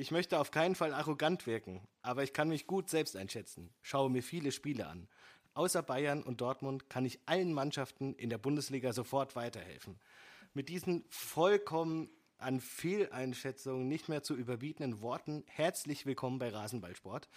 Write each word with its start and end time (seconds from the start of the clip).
Ich 0.00 0.12
möchte 0.12 0.38
auf 0.38 0.52
keinen 0.52 0.76
Fall 0.76 0.94
arrogant 0.94 1.48
wirken, 1.48 1.80
aber 2.02 2.22
ich 2.22 2.32
kann 2.32 2.50
mich 2.50 2.68
gut 2.68 2.88
selbst 2.88 3.16
einschätzen. 3.16 3.68
Schaue 3.82 4.10
mir 4.10 4.22
viele 4.22 4.52
Spiele 4.52 4.86
an. 4.86 5.08
Außer 5.54 5.82
Bayern 5.82 6.22
und 6.22 6.40
Dortmund 6.40 6.88
kann 6.88 7.04
ich 7.04 7.18
allen 7.26 7.52
Mannschaften 7.52 8.14
in 8.14 8.30
der 8.30 8.38
Bundesliga 8.38 8.92
sofort 8.92 9.34
weiterhelfen. 9.34 9.98
Mit 10.54 10.68
diesen 10.68 11.04
vollkommen 11.08 12.10
an 12.38 12.60
Fehleinschätzungen 12.60 13.88
nicht 13.88 14.08
mehr 14.08 14.22
zu 14.22 14.34
überbietenden 14.34 15.00
Worten 15.02 15.44
herzlich 15.46 16.06
willkommen 16.06 16.38
bei 16.38 16.50
Rasenballsport. 16.50 17.28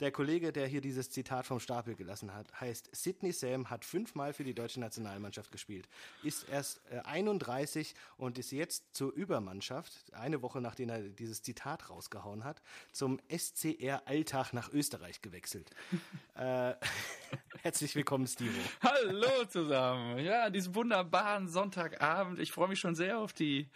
Der 0.00 0.10
Kollege, 0.10 0.52
der 0.52 0.66
hier 0.66 0.80
dieses 0.80 1.10
Zitat 1.10 1.46
vom 1.46 1.60
Stapel 1.60 1.94
gelassen 1.94 2.34
hat, 2.34 2.60
heißt 2.60 2.90
Sidney 2.92 3.32
Sam, 3.32 3.70
hat 3.70 3.84
fünfmal 3.84 4.32
für 4.32 4.44
die 4.44 4.54
deutsche 4.54 4.80
Nationalmannschaft 4.80 5.52
gespielt, 5.52 5.88
ist 6.22 6.48
erst 6.48 6.80
äh, 6.90 6.98
31 7.00 7.94
und 8.16 8.38
ist 8.38 8.50
jetzt 8.50 8.94
zur 8.94 9.12
Übermannschaft, 9.12 9.92
eine 10.12 10.42
Woche 10.42 10.60
nachdem 10.60 10.88
er 10.88 11.02
dieses 11.02 11.42
Zitat 11.42 11.88
rausgehauen 11.88 12.44
hat, 12.44 12.60
zum 12.92 13.20
SCR 13.28 14.02
Alltag 14.06 14.52
nach 14.52 14.72
Österreich 14.72 15.22
gewechselt. 15.22 15.70
äh, 16.34 16.74
herzlich 17.62 17.94
willkommen, 17.94 18.26
Stivo. 18.26 18.60
Hallo 18.82 19.44
zusammen. 19.48 20.18
Ja, 20.18 20.44
an 20.44 20.52
diesem 20.52 20.74
wunderbaren 20.74 21.48
Sonntagabend. 21.48 22.40
Ich 22.40 22.50
freue 22.50 22.68
mich 22.68 22.80
schon 22.80 22.96
sehr 22.96 23.18
auf 23.18 23.32
die 23.32 23.68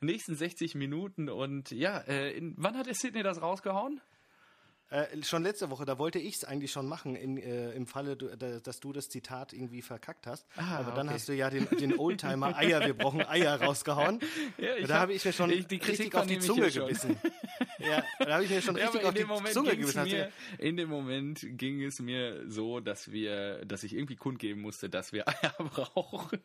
nächsten 0.00 0.34
60 0.36 0.74
Minuten. 0.74 1.28
Und 1.28 1.70
ja, 1.70 1.98
äh, 1.98 2.32
in, 2.32 2.54
wann 2.56 2.76
hat 2.76 2.86
der 2.86 2.94
Sydney 2.94 3.22
das 3.22 3.40
rausgehauen? 3.42 4.00
Äh, 4.88 5.20
schon 5.24 5.42
letzte 5.42 5.68
Woche, 5.70 5.84
da 5.84 5.98
wollte 5.98 6.20
ich 6.20 6.36
es 6.36 6.44
eigentlich 6.44 6.70
schon 6.70 6.86
machen, 6.86 7.16
in, 7.16 7.38
äh, 7.38 7.72
im 7.72 7.88
Falle, 7.88 8.16
du, 8.16 8.28
da, 8.36 8.60
dass 8.60 8.78
du 8.78 8.92
das 8.92 9.08
Zitat 9.08 9.52
irgendwie 9.52 9.82
verkackt 9.82 10.28
hast. 10.28 10.46
Ah, 10.56 10.76
Aber 10.78 10.92
dann 10.92 11.08
okay. 11.08 11.16
hast 11.16 11.28
du 11.28 11.32
ja 11.34 11.50
den, 11.50 11.66
den 11.80 11.98
Oldtimer 11.98 12.56
Eier, 12.56 12.86
wir 12.86 12.94
brauchen 12.94 13.20
Eier 13.26 13.60
rausgehauen. 13.60 14.20
Ja, 14.58 14.76
ich 14.76 14.86
da 14.86 14.94
hab- 14.94 15.00
habe 15.02 15.14
ich 15.14 15.24
mir 15.24 15.32
schon 15.32 15.50
ich- 15.50 15.66
die 15.66 15.78
Kritik 15.80 15.98
richtig 16.00 16.14
auf 16.14 16.26
die 16.28 16.38
Zunge 16.38 16.70
gebissen. 16.70 17.16
ja, 17.80 18.04
da 18.20 18.34
habe 18.34 18.44
ich 18.44 18.50
mir 18.50 18.62
schon 18.62 18.76
Ja, 18.76 18.84
richtig 18.84 19.02
auf 19.02 19.08
in 19.08 19.14
die 19.16 19.20
dem 19.22 19.28
Moment 19.28 19.54
Zunge 19.54 19.76
gebissen. 19.76 20.04
mir, 20.04 20.30
in 20.58 20.76
dem 20.76 20.88
Moment 20.88 21.40
ging 21.58 21.82
es 21.82 21.98
mir 21.98 22.48
so, 22.48 22.78
dass 22.78 23.10
wir, 23.10 23.64
dass 23.64 23.82
ich 23.82 23.92
irgendwie 23.92 24.14
kundgeben 24.14 24.62
musste, 24.62 24.88
dass 24.88 25.12
wir 25.12 25.26
Eier 25.26 25.52
brauchen. 25.58 26.38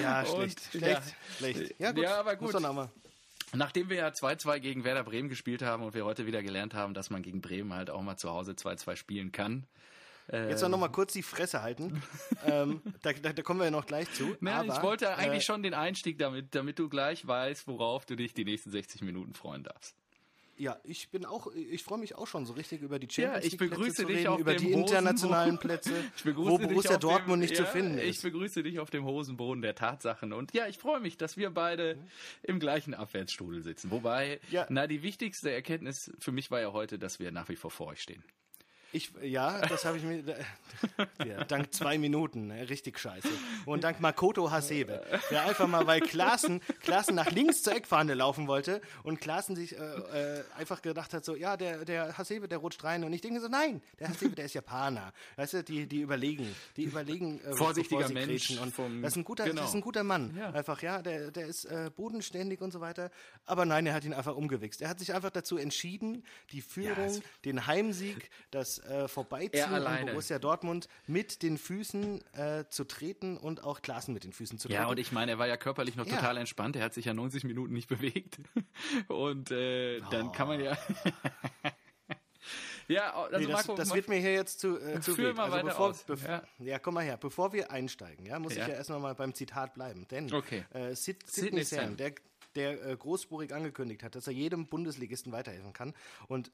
Ja, 0.00 0.22
Und- 0.22 0.28
schlecht, 0.28 0.60
schlecht, 0.70 0.84
ja. 0.84 1.02
schlecht. 1.36 1.74
Ja, 1.78 1.92
gut, 1.92 2.02
Ja, 2.04 2.20
aber 2.20 2.36
gut. 2.36 2.54
Nachdem 3.52 3.88
wir 3.88 3.96
ja 3.96 4.08
2-2 4.08 4.58
gegen 4.58 4.84
Werder 4.84 5.04
Bremen 5.04 5.28
gespielt 5.28 5.62
haben 5.62 5.84
und 5.84 5.94
wir 5.94 6.04
heute 6.04 6.26
wieder 6.26 6.42
gelernt 6.42 6.74
haben, 6.74 6.92
dass 6.92 7.10
man 7.10 7.22
gegen 7.22 7.40
Bremen 7.40 7.72
halt 7.72 7.88
auch 7.88 8.02
mal 8.02 8.16
zu 8.16 8.30
Hause 8.30 8.52
2-2 8.52 8.96
spielen 8.96 9.30
kann. 9.30 9.66
Jetzt 10.32 10.62
noch 10.62 10.78
mal 10.78 10.88
kurz 10.88 11.12
die 11.12 11.22
Fresse 11.22 11.62
halten. 11.62 12.02
ähm, 12.46 12.80
da, 13.02 13.12
da, 13.12 13.32
da 13.32 13.42
kommen 13.42 13.60
wir 13.60 13.66
ja 13.66 13.70
noch 13.70 13.84
gleich 13.86 14.10
zu. 14.14 14.34
Na, 14.40 14.60
aber, 14.60 14.74
ich 14.74 14.82
wollte 14.82 15.14
eigentlich 15.16 15.42
äh, 15.42 15.46
schon 15.46 15.62
den 15.62 15.74
Einstieg 15.74 16.18
damit, 16.18 16.54
damit 16.54 16.78
du 16.78 16.88
gleich 16.88 17.26
weißt, 17.26 17.66
worauf 17.68 18.06
du 18.06 18.16
dich 18.16 18.32
die 18.32 18.44
nächsten 18.44 18.70
60 18.70 19.02
Minuten 19.02 19.34
freuen 19.34 19.64
darfst. 19.64 19.94
Ja, 20.56 20.78
ich 20.84 21.10
bin 21.10 21.24
auch, 21.26 21.48
ich 21.52 21.82
freue 21.82 21.98
mich 21.98 22.14
auch 22.14 22.26
schon 22.28 22.46
so 22.46 22.52
richtig 22.52 22.80
über 22.82 22.98
die 23.00 23.08
Ja, 23.10 23.24
Champions 23.34 23.44
ich 23.46 23.50
League 23.52 23.58
Plätze 23.58 23.74
begrüße 23.76 23.94
zu 24.02 24.06
dich 24.06 24.16
reden, 24.18 24.26
auf 24.28 24.38
über 24.40 24.54
die 24.54 24.70
internationalen. 24.72 25.58
Plätze, 25.58 25.92
Ich 26.16 26.22
begrüße 26.22 26.50
wo 26.50 26.58
dich 26.58 26.68
Borussia 26.68 26.90
auf 26.92 26.96
dem- 26.98 27.00
Dortmund 27.08 27.40
nicht 27.42 27.56
zu 27.56 27.62
ja, 27.64 27.68
finden 27.68 27.98
Ich 27.98 28.04
ist. 28.16 28.22
begrüße 28.22 28.62
dich 28.62 28.78
auf 28.78 28.90
dem 28.90 29.04
Hosenboden 29.04 29.62
der 29.62 29.74
Tatsachen. 29.74 30.32
Und 30.32 30.54
ja, 30.54 30.66
ich 30.68 30.78
freue 30.78 31.00
mich, 31.00 31.16
dass 31.16 31.36
wir 31.36 31.50
beide 31.50 31.98
im 32.42 32.60
gleichen 32.60 32.94
Abwärtsstrudel 32.94 33.62
sitzen. 33.62 33.90
Wobei, 33.90 34.40
Ja. 34.50 34.66
na, 34.68 34.86
die 34.86 35.02
wichtigste 35.02 35.50
Erkenntnis 35.50 36.12
für 36.20 36.30
mich 36.32 36.50
war 36.50 36.60
ja 36.60 36.72
heute, 36.72 36.98
dass 36.98 37.18
wir 37.18 37.32
nach 37.32 37.48
wie 37.48 37.56
vor 37.56 37.70
vor 37.72 37.88
euch 37.88 38.00
stehen. 38.00 38.22
Ich, 38.94 39.10
ja, 39.22 39.60
das 39.66 39.84
habe 39.84 39.96
ich 39.98 40.04
mir, 40.04 40.22
ja, 41.26 41.44
dank 41.44 41.74
zwei 41.74 41.98
Minuten, 41.98 42.46
ne, 42.46 42.68
richtig 42.70 42.98
scheiße. 42.98 43.28
Und 43.66 43.82
dank 43.82 44.00
Makoto 44.00 44.50
Hasebe, 44.52 45.04
der 45.30 45.42
einfach 45.42 45.66
mal, 45.66 45.84
weil 45.86 46.00
Klaassen, 46.00 46.60
Klaassen 46.80 47.16
nach 47.16 47.30
links 47.32 47.62
zur 47.64 47.74
Eckfahne 47.74 48.14
laufen 48.14 48.46
wollte 48.46 48.80
und 49.02 49.20
Klaassen 49.20 49.56
sich 49.56 49.76
äh, 49.76 49.82
äh, 50.38 50.44
einfach 50.56 50.80
gedacht 50.80 51.12
hat, 51.12 51.24
so, 51.24 51.34
ja, 51.34 51.56
der, 51.56 51.84
der 51.84 52.16
Hasebe, 52.16 52.46
der 52.46 52.58
rutscht 52.58 52.84
rein. 52.84 53.02
Und 53.02 53.12
ich 53.12 53.20
denke 53.20 53.40
so, 53.40 53.48
nein, 53.48 53.82
der 53.98 54.10
Hasebe, 54.10 54.36
der 54.36 54.44
ist 54.44 54.54
Japaner. 54.54 55.12
Weißt 55.36 55.54
du, 55.54 55.64
die, 55.64 55.86
die 55.88 56.00
überlegen, 56.00 56.54
die 56.76 56.84
überlegen, 56.84 57.40
äh, 57.40 57.52
Vorsichtiger 57.56 58.08
Mensch. 58.10 58.50
Und 58.58 58.72
vom- 58.72 59.02
das 59.02 59.14
ist 59.14 59.16
ein 59.16 59.24
guter, 59.24 59.44
genau. 59.44 59.60
das 59.62 59.70
ist 59.70 59.74
ein 59.74 59.80
guter 59.80 60.04
Mann. 60.04 60.36
Ja. 60.38 60.50
Einfach, 60.50 60.80
ja, 60.82 61.02
der, 61.02 61.32
der 61.32 61.46
ist 61.48 61.64
äh, 61.64 61.90
bodenständig 61.96 62.60
und 62.60 62.70
so 62.72 62.80
weiter. 62.80 63.10
Aber 63.44 63.64
nein, 63.66 63.86
er 63.86 63.94
hat 63.94 64.04
ihn 64.04 64.14
einfach 64.14 64.36
umgewichst. 64.36 64.82
Er 64.82 64.88
hat 64.88 65.00
sich 65.00 65.12
einfach 65.12 65.30
dazu 65.30 65.56
entschieden, 65.56 66.24
die 66.52 66.60
Führung, 66.62 67.04
es- 67.06 67.22
den 67.44 67.66
Heimsieg, 67.66 68.30
das 68.52 68.78
äh, 68.84 69.08
Vorbeiziehen 69.08 69.64
an. 69.74 70.06
Borussia 70.06 70.38
Dortmund 70.38 70.88
mit 71.06 71.42
den 71.42 71.58
Füßen 71.58 72.22
äh, 72.34 72.64
zu 72.70 72.84
treten 72.84 73.36
und 73.36 73.64
auch 73.64 73.82
Klassen 73.82 74.14
mit 74.14 74.24
den 74.24 74.32
Füßen 74.32 74.58
zu 74.58 74.68
treten. 74.68 74.80
Ja, 74.82 74.88
und 74.88 74.98
ich 74.98 75.12
meine, 75.12 75.32
er 75.32 75.38
war 75.38 75.46
ja 75.46 75.56
körperlich 75.56 75.96
noch 75.96 76.06
Ja. 76.06 76.16
total 76.16 76.36
entspannt. 76.38 76.76
Er 76.76 76.84
hat 76.84 76.94
sich 76.94 77.04
ja 77.06 77.14
90 77.14 77.44
Minuten 77.44 77.72
nicht 77.72 77.88
bewegt. 77.88 78.38
Und 79.08 79.50
äh, 79.50 80.00
dann 80.10 80.32
kann 80.32 80.48
man 80.48 80.60
ja. 80.60 80.76
ja, 82.88 83.14
also 83.14 83.38
Nee, 83.38 83.46
das, 83.46 83.52
Marco, 83.66 83.74
das 83.74 83.94
wird 83.94 84.08
mir 84.08 84.16
hier 84.18 84.34
jetzt 84.34 84.60
zu, 84.60 84.78
äh, 84.78 85.00
zu 85.00 85.12
mal 85.12 85.38
also 85.50 85.66
bevor, 85.66 85.88
aus. 85.90 86.06
bev- 86.06 86.26
Ja. 86.28 86.42
ja. 86.58 86.78
komm 86.78 86.94
mal 86.94 87.04
her. 87.04 87.16
Bevor 87.16 87.52
wir 87.52 87.70
einsteigen, 87.70 88.26
ja, 88.26 88.38
muss 88.38 88.54
Ja. 88.54 88.62
ich 88.64 88.68
ja 88.68 88.74
erstmal 88.74 89.00
mal 89.00 89.14
beim 89.14 89.34
Zitat 89.34 89.74
bleiben. 89.74 90.06
Denn 90.10 90.32
Okay. 90.32 90.64
äh, 90.72 90.94
Sid, 90.94 91.28
Sidney 91.30 91.64
Sam. 91.64 91.96
der, 91.96 92.14
der 92.54 92.84
äh, 92.86 92.96
großspurig 92.96 93.54
angekündigt 93.54 94.02
hat, 94.02 94.14
dass 94.14 94.26
er 94.26 94.32
jedem 94.34 94.66
Bundesligisten 94.66 95.32
weiterhelfen 95.32 95.72
kann. 95.72 95.94
Und 96.28 96.50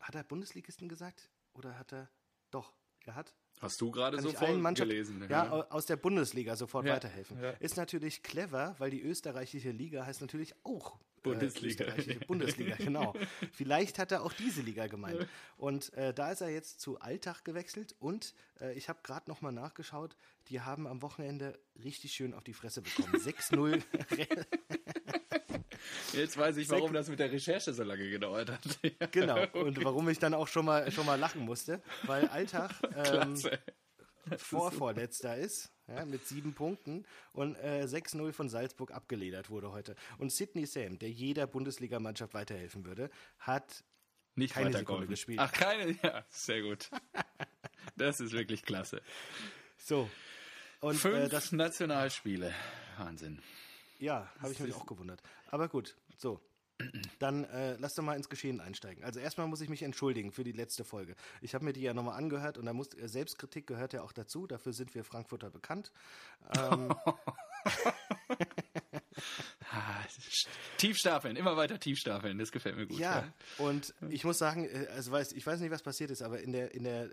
hat 0.00 0.14
er 0.14 0.24
Bundesligisten 0.24 0.88
gesagt? 0.88 1.28
Oder 1.56 1.78
hat 1.78 1.92
er. 1.92 2.08
Doch, 2.50 2.72
er 3.04 3.14
hat 3.14 3.34
hast 3.60 3.80
du 3.80 3.90
gerade 3.90 4.16
kann 4.18 4.24
so 4.24 4.30
ich 4.30 4.38
allen 4.38 4.60
Mannschaften 4.60 4.90
vorgelesen. 4.92 5.30
ja, 5.30 5.50
au- 5.50 5.62
aus 5.70 5.86
der 5.86 5.96
Bundesliga 5.96 6.56
sofort 6.56 6.84
Ja, 6.86 6.94
weiterhelfen. 6.94 7.40
ja. 7.42 7.50
Ist 7.52 7.76
natürlich 7.78 8.22
clever, 8.22 8.74
weil 8.78 8.90
die 8.90 9.00
österreichische 9.02 9.70
Liga 9.70 10.04
heißt 10.04 10.20
natürlich 10.20 10.54
auch 10.62 10.96
äh, 10.96 10.98
Bundesliga. 11.22 11.84
österreichische 11.86 12.20
Bundesliga, 12.26 12.76
genau. 12.78 13.14
Vielleicht 13.52 13.98
hat 13.98 14.12
er 14.12 14.22
auch 14.22 14.34
diese 14.34 14.60
Liga 14.60 14.86
gemeint. 14.88 15.26
Und 15.56 15.90
äh, 15.94 16.12
da 16.12 16.30
ist 16.32 16.42
er 16.42 16.50
jetzt 16.50 16.80
zu 16.80 17.00
Alltag 17.00 17.44
gewechselt 17.44 17.94
und 17.98 18.34
äh, 18.60 18.74
ich 18.74 18.88
habe 18.90 18.98
gerade 19.02 19.28
noch 19.30 19.40
mal 19.40 19.52
nachgeschaut, 19.52 20.16
die 20.48 20.60
haben 20.60 20.86
am 20.86 21.00
Wochenende 21.00 21.58
richtig 21.82 22.12
schön 22.12 22.34
auf 22.34 22.44
die 22.44 22.52
Fresse 22.54 22.82
bekommen. 22.82 23.14
6-0. 23.16 23.82
Jetzt 26.12 26.36
weiß 26.36 26.56
ich, 26.58 26.68
warum 26.70 26.92
das 26.92 27.08
mit 27.08 27.18
der 27.18 27.30
Recherche 27.30 27.72
so 27.72 27.82
lange 27.82 28.08
gedauert 28.10 28.50
hat. 28.50 28.60
genau. 29.12 29.46
Und 29.52 29.82
warum 29.84 30.08
ich 30.08 30.18
dann 30.18 30.34
auch 30.34 30.48
schon 30.48 30.64
mal 30.64 30.90
schon 30.90 31.06
mal 31.06 31.18
lachen 31.18 31.42
musste, 31.42 31.82
weil 32.04 32.28
Alltag 32.28 32.72
ähm. 32.96 33.36
Vorvorletzter 34.38 35.36
ist, 35.36 35.70
ja, 35.86 36.04
mit 36.04 36.26
sieben 36.26 36.52
Punkten 36.52 37.04
und 37.32 37.54
äh, 37.56 37.84
6-0 37.84 38.32
von 38.32 38.48
Salzburg 38.48 38.90
abgeledert 38.90 39.50
wurde 39.50 39.70
heute. 39.70 39.94
Und 40.18 40.32
Sidney 40.32 40.66
Sam, 40.66 40.98
der 40.98 41.10
jeder 41.10 41.46
Bundesligamannschaft 41.46 42.34
weiterhelfen 42.34 42.84
würde, 42.84 43.08
hat 43.38 43.84
Nicht 44.34 44.54
keine 44.54 44.76
Sekunde 44.76 45.06
gespielt. 45.06 45.38
Ach, 45.40 45.52
keine? 45.52 45.96
Ja, 46.02 46.24
sehr 46.28 46.62
gut. 46.62 46.90
Das 47.96 48.20
ist 48.20 48.32
wirklich 48.32 48.64
klasse. 48.64 49.00
so. 49.78 50.10
Und 50.80 50.96
Fünf 50.96 51.16
äh, 51.16 51.28
das, 51.28 51.52
Nationalspiele. 51.52 52.52
Wahnsinn. 52.98 53.40
Ja, 53.98 54.30
habe 54.40 54.52
ich 54.52 54.60
mich 54.60 54.74
auch 54.74 54.86
gewundert. 54.86 55.22
Aber 55.50 55.68
gut, 55.68 55.96
so. 56.16 56.40
Dann 57.18 57.44
äh, 57.44 57.76
lass 57.78 57.94
doch 57.94 58.02
mal 58.02 58.16
ins 58.16 58.28
Geschehen 58.28 58.60
einsteigen. 58.60 59.02
Also 59.02 59.18
erstmal 59.18 59.46
muss 59.46 59.62
ich 59.62 59.70
mich 59.70 59.82
entschuldigen 59.82 60.30
für 60.30 60.44
die 60.44 60.52
letzte 60.52 60.84
Folge. 60.84 61.16
Ich 61.40 61.54
habe 61.54 61.64
mir 61.64 61.72
die 61.72 61.80
ja 61.80 61.94
nochmal 61.94 62.18
angehört 62.18 62.58
und 62.58 62.66
da 62.66 62.74
muss 62.74 62.92
äh, 62.92 63.08
Selbstkritik 63.08 63.66
gehört 63.66 63.94
ja 63.94 64.02
auch 64.02 64.12
dazu. 64.12 64.46
Dafür 64.46 64.74
sind 64.74 64.94
wir 64.94 65.02
Frankfurter 65.02 65.48
bekannt. 65.48 65.90
Ah, 69.70 70.04
Tiefstapeln, 70.78 71.36
immer 71.36 71.56
weiter 71.56 71.78
tiefstapeln, 71.78 72.38
das 72.38 72.52
gefällt 72.52 72.76
mir 72.76 72.86
gut. 72.86 72.98
Ja, 72.98 73.32
und 73.58 73.94
ich 74.08 74.24
muss 74.24 74.38
sagen, 74.38 74.64
äh, 74.64 74.86
also 74.94 75.10
weiß, 75.10 75.32
ich 75.32 75.46
weiß 75.46 75.60
nicht, 75.60 75.70
was 75.70 75.82
passiert 75.82 76.10
ist, 76.10 76.22
aber 76.22 76.40
in 76.40 76.52
der, 76.52 76.72
in 76.72 76.84
der, 76.84 77.10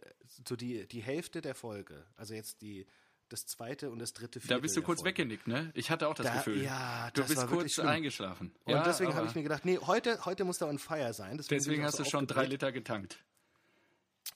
so 0.48 0.56
die, 0.56 0.88
die 0.88 1.02
Hälfte 1.02 1.42
der 1.42 1.56
Folge, 1.56 2.06
also 2.16 2.34
jetzt 2.34 2.62
die, 2.62 2.86
das 3.34 3.46
zweite 3.48 3.90
und 3.90 4.00
das 4.00 4.14
dritte, 4.14 4.40
vierte 4.40 4.54
Da 4.54 4.60
bist 4.60 4.78
du 4.78 4.82
kurz 4.82 5.04
weggenickt, 5.04 5.48
ne? 5.48 5.72
Ich 5.74 5.90
hatte 5.92 6.08
auch 6.08 6.14
das 6.14 6.26
Da- 6.28 6.36
Gefühl. 6.36 6.64
ja, 6.64 7.10
du 7.14 7.22
das 7.22 7.30
bist 7.30 7.42
war 7.42 7.48
kurz 7.50 7.74
schlimm. 7.74 7.88
eingeschlafen. 7.88 8.54
Und 8.64 8.74
ja, 8.74 8.84
deswegen 8.84 9.14
habe 9.16 9.28
ich 9.28 9.36
mir 9.36 9.44
gedacht, 9.44 9.66
nee, 9.66 9.78
heute, 9.80 10.24
heute 10.26 10.44
muss 10.46 10.60
da 10.60 10.68
on 10.68 10.80
fire 10.80 11.14
sein. 11.14 11.38
Deswegen 11.50 11.82
auch 11.84 11.88
hast 11.88 11.98
so 11.98 12.04
du 12.04 12.10
schon 12.10 12.28
drei. 12.28 12.46
Liter 12.46 12.72
getankt. 12.72 13.18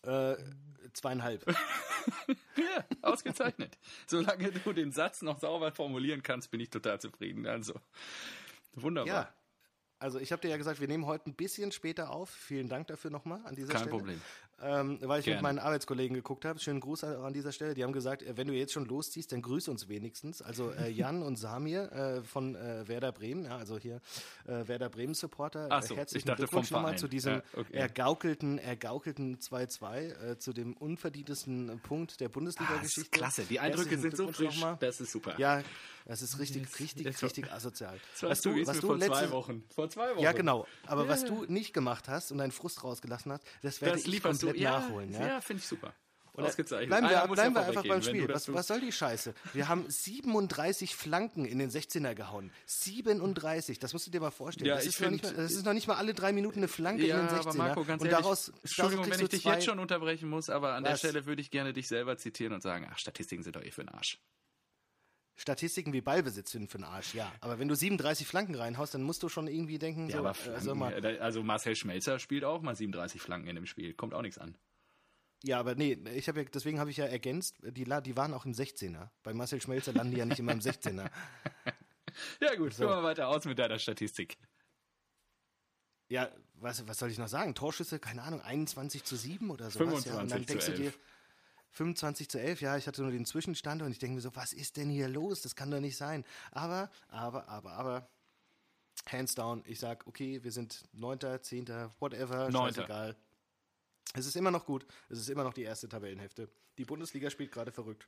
Äh, 0.04 0.36
zweieinhalb. 0.94 1.46
Ja, 2.56 2.86
ausgezeichnet. 3.02 3.78
Solange 4.08 4.52
du 4.52 4.74
den 4.74 4.92
Satz 4.92 5.22
noch 5.22 5.40
sauber 5.40 5.72
formulieren 5.72 6.24
kannst, 6.24 6.50
bin 6.52 6.60
ich 6.60 6.70
total 6.70 7.00
zufrieden. 7.02 7.46
Also, 7.46 7.74
wunderbar. 8.74 9.14
ja. 9.14 9.34
Also 10.00 10.20
ich 10.20 10.32
habe 10.32 10.42
dir 10.42 10.50
ja 10.50 10.58
gesagt, 10.58 10.80
wir 10.80 10.88
nehmen 10.88 11.06
heute 11.06 11.30
ein 11.30 11.34
bisschen 11.36 11.72
später 11.72 12.12
auf. 12.12 12.30
Vielen 12.30 12.70
Dank 12.70 12.88
dafür 12.88 13.12
nochmal 13.12 13.42
an 13.46 13.56
dieser 13.56 13.74
Kein 13.74 13.82
Stelle. 13.82 13.92
Problem. 13.98 14.22
Ähm, 14.62 14.98
weil 15.02 15.20
ich 15.20 15.26
Gerne. 15.26 15.38
mit 15.38 15.44
meinen 15.44 15.60
Arbeitskollegen 15.60 16.16
geguckt 16.16 16.46
habe. 16.46 16.60
Schönen 16.60 16.80
Gruß 16.80 17.04
an, 17.04 17.16
an 17.18 17.34
dieser 17.34 17.52
Stelle. 17.52 17.74
Die 17.74 17.84
haben 17.84 17.94
gesagt, 17.94 18.24
äh, 18.24 18.36
wenn 18.38 18.48
du 18.48 18.54
jetzt 18.54 18.74
schon 18.74 18.86
losziehst, 18.86 19.32
dann 19.32 19.42
grüß 19.42 19.68
uns 19.68 19.88
wenigstens. 19.88 20.42
Also 20.42 20.72
äh, 20.72 20.90
Jan 20.92 21.22
und 21.22 21.36
Samir 21.38 21.92
äh, 21.92 22.22
von 22.24 22.56
äh, 22.56 22.88
Werder 22.88 23.12
Bremen, 23.12 23.46
ja, 23.46 23.58
also 23.58 23.78
hier 23.78 24.02
äh, 24.48 24.68
Werder 24.68 24.90
Bremen 24.90 25.14
Supporter. 25.14 25.68
Ach 25.70 25.84
so, 25.84 25.96
herzlichen 25.96 26.34
Glückwunsch 26.36 26.72
nochmal 26.72 26.98
zu 26.98 27.08
diesem 27.08 27.34
Ja, 27.36 27.42
okay. 27.56 27.74
ergaukelten, 27.78 28.58
ergaukelten 28.60 29.38
2-2, 29.40 30.32
äh, 30.32 30.38
zu 30.40 30.54
dem 30.54 30.76
unverdientesten 30.78 31.80
Punkt 31.84 32.20
der 32.20 32.28
Ah, 32.28 32.32
Bundesliga-Geschichte. 32.32 33.02
ist 33.02 33.12
klasse. 33.12 33.44
Die 33.44 33.60
Eindrücke 33.60 33.98
sind 33.98 34.16
so 34.16 34.28
frisch. 34.32 34.60
Das 34.80 35.00
ist 35.02 35.12
super. 35.12 35.36
Ja, 35.38 35.62
das 36.06 36.22
ist 36.22 36.40
richtig, 36.40 36.80
richtig, 36.80 37.06
das 37.06 37.22
war- 37.22 37.28
richtig 37.28 37.52
asozial. 37.52 37.98
das 38.14 38.24
weißt 38.30 38.46
du, 38.46 38.50
es 38.52 38.68
mir 38.68 38.74
vor 38.76 39.00
zwei 39.00 39.32
Wochen. 39.32 39.64
Vor 39.74 39.90
zwei 39.90 40.12
Wochen. 40.16 40.24
Ja, 40.24 40.32
genau. 40.32 40.66
Aber 40.86 41.04
Ja. 41.04 41.10
was 41.10 41.26
du 41.26 41.46
nicht 41.48 41.74
gemacht 41.74 42.08
hast 42.08 42.32
und 42.32 42.38
deinen 42.38 42.52
Frust 42.52 42.84
rausgelassen 42.84 43.32
hast, 43.32 43.44
das 43.62 43.82
werde 43.82 43.96
Das 43.98 44.02
ich 44.06 44.08
lieferst 44.08 44.42
du 44.44 44.47
komplett 44.50 44.64
ja, 44.64 44.80
nachholen. 44.80 45.12
Ja, 45.14 45.28
Ja? 45.28 45.42
finde 45.42 45.62
ich 45.62 45.68
super. 45.68 45.94
Oder 46.34 46.46
Ausgezeichnet. 46.48 46.90
Bleiben 46.90 47.10
wir, 47.10 47.18
Einer 47.18 47.28
muss 47.28 47.36
bleiben 47.36 47.56
wir 47.56 47.66
einfach 47.66 47.84
beim 47.88 48.02
Spiel. 48.04 48.30
Was, 48.30 48.54
was 48.54 48.68
soll 48.68 48.80
die 48.80 48.92
Scheiße? 48.92 49.34
Wir 49.54 49.68
haben 49.70 49.90
37 49.90 50.96
Flanken 50.96 51.46
in 51.46 51.58
den 51.58 51.72
16er 51.72 52.14
gehauen. 52.14 52.52
37, 52.68 53.80
das 53.80 53.94
musst 53.94 54.06
du 54.06 54.12
dir 54.12 54.20
mal 54.22 54.30
vorstellen. 54.30 54.68
Ja, 54.70 54.76
das, 54.76 54.86
ist 54.86 55.02
noch 55.02 55.10
nicht, 55.10 55.26
find- 55.26 55.36
mal- 55.38 55.44
das 55.44 55.54
ist 55.54 55.66
noch 55.66 55.74
nicht 55.74 55.88
mal 55.88 55.96
alle 55.96 56.14
drei 56.14 56.34
Minuten 56.34 56.60
eine 56.60 56.68
Flanke 56.68 57.08
Ja, 57.08 57.20
in 57.22 57.28
den 57.28 57.36
16er. 57.36 57.40
aber 57.40 57.54
Marco, 57.56 57.84
ganz 57.86 58.02
und 58.04 58.08
ehrlich, 58.10 58.22
daraus, 58.24 58.50
Entschuldigung, 58.62 59.06
daraus 59.06 59.18
wenn 59.20 59.26
ich 59.26 59.32
dich 59.32 59.44
jetzt 59.46 59.66
schon 59.66 59.80
unterbrechen 59.80 60.30
muss, 60.30 60.52
aber 60.52 60.74
an 60.74 60.84
der 60.84 60.94
Was? 60.94 61.00
Stelle 61.00 61.26
würde 61.26 61.42
ich 61.42 61.50
gerne 61.50 61.74
dich 61.74 61.88
selber 61.88 62.18
zitieren 62.18 62.54
und 62.54 62.62
sagen, 62.62 62.88
ach, 62.92 63.00
Statistiken 63.00 63.42
sind 63.44 63.56
doch 63.56 63.64
eh 63.64 63.72
für 63.72 63.82
den 63.84 63.90
Arsch. 63.90 64.20
Statistiken 65.38 65.94
wie 65.94 66.02
Ballbesitz 66.02 66.52
sind 66.52 66.70
für 66.70 66.80
den 66.80 66.84
Arsch, 66.84 67.14
ja. 67.14 67.32
Aber 67.42 67.60
wenn 67.60 67.68
du 67.68 67.76
37 67.76 68.26
Flanken 68.26 68.56
reinhaust, 68.56 68.96
dann 68.96 69.04
musst 69.04 69.22
du 69.22 69.30
schon 69.30 69.48
irgendwie 69.48 69.78
denken, 69.78 70.10
Ja, 70.10 70.18
so, 70.18 70.20
aber 70.20 70.32
äh, 70.32 70.34
Flanken, 70.34 71.06
äh, 71.06 71.20
also 71.20 71.44
Marcel 71.44 71.76
Schmelzer 71.76 72.18
spielt 72.18 72.44
auch 72.44 72.62
mal 72.62 72.76
37 72.76 73.22
Flanken 73.22 73.48
in 73.48 73.56
dem 73.56 73.68
Spiel. 73.68 73.94
Kommt 73.94 74.16
auch 74.16 74.24
nichts 74.24 74.40
an. 74.40 74.58
Ja, 75.44 75.60
aber 75.60 75.76
nee, 75.76 75.94
ich 76.16 76.28
habe 76.28 76.42
ja, 76.42 76.48
deswegen 76.52 76.80
habe 76.80 76.90
ich 76.90 76.98
ja 76.98 77.06
ergänzt, 77.06 77.58
die, 77.62 77.84
die 77.86 78.18
waren 78.18 78.34
auch 78.34 78.46
im 78.46 78.54
16er. 78.54 79.10
Bei 79.22 79.34
Marcel 79.36 79.62
Schmelzer 79.62 79.94
landen 79.94 80.12
die 80.14 80.18
ja 80.18 80.26
nicht 80.26 80.40
immer 80.40 80.52
im 80.52 80.60
16er. 80.60 81.10
Ja 82.42 82.56
gut, 82.56 82.74
führ 82.74 82.88
mal 82.88 83.04
weiter 83.04 83.28
aus 83.28 83.46
mit 83.46 83.60
deiner 83.60 83.78
Statistik. 83.78 84.38
Ja, 86.10 86.32
was, 86.56 86.88
was 86.88 86.98
soll 86.98 87.12
ich 87.12 87.18
noch 87.18 87.28
sagen? 87.28 87.54
Torschüsse, 87.54 88.00
keine 88.00 88.24
Ahnung, 88.24 88.42
21 88.42 89.04
zu 89.04 89.16
7 89.16 89.52
oder 89.52 89.70
so. 89.70 89.80
25 89.80 90.14
ja. 90.14 90.20
Und 90.20 90.32
dann 90.32 90.40
zu 90.40 90.46
denkst 90.46 90.66
du 90.66 90.72
dir, 90.74 90.86
11. 90.86 91.00
25 91.72 92.30
zu 92.30 92.40
11, 92.40 92.62
ja, 92.62 92.78
ich 92.78 92.88
hatte 92.88 93.02
nur 93.02 93.12
den 93.12 93.26
Zwischenstand 93.26 93.82
und 93.82 93.92
ich 93.92 94.00
denke 94.00 94.16
mir 94.16 94.22
so, 94.22 94.36
was 94.36 94.54
ist 94.54 94.78
denn 94.78 94.90
hier 94.90 95.08
los? 95.08 95.42
Das 95.42 95.56
kann 95.56 95.70
doch 95.70 95.80
nicht 95.80 95.98
sein. 95.98 96.26
Aber, 96.52 96.90
aber, 97.10 97.48
aber, 97.48 97.74
aber, 97.74 98.10
hands 99.12 99.36
down, 99.36 99.64
ich 99.66 99.80
sag, 99.80 100.08
okay, 100.08 100.44
wir 100.44 100.52
sind 100.52 100.84
9., 100.94 101.20
10., 101.42 101.68
whatever, 102.00 102.50
Neunter. 102.50 102.82
scheißegal. 102.82 103.16
Es 104.14 104.26
ist 104.26 104.36
immer 104.36 104.52
noch 104.52 104.66
gut, 104.66 104.86
es 105.10 105.20
ist 105.20 105.30
immer 105.30 105.44
noch 105.44 105.54
die 105.54 105.64
erste 105.64 105.88
Tabellenhälfte. 105.88 106.50
Die 106.78 106.86
Bundesliga 106.86 107.30
spielt 107.30 107.52
gerade 107.52 107.72
verrückt. 107.72 108.08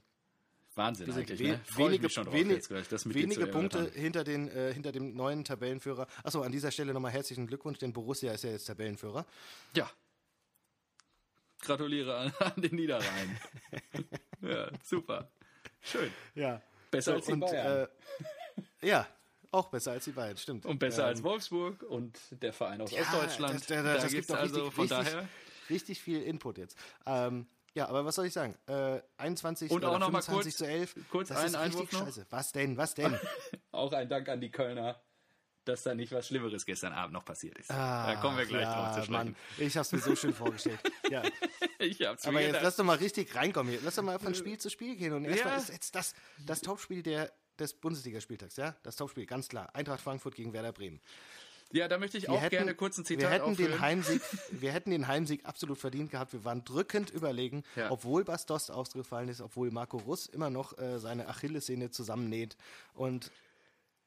Wahnsinn 0.75 1.07
Wir 1.07 1.13
sind 1.13 1.29
ne? 1.29 1.59
Wenige, 1.75 3.41
wenig-. 3.41 3.51
Punkte 3.51 3.91
hinter, 3.93 4.23
den, 4.23 4.49
äh, 4.49 4.73
hinter 4.73 4.91
dem 4.91 5.15
neuen 5.15 5.43
Tabellenführer. 5.43 6.07
Achso, 6.23 6.41
an 6.41 6.51
dieser 6.51 6.71
Stelle 6.71 6.93
nochmal 6.93 7.11
herzlichen 7.11 7.47
Glückwunsch, 7.47 7.79
denn 7.79 7.91
Borussia 7.91 8.31
ist 8.31 8.43
ja 8.43 8.51
jetzt 8.51 8.65
Tabellenführer. 8.65 9.25
Ja. 9.75 9.89
Gratuliere 11.61 12.15
an, 12.17 12.33
an 12.39 12.61
den 12.61 12.75
Niederrhein. 12.75 13.39
ja, 14.41 14.69
super. 14.83 15.31
Schön. 15.81 16.11
Ja. 16.35 16.61
Besser 16.91 17.13
als 17.13 17.25
die 17.25 17.33
und, 17.33 17.41
Bayern. 17.41 17.87
Äh, 18.81 18.87
ja, 18.87 19.07
auch 19.51 19.67
besser 19.69 19.91
als 19.91 20.05
die 20.05 20.11
Bayern, 20.11 20.37
stimmt. 20.37 20.65
Und 20.65 20.79
besser 20.79 21.03
Ähm, 21.03 21.07
als 21.09 21.23
Wolfsburg 21.23 21.83
und 21.83 22.19
der 22.31 22.53
Verein 22.53 22.81
aus 22.81 22.91
ja, 22.91 23.01
Ostdeutschland. 23.01 23.55
Das, 23.55 23.67
das, 23.67 23.83
da 23.83 23.93
das 23.95 24.11
gibt 24.11 24.31
also 24.31 24.55
richtig, 24.65 24.73
von 24.75 24.87
daher. 24.87 25.27
richtig 25.69 26.01
viel 26.01 26.21
Input 26.23 26.57
jetzt. 26.57 26.77
Ähm, 27.05 27.47
ja, 27.75 27.87
aber 27.87 28.03
was 28.03 28.15
soll 28.15 28.25
ich 28.25 28.33
sagen? 28.33 28.55
Äh, 28.67 28.99
21 29.17 29.71
Und 29.71 29.85
auch 29.85 29.99
noch 29.99 30.09
mal 30.09 30.21
25 30.21 30.43
kurz- 30.43 30.57
zu 30.57 30.65
11. 30.67 30.95
kurz 31.11 31.27
das 31.29 31.37
einen 31.37 31.47
ist 31.47 31.55
Einwurf 31.55 31.81
richtig 31.83 31.99
noch. 31.99 32.05
scheiße. 32.07 32.25
Was 32.29 32.51
denn? 32.51 32.77
Was 32.77 32.93
denn? 32.95 33.19
Auch 33.71 33.93
ein 33.93 34.09
Dank 34.09 34.27
an 34.29 34.41
die 34.41 34.49
Kölner, 34.51 34.99
dass 35.65 35.83
da 35.83 35.93
nicht 35.93 36.11
was 36.11 36.27
Schlimmeres 36.27 36.65
gestern 36.65 36.93
Abend 36.93 37.13
noch 37.13 37.25
passiert 37.25 37.57
ist. 37.59 37.69
Ah, 37.71 38.13
da 38.13 38.21
kommen 38.21 38.37
wir 38.37 38.45
gleich 38.45 38.63
ja, 38.63 38.73
drauf 38.73 38.95
zu 38.95 39.03
sprechen. 39.05 39.11
Mann, 39.11 39.35
ich 39.57 39.77
hab's 39.77 39.91
mir 39.91 39.99
so 39.99 40.15
schön 40.15 40.33
vorgestellt. 40.33 40.79
Ja. 41.09 41.23
Ich 41.79 42.01
hab's 42.03 42.23
mir 42.23 42.29
Aber 42.29 42.39
jetzt 42.41 42.47
gedacht. 42.49 42.63
lass 42.63 42.75
doch 42.75 42.83
mal 42.83 42.97
richtig 42.97 43.33
reinkommen 43.35 43.71
hier. 43.71 43.81
Lass 43.83 43.95
doch 43.95 44.03
mal 44.03 44.19
von 44.19 44.35
Spiel 44.35 44.57
zu 44.59 44.69
Spiel 44.69 44.95
gehen. 44.95 45.13
Und 45.13 45.25
erstmal 45.25 45.53
Ja. 45.53 45.59
ist 45.59 45.69
jetzt 45.69 45.95
das, 45.95 46.13
das 46.45 46.61
Topspiel 46.61 47.01
der, 47.01 47.31
des 47.57 47.73
Bundesligaspieltags, 47.73 48.57
ja? 48.57 48.75
Das 48.83 48.95
Topspiel, 48.95 49.25
ganz 49.25 49.47
klar. 49.49 49.69
Eintracht 49.73 50.01
Frankfurt 50.01 50.35
gegen 50.35 50.53
Werder 50.53 50.71
Bremen. 50.71 51.01
Ja, 51.71 51.87
da 51.87 51.97
möchte 51.99 52.17
ich 52.17 52.23
Wir 52.23 52.31
auch 52.31 52.41
hätten, 52.41 52.49
gerne 52.55 52.73
kurz 52.75 52.97
ein 52.97 53.05
Zitat 53.05 53.21
wir 53.23 53.29
hätten, 53.29 53.55
den. 53.55 53.79
Heimsieg, 53.79 54.21
wir 54.51 54.71
hätten 54.71 54.91
den 54.91 55.07
Heimsieg 55.07 55.45
absolut 55.45 55.77
verdient 55.77 56.11
gehabt. 56.11 56.33
Wir 56.33 56.43
waren 56.45 56.63
drückend 56.63 57.09
überlegen, 57.11 57.63
Ja. 57.75 57.89
obwohl 57.91 58.23
Bastos 58.23 58.69
ausgefallen 58.69 59.29
ist, 59.29 59.39
obwohl 59.41 59.71
Marco 59.71 59.97
Russ 59.97 60.25
immer 60.27 60.49
noch 60.49 60.77
äh, 60.77 60.99
seine 60.99 61.27
Achillessehne 61.27 61.89
zusammennäht 61.91 62.55
und 62.93 63.31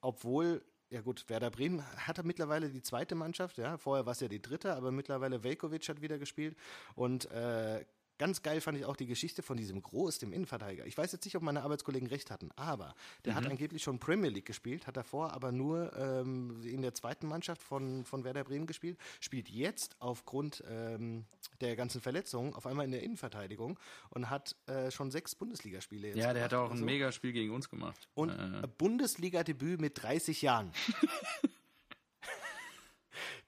obwohl, 0.01 0.63
ja 0.93 1.01
gut, 1.01 1.25
Werder 1.29 1.51
Bremen 1.51 1.83
hat 2.07 2.19
er 2.19 2.25
mittlerweile 2.25 2.69
die 2.69 2.83
zweite 2.83 3.15
Mannschaft, 3.15 3.57
ja, 3.57 3.79
vorher 3.79 4.05
war 4.05 4.13
es 4.13 4.21
ja 4.21 4.29
die 4.29 4.43
dritte, 4.43 4.75
aber 4.75 4.93
mittlerweile 4.93 5.43
Velkovic 5.43 5.89
hat 5.89 6.03
wieder 6.03 6.19
gespielt. 6.19 6.55
Und 6.95 7.31
äh, 7.31 7.83
Ganz 8.23 8.41
geil 8.43 8.61
fand 8.61 8.79
ich 8.79 8.85
auch 8.85 8.95
die 8.95 9.07
Geschichte 9.07 9.43
von 9.43 9.57
diesem 9.57 9.83
Groß, 9.83 10.21
dem 10.21 10.33
Innenverteidiger. 10.33 10.87
Ich 10.87 10.97
weiß 10.97 11.11
jetzt 11.11 11.25
nicht, 11.25 11.35
ob 11.35 11.43
meine 11.43 11.65
Arbeitskollegen 11.65 12.07
recht 12.09 12.31
hatten, 12.31 12.53
aber 12.55 12.95
der 13.25 13.33
Mhm. 13.33 13.37
hat 13.37 13.47
angeblich 13.49 13.83
schon 13.83 13.99
Premier 13.99 14.31
League 14.31 14.47
gespielt, 14.47 14.87
hat 14.87 14.97
davor 14.97 15.33
aber 15.33 15.51
nur 15.51 15.93
ähm, 15.97 16.63
in 16.63 16.83
der 16.83 16.95
zweiten 16.95 17.27
Mannschaft 17.27 17.61
von, 17.61 18.05
von 18.05 18.23
Werder 18.23 18.45
Bremen 18.45 18.69
gespielt, 18.69 18.97
spielt 19.19 19.49
jetzt 19.49 19.97
aufgrund 19.99 20.63
ähm, 20.71 21.25
der 21.61 21.75
ganzen 21.75 22.01
Verletzungen 22.01 22.55
auf 22.55 22.65
einmal 22.65 22.85
in 22.85 22.93
der 22.93 23.03
Innenverteidigung 23.03 23.77
und 24.11 24.31
hat 24.31 24.55
äh, 24.69 24.93
schon 24.93 25.11
sechs 25.11 25.35
Bundesligaspiele 25.35 26.07
jetzt. 26.07 26.17
Ja, 26.19 26.33
der 26.33 26.45
hat 26.45 26.55
auch 26.55 26.71
ein 26.71 26.79
so. 26.79 26.85
Megaspiel 26.85 27.33
gegen 27.33 27.53
uns 27.53 27.69
gemacht. 27.69 28.09
Und 28.15 28.31
äh, 28.31 28.69
Bundesliga-Debüt 28.79 29.81
mit 29.81 30.01
30 30.01 30.43
Jahren. 30.43 30.71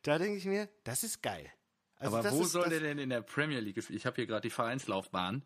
da 0.02 0.18
denke 0.18 0.36
ich 0.36 0.46
mir, 0.46 0.68
das 0.82 1.04
ist 1.04 1.22
geil. 1.22 1.48
Also 2.04 2.16
aber 2.18 2.30
wo 2.32 2.42
ist, 2.42 2.52
soll 2.52 2.68
der 2.68 2.80
denn 2.80 2.98
in 2.98 3.10
der 3.10 3.22
Premier 3.22 3.60
League 3.60 3.74
gespielt? 3.76 3.98
Ich 3.98 4.06
habe 4.06 4.16
hier 4.16 4.26
gerade 4.26 4.42
die 4.42 4.50
Vereinslaufbahn. 4.50 5.42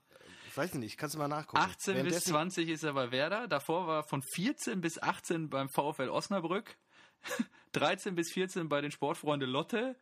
Ich 0.48 0.56
weiß 0.56 0.74
nicht, 0.74 0.98
kannst 0.98 1.14
du 1.14 1.18
mal 1.18 1.28
nachgucken. 1.28 1.58
18 1.58 1.74
bis 1.76 1.86
Währenddessen- 2.04 2.30
20 2.30 2.68
ist 2.68 2.82
er 2.82 2.94
bei 2.94 3.10
Werder. 3.12 3.46
Davor 3.48 3.86
war 3.86 4.00
er 4.00 4.02
von 4.02 4.22
14 4.22 4.80
bis 4.80 5.00
18 5.00 5.50
beim 5.50 5.68
VfL 5.68 6.08
Osnabrück. 6.08 6.76
13 7.72 8.14
bis 8.14 8.32
14 8.32 8.68
bei 8.68 8.80
den 8.80 8.90
Sportfreunde 8.90 9.46
Lotte. 9.46 9.96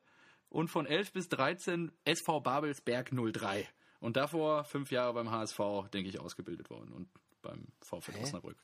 Und 0.49 0.69
von 0.69 0.87
11 0.87 1.13
bis 1.13 1.29
13 1.29 1.91
SV 2.05 2.41
Babelsberg 2.41 3.11
03. 3.13 3.69
Und 4.01 4.17
davor 4.17 4.65
fünf 4.65 4.91
Jahre 4.93 5.13
beim 5.15 5.31
HSV, 5.31 5.59
denke 5.93 6.09
ich, 6.09 6.21
ausgebildet 6.21 6.71
worden. 6.71 6.93
Und 6.93 7.09
beim 7.43 7.67
VfL 7.83 8.13
Hä? 8.13 8.23
Osnabrück. 8.23 8.57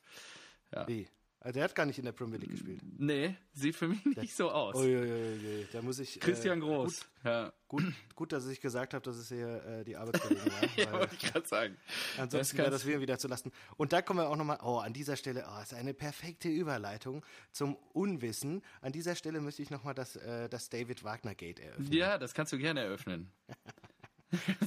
Wie? 0.87 1.07
Also 1.43 1.55
der 1.55 1.65
hat 1.65 1.75
gar 1.75 1.85
nicht 1.85 1.99
in 1.99 2.05
der 2.05 2.13
Premier 2.13 2.37
League 2.37 2.51
gespielt. 2.51 2.79
Nee, 2.97 3.35
sieht 3.51 3.75
für 3.75 3.89
mich 3.89 4.05
nicht 4.05 4.33
so 4.33 4.49
aus. 4.49 4.75
Uiuiui, 4.75 5.67
da 5.73 5.81
muss 5.81 5.99
ich. 5.99 6.17
Christian 6.21 6.59
äh, 6.59 6.61
Groß. 6.61 7.05
ja. 7.25 7.51
Gut, 7.67 7.83
gut, 7.83 7.93
gut, 8.15 8.31
dass 8.31 8.47
ich 8.47 8.61
gesagt 8.61 8.93
habe, 8.93 9.03
dass 9.03 9.17
es 9.17 9.27
hier 9.27 9.61
äh, 9.65 9.83
die 9.83 9.97
Arbeitskollegen 9.97 10.45
waren. 10.51 10.69
ja, 10.77 10.91
wollte 10.93 11.15
ich 11.15 11.33
gerade 11.33 11.45
sagen. 11.45 11.77
ansonsten 12.17 12.37
das 12.37 12.57
wäre 12.57 12.71
das 12.71 12.85
wieder 12.85 13.01
wieder 13.01 13.17
zu 13.17 13.27
lasten. 13.27 13.51
Und 13.75 13.91
da 13.91 14.01
kommen 14.01 14.19
wir 14.19 14.29
auch 14.29 14.37
nochmal, 14.37 14.59
oh, 14.63 14.77
an 14.77 14.93
dieser 14.93 15.17
Stelle, 15.17 15.45
oh, 15.45 15.61
ist 15.61 15.73
eine 15.73 15.93
perfekte 15.93 16.47
Überleitung 16.47 17.25
zum 17.51 17.75
Unwissen. 17.91 18.61
An 18.79 18.93
dieser 18.93 19.15
Stelle 19.15 19.41
möchte 19.41 19.63
ich 19.63 19.69
nochmal 19.69 19.95
das, 19.95 20.15
äh, 20.15 20.47
das 20.47 20.69
David 20.69 21.03
Wagner 21.03 21.35
Gate 21.35 21.59
eröffnen. 21.59 21.91
Ja, 21.91 22.17
das 22.17 22.33
kannst 22.33 22.53
du 22.53 22.57
gerne 22.57 22.79
eröffnen. 22.79 23.29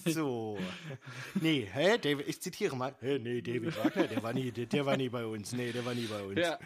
So. 0.07 0.59
Nee, 1.41 1.69
hä, 1.73 1.99
David, 1.99 2.29
ich 2.29 2.41
zitiere 2.41 2.77
mal. 2.77 2.95
Hä, 3.01 3.19
nee, 3.19 3.41
David 3.43 3.77
Wagner, 3.77 4.07
der 4.07 4.23
war 4.23 4.33
nie, 4.33 4.51
der, 4.53 4.67
der 4.67 4.87
war 4.87 4.97
nie 4.97 5.09
bei 5.09 5.25
uns. 5.27 5.53
Nee, 5.53 5.73
der 5.73 5.85
war 5.85 5.95
nie 5.95 6.07
bei 6.07 6.23
uns. 6.23 6.39
Ja, 6.39 6.59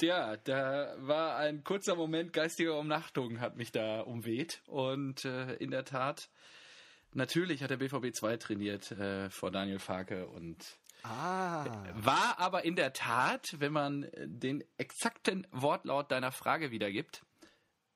ja, 0.00 0.36
da 0.38 0.94
war 0.98 1.36
ein 1.36 1.62
kurzer 1.64 1.94
Moment 1.96 2.32
geistiger 2.32 2.78
Umnachtung, 2.78 3.40
hat 3.40 3.56
mich 3.56 3.72
da 3.72 4.00
umweht. 4.00 4.62
Und 4.66 5.24
äh, 5.24 5.54
in 5.54 5.70
der 5.70 5.84
Tat, 5.84 6.28
natürlich 7.12 7.62
hat 7.62 7.70
der 7.70 7.76
BVB 7.78 8.14
2 8.14 8.36
trainiert 8.38 8.90
äh, 8.92 9.30
vor 9.30 9.50
Daniel 9.50 9.78
Farke 9.78 10.26
und 10.28 10.78
Ah. 11.04 11.64
war 11.94 12.38
aber 12.38 12.64
in 12.64 12.74
der 12.74 12.92
Tat, 12.92 13.54
wenn 13.60 13.72
man 13.72 14.08
den 14.16 14.64
exakten 14.78 15.46
Wortlaut 15.52 16.10
deiner 16.10 16.32
Frage 16.32 16.72
wiedergibt, 16.72 17.22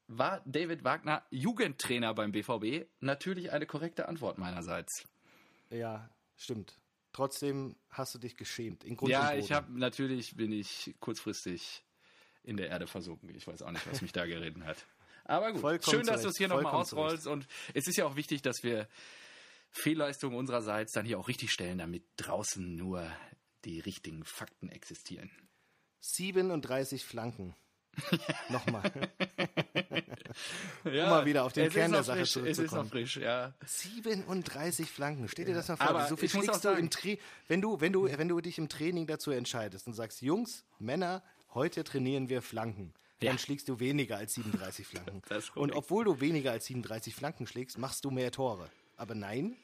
war 0.08 0.42
David 0.44 0.84
Wagner 0.84 1.24
Jugendtrainer 1.30 2.14
beim 2.14 2.32
BVB? 2.32 2.86
Natürlich 3.00 3.52
eine 3.52 3.66
korrekte 3.66 4.08
Antwort 4.08 4.38
meinerseits. 4.38 5.04
Ja, 5.70 6.10
stimmt. 6.36 6.78
Trotzdem 7.12 7.76
hast 7.90 8.14
du 8.14 8.18
dich 8.18 8.36
geschämt. 8.36 8.84
In 8.84 8.96
Grund 8.96 9.10
Ja, 9.10 9.34
ich 9.34 9.52
habe 9.52 9.78
natürlich 9.78 10.36
bin 10.36 10.52
ich 10.52 10.94
kurzfristig 11.00 11.84
in 12.42 12.56
der 12.56 12.68
Erde 12.68 12.86
versunken. 12.86 13.34
Ich 13.34 13.46
weiß 13.46 13.62
auch 13.62 13.70
nicht, 13.70 13.86
was 13.90 14.02
mich 14.02 14.12
da 14.12 14.26
geritten 14.26 14.64
hat. 14.64 14.86
Aber 15.24 15.52
gut, 15.52 15.60
Vollkommen 15.60 15.98
schön, 15.98 16.06
dass 16.06 16.22
du 16.22 16.28
es 16.28 16.36
hier 16.36 16.48
nochmal 16.48 16.74
ausrollst. 16.74 17.26
Und 17.26 17.46
es 17.74 17.86
ist 17.86 17.96
ja 17.96 18.06
auch 18.06 18.16
wichtig, 18.16 18.42
dass 18.42 18.62
wir 18.62 18.88
Fehlleistungen 19.70 20.36
unsererseits 20.36 20.92
dann 20.92 21.06
hier 21.06 21.18
auch 21.18 21.28
richtig 21.28 21.50
stellen, 21.50 21.78
damit 21.78 22.04
draußen 22.16 22.76
nur 22.76 23.06
die 23.64 23.80
richtigen 23.80 24.24
Fakten 24.24 24.68
existieren. 24.68 25.30
37 26.00 27.04
Flanken 27.04 27.54
Nochmal. 28.48 28.90
Ja, 30.84 31.04
um 31.04 31.10
mal 31.10 31.26
wieder 31.26 31.44
auf 31.44 31.52
den 31.52 31.70
Kern 31.70 31.92
der 31.92 32.02
Sache 32.02 32.20
frisch, 32.20 32.36
Es 32.36 32.36
ist 32.36 32.46
noch 32.46 32.54
zurückzukommen. 32.54 32.90
frisch, 32.90 33.16
ja. 33.18 33.54
37 33.66 34.90
Flanken. 34.90 35.28
Stell 35.28 35.44
dir 35.44 35.54
das 35.54 35.68
mal 35.68 35.76
vor. 35.76 35.88
Aber 35.88 36.08
so 36.08 36.16
viel 36.16 36.28
schlägst 36.28 36.64
du 36.64 36.70
im 36.70 36.90
Tra 36.90 37.10
wenn 37.48 37.60
du, 37.60 37.80
wenn 37.80 37.92
du, 37.92 38.06
wenn 38.06 38.28
du 38.28 38.40
dich 38.40 38.58
im 38.58 38.68
Training 38.68 39.06
dazu 39.06 39.30
entscheidest 39.30 39.86
und 39.86 39.94
sagst, 39.94 40.22
Jungs, 40.22 40.64
Männer, 40.78 41.22
heute 41.54 41.84
trainieren 41.84 42.28
wir 42.28 42.42
Flanken. 42.42 42.94
Ja. 43.20 43.30
Dann 43.30 43.38
schlägst 43.38 43.68
du 43.68 43.78
weniger 43.78 44.16
als 44.16 44.34
37 44.34 44.86
Flanken. 44.86 45.22
Und 45.54 45.72
obwohl 45.72 46.04
du 46.04 46.20
weniger 46.20 46.50
als 46.50 46.66
37 46.66 47.14
Flanken 47.14 47.46
schlägst, 47.46 47.78
machst 47.78 48.04
du 48.04 48.10
mehr 48.10 48.32
Tore. 48.32 48.68
Aber 48.96 49.14
nein, 49.14 49.56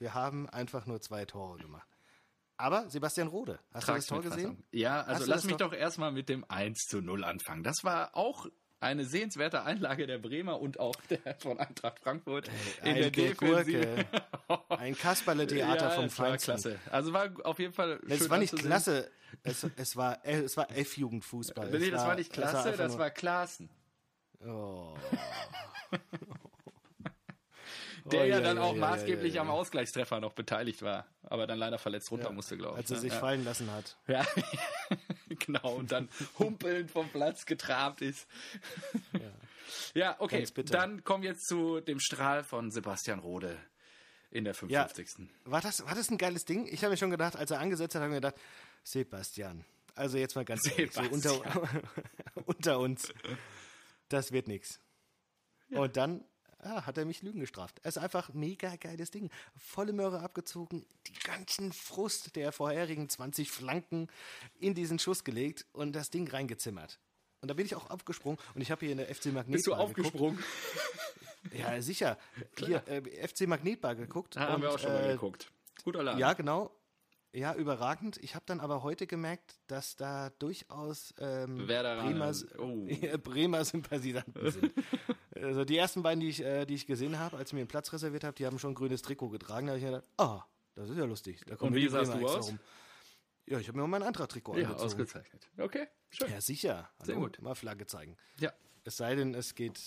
wir 0.00 0.12
haben 0.12 0.48
einfach 0.50 0.86
nur 0.86 1.00
zwei 1.00 1.24
Tore 1.24 1.58
gemacht. 1.58 1.86
Aber 2.58 2.88
Sebastian 2.88 3.28
Rode, 3.28 3.58
hast 3.72 3.88
du 3.88 3.92
das 3.92 4.06
Tor 4.06 4.22
gesehen? 4.22 4.64
Ja, 4.72 5.02
also 5.02 5.26
lass 5.26 5.42
das 5.42 5.44
mich 5.44 5.56
doch- 5.56 5.70
doch 5.70 5.76
erstmal 5.76 6.12
mit 6.12 6.28
dem 6.28 6.44
1 6.48 6.86
zu 6.88 7.00
0 7.02 7.22
anfangen. 7.24 7.62
Das 7.62 7.84
war 7.84 8.16
auch 8.16 8.46
eine 8.80 9.04
sehenswerte 9.04 9.62
Einlage 9.64 10.06
der 10.06 10.18
Bremer 10.18 10.60
und 10.60 10.78
auch 10.80 10.94
der 11.10 11.36
von 11.38 11.58
Eintracht 11.58 11.98
Frankfurt 12.00 12.48
in 12.82 12.88
Eine 12.90 13.10
der 13.10 13.10
Defensive. 13.10 14.04
Ein 14.68 14.94
Kasperle-Theater 14.96 15.84
ja, 15.86 15.90
vom 15.90 16.04
es 16.06 16.18
war 16.18 16.26
Feinsten. 16.28 16.44
klasse. 16.52 16.78
Also 16.90 17.12
war 17.12 17.30
auf 17.44 17.58
jeden 17.58 17.72
Fall 17.72 18.00
Es 18.08 18.18
schön 18.18 18.30
war 18.30 18.38
nicht 18.38 18.54
klasse, 18.56 19.10
es, 19.42 19.66
es 19.76 19.96
war, 19.96 20.24
äh, 20.24 20.40
es 20.42 20.56
war 20.56 20.70
F-Jugendfußball. 20.70 21.70
Nee, 21.70 21.76
Es 21.86 21.90
das 21.90 22.06
war 22.06 22.14
nicht 22.14 22.30
es 22.32 22.38
war 22.42 22.50
klasse, 22.50 22.68
einfach 22.68 22.78
das 22.78 22.92
nur- 22.92 22.98
war 23.00 23.10
Klaassen. 23.10 23.70
Oh. 24.46 24.94
Der 28.12 28.20
Oh, 28.20 28.24
ja 28.24 28.36
ja, 28.36 28.40
dann 28.40 28.56
ja, 28.56 28.62
auch 28.62 28.74
ja, 28.74 28.80
maßgeblich 28.80 29.34
ja, 29.34 29.36
ja, 29.36 29.40
am 29.42 29.50
Ausgleichstreffer 29.50 30.20
noch 30.20 30.32
beteiligt 30.32 30.82
war. 30.82 31.06
Aber 31.22 31.46
dann 31.46 31.58
leider 31.58 31.78
verletzt 31.78 32.10
runter 32.10 32.30
musste, 32.32 32.56
glaube 32.56 32.74
ich. 32.74 32.78
Als 32.78 32.90
er 32.90 32.96
ne? 32.96 33.00
sich 33.00 33.12
ja. 33.12 33.18
fallen 33.18 33.44
lassen 33.44 33.72
hat. 33.72 33.96
Ja, 34.06 34.24
genau. 35.28 35.74
Und 35.74 35.92
dann 35.92 36.08
humpelnd 36.38 36.90
vom 36.90 37.08
Platz 37.08 37.46
getrabt 37.46 38.02
ist. 38.02 38.28
Ja, 39.94 40.16
okay. 40.20 40.46
Dann 40.66 41.02
kommen 41.04 41.22
wir 41.22 41.30
jetzt 41.30 41.46
zu 41.46 41.80
dem 41.80 41.98
Strahl 41.98 42.44
von 42.44 42.70
Sebastian 42.70 43.18
Rode 43.18 43.58
in 44.30 44.44
der 44.44 44.54
55. 44.54 45.28
War 45.44 45.60
das, 45.60 45.84
war 45.84 45.94
das 45.94 46.10
ein 46.10 46.18
geiles 46.18 46.44
Ding? 46.44 46.66
Ich 46.66 46.82
habe 46.84 46.92
mir 46.92 46.96
schon 46.96 47.10
gedacht, 47.10 47.36
als 47.36 47.50
er 47.50 47.60
angesetzt 47.60 47.94
hat, 47.94 48.02
habe 48.02 48.12
ich 48.12 48.20
mir 48.20 48.20
gedacht, 48.20 48.40
Sebastian, 48.84 49.64
also 49.94 50.18
jetzt 50.18 50.36
mal 50.36 50.44
ganz 50.44 50.68
ehrlich, 50.70 50.92
so 50.92 51.00
unter, 51.02 51.68
unter 52.44 52.78
uns, 52.78 53.12
das 54.08 54.30
wird 54.30 54.46
nichts. 54.46 54.80
Und 55.70 55.96
dann 55.96 56.24
ah, 56.66 56.86
hat 56.86 56.98
er 56.98 57.04
mich 57.04 57.22
Lügen 57.22 57.40
gestraft. 57.40 57.80
Es 57.82 57.96
ist 57.96 58.02
einfach 58.02 58.28
ein 58.28 58.38
mega 58.38 58.76
geiles 58.76 59.10
Ding. 59.10 59.30
Volle 59.56 59.92
Möhre 59.92 60.20
abgezogen, 60.20 60.84
die 61.06 61.18
ganzen 61.24 61.72
Frust 61.72 62.36
der 62.36 62.52
vorherigen 62.52 63.08
20 63.08 63.50
Flanken 63.50 64.08
in 64.58 64.74
diesen 64.74 64.98
Schuss 64.98 65.24
gelegt 65.24 65.66
und 65.72 65.94
das 65.94 66.10
Ding 66.10 66.28
reingezimmert. 66.28 66.98
Und 67.40 67.48
da 67.48 67.54
bin 67.54 67.66
ich 67.66 67.74
auch 67.74 67.90
aufgesprungen 67.90 68.38
und 68.54 68.62
ich 68.62 68.70
habe 68.70 68.80
hier 68.80 68.92
in 68.92 68.98
der 68.98 69.14
FC 69.14 69.26
Magnet 69.26 69.52
Bist 69.52 69.66
du 69.66 69.74
aufgesprungen? 69.74 70.42
Ja, 71.52 71.80
sicher. 71.80 72.18
Hier, 72.58 72.82
äh, 72.88 73.28
FC 73.28 73.46
Magnetbar 73.46 73.94
geguckt. 73.94 74.34
Da 74.34 74.40
haben 74.40 74.54
und, 74.56 74.62
wir 74.62 74.70
auch 74.72 74.80
schon 74.80 74.92
mal 74.92 75.04
äh, 75.04 75.12
geguckt. 75.12 75.52
Guter 75.84 76.02
Laden. 76.02 76.18
Ja, 76.18 76.32
genau. 76.32 76.72
Ja, 77.32 77.54
überragend. 77.54 78.16
Ich 78.22 78.34
habe 78.34 78.44
dann 78.46 78.60
aber 78.60 78.82
heute 78.82 79.06
gemerkt, 79.06 79.58
dass 79.66 79.96
da 79.96 80.30
durchaus 80.38 81.12
ähm. 81.18 81.66
Bremer, 81.66 82.32
Oh. 82.58 82.86
Bremer 83.22 83.64
Sympathisanten 83.64 84.50
sind. 84.50 84.72
also 85.34 85.64
die 85.64 85.76
ersten 85.76 86.02
beiden, 86.02 86.20
die 86.20 86.28
ich, 86.28 86.42
äh, 86.42 86.64
die 86.64 86.74
ich 86.74 86.86
gesehen 86.86 87.18
habe, 87.18 87.36
als 87.36 87.50
ich 87.50 87.52
mir 87.54 87.60
einen 87.60 87.68
Platz 87.68 87.92
reserviert 87.92 88.24
habe, 88.24 88.34
die 88.34 88.46
haben 88.46 88.58
schon 88.58 88.70
ein 88.72 88.74
grünes 88.74 89.02
Trikot 89.02 89.28
getragen. 89.28 89.66
Da 89.66 89.72
habe 89.72 89.78
ich 89.78 89.84
mir 89.84 89.90
gedacht, 89.92 90.08
ah, 90.16 90.44
das 90.74 90.88
ist 90.88 90.96
ja 90.96 91.04
lustig. 91.04 91.42
Da 91.46 91.56
kommen 91.56 91.72
Und 91.72 91.76
wie 91.76 91.88
sahst 91.88 92.14
du 92.14 92.26
aus? 92.26 92.54
Ja, 93.48 93.58
ich 93.60 93.68
habe 93.68 93.76
mir 93.78 93.82
mal 93.86 93.98
mein 94.00 94.02
Eintracht-Trikot 94.08 94.54
Ja, 94.56 94.64
angezogen. 94.64 94.84
ausgezeichnet. 94.86 95.48
Okay, 95.58 95.86
schön. 96.10 96.30
Ja, 96.30 96.40
sicher. 96.40 96.90
Hallo, 96.98 97.04
Sehr 97.04 97.14
gut. 97.16 97.40
Mal 97.40 97.54
Flagge 97.54 97.86
zeigen. 97.86 98.16
Ja. 98.40 98.52
Es 98.84 98.96
sei 98.96 99.14
denn, 99.14 99.34
es 99.34 99.54
geht, 99.54 99.78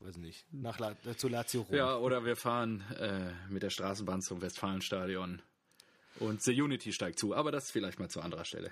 weiß 0.00 0.16
nicht, 0.16 0.46
nach 0.52 0.78
La 0.78 0.96
äh, 1.04 1.14
zu 1.16 1.28
Lazio 1.28 1.62
Rom. 1.62 1.74
Ja, 1.76 1.96
oder 1.96 2.24
wir 2.24 2.34
fahren 2.36 2.82
äh, 2.98 3.30
mit 3.52 3.62
der 3.62 3.70
Straßenbahn 3.70 4.20
zum 4.22 4.40
Westfalenstadion 4.42 5.42
und 6.20 6.42
The 6.42 6.60
Unity 6.60 6.92
steigt 6.92 7.18
zu. 7.18 7.34
Aber 7.34 7.50
das 7.52 7.70
vielleicht 7.70 7.98
mal 7.98 8.08
zu 8.08 8.20
anderer 8.20 8.44
Stelle. 8.44 8.70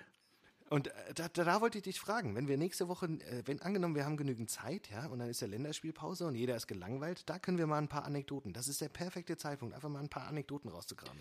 Und 0.70 0.88
äh, 0.88 1.14
da, 1.14 1.28
da, 1.28 1.44
da 1.44 1.60
wollte 1.60 1.78
ich 1.78 1.84
dich 1.84 2.00
fragen, 2.00 2.34
wenn 2.34 2.48
wir 2.48 2.56
nächste 2.56 2.88
Woche, 2.88 3.06
äh, 3.06 3.42
wenn 3.44 3.60
angenommen, 3.60 3.94
wir 3.94 4.04
haben 4.06 4.16
genügend 4.16 4.50
Zeit, 4.50 4.88
ja, 4.90 5.06
und 5.06 5.18
dann 5.18 5.28
ist 5.28 5.40
ja 5.42 5.46
Länderspielpause 5.46 6.26
und 6.26 6.34
jeder 6.34 6.56
ist 6.56 6.66
gelangweilt, 6.66 7.28
da 7.28 7.38
können 7.38 7.58
wir 7.58 7.66
mal 7.66 7.76
ein 7.78 7.88
paar 7.88 8.04
Anekdoten. 8.04 8.52
Das 8.54 8.68
ist 8.68 8.80
der 8.80 8.88
perfekte 8.88 9.36
Zeitpunkt, 9.36 9.74
einfach 9.74 9.90
mal 9.90 10.00
ein 10.00 10.08
paar 10.08 10.26
Anekdoten 10.28 10.70
rauszugraben. 10.70 11.20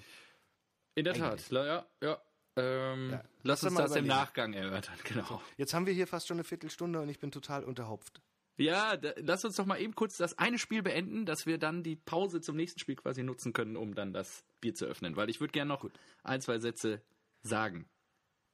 In 0.96 1.04
der 1.04 1.14
Tat, 1.16 1.50
La- 1.50 1.66
ja, 1.66 1.86
ja. 2.02 2.22
Ähm, 2.58 3.12
Ja, 3.12 3.24
lass 3.44 3.64
uns 3.64 3.76
das 3.76 3.92
im 3.92 3.92
überlegen. 3.92 4.08
Nachgang 4.08 4.54
erörtern, 4.54 4.96
genau. 5.06 5.42
Jetzt 5.58 5.74
haben 5.74 5.86
wir 5.86 5.94
hier 5.94 6.08
fast 6.08 6.28
schon 6.28 6.36
eine 6.36 6.44
Viertelstunde 6.44 7.02
und 7.02 7.08
ich 7.10 7.20
bin 7.20 7.32
total 7.32 7.64
unterhopft. 7.64 8.22
Ja, 8.58 8.96
da, 8.98 9.14
lass 9.18 9.44
uns 9.46 9.56
doch 9.56 9.66
mal 9.66 9.80
eben 9.82 9.96
kurz 9.96 10.18
das 10.18 10.38
eine 10.38 10.60
Spiel 10.60 10.84
beenden, 10.84 11.26
dass 11.26 11.46
wir 11.46 11.58
dann 11.58 11.82
die 11.84 11.96
Pause 11.96 12.42
zum 12.42 12.56
nächsten 12.58 12.80
Spiel 12.80 12.96
quasi 12.98 13.24
nutzen 13.24 13.54
können, 13.54 13.76
um 13.78 13.96
dann 13.96 14.12
das 14.14 14.44
Bier 14.62 14.74
zu 14.76 14.86
öffnen. 14.86 15.16
Weil 15.16 15.30
ich 15.30 15.40
würde 15.40 15.52
gerne 15.52 15.70
noch 15.70 15.90
ein, 16.24 16.42
zwei 16.42 16.60
Sätze 16.60 17.02
sagen, 17.44 17.88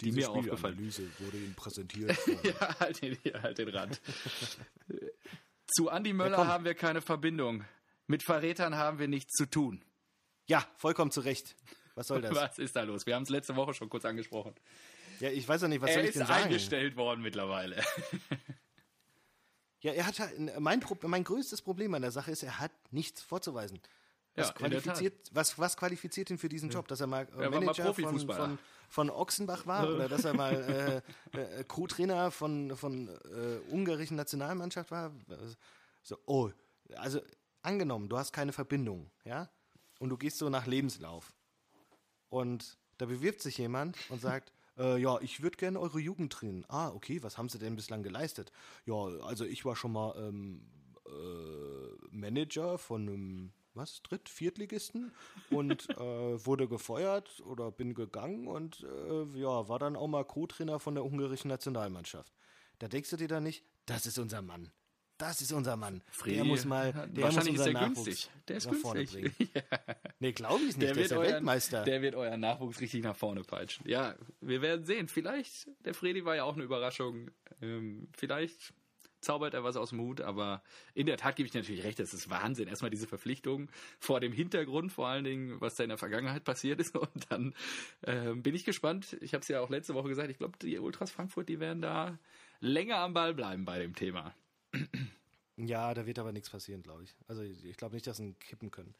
die 0.01 0.11
mir 0.11 0.29
aufgefallen 0.29 0.77
wurde 1.19 1.37
Ihnen 1.37 1.55
präsentiert. 1.55 2.17
Ja, 2.43 2.79
halt 2.79 3.01
den, 3.01 3.17
ja, 3.23 3.41
halt 3.41 3.57
den 3.57 3.69
Rand. 3.69 3.99
Zu 5.67 5.89
Andi 5.89 6.13
Möller 6.13 6.37
komm. 6.37 6.47
haben 6.47 6.63
wir 6.65 6.75
keine 6.75 7.01
Verbindung. 7.01 7.65
Mit 8.07 8.23
Verrätern 8.23 8.75
haben 8.75 8.99
wir 8.99 9.07
nichts 9.07 9.33
zu 9.33 9.45
tun. 9.49 9.83
ja, 10.47 10.65
vollkommen 10.77 11.11
zu 11.11 11.19
Recht. 11.21 11.55
Was 11.95 12.07
soll 12.07 12.21
das? 12.21 12.33
Was 12.33 12.57
ist 12.59 12.75
da 12.75 12.83
los? 12.83 13.05
Wir 13.05 13.15
haben 13.15 13.23
es 13.23 13.29
letzte 13.29 13.55
Woche 13.55 13.73
schon 13.73 13.89
kurz 13.89 14.05
angesprochen. 14.05 14.53
Ja, 15.19 15.29
ich 15.29 15.47
weiß 15.47 15.63
ja 15.63 15.67
nicht, 15.67 15.81
was 15.81 15.89
Er 15.89 15.95
soll 15.95 16.03
ich 16.03 16.09
ist 16.09 16.19
denn 16.19 16.27
sagen? 16.27 16.43
eingestellt 16.45 16.95
worden 16.95 17.21
mittlerweile. 17.21 17.83
Ja, 19.81 19.91
er 19.93 20.05
hat 20.07 20.19
halt, 20.19 20.59
mein, 20.59 20.81
mein 21.03 21.23
größtes 21.23 21.61
Problem 21.61 21.93
an 21.95 22.01
der 22.01 22.11
Sache 22.11 22.31
ist, 22.31 22.43
er 22.43 22.59
hat 22.59 22.71
nichts 22.91 23.21
vorzuweisen. 23.21 23.79
Was, 24.37 24.47
Ja, 24.49 24.53
qualifiziert, 24.53 25.29
was, 25.33 25.57
was 25.57 25.75
qualifiziert 25.75 26.29
ihn 26.29 26.37
für 26.37 26.47
diesen 26.47 26.69
Job? 26.69 26.87
Dass 26.87 27.01
er 27.01 27.07
mal 27.07 27.23
äh, 27.23 27.41
Er 27.41 27.51
war 27.51 27.59
mal 27.59 27.59
Manager 27.61 27.93
von, 27.93 28.29
von, 28.29 28.59
von 28.87 29.09
Ochsenbach 29.09 29.65
war 29.65 29.89
oder 29.89 30.07
dass 30.07 30.25
er 30.25 30.35
mal 30.35 30.53
äh, 31.33 31.39
äh, 31.39 31.63
Co-Trainer 31.63 32.29
von, 32.29 32.77
von 32.77 33.09
äh, 33.09 33.71
ungarischen 33.71 34.15
Nationalmannschaft 34.15 34.91
war? 34.91 35.11
So, 36.03 36.17
oh, 36.27 36.51
also 36.95 37.19
angenommen, 37.63 38.09
du 38.09 38.17
hast 38.17 38.31
keine 38.31 38.53
Verbindung, 38.53 39.09
ja? 39.25 39.49
Und 39.99 40.09
du 40.09 40.17
gehst 40.17 40.37
so 40.37 40.49
nach 40.49 40.67
Lebenslauf. 40.67 41.33
Und 42.29 42.77
da 42.99 43.07
bewirbt 43.07 43.41
sich 43.41 43.57
jemand 43.57 43.97
und 44.09 44.21
sagt, 44.21 44.53
äh, 44.77 45.01
ja, 45.01 45.19
ich 45.21 45.41
würde 45.41 45.57
gerne 45.57 45.79
eure 45.79 45.99
Jugend 45.99 46.31
trainieren. 46.31 46.65
Ah, 46.67 46.89
okay, 46.89 47.23
was 47.23 47.39
haben 47.39 47.49
sie 47.49 47.57
denn 47.57 47.75
bislang 47.75 48.03
geleistet? 48.03 48.51
Ja, 48.85 48.93
also 49.23 49.45
ich 49.45 49.65
war 49.65 49.75
schon 49.75 49.93
mal 49.93 50.13
ähm, 50.17 50.61
äh, 51.07 52.07
Manager 52.11 52.77
von 52.77 53.01
einem, 53.01 53.53
was, 53.77 54.01
Dritt-, 54.03 54.29
Viertligisten 54.29 55.11
und 55.49 55.89
äh, 55.97 56.45
wurde 56.45 56.67
gefeuert 56.67 57.41
oder 57.45 57.71
bin 57.71 57.93
gegangen 57.93 58.47
und 58.47 58.83
äh, 58.83 59.39
ja, 59.39 59.69
war 59.69 59.79
dann 59.79 59.95
auch 59.95 60.07
mal 60.07 60.25
Co-Trainer 60.25 60.79
von 60.79 60.95
der 60.95 61.05
ungarischen 61.05 61.49
Nationalmannschaft. 61.49 62.33
Da 62.79 62.87
denkst 62.87 63.09
du 63.11 63.17
dir 63.17 63.27
dann 63.27 63.43
nicht, 63.43 63.63
das 63.85 64.05
ist 64.05 64.19
unser 64.19 64.41
Mann. 64.41 64.71
Das 65.19 65.41
ist 65.41 65.51
unser 65.51 65.75
Mann. 65.77 66.03
der 66.27 66.43
muss 66.45 66.63
mal, 66.63 66.91
der 66.93 67.23
Wahrscheinlich 67.23 67.57
muss 67.57 67.65
ist 67.65 67.73
der 67.73 67.73
Nachwuchs 67.73 68.05
günstig. 68.05 68.29
Der 68.47 68.57
ist 68.57 68.67
nach 68.67 68.75
vorne 68.75 68.99
günstig. 69.05 69.35
bringen. 69.37 69.51
Nee, 70.19 70.31
glaube 70.31 70.59
ich 70.63 70.77
nicht. 70.77 70.81
Der, 70.81 70.97
ist 70.97 71.09
der 71.11 71.17
euren- 71.19 71.31
Weltmeister. 71.33 71.83
Der 71.83 72.01
wird 72.03 72.13
euren 72.15 72.39
Nachwuchs 72.39 72.79
richtig 72.81 73.03
nach 73.03 73.15
vorne 73.15 73.41
peitschen. 73.43 73.87
Ja, 73.87 74.15
wir 74.41 74.61
werden 74.61 74.85
sehen. 74.85 75.07
Vielleicht, 75.07 75.67
der 75.85 75.93
Fredi 75.95 76.23
war 76.25 76.35
ja 76.35 76.43
auch 76.43 76.53
eine 76.55 76.63
Überraschung. 76.63 77.31
Ähm, 77.61 78.09
vielleicht 78.15 78.73
zaubert 79.21 79.53
er 79.53 79.63
was 79.63 79.77
aus 79.77 79.89
dem 79.89 79.99
Hut, 79.99 80.21
aber 80.21 80.61
in 80.93 81.05
der 81.05 81.17
Tat 81.17 81.35
gebe 81.35 81.47
ich 81.47 81.53
natürlich 81.53 81.83
recht, 81.83 81.99
das 81.99 82.13
ist 82.13 82.29
Wahnsinn. 82.29 82.67
Erstmal 82.67 82.91
diese 82.91 83.07
Verpflichtung 83.07 83.69
vor 83.99 84.19
dem 84.19 84.31
Hintergrund, 84.31 84.91
vor 84.91 85.07
allen 85.07 85.23
Dingen, 85.23 85.59
was 85.61 85.75
da 85.75 85.83
in 85.83 85.89
der 85.89 85.97
Vergangenheit 85.97 86.43
passiert 86.43 86.79
ist. 86.79 86.95
Und 86.97 87.31
dann 87.31 87.53
ähm, 88.05 88.43
bin 88.43 88.55
ich 88.55 88.65
gespannt. 88.65 89.17
Ich 89.21 89.33
habe 89.33 89.41
es 89.41 89.47
ja 89.47 89.61
auch 89.61 89.69
letzte 89.69 89.93
Woche 89.93 90.09
gesagt, 90.09 90.29
ich 90.29 90.37
glaube, 90.37 90.57
die 90.61 90.77
Ultras 90.77 91.11
Frankfurt, 91.11 91.49
die 91.49 91.59
werden 91.59 91.81
da 91.81 92.17
länger 92.59 92.97
am 92.97 93.13
Ball 93.13 93.33
bleiben 93.33 93.65
bei 93.65 93.79
dem 93.79 93.95
Thema. 93.95 94.33
Ja, 95.57 95.93
da 95.93 96.05
wird 96.05 96.19
aber 96.19 96.31
nichts 96.31 96.49
passieren, 96.49 96.83
glaube 96.83 97.03
ich. 97.03 97.15
Also 97.27 97.41
ich, 97.41 97.77
glaube 97.77 97.95
nicht, 97.95 98.05
dass 98.05 98.17
sie 98.17 98.33
kippen 98.39 98.71
können. 98.71 98.93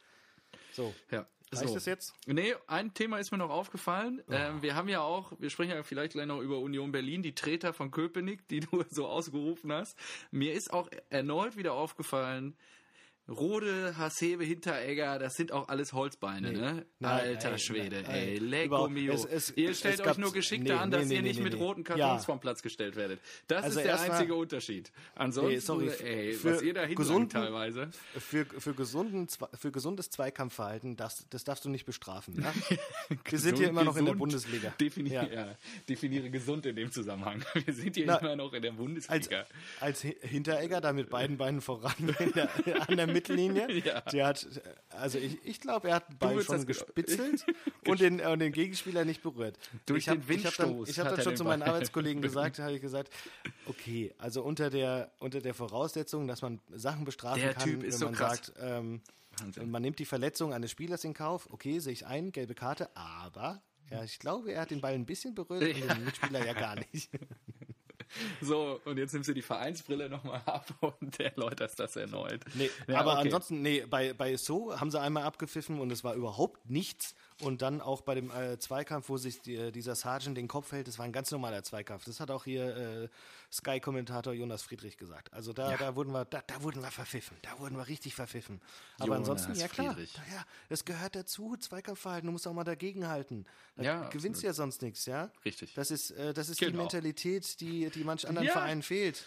So, 0.71 0.93
Ja. 1.11 1.27
Reicht 1.53 1.75
das 1.75 1.85
jetzt? 1.85 2.13
Nee, 2.25 2.55
ein 2.67 2.93
Thema 2.93 3.19
ist 3.19 3.31
mir 3.31 3.37
noch 3.37 3.49
aufgefallen. 3.49 4.21
Ähm, 4.29 4.61
wir 4.61 4.75
haben 4.75 4.89
ja 4.89 5.01
auch, 5.01 5.31
wir 5.39 5.49
sprechen 5.49 5.71
ja 5.71 5.83
vielleicht 5.83 6.13
gleich 6.13 6.25
noch 6.25 6.41
über 6.41 6.59
Union 6.59 6.91
Berlin, 6.91 7.23
die 7.23 7.35
Treter 7.35 7.73
von 7.73 7.91
Köpenick, 7.91 8.47
die 8.47 8.59
du 8.71 8.83
so 8.89 9.07
ausgerufen 9.07 9.71
hast. 9.71 9.97
Mir 10.31 10.53
ist 10.53 10.73
auch 10.73 10.89
erneut 11.09 11.55
wieder 11.55 11.73
aufgefallen, 11.73 12.55
Rode, 13.29 13.97
Hasebe, 13.97 14.45
Hinteregger, 14.45 15.19
das 15.19 15.33
sind 15.35 15.51
auch 15.51 15.67
alles 15.67 15.91
Holzbeine, 15.91 16.51
Nee. 16.51 16.57
ne? 16.57 16.85
Nein, 16.99 17.11
Alter 17.11 17.49
nein, 17.49 17.59
Schwede, 17.59 18.01
nein, 18.03 18.11
ey, 18.15 18.65
Überhaupt- 18.65 18.91
mio. 18.93 19.13
es- 19.13 19.25
es- 19.25 19.57
ihr 19.57 19.73
stellt 19.73 19.99
euch 19.99 20.17
nur 20.17 20.31
geschickter 20.31 20.75
nee, 20.75 20.79
an, 20.79 20.91
dass 20.91 21.05
nee, 21.07 21.15
ihr 21.15 21.21
nicht 21.21 21.41
mit 21.41 21.55
roten 21.59 21.83
Kartons 21.83 21.99
Ja. 21.99 22.17
vom 22.19 22.39
Platz 22.39 22.61
gestellt 22.61 22.95
werdet. 22.95 23.19
Das 23.47 23.65
Also 23.65 23.79
ist 23.79 23.85
der 23.85 23.99
einzige 23.99 24.33
Unterschied. 24.35 24.91
Ansonsten, 25.15 25.59
sorry, 25.59 25.89
ey, 26.03 26.33
für 26.33 26.55
was 26.55 26.61
ihr 26.61 26.73
da 26.73 26.85
gesunden- 26.85 27.29
teilweise. 27.29 27.89
Für, 28.17 28.45
für, 28.45 28.73
gesunden, 28.73 29.27
für 29.59 29.71
gesundes 29.73 30.09
Zweikampfverhalten, 30.09 30.95
das, 30.95 31.25
das 31.29 31.43
darfst 31.43 31.65
du 31.65 31.69
nicht 31.69 31.85
bestrafen. 31.85 32.41
Ja? 32.41 32.53
Wir 33.29 33.39
sind 33.39 33.57
hier 33.57 33.67
immer 33.67 33.83
noch 33.83 33.97
in 33.97 34.05
der 34.05 34.13
Gesund. 34.13 34.19
Bundesliga. 34.19 34.73
Definiere, 34.79 35.33
Ja. 35.33 35.45
ja. 35.47 35.55
definiere 35.89 36.29
gesund 36.29 36.65
in 36.65 36.77
dem 36.77 36.91
Zusammenhang. 36.93 37.43
Wir 37.65 37.73
sind 37.73 37.95
hier 37.97 38.05
Na, 38.05 38.17
immer 38.19 38.35
noch 38.37 38.53
in 38.53 38.61
der 38.61 38.71
Als, 38.71 38.77
Bundesliga. 38.77 39.45
als 39.81 40.03
Hi- 40.05 40.15
Hinteregger 40.21 40.79
da 40.79 40.93
mit 40.93 41.09
beiden 41.09 41.37
Beinen 41.37 41.59
voran 41.59 41.93
an 42.87 42.95
der 42.97 43.16
Mittellinie. 43.17 43.67
Ja. 43.85 44.01
Der 44.01 44.27
hat, 44.27 44.47
also 44.89 45.17
ich, 45.17 45.37
ich 45.43 45.59
glaube, 45.61 45.89
er 45.89 45.95
hat 45.95 46.09
den 46.09 46.17
Ball 46.17 46.41
schon 46.41 46.55
das- 46.57 46.65
gespitzelt 46.65 47.45
und 47.87 47.99
den, 47.99 48.19
und 48.21 48.39
den 48.39 48.51
Gegenspieler 48.51 49.05
nicht 49.05 49.21
berührt. 49.21 49.57
Durch 49.85 50.03
ich 50.03 50.09
hab, 50.09 50.25
den 50.27 50.39
ich 50.39 50.45
hab 50.45 50.55
dann, 50.55 50.69
Windstoß 50.69 50.89
ich 50.89 50.99
habe 50.99 51.09
hat 51.11 51.17
dann 51.17 51.23
schon 51.23 51.37
zu 51.37 51.43
meinen 51.43 51.59
Ball 51.61 51.69
Arbeitskollegen 51.69 52.21
gesagt, 52.23 52.59
habe 52.59 52.73
ich 52.73 52.81
gesagt, 52.81 53.11
okay, 53.67 54.13
also 54.17 54.41
unter 54.43 54.69
der, 54.69 55.11
unter 55.19 55.39
der 55.41 55.53
Voraussetzung, 55.53 56.27
dass 56.27 56.41
man 56.41 56.59
Sachen 56.73 57.05
bestrafen 57.05 57.41
Der 57.41 57.53
kann, 57.53 57.81
wenn 57.81 57.91
so 57.91 58.05
man 58.05 58.15
krass. 58.15 58.37
sagt, 58.47 58.53
ähm, 58.59 59.01
Wahnsinn. 59.39 59.69
man 59.69 59.81
nimmt 59.81 59.99
die 59.99 60.05
Verletzung 60.05 60.53
eines 60.53 60.71
Spielers 60.71 61.03
in 61.03 61.13
Kauf, 61.13 61.47
okay, 61.51 61.79
sehe 61.79 61.93
ich 61.93 62.05
ein, 62.07 62.31
gelbe 62.31 62.55
Karte, 62.55 62.89
aber 62.95 63.61
ja, 63.91 64.03
ich 64.03 64.19
glaube, 64.19 64.51
er 64.51 64.61
hat 64.61 64.71
den 64.71 64.81
Ball 64.81 64.93
ein 64.93 65.05
bisschen 65.05 65.33
berührt 65.35 65.63
und 65.63 65.89
den 65.89 66.03
Mitspieler 66.05 66.45
ja 66.45 66.53
gar 66.53 66.75
nicht. 66.75 67.09
So, 68.41 68.79
und 68.85 68.97
jetzt 68.97 69.13
nimmst 69.13 69.29
du 69.29 69.33
die 69.33 69.41
Vereinsbrille 69.41 70.09
nochmal 70.09 70.41
ab 70.45 70.67
und 70.99 71.19
erläuterst 71.19 71.79
das 71.79 71.95
erneut. 71.95 72.41
Nee, 72.53 72.69
Ja, 72.87 72.99
aber 72.99 73.13
okay. 73.13 73.21
ansonsten, 73.21 73.61
nee, 73.61 73.85
bei, 73.89 74.13
bei 74.13 74.37
So 74.37 74.79
haben 74.79 74.91
sie 74.91 74.99
einmal 74.99 75.23
abgepfiffen 75.23 75.79
und 75.79 75.91
es 75.91 76.03
war 76.03 76.13
überhaupt 76.15 76.69
nichts. 76.69 77.15
Und 77.41 77.61
dann 77.61 77.81
auch 77.81 78.01
bei 78.01 78.15
dem 78.15 78.31
äh, 78.31 78.57
Zweikampf, 78.57 79.09
wo 79.09 79.17
sich 79.17 79.41
die, 79.41 79.71
dieser 79.71 79.95
Sergeant 79.95 80.35
den 80.35 80.47
Kopf 80.47 80.71
hält, 80.71 80.87
das 80.87 80.97
war 80.97 81.05
ein 81.05 81.11
ganz 81.11 81.29
normaler 81.29 81.61
Zweikampf. 81.61 82.03
Das 82.05 82.19
hat 82.19 82.31
auch 82.31 82.45
hier 82.45 82.75
äh, 82.75 83.09
Sky-Kommentator 83.53 84.33
Jonas 84.33 84.63
Friedrich 84.63 84.97
gesagt. 84.97 85.31
Also 85.33 85.53
da, 85.53 85.77
da 85.77 85.95
wurden 85.95 86.11
wir, 86.13 86.25
da, 86.25 86.41
da 86.47 86.63
wurden 86.63 86.81
wir 86.81 86.89
verpfiffen. 86.89 87.37
Da 87.43 87.59
wurden 87.59 87.77
wir 87.77 87.87
richtig 87.87 88.15
verpfiffen. 88.15 88.59
Aber 88.97 89.15
Jonas 89.15 89.29
ansonsten, 89.29 89.53
ja 89.55 89.67
klar, 89.67 89.93
Friedrich. 89.93 90.13
da, 90.13 90.21
ja, 90.35 90.45
das 90.69 90.83
gehört 90.83 91.15
dazu, 91.15 91.55
Zweikampfverhalten, 91.57 92.25
du 92.27 92.31
musst 92.31 92.47
auch 92.47 92.53
mal 92.53 92.63
dagegenhalten. 92.63 93.45
Da 93.75 93.83
Ja, 93.83 94.09
gewinnst 94.09 94.41
du 94.41 94.47
ja 94.47 94.53
sonst 94.53 94.81
nichts, 94.81 95.05
ja? 95.05 95.29
Richtig. 95.45 95.73
Das 95.75 95.91
ist, 95.91 96.11
äh, 96.11 96.33
das 96.33 96.49
ist 96.49 96.59
die 96.59 96.65
Genau. 96.65 96.79
Mentalität, 96.79 97.59
die, 97.61 97.89
die 97.91 98.03
manch 98.03 98.27
anderen 98.27 98.47
Ja. 98.47 98.53
Vereinen 98.53 98.81
fehlt. 98.81 99.23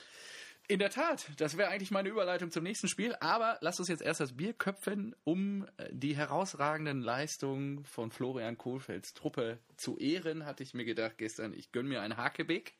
In 0.71 0.79
der 0.79 0.91
Tat, 0.91 1.29
das 1.39 1.57
wäre 1.57 1.69
eigentlich 1.69 1.91
meine 1.91 2.11
Überleitung 2.11 2.53
zum 2.53 2.63
nächsten 2.63 2.87
Spiel. 2.87 3.17
Aber 3.19 3.59
lasst 3.61 3.81
uns 3.81 3.89
jetzt 3.89 4.03
erst 4.03 4.21
das 4.21 4.37
Bier 4.37 4.53
köpfen, 4.53 5.17
um 5.25 5.67
äh, 5.79 5.89
die 5.91 6.17
herausragenden 6.17 7.01
Leistungen 7.01 7.85
von 7.85 8.13
Florian 8.13 8.57
Kohlfelds 8.57 9.13
Truppe 9.13 9.59
zu 9.77 9.99
ehren, 9.99 10.47
hatte 10.47 10.63
ich 10.63 10.73
mir 10.73 10.85
gedacht 10.85 11.19
gestern, 11.19 11.55
ich 11.55 11.73
gönne 11.73 11.89
mir 11.89 12.03
ein 12.03 12.17
Hakebeck. 12.17 12.75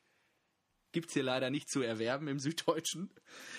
Gibt's 0.93 1.11
hier 1.11 1.23
leider 1.23 1.49
nicht 1.49 1.69
zu 1.69 1.81
erwerben 1.81 2.29
im 2.29 2.39
Süddeutschen. 2.39 3.11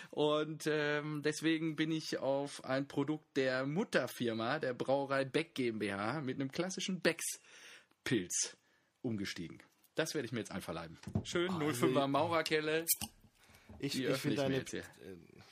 Und 0.09 0.67
ähm, 0.67 1.21
deswegen 1.23 1.77
bin 1.77 1.93
ich 1.93 2.17
auf 2.19 2.65
ein 2.65 2.89
Produkt 2.89 3.37
der 3.37 3.67
Mutterfirma, 3.67 4.61
der 4.61 4.73
Brauerei 4.73 5.27
Beck 5.27 5.55
GmbH, 5.55 6.23
mit 6.23 6.41
einem 6.41 6.51
klassischen 6.51 7.03
Becks-Pilz 7.03 8.57
umgestiegen. 9.03 9.63
Das 9.95 10.15
werde 10.15 10.25
ich 10.25 10.33
mir 10.33 10.39
jetzt 10.39 10.53
einverleiben. 10.53 10.99
Schön, 11.23 11.51
05er 11.51 12.07
Maurerkelle. 12.07 12.87
Ich, 13.79 13.99
ich 13.99 14.17
finde 14.19 14.37
deine, 14.37 14.59
äh, 14.59 14.83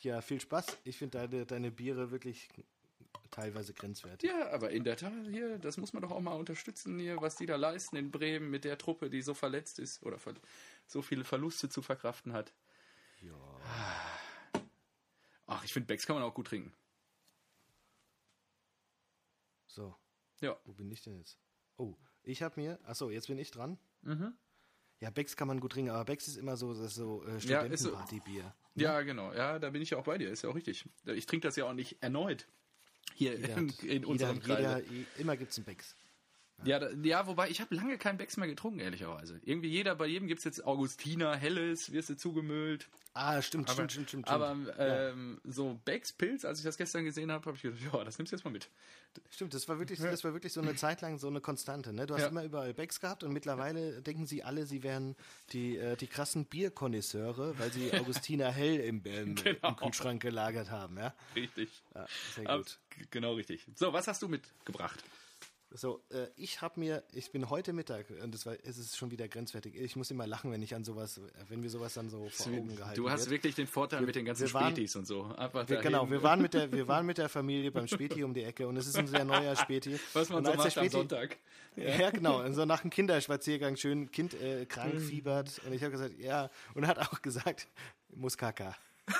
ja, 0.02 0.20
viel 0.20 0.40
Spaß. 0.40 0.78
Ich 0.84 0.98
finde 0.98 1.18
deine, 1.18 1.46
deine 1.46 1.70
Biere 1.70 2.10
wirklich 2.10 2.48
teilweise 3.30 3.72
grenzwertig. 3.74 4.28
Ja, 4.28 4.50
aber 4.50 4.70
in 4.70 4.84
der 4.84 4.96
Tat 4.96 5.12
hier, 5.30 5.58
das 5.58 5.76
muss 5.76 5.92
man 5.92 6.02
doch 6.02 6.10
auch 6.10 6.20
mal 6.20 6.34
unterstützen 6.34 6.98
hier, 6.98 7.20
was 7.20 7.36
die 7.36 7.46
da 7.46 7.56
leisten 7.56 7.96
in 7.96 8.10
Bremen 8.10 8.50
mit 8.50 8.64
der 8.64 8.78
Truppe, 8.78 9.10
die 9.10 9.22
so 9.22 9.34
verletzt 9.34 9.78
ist 9.78 10.02
oder 10.02 10.18
ver 10.18 10.34
so 10.86 11.02
viele 11.02 11.24
Verluste 11.24 11.68
zu 11.68 11.82
verkraften 11.82 12.32
hat. 12.32 12.52
Ja. 13.20 13.34
Ach, 15.46 15.64
ich 15.64 15.72
finde 15.72 15.86
Becks 15.86 16.06
kann 16.06 16.16
man 16.16 16.24
auch 16.24 16.34
gut 16.34 16.48
trinken. 16.48 16.72
So, 19.66 19.94
Ja. 20.40 20.58
wo 20.64 20.72
bin 20.72 20.90
ich 20.90 21.02
denn 21.02 21.16
jetzt? 21.16 21.38
Oh, 21.76 21.96
ich 22.22 22.42
habe 22.42 22.60
mir, 22.60 22.78
achso, 22.84 23.10
jetzt 23.10 23.28
bin 23.28 23.38
ich 23.38 23.50
dran. 23.50 23.78
Mhm. 24.02 24.34
Ja, 25.00 25.10
Becks 25.10 25.34
kann 25.36 25.48
man 25.48 25.60
gut 25.60 25.72
trinken, 25.72 25.90
aber 25.90 26.04
Becks 26.04 26.28
ist 26.28 26.36
immer 26.36 26.56
so, 26.56 26.74
das 26.74 26.82
ist 26.88 26.94
so 26.94 27.24
äh, 27.24 27.38
Ja, 27.38 27.62
ist 27.62 27.80
so. 27.82 27.88
Studentenpartybier. 27.88 28.54
Ja, 28.74 29.00
genau. 29.02 29.32
Ja, 29.32 29.58
da 29.58 29.70
bin 29.70 29.80
ich 29.82 29.90
ja 29.90 29.98
auch 29.98 30.04
bei 30.04 30.18
dir. 30.18 30.30
Ist 30.30 30.42
ja 30.42 30.50
auch 30.50 30.54
richtig. 30.54 30.84
Ich 31.06 31.26
trinke 31.26 31.48
das 31.48 31.56
ja 31.56 31.64
auch 31.64 31.72
nicht 31.72 32.02
erneut 32.02 32.46
hier 33.14 33.34
Jeder 33.34 33.56
in, 33.56 33.68
hat- 33.70 33.82
in 33.82 34.04
unserem 34.04 34.40
jeder, 34.40 34.78
jeder, 34.78 35.06
immer 35.18 35.36
gibt's 35.36 35.56
einen 35.58 35.64
Becks. 35.64 35.96
Ja, 36.64 36.78
da, 36.78 36.90
ja, 37.02 37.26
wobei 37.26 37.48
ich 37.48 37.60
habe 37.60 37.74
lange 37.74 37.96
kein 37.98 38.16
Becks 38.18 38.36
mehr 38.36 38.48
getrunken, 38.48 38.80
ehrlicherweise. 38.80 39.40
Irgendwie 39.44 39.68
jeder, 39.68 39.94
bei 39.94 40.06
jedem 40.06 40.28
gibt 40.28 40.38
es 40.40 40.44
jetzt 40.44 40.64
Augustiner, 40.64 41.36
Helles, 41.36 41.92
wirst 41.92 42.10
du 42.10 42.16
zugemüllt. 42.16 42.88
Ah, 43.12 43.42
stimmt, 43.42 43.68
Aber, 43.68 43.74
stimmt, 43.74 43.92
stimmt, 43.92 44.08
stimmt. 44.08 44.28
aber 44.28 44.54
stimmt. 44.54 44.78
Ja. 44.78 45.08
ähm, 45.10 45.40
so 45.44 45.80
Becks 45.84 46.12
Pilz, 46.12 46.44
als 46.44 46.58
ich 46.60 46.64
das 46.64 46.76
gestern 46.76 47.04
gesehen 47.04 47.32
habe, 47.32 47.44
habe 47.46 47.56
ich 47.56 47.62
gedacht, 47.62 47.80
ja, 47.92 48.04
das 48.04 48.18
nimmst 48.18 48.32
du 48.32 48.36
jetzt 48.36 48.44
mal 48.44 48.50
mit. 48.50 48.68
Stimmt, 49.30 49.52
das 49.54 49.68
war 49.68 49.78
wirklich, 49.80 49.98
das 49.98 50.22
war 50.22 50.32
wirklich 50.32 50.52
so 50.52 50.60
eine 50.60 50.76
Zeit 50.76 51.00
lang 51.00 51.18
so 51.18 51.26
eine 51.26 51.40
Konstante. 51.40 51.92
Ne? 51.92 52.06
Du 52.06 52.14
hast 52.14 52.22
Ja. 52.22 52.28
immer 52.28 52.44
überall 52.44 52.72
Becks 52.72 53.00
gehabt 53.00 53.24
und 53.24 53.32
mittlerweile 53.32 54.00
denken 54.02 54.26
sie 54.26 54.44
alle, 54.44 54.64
sie 54.66 54.82
wären 54.84 55.16
die, 55.52 55.76
äh, 55.76 55.96
die 55.96 56.06
krassen 56.06 56.44
Bierkonnoisseure, 56.44 57.58
weil 57.58 57.72
sie 57.72 57.92
Augustiner 57.92 58.50
Hell 58.52 58.80
im, 58.80 59.02
ähm, 59.06 59.34
Genau. 59.34 59.68
im 59.70 59.76
Kühlschrank 59.76 60.22
gelagert 60.22 60.70
haben. 60.70 60.96
Ja? 60.98 61.14
Richtig. 61.34 61.68
Ja, 61.94 62.06
sehr 62.36 62.48
Ab, 62.48 62.58
gut. 62.58 62.78
g- 62.90 63.06
genau 63.10 63.34
richtig. 63.34 63.66
So, 63.74 63.92
was 63.92 64.06
hast 64.06 64.22
du 64.22 64.28
mitgebracht? 64.28 65.02
So, 65.72 66.02
äh, 66.10 66.26
ich 66.34 66.62
habe 66.62 66.80
mir, 66.80 67.04
ich 67.12 67.30
bin 67.30 67.48
heute 67.48 67.72
Mittag, 67.72 68.06
und 68.24 68.34
das 68.34 68.44
war, 68.44 68.54
es 68.64 68.76
ist 68.76 68.96
schon 68.96 69.12
wieder 69.12 69.28
grenzwertig. 69.28 69.76
Ich 69.76 69.94
muss 69.94 70.10
immer 70.10 70.26
lachen, 70.26 70.50
wenn 70.50 70.60
ich 70.62 70.74
an 70.74 70.82
sowas, 70.82 71.20
wenn 71.48 71.62
wir 71.62 71.70
sowas 71.70 71.94
dann 71.94 72.10
so 72.10 72.28
vor 72.28 72.46
Augen 72.52 72.74
gehalten 72.74 72.96
Du 73.00 73.08
hast 73.08 73.20
wird. 73.20 73.30
wirklich 73.30 73.54
den 73.54 73.68
Vorteil 73.68 74.00
mit 74.02 74.16
den 74.16 74.24
ganzen 74.24 74.46
wir 74.48 74.52
waren- 74.54 74.72
Spätis 74.72 74.96
und 74.96 75.06
so. 75.06 75.26
Einfach 75.36 75.68
Wir, 75.68 75.76
genau, 75.76 76.10
wir 76.10 76.24
waren, 76.24 76.42
mit 76.42 76.54
der, 76.54 76.72
wir 76.72 76.88
waren 76.88 77.06
mit 77.06 77.18
der 77.18 77.28
Familie 77.28 77.70
beim 77.70 77.86
Späti 77.86 78.24
um 78.24 78.34
die 78.34 78.42
Ecke 78.42 78.66
und 78.66 78.76
es 78.78 78.88
ist 78.88 78.96
ein 78.96 79.06
sehr 79.06 79.24
neuer 79.24 79.54
Späti. 79.54 79.96
was 80.12 80.28
man 80.28 80.38
und 80.38 80.46
so 80.46 80.54
macht 80.54 80.76
am 80.76 80.84
Späti- 80.84 80.90
Sonntag. 80.90 81.36
Ja, 81.76 82.10
genau. 82.10 82.42
Und 82.44 82.54
so 82.54 82.64
nach 82.64 82.80
dem 82.80 82.90
Kinderspaziergang 82.90 83.76
schön 83.76 84.10
Kind 84.10 84.34
äh, 84.34 84.62
Mhm. 84.62 84.68
krank, 84.68 85.00
fiebert. 85.00 85.60
Und 85.64 85.72
ich 85.72 85.82
habe 85.82 85.92
gesagt, 85.92 86.18
ja. 86.18 86.50
Und 86.74 86.82
er 86.82 86.88
hat 86.88 86.98
auch 86.98 87.22
gesagt, 87.22 87.68
muss 88.12 88.36
Kaka. 88.36 88.74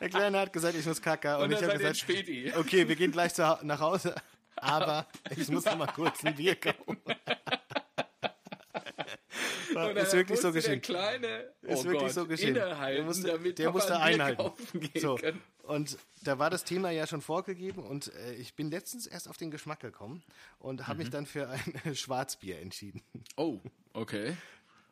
Der 0.00 0.08
Kleine 0.08 0.38
hat 0.40 0.52
gesagt, 0.52 0.74
ich 0.76 0.84
muss 0.86 1.00
Kaka. 1.02 1.36
Und, 1.36 1.44
Und 1.44 1.52
ich 1.52 1.62
habe 1.62 1.76
gesagt, 1.76 1.96
Späti. 1.98 2.52
okay, 2.56 2.86
wir 2.88 2.96
gehen 2.96 3.12
gleich 3.12 3.34
zu, 3.34 3.58
nach 3.62 3.80
Hause. 3.80 4.14
Aber 4.56 5.06
ich 5.36 5.48
muss 5.48 5.64
noch 5.64 5.76
mal 5.76 5.86
kurz 5.86 6.24
ein 6.24 6.34
Bier 6.36 6.54
kaufen. 6.56 6.98
War- 9.74 9.96
ist 9.96 10.12
wirklich 10.12 10.40
so 10.40 10.52
geschehen. 10.52 10.72
Der 10.72 10.80
Kleine, 10.80 11.50
oh 11.66 11.72
Ist 11.72 11.84
wirklich 11.84 12.02
Gott, 12.02 12.12
so 12.12 12.26
geschehen. 12.26 12.54
Der 12.54 13.02
musste, 13.04 13.28
damit 13.28 13.58
der 13.58 13.70
musste 13.70 13.98
einhalten. 13.98 14.50
So. 14.96 15.18
Und 15.62 15.96
da 16.24 16.38
war 16.40 16.50
das 16.50 16.64
Thema 16.64 16.90
ja 16.90 17.06
schon 17.06 17.20
vorgegeben 17.22 17.84
und 17.84 18.12
äh, 18.12 18.34
ich 18.34 18.54
bin 18.54 18.70
letztens 18.70 19.06
erst 19.06 19.28
auf 19.28 19.36
den 19.36 19.50
Geschmack 19.52 19.78
gekommen 19.80 20.22
und 20.58 20.88
habe 20.88 20.94
Mhm. 20.96 20.98
mich 21.02 21.10
dann 21.10 21.26
für 21.26 21.48
ein 21.48 21.94
Schwarzbier 21.94 22.58
entschieden. 22.60 23.02
Oh, 23.36 23.60
okay. 23.92 24.36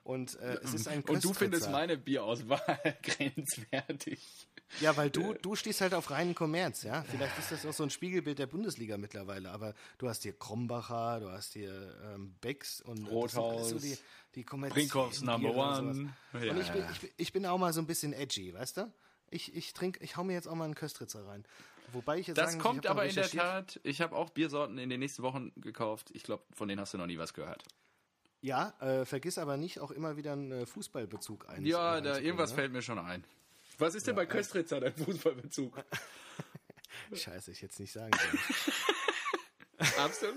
Und 0.05 0.39
äh, 0.41 0.59
es 0.63 0.73
ist 0.75 0.87
ein 0.89 1.03
Und 1.03 1.25
du 1.25 1.35
findest 1.35 1.71
meine 1.71 1.99
Bierauswahl 1.99 2.63
grenzwertig. 3.03 4.21
Ja, 4.81 4.97
weil 4.97 5.11
du, 5.11 5.35
du 5.35 5.55
stehst 5.55 5.81
halt 5.81 5.95
auf 5.95 6.11
reinen 6.11 6.35
Kommerz, 6.35 6.83
ja. 6.83 7.03
Vielleicht 7.03 7.39
ist 7.39 7.53
das 7.53 7.67
auch 7.67 7.73
so 7.73 7.83
ein 7.83 7.91
Spiegelbild 7.91 8.39
der 8.39 8.47
Bundesliga 8.47 8.97
mittlerweile, 8.97 9.51
aber 9.51 9.75
du 9.99 10.09
hast 10.09 10.23
hier 10.23 10.33
Krombacher, 10.33 11.21
du 11.21 11.31
hast 11.31 11.55
hier 11.55 11.97
ähm, 12.05 12.35
Becks 12.41 12.81
und 12.81 13.07
äh, 13.07 13.11
Rothaus, 13.11 13.71
so 13.71 13.79
die, 13.79 13.97
die 14.35 14.45
kommerziellen 14.45 14.89
Brinkhoffs 14.89 15.23
Number 15.23 15.51
und. 15.51 15.57
One. 15.57 16.15
Und 16.33 16.45
Ja, 16.45 16.57
ich 16.57 16.71
bin, 16.71 16.85
ich, 16.93 17.01
bin, 17.01 17.11
ich 17.17 17.33
bin 17.33 17.47
auch 17.47 17.59
mal 17.59 17.73
so 17.73 17.81
ein 17.81 17.87
bisschen 17.87 18.13
edgy, 18.13 18.53
weißt 18.55 18.77
du? 18.77 18.93
Ich, 19.31 19.55
ich 19.55 19.73
trinke, 19.73 20.03
ich 20.03 20.17
hau 20.17 20.25
mir 20.25 20.33
jetzt 20.33 20.49
auch 20.49 20.55
mal 20.55 20.65
einen 20.65 20.75
Köstritzer 20.75 21.27
rein. 21.27 21.45
Wobei 21.93 22.19
ich 22.19 22.27
jetzt 22.27 22.37
Das 22.37 22.53
sagen 22.53 22.63
kommt 22.63 22.87
aber 22.87 23.07
in 23.07 23.15
der. 23.15 23.29
Tat. 23.29 23.81
Ich 23.83 24.01
habe 24.01 24.15
auch 24.15 24.31
Biersorten 24.31 24.79
in 24.79 24.91
den 24.91 25.01
nächsten 25.01 25.23
Wochen 25.23 25.53
gekauft. 25.57 26.11
Ich 26.13 26.23
glaube, 26.23 26.45
von 26.53 26.69
denen 26.69 26.81
hast 26.81 26.95
du 26.95 26.99
noch 26.99 27.07
nie 27.07 27.19
was 27.19 27.33
gehört. 27.33 27.65
Ja, 28.41 28.75
äh, 28.81 29.05
vergiss 29.05 29.39
aber 29.39 29.57
nicht 29.57 29.81
auch 29.81 29.91
immer 29.91 30.17
wieder 30.17 30.33
einen 30.33 30.53
äh, 30.53 30.67
Fußballbezug 30.67 31.49
ein. 31.49 31.65
Ja, 31.65 32.01
da 32.01 32.19
irgendwas 32.19 32.51
ne? 32.51 32.57
fällt 32.57 32.73
mir 32.73 32.83
schon 32.83 32.99
ein. 32.99 33.25
Was 33.79 33.95
ist 33.95 34.07
denn 34.07 34.17
bei 34.17 34.27
Köstritzer 34.27 34.81
dein 34.81 34.95
Fußballbezug? 34.95 35.85
Scheiße, 37.15 37.53
ich 37.53 37.61
jetzt 37.63 37.79
nicht 37.81 37.93
sagen 37.93 38.11
sollen. 38.19 38.39
Absolut. 39.99 40.37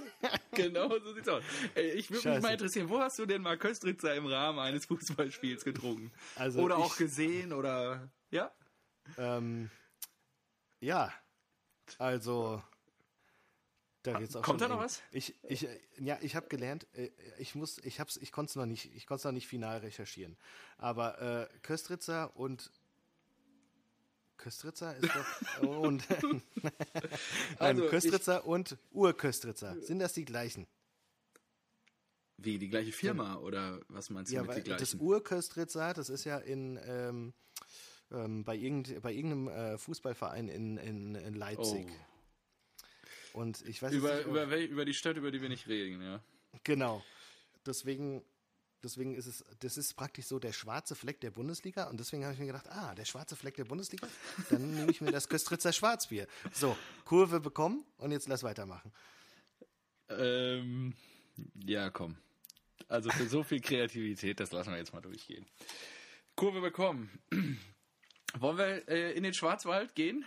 genau 0.53 0.99
so 0.99 1.13
sieht's 1.13 1.27
aus. 1.27 1.43
Ich 1.75 2.11
würde 2.11 2.29
mich 2.29 2.41
mal 2.43 2.53
interessieren, 2.53 2.89
wo 2.89 2.99
hast 2.99 3.17
du 3.17 3.25
denn 3.25 3.41
mal 3.41 3.57
Köstritzer 3.57 4.13
im 4.15 4.27
Rahmen 4.27 4.59
eines 4.59 4.85
Fußballspiels 4.85 5.63
getrunken? 5.63 6.11
Also 6.35 6.61
oder 6.61 6.77
ich- 6.77 6.83
auch 6.83 6.95
gesehen 6.97 7.51
oder 7.51 8.11
ja? 8.29 8.51
Ähm, 9.17 9.71
ja, 10.79 11.11
also 11.97 12.61
da 14.03 14.19
geht's 14.19 14.35
auch 14.35 14.41
Kommt 14.43 14.61
da 14.61 14.67
noch 14.67 14.79
was? 14.79 15.01
Ich, 15.11 15.35
ich, 15.43 15.67
äh, 15.67 15.79
ja, 15.99 16.17
ich 16.21 16.35
habe 16.35 16.47
gelernt, 16.47 16.87
äh, 16.93 17.09
ich 17.37 17.55
muss, 17.55 17.79
ich 17.79 17.99
hab's, 17.99 18.17
ich 18.17 18.31
konnte 18.31 18.51
es 18.51 18.55
noch 18.55 18.65
nicht, 18.67 18.93
ich 18.95 19.05
konnte 19.07 19.21
es 19.21 19.25
noch 19.25 19.31
nicht 19.31 19.47
final 19.47 19.79
recherchieren. 19.79 20.37
Aber 20.77 21.19
äh, 21.51 21.59
Köstritzer 21.61 22.35
und 22.35 22.71
Köstritzer 24.41 24.95
ist 24.97 25.11
doch. 25.15 25.67
Und, 25.67 26.03
Nein, 26.61 26.71
Also, 27.57 27.87
Köstritzer 27.87 28.45
und 28.45 28.77
Urköstritzer. 28.91 29.81
Sind 29.81 29.99
das 29.99 30.13
die 30.13 30.25
gleichen? 30.25 30.67
Wie, 32.37 32.57
die 32.57 32.69
gleiche 32.69 32.91
Firma 32.91 33.37
oder 33.37 33.79
was 33.87 34.09
meinst 34.09 34.31
du 34.31 34.35
Ja, 34.35 34.41
mit 34.41 34.49
weil 34.49 34.63
die 34.63 34.71
das 34.71 34.91
gleichen? 34.91 35.01
Urköstritzer, 35.01 35.93
das 35.93 36.09
ist 36.09 36.23
ja 36.25 36.37
in. 36.37 36.79
Ähm, 36.85 37.33
ähm, 38.11 38.43
bei, 38.43 38.55
irgend, 38.55 39.01
bei 39.01 39.13
irgendeinem 39.13 39.47
äh, 39.47 39.77
Fußballverein 39.77 40.49
in, 40.49 40.77
in, 40.77 41.15
in 41.15 41.33
Leipzig. 41.33 41.87
Oh. 43.33 43.39
Und 43.39 43.61
ich 43.65 43.81
weiß 43.81 43.93
Über, 43.93 44.15
nicht, 44.15 44.27
über, 44.27 44.57
über 44.57 44.85
die 44.85 44.93
Stadt, 44.93 45.15
über 45.15 45.31
die 45.31 45.41
wir 45.41 45.47
nicht 45.47 45.67
reden, 45.67 46.01
ja. 46.01 46.21
Genau. 46.65 47.01
Deswegen, 47.65 48.21
deswegen 48.83 49.15
ist 49.15 49.27
es, 49.27 49.45
das 49.59 49.77
ist 49.77 49.93
praktisch 49.95 50.25
so 50.25 50.39
der 50.39 50.53
schwarze 50.53 50.95
Fleck 50.95 51.19
der 51.21 51.31
Bundesliga. 51.31 51.89
Und 51.89 51.99
deswegen 51.99 52.23
habe 52.23 52.33
ich 52.33 52.39
mir 52.39 52.47
gedacht, 52.47 52.69
ah, 52.69 52.93
der 52.95 53.05
schwarze 53.05 53.35
Fleck 53.35 53.55
der 53.55 53.65
Bundesliga, 53.65 54.07
dann 54.49 54.73
nehme 54.75 54.91
ich 54.91 55.01
mir 55.01 55.11
das 55.11 55.29
Köstritzer 55.29 55.73
Schwarzbier. 55.73 56.27
So, 56.51 56.77
Kurve 57.05 57.39
bekommen 57.39 57.85
und 57.97 58.11
jetzt 58.11 58.27
lass 58.27 58.43
weitermachen. 58.43 58.91
Ähm, 60.09 60.95
ja, 61.65 61.89
komm. 61.89 62.17
Also 62.87 63.09
für 63.11 63.27
so 63.27 63.43
viel 63.43 63.61
Kreativität, 63.61 64.39
das 64.39 64.51
lassen 64.51 64.71
wir 64.71 64.77
jetzt 64.77 64.93
mal 64.93 65.01
durchgehen. 65.01 65.45
Kurve 66.35 66.61
bekommen. 66.61 67.09
Wollen 68.39 68.57
wir 68.57 68.89
äh, 68.89 69.11
in 69.13 69.23
den 69.23 69.33
Schwarzwald 69.33 69.95
gehen? 69.95 70.25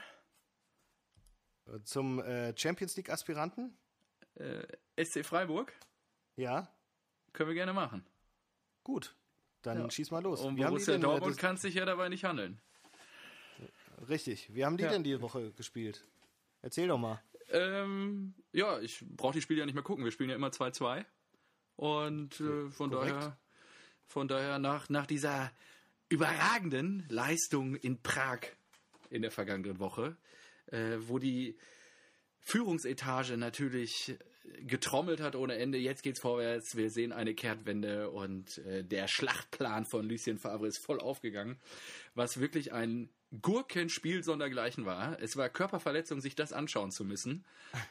Zum 1.84 2.20
äh, 2.20 2.56
Champions 2.56 2.96
League 2.96 3.10
Aspiranten? 3.10 3.76
SC 5.00 5.24
Freiburg? 5.24 5.72
Ja, 6.36 6.74
Können 7.34 7.48
wir 7.48 7.54
gerne 7.54 7.72
machen. 7.72 8.06
Gut. 8.84 9.16
Dann 9.62 9.80
Ja. 9.80 9.90
schieß 9.90 10.10
mal 10.10 10.22
los. 10.22 10.40
Um 10.40 10.56
Wie 10.56 10.64
haben 10.64 10.72
die 10.72 10.76
Borussia 10.76 10.92
denn, 10.94 11.00
Dortmund 11.00 11.38
kann 11.38 11.56
sich 11.56 11.74
ja 11.74 11.84
dabei 11.84 12.08
nicht 12.08 12.24
handeln. 12.24 12.60
richtig. 14.08 14.54
Wie 14.54 14.64
haben 14.64 14.76
die 14.76 14.84
Ja. 14.84 14.90
denn 14.90 15.02
die 15.04 15.20
Woche 15.20 15.52
gespielt? 15.52 16.04
Erzähl 16.62 16.88
doch 16.88 16.98
mal. 16.98 17.22
Ähm, 17.50 18.34
ja, 18.52 18.78
ich 18.80 19.04
brauche 19.06 19.34
die 19.34 19.42
Spiele 19.42 19.60
ja 19.60 19.66
nicht 19.66 19.74
mehr 19.74 19.82
gucken. 19.84 20.04
Wir 20.04 20.12
spielen 20.12 20.30
ja 20.30 20.36
immer 20.36 20.48
2-2. 20.50 21.04
Und 21.76 22.40
äh, 22.40 22.70
von 22.70 22.90
korrekt. 22.90 23.12
daher, 23.12 23.38
von 24.06 24.28
daher 24.28 24.58
nach, 24.58 24.88
nach 24.88 25.06
dieser 25.06 25.50
überragenden 26.08 27.04
Leistung 27.08 27.74
in 27.76 28.02
Prag 28.02 28.40
in 29.10 29.22
der 29.22 29.30
vergangenen 29.30 29.78
Woche, 29.78 30.16
äh, 30.66 30.96
wo 31.00 31.18
die 31.18 31.56
Führungsetage 32.40 33.36
natürlich 33.36 34.16
getrommelt 34.60 35.20
hat 35.20 35.36
ohne 35.36 35.56
Ende. 35.56 35.78
Jetzt 35.78 36.02
geht's 36.02 36.20
vorwärts. 36.20 36.76
Wir 36.76 36.90
sehen 36.90 37.12
eine 37.12 37.34
Kehrtwende 37.34 38.10
und 38.10 38.58
äh, 38.58 38.84
der 38.84 39.08
Schlachtplan 39.08 39.84
von 39.84 40.08
Lucien 40.08 40.38
Favre 40.38 40.66
ist 40.66 40.78
voll 40.78 41.00
aufgegangen, 41.00 41.58
was 42.14 42.40
wirklich 42.40 42.72
ein 42.72 43.08
Gurkenspiel 43.42 44.22
sondergleichen 44.22 44.86
war. 44.86 45.20
Es 45.20 45.36
war 45.36 45.48
Körperverletzung, 45.48 46.20
sich 46.20 46.34
das 46.34 46.52
anschauen 46.52 46.90
zu 46.90 47.04
müssen 47.04 47.44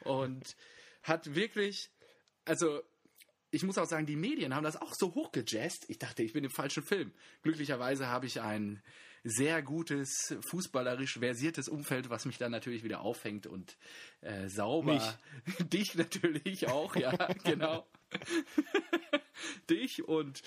und 0.03 0.55
hat 1.03 1.35
wirklich, 1.35 1.89
also 2.45 2.81
ich 3.51 3.63
muss 3.63 3.77
auch 3.77 3.85
sagen, 3.85 4.05
die 4.05 4.15
Medien 4.15 4.55
haben 4.55 4.63
das 4.63 4.81
auch 4.81 4.93
so 4.93 5.13
hochgejazzt. 5.13 5.85
Ich 5.89 5.99
dachte, 5.99 6.23
ich 6.23 6.33
bin 6.33 6.43
im 6.43 6.49
falschen 6.49 6.81
Film. 6.81 7.11
Glücklicherweise 7.43 8.07
habe 8.07 8.25
ich 8.25 8.41
ein 8.41 8.81
sehr 9.23 9.61
gutes, 9.61 10.35
fußballerisch 10.41 11.17
versiertes 11.19 11.69
Umfeld, 11.69 12.09
was 12.09 12.25
mich 12.25 12.37
dann 12.37 12.51
natürlich 12.51 12.83
wieder 12.83 13.01
aufhängt 13.01 13.47
und 13.47 13.77
äh, 14.21 14.47
sauber. 14.49 15.17
Dich 15.59 15.95
natürlich 15.95 16.67
auch, 16.67 16.95
ja, 16.95 17.11
genau. 17.43 17.87
Dich 19.69 20.07
und 20.07 20.41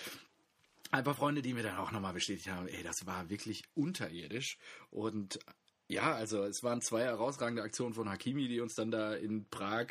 ein 0.90 1.04
paar 1.04 1.14
Freunde, 1.14 1.42
die 1.42 1.54
mir 1.54 1.62
dann 1.62 1.78
auch 1.78 1.90
nochmal 1.90 2.12
bestätigt 2.12 2.48
haben, 2.48 2.68
ey, 2.68 2.82
das 2.82 3.06
war 3.06 3.28
wirklich 3.30 3.64
unterirdisch. 3.74 4.58
Und 4.90 5.38
ja, 5.88 6.14
also 6.14 6.44
es 6.44 6.62
waren 6.62 6.80
zwei 6.80 7.02
herausragende 7.02 7.62
Aktionen 7.62 7.94
von 7.94 8.08
Hakimi, 8.08 8.48
die 8.48 8.60
uns 8.60 8.74
dann 8.74 8.90
da 8.90 9.14
in 9.14 9.48
Prag 9.48 9.86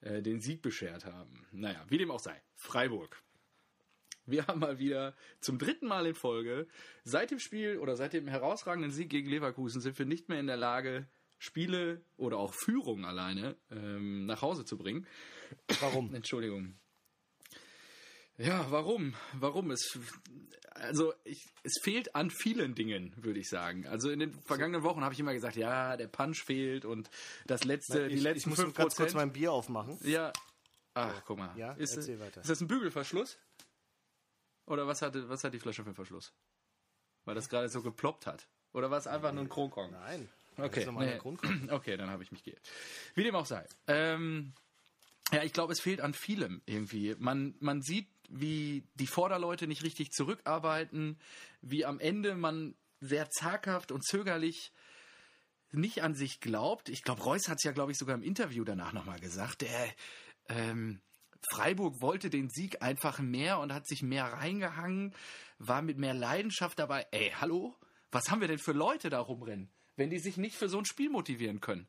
äh, 0.00 0.22
den 0.22 0.40
Sieg 0.40 0.62
beschert 0.62 1.04
haben. 1.04 1.46
Naja, 1.52 1.84
wie 1.88 1.98
dem 1.98 2.10
auch 2.10 2.20
sei. 2.20 2.40
Freiburg. 2.56 3.22
Wir 4.26 4.46
haben 4.46 4.60
mal 4.60 4.78
wieder 4.78 5.14
zum 5.40 5.58
dritten 5.58 5.86
Mal 5.86 6.06
in 6.06 6.14
Folge, 6.14 6.66
seit 7.04 7.30
dem 7.30 7.38
Spiel 7.38 7.78
oder 7.78 7.96
seit 7.96 8.12
dem 8.12 8.26
herausragenden 8.26 8.90
Sieg 8.90 9.10
gegen 9.10 9.28
Leverkusen 9.28 9.80
sind 9.80 9.98
wir 9.98 10.06
nicht 10.06 10.28
mehr 10.28 10.40
in 10.40 10.46
der 10.46 10.56
Lage, 10.56 11.06
Spiele 11.38 12.02
oder 12.16 12.38
auch 12.38 12.54
Führung 12.54 13.04
alleine 13.04 13.56
ähm, 13.70 14.24
nach 14.26 14.40
Hause 14.40 14.64
zu 14.64 14.78
bringen. 14.78 15.06
Warum? 15.80 16.14
Entschuldigung. 16.14 16.74
Ja, 18.38 18.66
warum? 18.70 19.14
Warum? 19.34 19.70
Es, 19.70 19.98
also 20.70 21.12
ich, 21.24 21.46
es 21.62 21.74
fehlt 21.82 22.16
an 22.16 22.30
vielen 22.30 22.74
Dingen, 22.74 23.14
würde 23.16 23.38
ich 23.38 23.48
sagen. 23.48 23.86
Also 23.86 24.10
in 24.10 24.18
den 24.18 24.34
vergangenen 24.42 24.82
Wochen 24.82 25.02
habe 25.02 25.14
ich 25.14 25.20
immer 25.20 25.34
gesagt, 25.34 25.56
ja, 25.56 25.96
der 25.96 26.08
Punch 26.08 26.42
fehlt 26.42 26.84
und 26.84 27.10
das 27.46 27.64
letzte, 27.64 28.08
die 28.08 28.16
ich, 28.16 28.22
letzten 28.22 28.38
ich 28.38 28.46
muss 28.46 28.60
fünf 28.60 28.74
ganz 28.74 28.96
kurz 28.96 29.14
mein 29.14 29.32
Bier 29.32 29.52
aufmachen. 29.52 29.98
Ja. 30.02 30.32
Ach, 30.94 31.22
guck 31.26 31.38
mal. 31.38 31.56
Ja, 31.56 31.72
ist, 31.72 31.96
erzähl 31.96 32.20
weiter. 32.20 32.40
ist 32.40 32.50
das 32.50 32.60
ein 32.60 32.68
Bügelverschluss? 32.68 33.38
Oder 34.66 34.86
was 34.86 35.02
hatte, 35.02 35.28
was 35.28 35.44
hat 35.44 35.54
die 35.54 35.58
Flasche 35.58 35.82
für 35.82 35.88
einen 35.88 35.96
Verschluss? 35.96 36.32
Weil 37.24 37.34
das 37.34 37.48
gerade 37.48 37.68
so 37.68 37.82
geploppt 37.82 38.26
hat. 38.26 38.48
Oder 38.72 38.90
war 38.90 38.98
es 38.98 39.06
einfach 39.06 39.32
nur 39.32 39.44
ein 39.44 39.48
Kronkong? 39.48 39.90
Nein. 39.92 40.28
Okay, 40.56 40.86
nee. 40.90 41.18
Okay, 41.70 41.96
dann 41.96 42.10
habe 42.10 42.22
ich 42.22 42.32
mich 42.32 42.42
geirrt. 42.42 42.62
Wie 43.14 43.24
dem 43.24 43.34
auch 43.34 43.46
sei. 43.46 43.66
Ähm, 43.86 44.52
ja, 45.32 45.42
ich 45.42 45.52
glaube, 45.52 45.72
es 45.72 45.80
fehlt 45.80 46.00
an 46.00 46.14
vielem 46.14 46.62
irgendwie. 46.66 47.14
Man, 47.18 47.54
man 47.60 47.82
sieht, 47.82 48.08
wie 48.28 48.84
die 48.94 49.06
Vorderleute 49.06 49.66
nicht 49.66 49.82
richtig 49.82 50.12
zurückarbeiten, 50.12 51.18
wie 51.60 51.84
am 51.84 51.98
Ende 52.00 52.34
man 52.34 52.74
sehr 53.00 53.28
zaghaft 53.30 53.92
und 53.92 54.04
zögerlich 54.04 54.72
nicht 55.72 56.02
an 56.02 56.14
sich 56.14 56.40
glaubt. 56.40 56.88
Ich 56.88 57.02
glaube, 57.02 57.22
Reus 57.22 57.48
hat 57.48 57.56
es 57.58 57.64
ja, 57.64 57.72
glaube 57.72 57.92
ich, 57.92 57.98
sogar 57.98 58.14
im 58.14 58.22
Interview 58.22 58.64
danach 58.64 58.92
nochmal 58.92 59.18
gesagt. 59.18 59.62
Der, 59.62 59.94
ähm, 60.48 61.00
Freiburg 61.50 62.00
wollte 62.00 62.30
den 62.30 62.48
Sieg 62.50 62.82
einfach 62.82 63.18
mehr 63.18 63.58
und 63.60 63.72
hat 63.72 63.86
sich 63.86 64.02
mehr 64.02 64.24
reingehangen, 64.32 65.14
war 65.58 65.82
mit 65.82 65.98
mehr 65.98 66.14
Leidenschaft 66.14 66.78
dabei. 66.78 67.06
Ey, 67.10 67.32
hallo? 67.40 67.74
Was 68.10 68.30
haben 68.30 68.40
wir 68.40 68.48
denn 68.48 68.58
für 68.58 68.72
Leute 68.72 69.10
da 69.10 69.20
rumrennen, 69.20 69.70
wenn 69.96 70.10
die 70.10 70.18
sich 70.18 70.36
nicht 70.36 70.56
für 70.56 70.68
so 70.68 70.78
ein 70.78 70.84
Spiel 70.84 71.10
motivieren 71.10 71.60
können? 71.60 71.88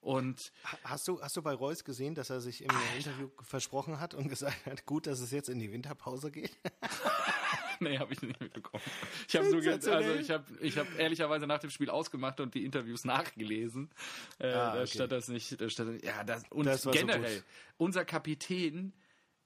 Und 0.00 0.38
Ha- 0.64 0.78
Hast 0.84 1.08
du, 1.08 1.20
hast 1.22 1.36
du 1.36 1.42
bei 1.42 1.54
Reus 1.54 1.82
gesehen, 1.84 2.14
dass 2.14 2.28
er 2.30 2.40
sich 2.40 2.62
im 2.62 2.70
Interview 2.96 3.30
versprochen 3.42 4.00
hat 4.00 4.14
und 4.14 4.28
gesagt 4.28 4.66
hat, 4.66 4.84
gut, 4.86 5.06
dass 5.06 5.20
es 5.20 5.30
jetzt 5.30 5.48
in 5.48 5.58
die 5.58 5.72
Winterpause 5.72 6.30
geht? 6.30 6.56
nee, 7.90 7.98
habe 7.98 8.12
ich 8.12 8.22
nicht 8.22 8.40
mitbekommen. 8.40 8.82
Ich 9.28 9.36
habe 9.36 9.48
so 9.50 9.58
ge- 9.60 9.72
also 9.72 10.14
ich 10.14 10.30
habe 10.30 10.44
ich 10.60 10.76
habe 10.78 10.88
ehrlicherweise 10.98 11.46
nach 11.46 11.58
dem 11.60 11.70
Spiel 11.70 11.90
ausgemacht 11.90 12.40
und 12.40 12.54
die 12.54 12.64
Interviews 12.64 13.04
nachgelesen. 13.04 13.90
Äh, 14.38 14.52
Ah, 14.52 14.74
okay. 14.74 14.86
stand 14.86 15.12
das 15.12 15.28
nicht, 15.28 15.58
stand 15.70 16.02
ja, 16.02 16.24
das 16.24 16.42
und 16.50 16.66
Das 16.66 16.82
so 16.82 16.90
generell 16.90 17.36
gut. 17.36 17.44
unser 17.78 18.04
Kapitän, 18.04 18.92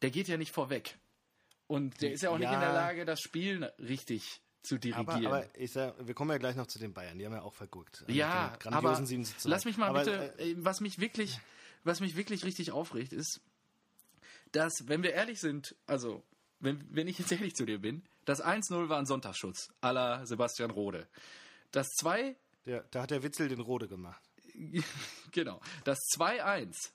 der 0.02 0.10
geht 0.10 0.28
ja 0.28 0.36
nicht 0.36 0.52
vorweg. 0.52 0.96
Und 1.66 2.00
der 2.00 2.12
ist 2.12 2.22
ja 2.22 2.30
auch 2.30 2.38
nicht 2.38 2.48
Ja. 2.48 2.54
in 2.54 2.60
der 2.60 2.72
Lage, 2.72 3.04
das 3.04 3.20
Spiel 3.20 3.64
richtig 3.78 4.40
zu 4.62 4.76
Aber, 4.76 4.80
dirigieren. 4.80 5.26
aber 5.26 5.46
ich 5.54 5.70
sag, 5.72 5.94
wir 6.06 6.14
kommen 6.14 6.30
ja 6.30 6.38
gleich 6.38 6.56
noch 6.56 6.66
zu 6.66 6.78
den 6.78 6.92
Bayern, 6.94 7.18
die 7.18 7.26
haben 7.26 7.32
ja 7.34 7.42
auch 7.42 7.54
verguckt. 7.54 8.04
Ja, 8.08 8.56
aber 8.64 8.94
7 9.04 9.24
zu 9.24 9.36
2. 9.36 9.50
lass 9.50 9.64
mich 9.66 9.76
mal 9.76 9.88
aber, 9.88 10.00
bitte, 10.00 10.38
Äh, 10.38 10.50
äh, 10.52 10.54
was 10.58 10.80
mich 10.80 10.98
wirklich, 10.98 11.38
was 11.84 12.00
mich 12.00 12.16
wirklich 12.16 12.44
richtig 12.44 12.70
aufregt, 12.72 13.12
ist, 13.12 13.40
dass, 14.52 14.72
wenn 14.86 15.02
wir 15.02 15.12
ehrlich 15.12 15.40
sind, 15.40 15.76
also, 15.86 16.22
wenn, 16.60 16.84
wenn 16.90 17.06
ich 17.06 17.18
jetzt 17.18 17.30
ehrlich 17.32 17.54
zu 17.54 17.66
dir 17.66 17.78
bin, 17.78 18.02
das 18.28 18.44
1-0 18.44 18.88
war 18.88 18.98
ein 18.98 19.06
Sonntagsschutz, 19.06 19.68
à 19.80 19.92
la 19.92 20.26
Sebastian 20.26 20.70
Rode. 20.70 21.08
Das 21.70 21.86
2, 22.00 22.36
der, 22.66 22.84
da 22.90 23.02
hat 23.02 23.10
der 23.10 23.22
Witzel 23.22 23.48
den 23.48 23.60
Rode 23.60 23.88
gemacht. 23.88 24.22
genau, 25.32 25.60
das 25.84 25.98
2-1 26.16 26.90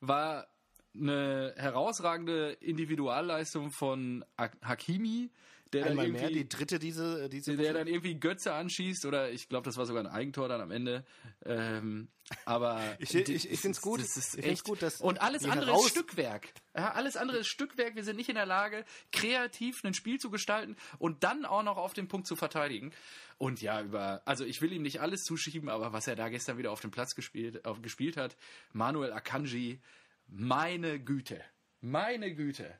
war 0.00 0.46
eine 0.94 1.54
herausragende 1.56 2.52
Individualleistung 2.60 3.70
von 3.72 4.24
Ha- 4.38 4.50
Hakimi, 4.62 5.30
der 5.76 5.82
dann 5.84 5.90
Einmal 5.92 6.06
irgendwie 6.06 6.22
mehr, 6.22 6.30
die 6.32 6.48
dritte 6.48 6.78
diese, 6.78 7.28
diese 7.28 7.56
der 7.56 7.72
dann 7.72 7.86
irgendwie 7.86 8.18
Götze 8.18 8.52
anschießt 8.54 9.06
oder 9.06 9.30
ich 9.30 9.48
glaube, 9.48 9.64
das 9.64 9.76
war 9.76 9.86
sogar 9.86 10.02
ein 10.02 10.10
Eigentor 10.10 10.48
dann 10.48 10.60
am 10.60 10.70
Ende. 10.70 11.04
Ähm, 11.44 12.08
aber 12.44 12.82
Ich- 12.98 13.14
ich- 13.14 13.50
ich 13.50 13.60
find's 13.60 13.80
gut. 13.80 14.00
Das 14.00 14.16
ist 14.16 14.36
echt 14.38 14.64
gut, 14.64 14.82
dass 14.82 15.00
und 15.00 15.20
alles 15.20 15.44
andere 15.44 15.76
ist 15.76 15.90
Stückwerk. 15.90 16.48
Ja, 16.76 16.92
alles 16.92 17.16
andere 17.16 17.38
ist 17.38 17.46
Stückwerk. 17.46 17.94
Wir 17.94 18.04
sind 18.04 18.16
nicht 18.16 18.28
in 18.28 18.34
der 18.34 18.46
Lage, 18.46 18.84
kreativ 19.12 19.84
ein 19.84 19.94
Spiel 19.94 20.18
zu 20.18 20.30
gestalten 20.30 20.76
und 20.98 21.22
dann 21.24 21.44
auch 21.44 21.62
noch 21.62 21.76
auf 21.76 21.92
den 21.94 22.08
Punkt 22.08 22.26
zu 22.26 22.34
verteidigen. 22.36 22.92
Und 23.38 23.60
ja, 23.62 23.82
über 23.82 24.22
also 24.24 24.44
ich 24.44 24.60
will 24.62 24.72
ihm 24.72 24.82
nicht 24.82 25.00
alles 25.00 25.24
zuschieben, 25.24 25.68
aber 25.68 25.92
was 25.92 26.06
er 26.08 26.16
da 26.16 26.28
gestern 26.30 26.58
wieder 26.58 26.72
auf 26.72 26.80
dem 26.80 26.90
Platz 26.90 27.14
gespielt, 27.14 27.64
auf, 27.64 27.82
gespielt 27.82 28.16
hat, 28.16 28.36
Manuel 28.72 29.12
Akanji, 29.12 29.80
meine 30.26 30.98
Güte, 30.98 31.40
meine 31.80 32.34
Güte. 32.34 32.74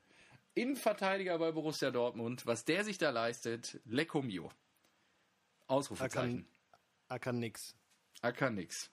Innenverteidiger 0.56 1.38
bei 1.38 1.52
Borussia 1.52 1.90
Dortmund, 1.90 2.46
was 2.46 2.64
der 2.64 2.82
sich 2.82 2.98
da 2.98 3.10
leistet, 3.10 3.78
Lecco 3.84 4.22
Mio. 4.22 4.50
Ausrufezeichen. 5.66 6.48
Er 7.08 7.18
kann 7.18 7.38
nix. 7.38 7.76
Er 8.22 8.32
kann 8.32 8.54
nix. 8.54 8.90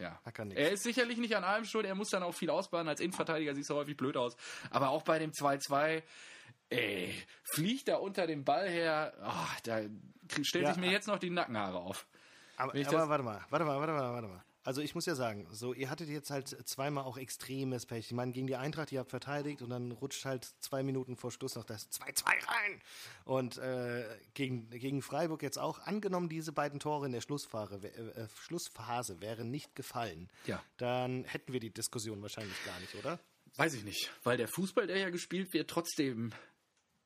Ja. 0.00 0.20
Er 0.24 0.32
kann 0.32 0.48
nix. 0.48 0.60
Er 0.60 0.72
ist 0.72 0.82
sicherlich 0.82 1.18
nicht 1.18 1.36
an 1.36 1.44
allem 1.44 1.64
schuld, 1.64 1.86
er 1.86 1.94
muss 1.94 2.10
dann 2.10 2.24
auch 2.24 2.34
viel 2.34 2.50
ausbaden. 2.50 2.88
Als 2.88 3.00
Innenverteidiger 3.00 3.54
sieht 3.54 3.64
es 3.64 3.70
häufig 3.70 3.96
blöd 3.96 4.16
aus. 4.16 4.36
Aber 4.70 4.88
auch 4.88 5.02
bei 5.02 5.20
dem 5.20 5.30
2-2, 5.30 6.02
ey, 6.70 7.14
fliegt 7.44 7.86
da 7.88 7.96
unter 7.96 8.26
dem 8.26 8.44
Ball 8.44 8.68
her, 8.68 9.14
oh, 9.22 9.56
da 9.62 9.82
stellt 10.42 10.64
Ja, 10.64 10.74
sich 10.74 10.80
mir 10.80 10.88
äh, 10.88 10.92
jetzt 10.92 11.06
noch 11.06 11.20
die 11.20 11.30
Nackenhaare 11.30 11.78
auf. 11.78 12.08
Aber, 12.56 12.74
aber 12.74 13.08
warte 13.08 13.24
mal, 13.24 13.44
warte 13.50 13.64
mal, 13.64 13.78
warte 13.78 13.92
mal, 13.92 14.12
warte 14.12 14.28
mal. 14.28 14.44
Also 14.64 14.80
ich 14.80 14.94
muss 14.94 15.04
ja 15.06 15.14
sagen, 15.14 15.46
so 15.52 15.74
ihr 15.74 15.90
hattet 15.90 16.08
jetzt 16.08 16.30
halt 16.30 16.48
zweimal 16.66 17.04
auch 17.04 17.18
extremes 17.18 17.84
Pech. 17.86 18.06
Ich 18.06 18.12
meine, 18.12 18.32
gegen 18.32 18.46
die 18.46 18.56
Eintracht, 18.56 18.90
ihr 18.92 18.98
habt 19.00 19.10
verteidigt 19.10 19.60
und 19.62 19.68
dann 19.70 19.92
rutscht 19.92 20.24
halt 20.24 20.50
zwei 20.60 20.82
Minuten 20.82 21.16
vor 21.16 21.30
Schluss 21.30 21.54
noch 21.54 21.64
das 21.64 21.90
2-2 21.92 22.24
rein. 22.26 22.82
Und 23.24 23.58
äh, 23.58 24.04
gegen, 24.32 24.70
gegen 24.70 25.02
Freiburg 25.02 25.42
jetzt 25.42 25.58
auch, 25.58 25.80
angenommen 25.80 26.28
diese 26.30 26.52
beiden 26.52 26.80
Tore 26.80 27.04
in 27.06 27.12
der 27.12 27.20
Schlussphase, 27.20 27.76
äh, 27.76 28.22
äh, 28.22 28.28
Schlussphase 28.34 29.20
wären 29.20 29.50
nicht 29.50 29.74
gefallen, 29.74 30.30
Ja. 30.46 30.62
dann 30.78 31.24
hätten 31.24 31.52
wir 31.52 31.60
die 31.60 31.70
Diskussion 31.72 32.22
wahrscheinlich 32.22 32.56
gar 32.64 32.80
nicht, 32.80 32.94
oder? 32.94 33.20
Weiß 33.56 33.74
ich 33.74 33.84
nicht, 33.84 34.10
weil 34.24 34.36
der 34.38 34.48
Fußball, 34.48 34.86
der 34.86 34.96
ja 34.98 35.10
gespielt 35.10 35.52
wird, 35.52 35.68
trotzdem 35.70 36.32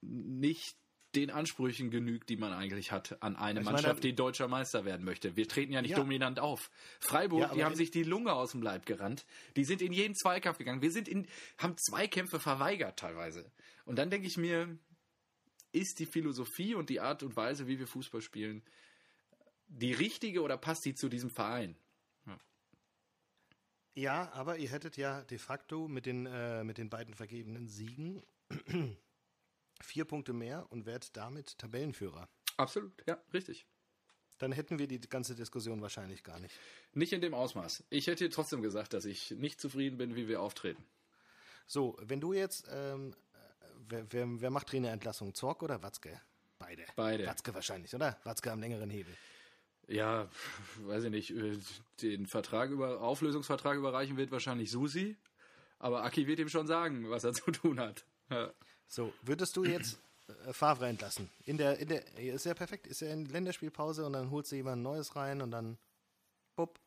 nicht 0.00 0.76
den 1.14 1.30
Ansprüchen 1.30 1.90
genügt, 1.90 2.28
die 2.28 2.36
man 2.36 2.52
eigentlich 2.52 2.92
hat 2.92 3.22
an 3.22 3.34
eine 3.36 3.60
Ich 3.60 3.64
meine, 3.64 3.76
Mannschaft, 3.76 4.04
die 4.04 4.14
deutscher 4.14 4.46
Meister 4.46 4.84
werden 4.84 5.04
möchte. 5.04 5.36
Wir 5.36 5.48
treten 5.48 5.72
ja 5.72 5.80
nicht 5.80 5.92
Ja. 5.92 5.96
dominant 5.96 6.38
auf. 6.38 6.70
Freiburg, 7.00 7.40
Ja, 7.40 7.54
die 7.54 7.64
haben 7.64 7.74
sich 7.74 7.90
die 7.90 8.02
Lunge 8.02 8.32
aus 8.34 8.52
dem 8.52 8.62
Leib 8.62 8.84
gerannt. 8.86 9.24
Die 9.56 9.64
sind 9.64 9.80
in 9.80 9.92
jeden 9.92 10.14
Zweikampf 10.14 10.58
gegangen. 10.58 10.82
Wir 10.82 10.90
sind 10.92 11.08
in, 11.08 11.26
haben 11.56 11.76
Zweikämpfe 11.78 12.38
verweigert 12.40 12.98
teilweise. 12.98 13.50
Und 13.86 13.96
dann 13.96 14.10
denke 14.10 14.26
ich 14.26 14.36
mir, 14.36 14.78
ist 15.72 15.98
die 15.98 16.06
Philosophie 16.06 16.74
und 16.74 16.90
die 16.90 17.00
Art 17.00 17.22
und 17.22 17.36
Weise, 17.36 17.66
wie 17.66 17.78
wir 17.78 17.86
Fußball 17.86 18.20
spielen, 18.20 18.62
die 19.66 19.92
richtige 19.92 20.42
oder 20.42 20.56
passt 20.58 20.84
die 20.84 20.94
zu 20.94 21.08
diesem 21.08 21.30
Verein? 21.30 21.76
Ja, 23.94 24.30
aber 24.32 24.58
ihr 24.58 24.70
hättet 24.70 24.96
ja 24.96 25.22
de 25.24 25.38
facto 25.38 25.88
mit 25.88 26.06
den, 26.06 26.26
äh, 26.26 26.62
mit 26.62 26.78
den 26.78 26.88
beiden 26.88 27.14
vergebenen 27.14 27.66
Siegen 27.66 28.22
vier 29.80 30.04
Punkte 30.04 30.32
mehr 30.32 30.66
und 30.70 30.86
wärt 30.86 31.16
damit 31.16 31.58
Tabellenführer. 31.58 32.28
Absolut, 32.56 32.92
ja, 33.06 33.18
richtig. 33.32 33.66
Dann 34.38 34.52
hätten 34.52 34.78
wir 34.78 34.86
die 34.86 35.00
ganze 35.00 35.34
Diskussion 35.34 35.82
wahrscheinlich 35.82 36.22
gar 36.22 36.38
nicht. 36.38 36.54
Nicht 36.94 37.12
in 37.12 37.20
dem 37.20 37.34
Ausmaß. 37.34 37.84
Ich 37.90 38.06
hätte 38.06 38.28
trotzdem 38.30 38.62
gesagt, 38.62 38.94
dass 38.94 39.04
ich 39.04 39.32
nicht 39.32 39.60
zufrieden 39.60 39.98
bin, 39.98 40.14
wie 40.14 40.28
wir 40.28 40.40
auftreten. 40.40 40.84
So, 41.66 41.96
wenn 42.00 42.20
du 42.20 42.32
jetzt, 42.32 42.68
ähm, 42.70 43.14
äh, 43.34 43.36
wer, 43.88 44.12
wer, 44.12 44.40
wer 44.40 44.50
macht 44.50 44.68
Trainerentlassung? 44.68 45.34
Zorg 45.34 45.62
oder 45.62 45.82
Watzke? 45.82 46.20
Beide. 46.58 46.84
Beide. 46.96 47.26
Watzke 47.26 47.54
wahrscheinlich, 47.54 47.94
oder? 47.94 48.18
Watzke 48.24 48.50
am 48.52 48.60
längeren 48.60 48.90
Hebel. 48.90 49.14
Ja, 49.88 50.28
weiß 50.82 51.04
ich 51.04 51.10
nicht, 51.10 51.30
äh, 51.30 51.58
den 52.02 52.26
Vertrag 52.26 52.70
über, 52.70 53.00
Auflösungsvertrag 53.00 53.76
überreichen 53.76 54.16
wird 54.16 54.30
wahrscheinlich 54.30 54.70
Susi, 54.70 55.16
aber 55.78 56.04
Aki 56.04 56.26
wird 56.26 56.38
ihm 56.40 56.48
schon 56.48 56.66
sagen, 56.66 57.10
was 57.10 57.24
er 57.24 57.32
zu 57.32 57.50
tun 57.50 57.80
hat. 57.80 58.04
Ja. 58.30 58.52
So, 58.86 59.12
würdest 59.22 59.56
du 59.56 59.64
jetzt 59.64 59.98
äh, 60.46 60.52
Favre 60.52 60.86
entlassen? 60.86 61.30
In 61.44 61.58
der, 61.58 61.78
in 61.78 61.88
der, 61.88 62.16
ist 62.16 62.46
ja 62.46 62.54
perfekt, 62.54 62.86
ist 62.86 63.00
ja 63.00 63.08
in 63.08 63.26
Länderspielpause 63.26 64.04
und 64.04 64.14
dann 64.14 64.30
holst 64.30 64.52
du 64.52 64.56
jemand 64.56 64.82
Neues 64.82 65.16
rein 65.16 65.42
und 65.42 65.50
dann, 65.50 65.78
bupp. 66.56 66.78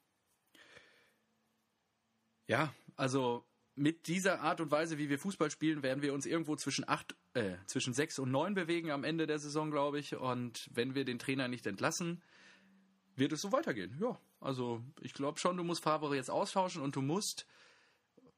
Ja, 2.47 2.73
also 2.95 3.45
mit 3.75 4.07
dieser 4.07 4.41
Art 4.41 4.61
und 4.61 4.71
Weise, 4.71 4.97
wie 4.97 5.09
wir 5.09 5.19
Fußball 5.19 5.49
spielen, 5.49 5.83
werden 5.83 6.01
wir 6.01 6.13
uns 6.13 6.25
irgendwo 6.25 6.55
zwischen 6.55 6.87
acht, 6.87 7.15
äh, 7.33 7.55
zwischen 7.65 7.93
sechs 7.93 8.19
und 8.19 8.31
neun 8.31 8.53
bewegen 8.53 8.91
am 8.91 9.03
Ende 9.03 9.27
der 9.27 9.39
Saison, 9.39 9.71
glaube 9.71 9.99
ich. 9.99 10.15
Und 10.15 10.69
wenn 10.73 10.93
wir 10.95 11.05
den 11.05 11.19
Trainer 11.19 11.47
nicht 11.47 11.65
entlassen, 11.65 12.21
wird 13.15 13.31
es 13.31 13.41
so 13.41 13.51
weitergehen. 13.51 13.97
Ja, 14.01 14.19
also 14.39 14.81
ich 15.01 15.13
glaube 15.13 15.39
schon, 15.39 15.57
du 15.57 15.63
musst 15.63 15.83
Favre 15.83 16.15
jetzt 16.15 16.29
austauschen 16.29 16.81
und 16.81 16.95
du 16.95 17.01
musst. 17.01 17.45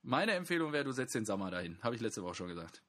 Meine 0.02 0.34
Empfehlung 0.34 0.74
wäre, 0.74 0.84
du 0.84 0.92
setzt 0.92 1.16
den 1.16 1.26
Sommer 1.26 1.50
dahin. 1.50 1.82
Habe 1.82 1.96
ich 1.96 2.02
letzte 2.02 2.24
Woche 2.24 2.36
schon 2.36 2.50
gesagt. 2.50 2.84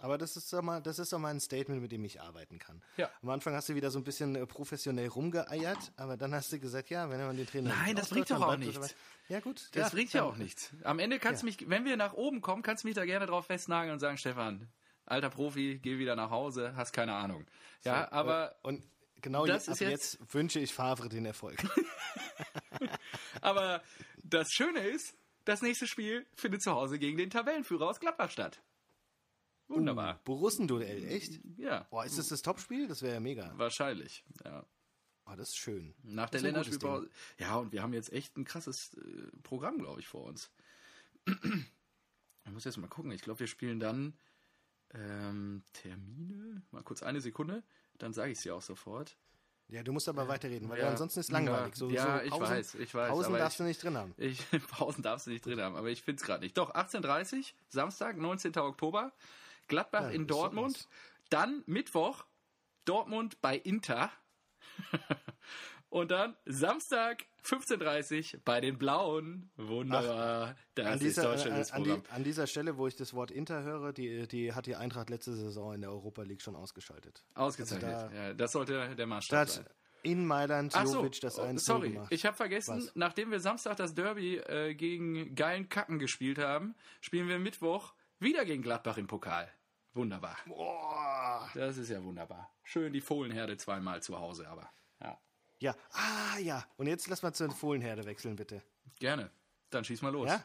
Aber 0.00 0.18
das 0.18 0.36
ist 0.36 0.52
doch 0.52 0.62
mal, 0.62 0.82
das 0.82 0.98
ist 0.98 1.12
doch 1.12 1.18
mal 1.20 1.28
ein 1.28 1.38
Statement, 1.38 1.80
mit 1.80 1.92
dem 1.92 2.04
ich 2.04 2.20
arbeiten 2.20 2.58
kann. 2.58 2.82
Ja. 2.96 3.08
Am 3.22 3.30
Anfang 3.30 3.54
hast 3.54 3.68
du 3.68 3.76
wieder 3.76 3.92
so 3.92 4.00
ein 4.00 4.04
bisschen 4.04 4.34
äh, 4.34 4.44
professionell 4.44 5.06
rumgeeiert, 5.06 5.92
aber 5.96 6.16
dann 6.16 6.34
hast 6.34 6.52
du 6.52 6.58
gesagt, 6.58 6.90
ja, 6.90 7.08
wenn 7.08 7.20
man 7.24 7.36
den 7.36 7.46
Trainer. 7.46 7.70
Nein, 7.70 7.94
das 7.94 8.08
bringt 8.08 8.28
doch 8.30 8.40
auch 8.42 8.56
nichts. 8.56 8.96
Ja, 9.28 9.38
gut. 9.38 9.68
Das 9.72 9.92
bringt 9.92 10.12
ja 10.12 10.24
auch 10.24 10.36
nichts. 10.36 10.72
Am 10.82 10.98
Ende 10.98 11.20
kannst 11.20 11.42
du 11.42 11.46
Ja. 11.46 11.52
mich, 11.52 11.68
wenn 11.70 11.84
wir 11.84 11.96
nach 11.96 12.14
oben 12.14 12.40
kommen, 12.40 12.62
kannst 12.62 12.82
du 12.82 12.88
mich 12.88 12.96
da 12.96 13.04
gerne 13.04 13.26
drauf 13.26 13.46
festnageln 13.46 13.92
und 13.92 14.00
sagen, 14.00 14.18
Stefan, 14.18 14.68
alter 15.04 15.30
Profi, 15.30 15.78
geh 15.80 15.98
wieder 15.98 16.16
nach 16.16 16.30
Hause, 16.30 16.74
hast 16.74 16.92
keine 16.92 17.14
Ahnung. 17.14 17.46
Ja, 17.84 18.06
So, 18.10 18.12
aber, 18.16 18.52
äh, 18.52 18.66
Und 18.66 18.84
genau 19.22 19.46
das 19.46 19.66
jetzt, 19.68 19.80
jetzt- 19.80 20.14
jetzt 20.18 20.34
wünsche 20.34 20.58
ich 20.58 20.74
Favre 20.74 21.08
den 21.08 21.26
Erfolg. 21.26 21.62
aber 23.40 23.82
das 24.22 24.50
Schöne 24.50 24.80
ist, 24.80 25.14
das 25.46 25.62
nächste 25.62 25.86
Spiel 25.86 26.26
findet 26.34 26.60
zu 26.62 26.72
Hause 26.72 26.98
gegen 26.98 27.16
den 27.16 27.30
Tabellenführer 27.30 27.88
aus 27.88 28.00
Gladbach 28.00 28.30
statt. 28.30 28.62
Wunderbar. 29.68 30.20
Borussenduell, 30.24 31.04
echt? 31.08 31.40
Ja, 31.56 31.84
Boah, 31.90 32.04
ist 32.04 32.18
das 32.18 32.28
das 32.28 32.42
Topspiel? 32.42 32.86
Das 32.86 33.02
wäre 33.02 33.14
ja 33.14 33.20
mega. 33.20 33.52
wahrscheinlich. 33.56 34.24
Ja. 34.44 34.64
Oh, 35.24 35.34
das 35.34 35.48
ist 35.48 35.56
schön. 35.56 35.94
Nach 36.04 36.30
der 36.30 36.40
Das 36.40 36.42
gutes 36.42 36.42
Länderspielpause. 36.42 37.10
Ja, 37.38 37.56
und 37.56 37.72
wir 37.72 37.82
haben 37.82 37.92
jetzt 37.92 38.12
echt 38.12 38.36
ein 38.36 38.44
krasses 38.44 38.94
äh, 38.94 39.26
Programm, 39.42 39.78
glaube 39.78 39.98
ich, 40.00 40.06
vor 40.06 40.24
uns. 40.24 40.52
Ich 41.26 42.52
muss 42.52 42.62
jetzt 42.64 42.76
mal 42.76 42.86
gucken. 42.86 43.10
Ich 43.10 43.22
glaube, 43.22 43.40
wir 43.40 43.48
spielen 43.48 43.80
dann 43.80 44.16
ähm, 44.94 45.64
Termine. 45.72 46.62
Mal 46.70 46.84
kurz 46.84 47.02
eine 47.02 47.20
Sekunde. 47.20 47.64
Dann 47.98 48.12
sage 48.12 48.30
ich 48.30 48.38
es 48.38 48.42
dir 48.44 48.54
auch 48.54 48.62
sofort. 48.62 49.16
Ja, 49.68 49.82
du 49.82 49.92
musst 49.92 50.08
aber 50.08 50.28
weiterreden, 50.28 50.68
weil 50.68 50.78
Ja. 50.78 50.90
ansonsten 50.90 51.18
ist 51.20 51.30
langweilig. 51.32 51.74
So, 51.74 51.90
Ja, 51.90 52.20
so 52.20 52.24
ich 52.24 52.32
weiß, 52.40 52.74
ich 52.76 52.94
weiß, 52.94 53.08
Pausen 53.10 53.34
darfst 53.34 53.54
ich- 53.54 53.58
du 53.58 53.64
nicht 53.64 53.82
drin 53.82 53.96
haben. 53.96 54.14
Ich, 54.16 54.40
Pausen 54.70 55.02
darfst 55.02 55.26
du 55.26 55.30
nicht 55.30 55.44
drin 55.44 55.60
haben, 55.60 55.74
aber 55.74 55.88
ich 55.88 56.02
finde 56.02 56.20
es 56.20 56.26
gerade 56.26 56.44
nicht. 56.44 56.56
Doch, 56.56 56.72
18.30 56.74 57.52
Samstag, 57.68 58.16
19. 58.16 58.56
Oktober. 58.58 59.12
Gladbach 59.68 60.02
Ja, 60.02 60.10
in 60.10 60.28
Dortmund. 60.28 60.86
Dann 61.30 61.64
Mittwoch, 61.66 62.24
Dortmund 62.84 63.40
bei 63.40 63.56
Inter. 63.56 64.10
Und 65.96 66.10
dann 66.10 66.36
Samstag, 66.44 67.24
15.30 67.42 68.40
bei 68.44 68.60
den 68.60 68.76
Blauen. 68.76 69.48
Wunderbar. 69.56 70.54
das 70.74 70.86
An 70.86 70.92
ist 70.96 71.02
dieser, 71.02 71.22
doch 71.22 71.42
schon 71.42 71.52
äh, 71.52 71.64
an, 71.70 71.84
die, 71.84 72.02
an 72.10 72.22
dieser 72.22 72.46
Stelle, 72.46 72.76
wo 72.76 72.86
ich 72.86 72.96
das 72.96 73.14
Wort 73.14 73.30
Inter 73.30 73.62
höre, 73.62 73.94
die, 73.94 74.28
die 74.28 74.52
hat 74.52 74.66
die 74.66 74.76
Eintracht 74.76 75.08
letzte 75.08 75.34
Saison 75.34 75.72
in 75.72 75.80
der 75.80 75.90
Europa 75.90 76.20
League 76.22 76.42
schon 76.42 76.54
ausgeschaltet. 76.54 77.24
Ausgezeichnet. 77.34 77.94
also 77.94 78.08
da- 78.08 78.14
ja, 78.14 78.34
das 78.34 78.52
sollte 78.52 78.94
der 78.94 79.06
Maßstab 79.06 79.48
sein. 79.48 79.64
in 80.02 80.26
Mailand 80.26 80.74
Ach 80.76 80.86
so, 80.86 80.98
Jovic 80.98 81.18
das 81.22 81.38
oh, 81.38 81.42
1 81.44 81.64
sorry, 81.64 81.92
gemacht. 81.92 82.12
ich 82.12 82.26
habe 82.26 82.36
vergessen, 82.36 82.76
Was? 82.76 82.92
nachdem 82.94 83.30
wir 83.30 83.40
Samstag 83.40 83.78
das 83.78 83.94
Derby 83.94 84.36
äh, 84.36 84.74
gegen 84.74 85.34
geilen 85.34 85.70
Kacken 85.70 85.98
gespielt 85.98 86.36
haben, 86.38 86.74
spielen 87.00 87.26
wir 87.26 87.38
Mittwoch 87.38 87.94
wieder 88.18 88.44
gegen 88.44 88.62
Gladbach 88.62 88.98
im 88.98 89.06
Pokal. 89.06 89.50
Wunderbar. 89.94 90.36
Boah. 90.44 91.48
Das 91.54 91.78
ist 91.78 91.88
ja 91.88 92.04
wunderbar. 92.04 92.50
Schön 92.64 92.92
die 92.92 93.00
Fohlenherde 93.00 93.56
zweimal 93.56 94.02
zu 94.02 94.18
Hause, 94.18 94.46
aber 94.46 94.68
ja, 95.60 95.74
ah 95.92 96.38
ja. 96.38 96.64
Und 96.76 96.86
jetzt 96.86 97.08
lass 97.08 97.22
mal 97.22 97.32
zur 97.32 97.50
Fohlenherde 97.50 98.04
wechseln, 98.04 98.36
bitte. 98.36 98.62
gerne. 98.98 99.30
Dann 99.70 99.84
schieß 99.84 100.02
mal 100.02 100.12
los. 100.12 100.28
Ja? 100.28 100.44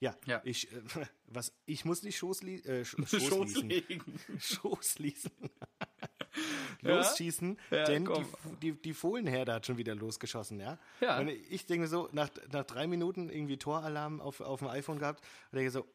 Ja, 0.00 0.16
Ja. 0.26 0.40
Ich, 0.44 0.72
äh, 0.72 0.80
was, 1.26 1.52
ich 1.64 1.84
muss 1.84 2.02
nicht 2.02 2.16
Schoß, 2.18 2.42
li 2.42 2.56
äh, 2.60 2.84
Sch 2.84 2.96
Schoß 3.06 3.22
Schoß 3.22 3.54
ließen. 3.54 3.68
legen. 3.68 4.20
Schoß 4.38 4.98
ließen. 4.98 5.30
Losschießen, 6.80 7.58
Ja, 7.70 7.84
denn 7.84 8.06
die, 8.06 8.24
die, 8.60 8.82
die 8.82 8.94
Fohlenherde 8.94 9.52
hat 9.52 9.66
schon 9.66 9.76
wieder 9.76 9.94
losgeschossen, 9.94 10.58
ja? 10.58 10.78
Ja. 11.00 11.20
Und 11.20 11.28
ich 11.28 11.66
denke 11.66 11.86
so, 11.86 12.08
nach, 12.12 12.30
nach 12.50 12.64
drei 12.64 12.86
Minuten 12.86 13.28
irgendwie 13.28 13.58
Toralarm 13.58 14.20
auf, 14.20 14.40
auf 14.40 14.60
dem 14.60 14.68
iPhone 14.68 14.98
gehabt 14.98 15.22
und 15.50 15.56
denke 15.56 15.70
so, 15.70 15.86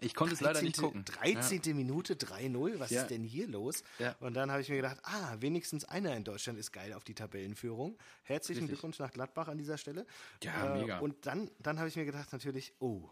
Ich 0.00 0.14
konnte 0.14 0.34
es 0.34 0.40
leider 0.40 0.60
nicht 0.62 0.78
gucken. 0.78 1.04
13. 1.04 1.60
Minute 1.76 2.14
3-0, 2.16 2.78
was 2.78 2.90
Ja. 2.90 3.02
ist 3.02 3.08
denn 3.10 3.22
hier 3.24 3.48
los? 3.48 3.82
Ja. 3.98 4.14
Und 4.20 4.34
dann 4.34 4.50
habe 4.50 4.60
ich 4.60 4.68
mir 4.68 4.76
gedacht, 4.76 4.98
ah, 5.02 5.36
wenigstens 5.40 5.84
einer 5.84 6.14
in 6.16 6.24
Deutschland 6.24 6.58
ist 6.58 6.72
geil 6.72 6.92
auf 6.92 7.04
die 7.04 7.14
Tabellenführung. 7.14 7.96
Herzlichen. 8.22 8.66
Glückwunsch 8.66 8.98
nach 8.98 9.12
Gladbach 9.12 9.48
an 9.48 9.56
dieser 9.58 9.78
Stelle. 9.78 10.06
Ja, 10.42 10.74
mega. 10.74 10.98
Und 10.98 11.26
dann, 11.26 11.50
dann 11.58 11.78
habe 11.78 11.88
ich 11.88 11.96
mir 11.96 12.04
gedacht, 12.04 12.32
natürlich, 12.32 12.74
oh, 12.80 13.08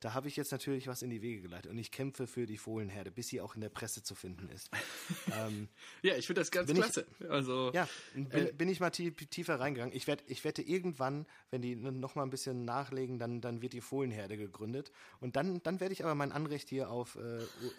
da 0.00 0.14
habe 0.14 0.28
ich 0.28 0.36
jetzt 0.36 0.52
natürlich 0.52 0.86
was 0.86 1.02
in 1.02 1.10
die 1.10 1.22
Wege 1.22 1.42
geleitet. 1.42 1.70
Und 1.70 1.78
ich 1.78 1.90
kämpfe 1.90 2.26
für 2.26 2.46
die 2.46 2.56
Fohlenherde, 2.58 3.10
bis 3.10 3.28
sie 3.28 3.40
auch 3.40 3.54
in 3.56 3.60
der 3.60 3.68
Presse 3.68 4.02
zu 4.02 4.14
finden 4.14 4.48
ist. 4.50 4.70
ähm, 5.36 5.68
Ja, 6.02 6.16
ich 6.16 6.26
finde 6.26 6.40
das 6.40 6.50
ganz 6.50 6.68
Bin 6.68 6.76
ich- 6.76 6.82
klasse. 6.82 7.06
also, 7.28 7.72
ja, 7.74 7.88
bin, 8.14 8.30
Äh, 8.30 8.52
bin 8.52 8.68
ich 8.68 8.78
mal 8.80 8.90
tie 8.90 9.10
tiefer 9.10 9.58
reingegangen. 9.58 9.94
Ich, 9.96 10.06
werd, 10.06 10.22
ich 10.26 10.44
wette, 10.44 10.62
irgendwann, 10.62 11.26
wenn 11.50 11.62
die 11.62 11.74
noch 11.74 12.14
mal 12.14 12.22
ein 12.22 12.30
bisschen 12.30 12.64
nachlegen, 12.64 13.18
dann, 13.18 13.40
dann 13.40 13.60
wird 13.62 13.72
die 13.72 13.80
Fohlenherde 13.80 14.36
gegründet. 14.36 14.92
Und 15.20 15.36
dann, 15.36 15.62
dann 15.62 15.80
werde 15.80 15.92
ich 15.92 16.04
aber 16.04 16.14
mein 16.14 16.30
Anrecht 16.32 16.68
hier 16.68 16.90
auf 16.90 17.16
äh, 17.16 17.18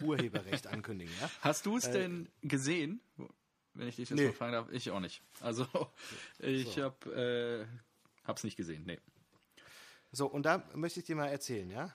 Urheberrecht 0.02 0.66
ankündigen. 0.66 1.12
Ja? 1.20 1.30
hast 1.40 1.64
du 1.66 1.76
es 1.76 1.90
denn 1.90 2.28
gesehen? 2.42 3.00
Wenn 3.72 3.88
ich 3.88 3.96
dich 3.96 4.10
jetzt 4.10 4.18
Nee. 4.18 4.26
mal 4.26 4.32
fragen 4.34 4.52
darf, 4.52 4.70
ich 4.72 4.90
auch 4.90 5.00
nicht. 5.00 5.22
Also, 5.40 5.66
ich 6.40 6.68
So. 6.74 6.82
habe 6.82 7.66
äh, 7.70 8.26
hab's 8.26 8.44
nicht 8.44 8.56
gesehen. 8.56 8.82
Nee. 8.84 8.98
So, 10.12 10.26
und 10.26 10.42
da 10.44 10.68
möchte 10.74 10.98
ich 11.00 11.06
dir 11.06 11.14
mal 11.16 11.28
erzählen, 11.28 11.70
ja? 11.70 11.94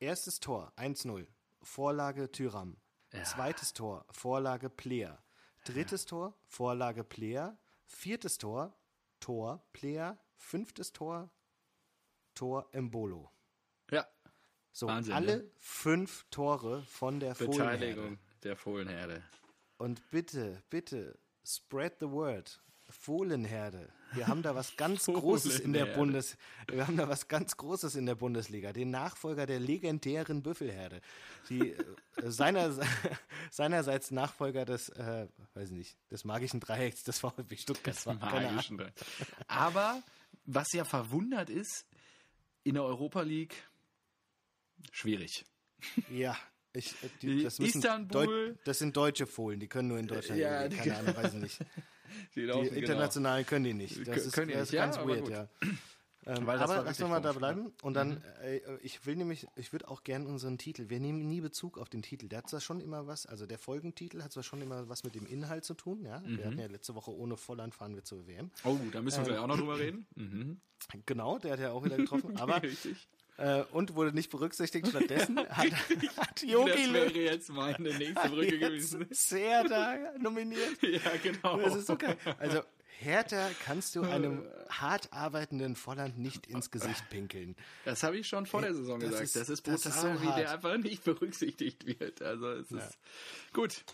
Erstes 0.00 0.40
Tor, 0.40 0.72
1-0. 0.76 1.26
Vorlage 1.62 2.30
Tyram. 2.32 2.76
Ja. 3.12 3.22
Zweites 3.24 3.72
Tor, 3.74 4.06
Vorlage 4.10 4.70
Player. 4.70 5.22
Drittes 5.64 6.06
Tor, 6.06 6.34
Vorlage 6.46 7.04
Player. 7.04 7.58
Viertes 7.86 8.38
Tor, 8.38 8.74
Tor 9.20 9.62
Player. 9.72 10.18
Fünftes 10.36 10.92
Tor, 10.92 11.30
Tor 12.34 12.66
Embolo. 12.72 13.30
Ja, 13.90 14.06
So, 14.72 14.86
Wahnsinn, 14.86 15.12
alle 15.12 15.36
ne? 15.38 15.50
fünf 15.58 16.24
Tore 16.30 16.82
von 16.84 17.20
der 17.20 17.34
Fohlenherde. 17.34 17.70
Beteiligung 17.78 18.18
der 18.42 18.56
Fohlenherde. 18.56 19.22
Und 19.76 20.08
bitte, 20.10 20.62
bitte, 20.70 21.18
spread 21.44 21.96
the 22.00 22.08
word. 22.08 22.58
Fohlenherde. 22.90 23.88
Wir 24.12 24.26
haben 24.26 24.42
da 24.42 24.54
was 24.54 24.76
ganz 24.76 25.06
Großes 25.06 25.60
in 25.60 25.72
der. 25.72 25.86
Bundes, 25.86 26.36
wir 26.70 26.86
haben 26.86 26.96
da 26.96 27.08
was 27.08 27.28
ganz 27.28 27.56
Großes 27.56 27.94
in 27.94 28.06
der 28.06 28.14
Bundesliga. 28.16 28.72
Den 28.72 28.90
Nachfolger 28.90 29.46
der 29.46 29.60
legendären 29.60 30.42
Büffelherde. 30.42 31.00
Die 31.48 31.70
äh, 31.70 31.84
seiner, 32.30 32.76
seinerseits 33.50 34.10
Nachfolger 34.10 34.64
des, 34.64 34.88
äh, 34.90 35.28
weiß 35.54 35.70
ich 35.70 35.76
nicht, 35.76 35.98
des 36.10 36.24
magischen 36.24 36.60
Dreiecks 36.60 37.04
des 37.04 37.18
VfB 37.20 37.56
Stuttgart 37.56 38.06
war. 38.06 38.18
Keine 38.18 38.48
Ahnung. 38.48 38.54
Magischen. 38.56 38.82
Aber 39.46 40.02
was 40.44 40.72
ja 40.72 40.84
verwundert 40.84 41.48
ist, 41.50 41.86
in 42.64 42.74
der 42.74 42.84
Europa 42.84 43.22
League 43.22 43.54
schwierig. 44.92 45.44
Ja, 46.10 46.36
ich, 46.72 46.92
äh, 47.02 47.08
Die 47.22 47.42
das, 47.42 47.58
Istanbul- 47.58 48.26
Deu 48.26 48.54
das 48.64 48.78
sind 48.78 48.96
deutsche 48.96 49.26
Fohlen, 49.26 49.60
die 49.60 49.68
können 49.68 49.88
nur 49.88 49.98
in 49.98 50.06
Deutschland 50.06 50.40
Ja, 50.40 50.62
leben. 50.62 50.76
Keine 50.76 50.96
Ahnung, 50.98 51.16
weiß 51.16 51.34
ich 51.34 51.40
nicht. 51.40 51.58
Die, 52.34 52.40
Die 52.40 52.46
laufen, 52.46 52.64
genau. 52.64 52.76
internationalen 52.76 53.46
können 53.46 53.64
die 53.64 53.74
nicht. 53.74 54.06
Das 54.06 54.26
ist, 54.26 54.32
können 54.32 54.48
die 54.48 54.56
nicht, 54.56 54.72
ja, 54.72 54.84
ganz 54.84 54.96
aber 54.98 55.10
weird, 55.10 55.20
gut. 55.24 55.30
ja. 55.30 55.48
Ähm, 56.26 56.46
Weil 56.46 56.58
das 56.58 56.70
aber 56.70 56.74
lass 56.74 56.84
wirklich 56.84 56.98
noch 57.00 57.08
mal 57.08 57.20
da 57.20 57.32
ne? 57.32 57.38
bleiben. 57.38 57.72
Und 57.82 57.94
dann, 57.94 58.22
äh, 58.42 58.60
ich 58.82 59.06
will 59.06 59.16
nämlich, 59.16 59.46
ich 59.56 59.72
würde 59.72 59.88
auch 59.88 60.04
gern 60.04 60.26
unseren 60.26 60.58
Titel, 60.58 60.90
wir 60.90 61.00
nehmen 61.00 61.26
nie 61.26 61.40
Bezug 61.40 61.78
auf 61.78 61.88
den 61.88 62.02
Titel. 62.02 62.28
Der 62.28 62.38
hat 62.38 62.48
zwar 62.50 62.60
schon 62.60 62.80
immer 62.80 63.06
was, 63.06 63.24
also 63.24 63.46
der 63.46 63.58
Folgentitel 63.58 64.22
hat 64.22 64.32
zwar 64.32 64.42
schon 64.42 64.60
immer 64.60 64.88
was 64.88 65.02
mit 65.02 65.14
dem 65.14 65.26
Inhalt 65.26 65.64
zu 65.64 65.74
tun, 65.74 66.04
ja. 66.04 66.20
Mhm. 66.20 66.38
Wir 66.38 66.46
hatten 66.46 66.58
ja 66.58 66.66
letzte 66.66 66.94
Woche 66.94 67.10
ohne 67.10 67.36
Volland 67.38 67.74
fahren 67.74 67.94
wir 67.94 68.04
zur 68.04 68.26
WM. 68.26 68.50
Oh, 68.64 68.76
da 68.92 69.00
müssen 69.00 69.24
wir 69.24 69.32
gleich 69.32 69.38
auch 69.38 69.46
noch 69.46 69.56
drüber 69.56 69.78
reden. 69.78 70.06
Mhm. 70.14 70.60
Genau, 71.06 71.38
der 71.38 71.52
hat 71.52 71.60
ja 71.60 71.72
auch 71.72 71.84
wieder 71.84 71.96
getroffen. 71.96 72.36
Aber. 72.38 72.60
Äh, 73.40 73.64
und 73.72 73.94
wurde 73.94 74.12
nicht 74.12 74.30
berücksichtigt. 74.30 74.88
Stattdessen 74.88 75.38
hat, 75.48 75.72
hat 76.16 76.42
Jogi 76.42 76.70
Das 76.70 76.92
wäre 76.92 77.10
jetzt 77.18 77.48
meine 77.50 77.90
nächste 77.98 78.28
Brücke 78.28 78.58
gewesen. 78.58 79.06
sehr 79.10 79.64
da 79.64 79.96
nominiert. 80.18 80.60
Ja, 80.82 81.00
genau. 81.22 81.58
Das 81.60 81.74
ist 81.76 81.98
geil. 81.98 82.16
Also, 82.38 82.62
härter 82.98 83.50
kannst 83.64 83.96
du 83.96 84.02
einem 84.02 84.46
hart 84.68 85.12
arbeitenden 85.12 85.74
Volland 85.76 86.18
nicht 86.18 86.46
ins 86.48 86.70
Gesicht 86.70 87.08
pinkeln. 87.10 87.56
Das 87.84 88.02
habe 88.02 88.18
ich 88.18 88.28
schon 88.28 88.44
vor 88.46 88.60
der 88.62 88.74
Saison 88.74 89.00
Das 89.00 89.08
gesagt. 89.10 89.24
ist- 89.24 89.36
das 89.36 89.48
ist 89.48 89.66
das 89.68 89.82
brutal, 89.84 89.92
ist 89.92 90.18
so 90.18 90.22
wie 90.22 90.26
hart. 90.28 90.38
der 90.38 90.52
einfach 90.52 90.76
nicht 90.76 91.04
berücksichtigt 91.04 91.86
wird. 91.86 92.20
Also 92.22 92.50
es 92.50 92.70
ist 92.70 92.98
gut. 93.54 93.84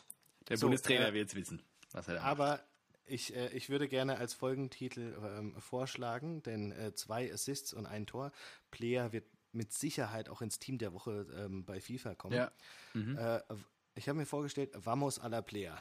Der 0.48 0.56
So, 0.56 0.66
Bundestrainer 0.66 1.08
äh, 1.08 1.14
wird 1.14 1.28
es 1.28 1.34
wissen, 1.36 1.62
was 1.92 2.08
er 2.08 2.14
da 2.14 2.20
macht. 2.20 2.30
Aber 2.30 2.60
ich, 3.08 3.34
äh, 3.36 3.48
ich 3.52 3.68
würde 3.70 3.86
gerne 3.88 4.18
als 4.18 4.34
Folgentitel 4.34 5.14
ähm, 5.24 5.54
vorschlagen, 5.60 6.42
denn 6.42 6.72
äh, 6.72 6.92
zwei 6.94 7.32
Assists 7.32 7.72
und 7.72 7.86
ein 7.86 8.06
Tor. 8.06 8.32
Player 8.72 9.12
wird 9.12 9.24
mit 9.56 9.72
Sicherheit 9.72 10.28
auch 10.28 10.42
ins 10.42 10.58
Team 10.58 10.78
der 10.78 10.92
Woche 10.92 11.26
ähm, 11.36 11.64
bei 11.64 11.80
FIFA 11.80 12.14
kommen. 12.14 12.34
Ja. 12.34 12.52
Äh, 12.94 13.42
ich 13.94 14.08
habe 14.08 14.18
mir 14.18 14.26
vorgestellt, 14.26 14.70
Vamos 14.74 15.18
a 15.18 15.26
la 15.26 15.40
Player. 15.40 15.80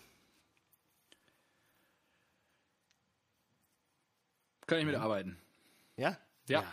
Kann 4.66 4.80
ich 4.80 4.86
mitarbeiten. 4.86 5.38
Ja? 5.98 6.18
Ja. 6.48 6.64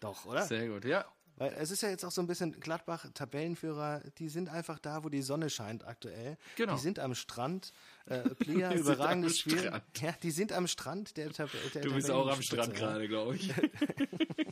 Doch, 0.00 0.26
oder? 0.26 0.42
Sehr 0.42 0.68
gut, 0.68 0.84
ja. 0.84 1.06
Weil 1.36 1.54
es 1.54 1.70
ist 1.70 1.80
ja 1.80 1.88
jetzt 1.88 2.04
auch 2.04 2.10
so 2.10 2.20
ein 2.20 2.26
bisschen 2.26 2.60
Gladbach, 2.60 3.06
Tabellenführer, 3.14 4.02
die 4.18 4.28
sind 4.28 4.50
einfach 4.50 4.78
da, 4.78 5.04
wo 5.04 5.08
die 5.08 5.22
Sonne 5.22 5.48
scheint 5.48 5.86
aktuell. 5.86 6.36
Genau. 6.56 6.74
Die 6.74 6.80
sind 6.80 6.98
am 6.98 7.14
Strand. 7.14 7.72
Äh, 8.04 8.28
Player, 8.34 8.74
überragendes 8.74 9.38
Spiel. 9.38 9.58
Strand. 9.58 9.84
Ja, 10.02 10.14
die 10.22 10.32
sind 10.32 10.52
am 10.52 10.66
Strand 10.66 11.16
der, 11.16 11.32
Tab 11.32 11.48
der 11.72 11.80
Du 11.80 11.94
bist 11.94 12.10
auch 12.10 12.28
am 12.28 12.42
Strand 12.42 12.74
ja. 12.74 12.78
gerade, 12.78 13.08
glaube 13.08 13.36
ich. 13.36 13.54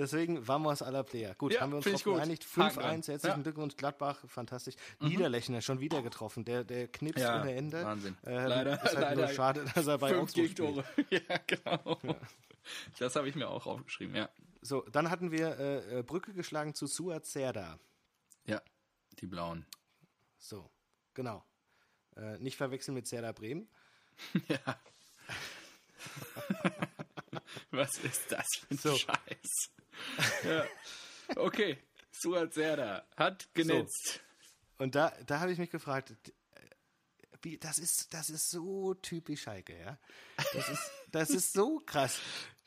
Deswegen 0.00 0.48
Vamos 0.48 0.80
a 0.80 0.88
la 0.90 1.02
Player. 1.02 1.34
Gut, 1.34 1.52
Ja, 1.52 1.60
haben 1.60 1.72
wir 1.72 1.76
uns 1.76 1.84
drauf 1.84 2.02
geeinigt. 2.04 2.46
Haken 2.56 2.74
dran. 2.74 3.02
5-1, 3.02 3.08
herzlichen 3.08 3.36
Ja. 3.36 3.42
Glückwunsch, 3.42 3.76
Gladbach, 3.76 4.18
fantastisch. 4.26 4.74
Niederlechner 5.00 5.60
schon 5.60 5.78
wieder 5.80 6.00
getroffen. 6.00 6.46
Der, 6.46 6.64
der 6.64 6.88
Knips 6.88 7.20
Ja, 7.20 7.42
ohne 7.42 7.54
Ende. 7.54 7.84
Wahnsinn. 7.84 8.16
Äh, 8.24 8.46
Leider- 8.46 8.72
ist 8.82 8.82
halt 8.82 8.94
nur 8.94 9.02
leider 9.02 9.28
schade, 9.34 9.64
dass 9.74 9.86
er 9.86 9.98
bei 9.98 10.08
spielt. 10.26 10.56
Gegentore. 10.56 10.84
Ja, 11.10 11.20
genau. 11.46 11.98
Das 12.98 13.14
habe 13.16 13.28
ich 13.28 13.34
mir 13.34 13.48
auch 13.48 13.66
aufgeschrieben, 13.66 14.14
ja. 14.16 14.30
So, 14.62 14.80
dann 14.92 15.10
hatten 15.10 15.32
wir 15.32 15.58
äh, 15.58 15.98
äh, 15.98 16.02
Brücke 16.02 16.32
geschlagen 16.32 16.74
zu 16.74 16.86
Suat 16.86 17.26
Serdar. 17.26 17.78
Ja, 18.46 18.62
die 19.20 19.26
Blauen. 19.26 19.66
So, 20.38 20.70
genau. 21.12 21.44
Äh, 22.16 22.38
nicht 22.38 22.56
verwechseln 22.56 22.94
mit 22.94 23.06
Serdar 23.06 23.34
Bremen. 23.34 23.68
Ja. 24.48 24.58
Was 27.70 27.98
ist 27.98 28.32
das 28.32 28.46
für 28.58 28.70
ein 28.74 28.78
So. 28.78 28.96
Scheiß? 28.96 29.70
Ja. 30.44 30.64
Okay, 31.36 31.78
Suat 32.10 32.52
Serda 32.54 33.04
hat 33.16 33.48
genetzt. 33.54 34.20
Und 34.78 34.94
da, 34.94 35.12
da 35.26 35.40
habe 35.40 35.52
ich 35.52 35.58
mich 35.58 35.70
gefragt, 35.70 36.12
wie, 37.42 37.56
das, 37.58 37.78
ist, 37.78 38.12
das 38.12 38.30
ist 38.30 38.50
so 38.50 38.94
typisch 38.94 39.42
Schalke, 39.42 39.78
ja. 39.78 39.98
Das 40.54 40.68
ist, 40.68 40.90
das 41.10 41.30
ist 41.30 41.52
so 41.52 41.78
krass. 41.86 42.20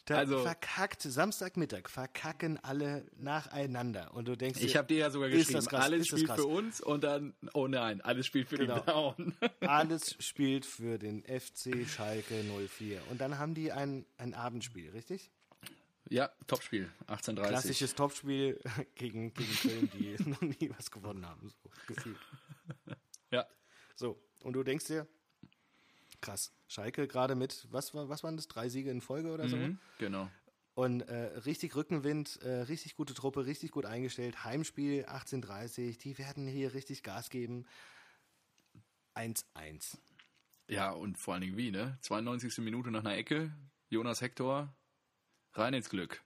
Da 0.06 0.18
Also- 0.18 0.40
verkackt, 0.40 1.02
Samstagmittag, 1.02 1.90
verkacken 1.90 2.58
alle 2.64 3.06
nacheinander. 3.16 4.14
Und 4.14 4.28
du 4.28 4.36
denkst 4.36 4.60
Ich 4.62 4.76
habe 4.76 4.88
dir 4.88 4.98
ja 4.98 5.10
sogar 5.12 5.30
geschrieben, 5.30 5.54
das 5.54 5.68
krass, 5.70 5.84
alles 5.86 6.08
spielt 6.08 6.32
für 6.32 6.46
uns 6.46 6.82
und 6.82 7.04
dann, 7.06 7.34
oh 7.54 7.68
nein, 7.68 8.02
alles 8.02 8.26
spielt 8.26 8.50
für 8.50 8.58
Genau. 8.58 8.80
die 8.80 8.82
Blauen. 8.84 9.38
alles 9.62 10.16
spielt 10.20 10.66
für 10.66 10.98
den 11.00 11.24
FC 11.24 11.88
Schalke 11.88 12.44
04. 12.78 13.02
Und 13.12 13.22
dann 13.22 13.38
haben 13.38 13.54
die 13.54 13.72
ein, 13.72 14.06
ein 14.18 14.34
Abendspiel, 14.34 14.90
richtig? 14.92 15.32
Ja, 16.10 16.30
Topspiel, 16.48 16.92
18:30. 17.08 17.48
Klassisches 17.48 17.96
Topspiel 17.96 18.60
gegen, 18.96 19.34
gegen 19.34 19.56
Köln, 19.56 19.92
die 19.94 20.16
noch 20.30 20.42
nie 20.42 20.70
was 20.78 20.92
gewonnen 20.92 21.26
haben, 21.26 21.50
so 21.50 21.70
gefühlt. 21.88 22.20
Ja, 23.32 23.48
So, 23.96 24.22
und 24.42 24.54
du 24.54 24.64
denkst 24.64 24.86
dir, 24.86 25.08
krass, 26.22 26.52
Schalke 26.68 27.08
gerade 27.08 27.36
mit, 27.36 27.68
was, 27.72 27.94
war, 27.94 28.10
was 28.10 28.24
waren 28.24 28.36
das, 28.36 28.48
drei 28.48 28.70
Siege 28.70 28.92
in 28.92 29.02
Folge 29.02 29.32
oder 29.32 29.48
so? 29.48 29.56
mhm, 29.56 29.80
genau. 29.98 30.30
Und 30.76 31.02
äh, 31.02 31.38
richtig 31.46 31.76
Rückenwind, 31.76 32.42
äh, 32.42 32.62
richtig 32.62 32.96
gute 32.96 33.14
Truppe, 33.14 33.46
richtig 33.46 33.72
gut 33.72 33.86
eingestellt. 33.86 34.44
Heimspiel 34.44 35.06
18:30, 35.06 36.00
die 36.00 36.18
werden 36.18 36.48
hier 36.48 36.74
richtig 36.74 37.04
Gas 37.04 37.30
geben. 37.30 37.66
1-1. 39.16 39.98
Ja, 40.68 40.92
und 40.92 41.18
vor 41.20 41.36
allen 41.36 41.42
Dingen 41.42 41.58
wie, 41.58 41.70
ne? 41.72 41.98
92. 42.02 42.58
Minute 42.60 42.90
nach 42.90 43.02
einer 43.02 43.16
Ecke, 43.16 43.52
Jonas 43.90 44.22
Hector, 44.22 44.74
rein 45.54 45.74
ins 45.74 45.90
Glück. 45.90 46.22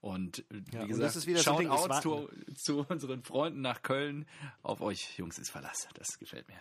Und 0.00 0.44
wie 0.50 0.62
Ja, 0.74 0.82
und 0.82 0.88
gesagt, 0.88 1.04
das 1.06 1.16
ist 1.16 1.26
wieder 1.26 1.42
so 1.42 1.52
war- 1.56 2.02
zu, 2.02 2.28
zu 2.56 2.84
unseren 2.88 3.22
Freunden 3.22 3.60
nach 3.60 3.82
Köln. 3.82 4.26
Auf 4.62 4.80
euch, 4.80 5.16
Jungs, 5.18 5.38
ist 5.38 5.50
Verlass. 5.50 5.86
Das 5.94 6.18
gefällt 6.18 6.48
mir. 6.48 6.60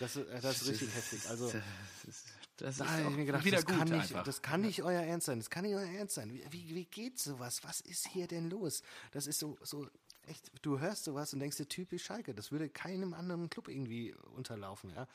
Das, 0.00 0.16
ist- 0.16 0.26
äh, 0.28 0.40
das 0.40 0.62
ist 0.62 0.68
richtig 0.68 0.94
heftig. 0.94 1.28
Also, 1.28 1.46
Das 1.52 2.04
ist, 2.08 2.26
das 2.56 2.76
da 2.78 2.98
ist 2.98 3.10
mir 3.16 3.24
gedacht, 3.26 3.44
wieder 3.44 3.58
das 3.58 3.66
gut 3.66 3.78
kann, 3.78 3.88
nicht, 3.88 4.14
das 4.14 4.42
kann 4.42 4.60
nicht 4.62 4.82
euer 4.82 5.02
Ernst 5.02 5.26
sein. 5.26 5.38
Das 5.38 5.50
kann 5.50 5.64
nicht 5.64 5.74
euer 5.76 5.86
Ernst 5.88 6.14
sein. 6.16 6.32
Wie, 6.32 6.44
wie, 6.50 6.74
wie 6.74 6.84
geht 6.84 7.18
sowas? 7.20 7.60
Was 7.62 7.80
ist 7.80 8.08
hier 8.08 8.26
denn 8.26 8.50
los? 8.50 8.82
Das 9.12 9.28
ist 9.28 9.38
so, 9.38 9.56
so 9.62 9.86
echt, 10.26 10.50
du 10.62 10.80
hörst 10.80 11.04
sowas 11.04 11.32
und 11.32 11.38
denkst 11.40 11.58
dir 11.58 11.68
typisch 11.68 12.04
Schalke. 12.04 12.34
Das 12.34 12.50
würde 12.50 12.68
keinem 12.68 13.14
anderen 13.14 13.50
Club 13.50 13.68
irgendwie 13.68 14.14
unterlaufen, 14.34 14.90
ja. 14.90 15.06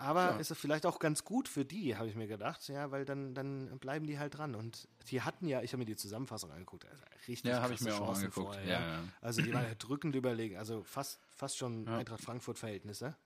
Aber 0.00 0.38
ist 0.38 0.52
es 0.52 0.58
vielleicht 0.58 0.86
auch 0.86 1.00
ganz 1.00 1.24
gut 1.24 1.48
für 1.48 1.64
die, 1.64 1.96
habe 1.96 2.08
ich 2.08 2.14
mir 2.14 2.28
gedacht, 2.28 2.66
ja, 2.68 2.92
weil 2.92 3.04
dann, 3.04 3.34
dann 3.34 3.78
bleiben 3.80 4.06
die 4.06 4.18
halt 4.18 4.38
dran. 4.38 4.54
Und 4.54 4.86
die 5.10 5.22
hatten 5.22 5.48
ja, 5.48 5.60
ich 5.62 5.72
habe 5.72 5.78
mir 5.78 5.86
die 5.86 5.96
Zusammenfassung 5.96 6.52
angeguckt, 6.52 6.86
also 6.86 7.02
richtig 7.26 7.50
Ja, 7.50 7.62
habe 7.62 7.74
ich 7.74 7.80
mir 7.80 7.94
auch 7.94 7.98
Chancen 8.06 8.26
angeguckt, 8.26 8.54
vorher, 8.54 8.64
ja, 8.64 8.80
ja. 8.80 9.02
Also 9.20 9.42
die 9.42 9.52
waren 9.52 9.64
ja 9.64 9.74
drückend 9.74 10.14
überlegen, 10.14 10.56
also 10.56 10.84
fast, 10.84 11.18
fast 11.34 11.58
schon 11.58 11.88
Eintracht 11.88 12.20
Frankfurt-Verhältnisse. 12.20 13.16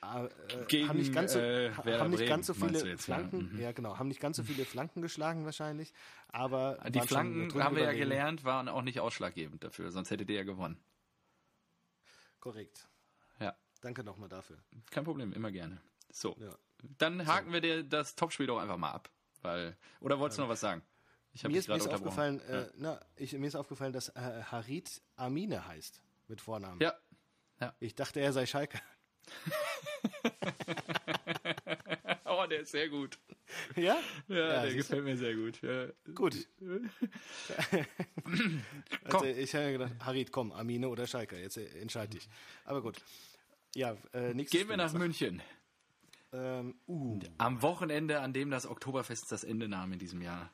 Aber, 0.00 0.30
äh, 0.30 0.64
Gegen, 0.68 0.88
haben 0.88 0.98
nicht 0.98 1.12
ganz 1.12 1.32
so, 1.34 1.38
äh, 1.38 1.70
haben 1.72 2.10
nicht 2.10 2.18
Bremen, 2.18 2.28
ganz 2.28 2.46
so 2.46 2.54
viele 2.54 2.78
jetzt, 2.78 3.06
ja. 3.06 3.16
Flanken, 3.16 3.58
ja, 3.60 3.72
genau, 3.72 3.98
haben 3.98 4.08
nicht 4.08 4.20
ganz 4.20 4.38
so 4.38 4.42
viele 4.42 4.64
Flanken 4.64 5.02
geschlagen 5.02 5.44
wahrscheinlich, 5.44 5.92
aber 6.28 6.78
Die 6.90 7.00
Flanken, 7.00 7.52
haben 7.62 7.76
wir 7.76 7.82
ja 7.82 7.90
überlegen. 7.90 8.10
gelernt, 8.10 8.44
waren 8.44 8.68
auch 8.68 8.82
nicht 8.82 9.00
ausschlaggebend 9.00 9.64
dafür, 9.64 9.90
sonst 9.90 10.10
hättet 10.10 10.30
ihr 10.30 10.36
ja 10.36 10.44
gewonnen. 10.44 10.78
Korrekt. 12.40 12.86
Ja, 13.84 13.86
Danke 13.90 14.02
nochmal 14.02 14.30
dafür. 14.30 14.56
kein 14.90 15.04
Problem, 15.04 15.32
immer 15.34 15.52
gerne. 15.52 15.80
So, 16.10 16.34
Ja. 16.40 16.56
dann 16.98 17.26
haken 17.26 17.52
wir 17.52 17.60
dir 17.60 17.82
das 17.82 18.16
Topspiel 18.16 18.46
doch 18.46 18.58
einfach 18.58 18.78
mal 18.78 18.92
ab. 18.92 19.10
Weil, 19.42 19.76
oder 20.00 20.18
wolltest 20.18 20.38
du 20.38 20.42
noch 20.42 20.48
was 20.48 20.60
sagen? 20.60 20.82
Ich 21.32 21.42
Mir 21.42 21.58
ist, 21.58 21.68
mir 21.68 21.76
ist 21.76 21.88
aufgefallen, 21.88 22.40
äh, 22.40 22.70
na, 22.76 22.98
ich, 23.16 23.32
mir 23.34 23.46
ist 23.46 23.56
aufgefallen, 23.56 23.92
dass 23.92 24.08
äh, 24.10 24.42
Harit 24.44 25.02
Amine 25.16 25.66
heißt 25.66 26.00
mit 26.28 26.40
Vornamen. 26.40 26.80
Ja, 26.80 26.94
Ich 27.80 27.94
dachte, 27.94 28.20
er 28.20 28.32
sei 28.32 28.46
Schalke. 28.46 28.80
oh, 32.24 32.46
der 32.48 32.60
ist 32.60 32.70
sehr 32.70 32.88
gut. 32.88 33.18
Ja? 33.76 33.98
Ja, 34.28 34.62
der 34.62 34.70
siehst 34.70 34.90
du? 34.90 34.96
gefällt 34.96 35.04
mir 35.04 35.16
sehr 35.16 35.34
gut. 35.34 35.60
Ja. 35.62 35.86
Gut. 36.14 36.48
also 39.04 39.24
ich 39.24 39.54
habe 39.54 39.64
mir 39.66 39.72
gedacht, 39.72 39.92
Harit, 40.00 40.32
komm, 40.32 40.52
Amine 40.52 40.88
oder 40.88 41.06
Schalke, 41.06 41.38
jetzt 41.38 41.56
äh, 41.56 41.66
entscheide 41.80 42.16
dich. 42.16 42.28
Aber 42.64 42.80
gut. 42.80 43.02
Ja, 43.74 43.96
äh, 44.12 44.34
nächstes 44.34 44.58
Gehen 44.58 44.68
wir 44.68 44.76
nach. 44.76 44.92
München. 44.92 45.42
Ähm, 46.32 46.74
uh, 46.88 47.20
Am 47.38 47.62
Wochenende, 47.62 48.20
an 48.20 48.32
dem 48.32 48.50
das 48.50 48.66
Oktoberfest 48.66 49.30
das 49.30 49.44
Ende 49.44 49.68
nahm 49.68 49.92
in 49.92 49.98
diesem 49.98 50.22
Jahr. 50.22 50.50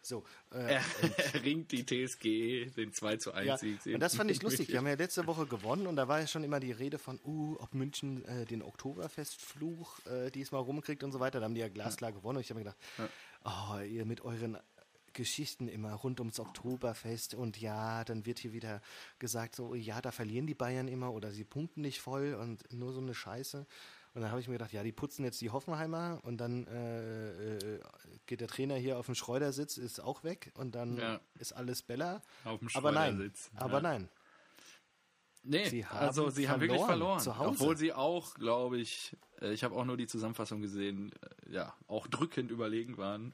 So, 0.00 0.24
äh, 0.52 0.74
Er, 0.74 0.82
ringt 1.42 1.72
die 1.72 1.84
TSG 1.84 2.70
den 2.76 2.92
2 2.92 3.16
zu 3.16 3.32
1 3.32 3.46
ja, 3.46 3.58
Sieg. 3.58 3.84
und 3.86 4.00
das 4.00 4.14
fand 4.14 4.30
ich 4.30 4.40
lustig. 4.42 4.68
Die 4.68 4.78
haben 4.78 4.86
ja 4.86 4.94
letzte 4.94 5.26
Woche 5.26 5.46
gewonnen 5.46 5.86
und 5.86 5.96
da 5.96 6.06
war 6.06 6.20
ja 6.20 6.26
schon 6.26 6.44
immer 6.44 6.60
die 6.60 6.72
Rede 6.72 6.98
von, 6.98 7.20
uh, 7.24 7.56
ob 7.58 7.74
München 7.74 8.24
äh, 8.24 8.46
den 8.46 8.62
Oktoberfestfluch 8.62 10.06
äh, 10.06 10.30
diesmal 10.30 10.62
rumkriegt 10.62 11.02
und 11.02 11.12
so 11.12 11.20
weiter. 11.20 11.40
Da 11.40 11.44
haben 11.44 11.54
die 11.54 11.60
ja 11.60 11.68
glasklar 11.68 12.12
gewonnen 12.12 12.36
und 12.36 12.42
ich 12.42 12.50
habe 12.50 12.60
mir 12.60 12.64
gedacht, 12.64 12.78
oh, 13.44 13.80
ihr 13.80 14.04
mit 14.04 14.20
euren 14.22 14.56
Geschichten 15.18 15.66
immer 15.68 15.92
rund 15.94 16.20
ums 16.20 16.38
Oktoberfest 16.38 17.34
und 17.34 17.60
ja, 17.60 18.04
dann 18.04 18.24
wird 18.24 18.38
hier 18.38 18.52
wieder 18.52 18.80
gesagt, 19.18 19.56
so, 19.56 19.74
ja, 19.74 20.00
da 20.00 20.12
verlieren 20.12 20.46
die 20.46 20.54
Bayern 20.54 20.86
immer 20.88 21.12
oder 21.12 21.32
sie 21.32 21.44
punkten 21.44 21.80
nicht 21.82 22.00
voll 22.00 22.34
und 22.34 22.72
nur 22.72 22.92
so 22.92 23.00
eine 23.00 23.14
Scheiße. 23.14 23.66
Und 24.14 24.22
dann 24.22 24.30
habe 24.30 24.40
ich 24.40 24.48
mir 24.48 24.54
gedacht, 24.54 24.72
ja, 24.72 24.82
die 24.82 24.92
putzen 24.92 25.24
jetzt 25.24 25.40
die 25.40 25.50
Hoffenheimer 25.50 26.20
und 26.22 26.38
dann 26.38 26.66
äh, 26.68 27.56
äh, 27.56 27.80
geht 28.26 28.40
der 28.40 28.48
Trainer 28.48 28.76
hier 28.76 28.98
auf 28.98 29.06
dem 29.06 29.14
Schreudersitz, 29.16 29.76
ist 29.76 30.00
auch 30.00 30.22
weg 30.24 30.52
und 30.54 30.74
dann 30.74 30.96
Ja. 30.96 31.20
ist 31.38 31.52
alles 31.52 31.82
Bella. 31.82 32.22
Auf 32.44 32.60
dem 32.60 32.68
aber 32.74 32.92
nein, 32.92 33.14
Schleudersitz, 33.16 33.50
aber 33.56 33.74
ja. 33.74 33.80
nein. 33.82 34.08
Nee, 35.44 35.68
Sie 35.68 35.86
haben 35.86 35.98
also 36.06 36.30
sie 36.30 36.48
haben 36.48 36.60
wirklich 36.60 36.80
verloren 36.84 37.20
verloren. 37.20 37.20
zu 37.20 37.38
Hause. 37.38 37.50
Obwohl 37.62 37.76
sie 37.76 37.92
auch, 37.92 38.34
glaube 38.34 38.78
ich, 38.78 39.16
äh, 39.40 39.52
ich 39.52 39.64
habe 39.64 39.74
auch 39.76 39.84
nur 39.84 39.96
die 39.96 40.06
Zusammenfassung 40.06 40.60
gesehen, 40.60 41.12
äh, 41.48 41.52
ja, 41.54 41.74
auch 41.86 42.06
drückend 42.06 42.50
überlegen 42.50 42.96
waren. 42.98 43.32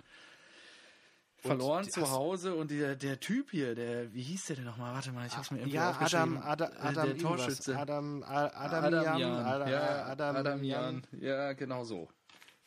Verloren 1.49 1.91
zu 1.91 2.11
Hause 2.11 2.55
und 2.55 2.71
der, 2.71 2.97
der 2.97 3.21
Typ 3.21 3.51
hier, 3.51 3.75
der, 3.75 4.13
wie 4.15 4.23
hieß 4.23 4.47
der 4.47 4.57
denn 4.57 4.65
nochmal? 4.65 4.95
Warte 4.95 5.13
mal, 5.13 5.27
ich 5.27 5.37
hab's 5.37 5.51
mir 5.51 5.59
irgendwie 5.59 5.77
Ja, 5.77 5.91
aufgeschrieben. 5.91 6.39
Adam, 6.39 6.69
Adam, 6.71 6.73
Äh, 6.73 6.81
Adam, 6.89 7.07
der. 7.07 7.19
Torschütze. 7.19 7.79
Adam, 7.79 8.23
Adam, 8.23 8.85
Adam 8.85 9.19
Jan. 9.19 9.33
Adam, 9.45 9.69
ja, 9.69 10.05
Adam, 10.07 10.37
Adam, 10.37 10.65
Jan. 10.65 11.07
Ja, 11.13 11.53
genau 11.53 11.85
so. 11.85 12.09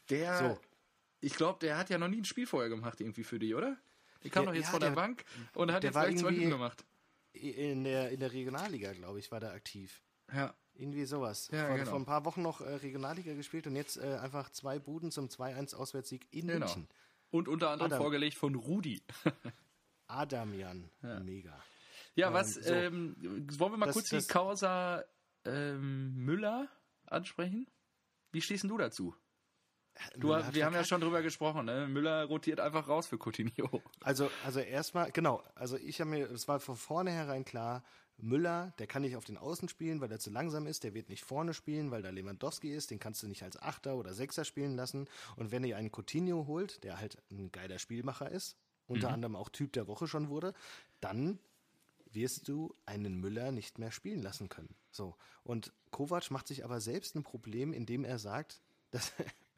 Der, 0.09 0.37
So. 0.37 0.59
ich 1.21 1.33
glaube, 1.35 1.59
der 1.59 1.77
hat 1.77 1.89
ja 1.89 1.97
noch 1.97 2.07
nie 2.07 2.17
ein 2.21 2.25
Spiel 2.25 2.45
vorher 2.47 2.69
gemacht 2.69 3.01
irgendwie 3.01 3.23
für 3.23 3.39
die, 3.39 3.55
oder? 3.55 3.75
Der 4.23 4.31
kam 4.31 4.43
Der- 4.43 4.53
doch 4.53 4.57
jetzt 4.57 4.65
ja, 4.67 4.71
von 4.71 4.79
der, 4.79 4.89
der- 4.89 4.95
Bank 4.95 5.25
und 5.55 5.71
hat 5.71 5.83
jetzt 5.83 5.93
gleich 5.93 6.17
zwei 6.17 6.31
Hüben 6.31 6.49
gemacht. 6.51 6.85
In 7.33 7.83
der, 7.83 8.09
in 8.11 8.19
der 8.19 8.31
Regionalliga, 8.33 8.93
glaube 8.93 9.19
ich, 9.19 9.31
war 9.31 9.39
der 9.39 9.51
aktiv. 9.51 10.01
Ja. 10.33 10.53
Irgendwie 10.75 11.05
sowas. 11.05 11.49
Ja, 11.51 11.67
vor, 11.67 11.75
genau. 11.77 11.89
vor 11.89 11.99
ein 11.99 12.05
paar 12.05 12.25
Wochen 12.25 12.41
noch 12.43 12.61
äh, 12.61 12.75
Regionalliga 12.75 13.33
gespielt 13.33 13.65
und 13.67 13.75
jetzt 13.75 13.97
äh, 13.97 14.17
einfach 14.21 14.51
zwei 14.51 14.77
Buden 14.79 15.11
zum 15.11 15.27
2-1 15.27 15.75
Auswärtssieg 15.75 16.27
in 16.31 16.47
Genau. 16.47 16.59
München. 16.65 16.87
Und 17.29 17.47
unter 17.47 17.69
anderem 17.71 17.91
Adam. 17.91 18.01
vorgelegt 18.03 18.37
von 18.37 18.55
Rudi. 18.55 19.03
Adam 20.07 20.53
Jan, 20.53 20.89
mega. 21.23 21.61
Ja, 22.15 22.33
was, 22.33 22.53
so. 22.53 22.73
ähm, 22.73 23.15
wollen 23.59 23.73
wir 23.73 23.77
mal 23.77 23.85
Das- 23.87 23.93
kurz 23.95 24.09
das- 24.09 24.27
die 24.27 24.33
Causa 24.33 25.03
ähm, 25.45 26.13
Müller 26.15 26.67
ansprechen? 27.05 27.67
Wie 28.31 28.41
stehst 28.41 28.63
du 28.63 28.77
dazu? 28.77 29.15
Du, 30.15 30.27
Müller 30.27 30.45
hat 30.45 30.53
wir 30.55 30.65
haben 30.65 30.73
ja 30.75 30.83
schon 30.83 31.01
drüber 31.01 31.21
gesprochen, 31.21 31.65
ne? 31.65 31.87
Müller 31.87 32.25
rotiert 32.25 32.59
einfach 32.59 32.87
raus 32.87 33.07
für 33.07 33.17
Coutinho. 33.17 33.81
Also, 34.01 34.29
also 34.45 34.59
erstmal, 34.59 35.11
genau, 35.11 35.43
also 35.55 35.75
ich 35.77 35.99
habe 35.99 36.11
mir, 36.11 36.29
es 36.31 36.47
war 36.47 36.59
von 36.59 36.75
vornherein 36.75 37.45
klar, 37.45 37.83
Müller, 38.19 38.73
der 38.79 38.87
kann 38.87 39.03
nicht 39.03 39.15
auf 39.15 39.25
den 39.25 39.37
Außen 39.37 39.69
spielen, 39.69 40.01
weil 40.01 40.11
er 40.11 40.19
zu 40.19 40.29
langsam 40.31 40.65
ist, 40.65 40.83
der 40.83 40.93
wird 40.93 41.09
nicht 41.09 41.23
vorne 41.23 41.53
spielen, 41.53 41.91
weil 41.91 42.01
da 42.01 42.09
Lewandowski 42.09 42.73
ist, 42.73 42.89
den 42.89 42.99
kannst 42.99 43.21
du 43.21 43.27
nicht 43.27 43.43
als 43.43 43.61
Achter 43.61 43.95
oder 43.95 44.13
Sechser 44.13 44.43
spielen 44.43 44.75
lassen. 44.75 45.07
Und 45.35 45.51
wenn 45.51 45.63
ihr 45.63 45.77
einen 45.77 45.91
Coutinho 45.91 46.47
holt, 46.47 46.83
der 46.83 46.99
halt 46.99 47.17
ein 47.31 47.51
geiler 47.51 47.77
Spielmacher 47.79 48.29
ist, 48.31 48.55
unter 48.87 49.09
anderem 49.11 49.35
auch 49.35 49.49
Typ 49.49 49.73
der 49.73 49.87
Woche 49.87 50.07
schon 50.07 50.29
wurde, 50.29 50.53
dann 51.01 51.37
wirst 52.11 52.47
du 52.47 52.73
einen 52.85 53.19
Müller 53.19 53.51
nicht 53.51 53.77
mehr 53.77 53.91
spielen 53.91 54.23
lassen 54.23 54.49
können. 54.49 54.73
So. 54.91 55.15
Und 55.43 55.71
Kovac 55.91 56.31
macht 56.31 56.47
sich 56.47 56.63
aber 56.65 56.79
selbst 56.81 57.15
ein 57.15 57.23
Problem, 57.23 57.73
indem 57.73 58.03
er 58.03 58.17
sagt, 58.17 58.61
dass 58.91 59.11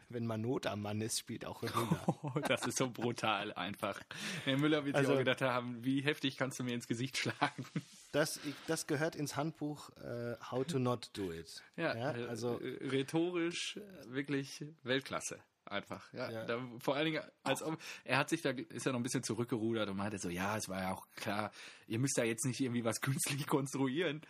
wenn 0.10 0.26
man 0.26 0.41
Not 0.41 0.66
am 0.66 0.82
Mann 0.82 0.99
ist, 1.01 1.20
spielt 1.20 1.45
auch 1.45 1.62
Müller. 1.62 2.41
das 2.47 2.66
ist 2.66 2.78
so 2.78 2.89
brutal 2.89 3.53
einfach. 3.53 4.01
Der 4.47 4.57
Müller 4.57 4.84
wird 4.84 4.95
sich 4.95 5.05
Also- 5.05 5.14
auch 5.14 5.20
gedacht 5.20 5.41
haben, 5.41 5.86
wie 5.86 6.01
heftig 6.01 6.36
kannst 6.36 6.60
du 6.60 6.64
mir 6.64 6.74
ins 6.74 6.88
Gesicht 6.88 7.16
schlagen? 7.18 7.66
Das, 8.12 8.39
das 8.68 8.88
gehört 8.88 9.16
ins 9.16 9.36
Handbuch 9.36 9.89
äh, 9.97 10.36
How 10.49 10.66
to 10.66 10.80
Not 10.80 11.12
Do 11.14 11.32
It. 11.32 11.64
Ja, 11.76 11.91
also 11.91 12.28
also 12.28 12.62
rhetorisch 12.82 13.78
äh, 13.78 14.12
wirklich 14.14 14.66
Weltklasse. 14.84 15.39
Einfach, 15.66 16.12
ja. 16.14 16.32
Ja. 16.32 16.45
Da, 16.45 16.60
vor 16.80 16.95
allen 16.95 17.05
Dingen, 17.05 17.22
als 17.43 17.62
ob, 17.62 17.78
er 18.03 18.18
hat 18.18 18.30
sich 18.30 18.41
da, 18.41 18.49
ist 18.49 18.88
ja 18.88 18.91
noch 18.91 18.99
ein 18.99 19.03
bisschen 19.03 19.22
zurückgerudert 19.22 19.88
und 19.89 19.97
meinte 19.97 20.18
so, 20.18 20.30
ja, 20.30 20.57
es 20.57 20.68
war 20.68 20.82
ja 20.82 20.93
auch 20.93 21.05
klar, 21.16 21.51
ihr 21.86 21.99
müsst 21.99 22.18
da 22.18 22.24
jetzt 22.24 22.45
nicht 22.45 22.60
irgendwie 22.60 22.84
was 22.84 23.01
künstlich 23.01 23.45
konstruieren. 23.47 24.22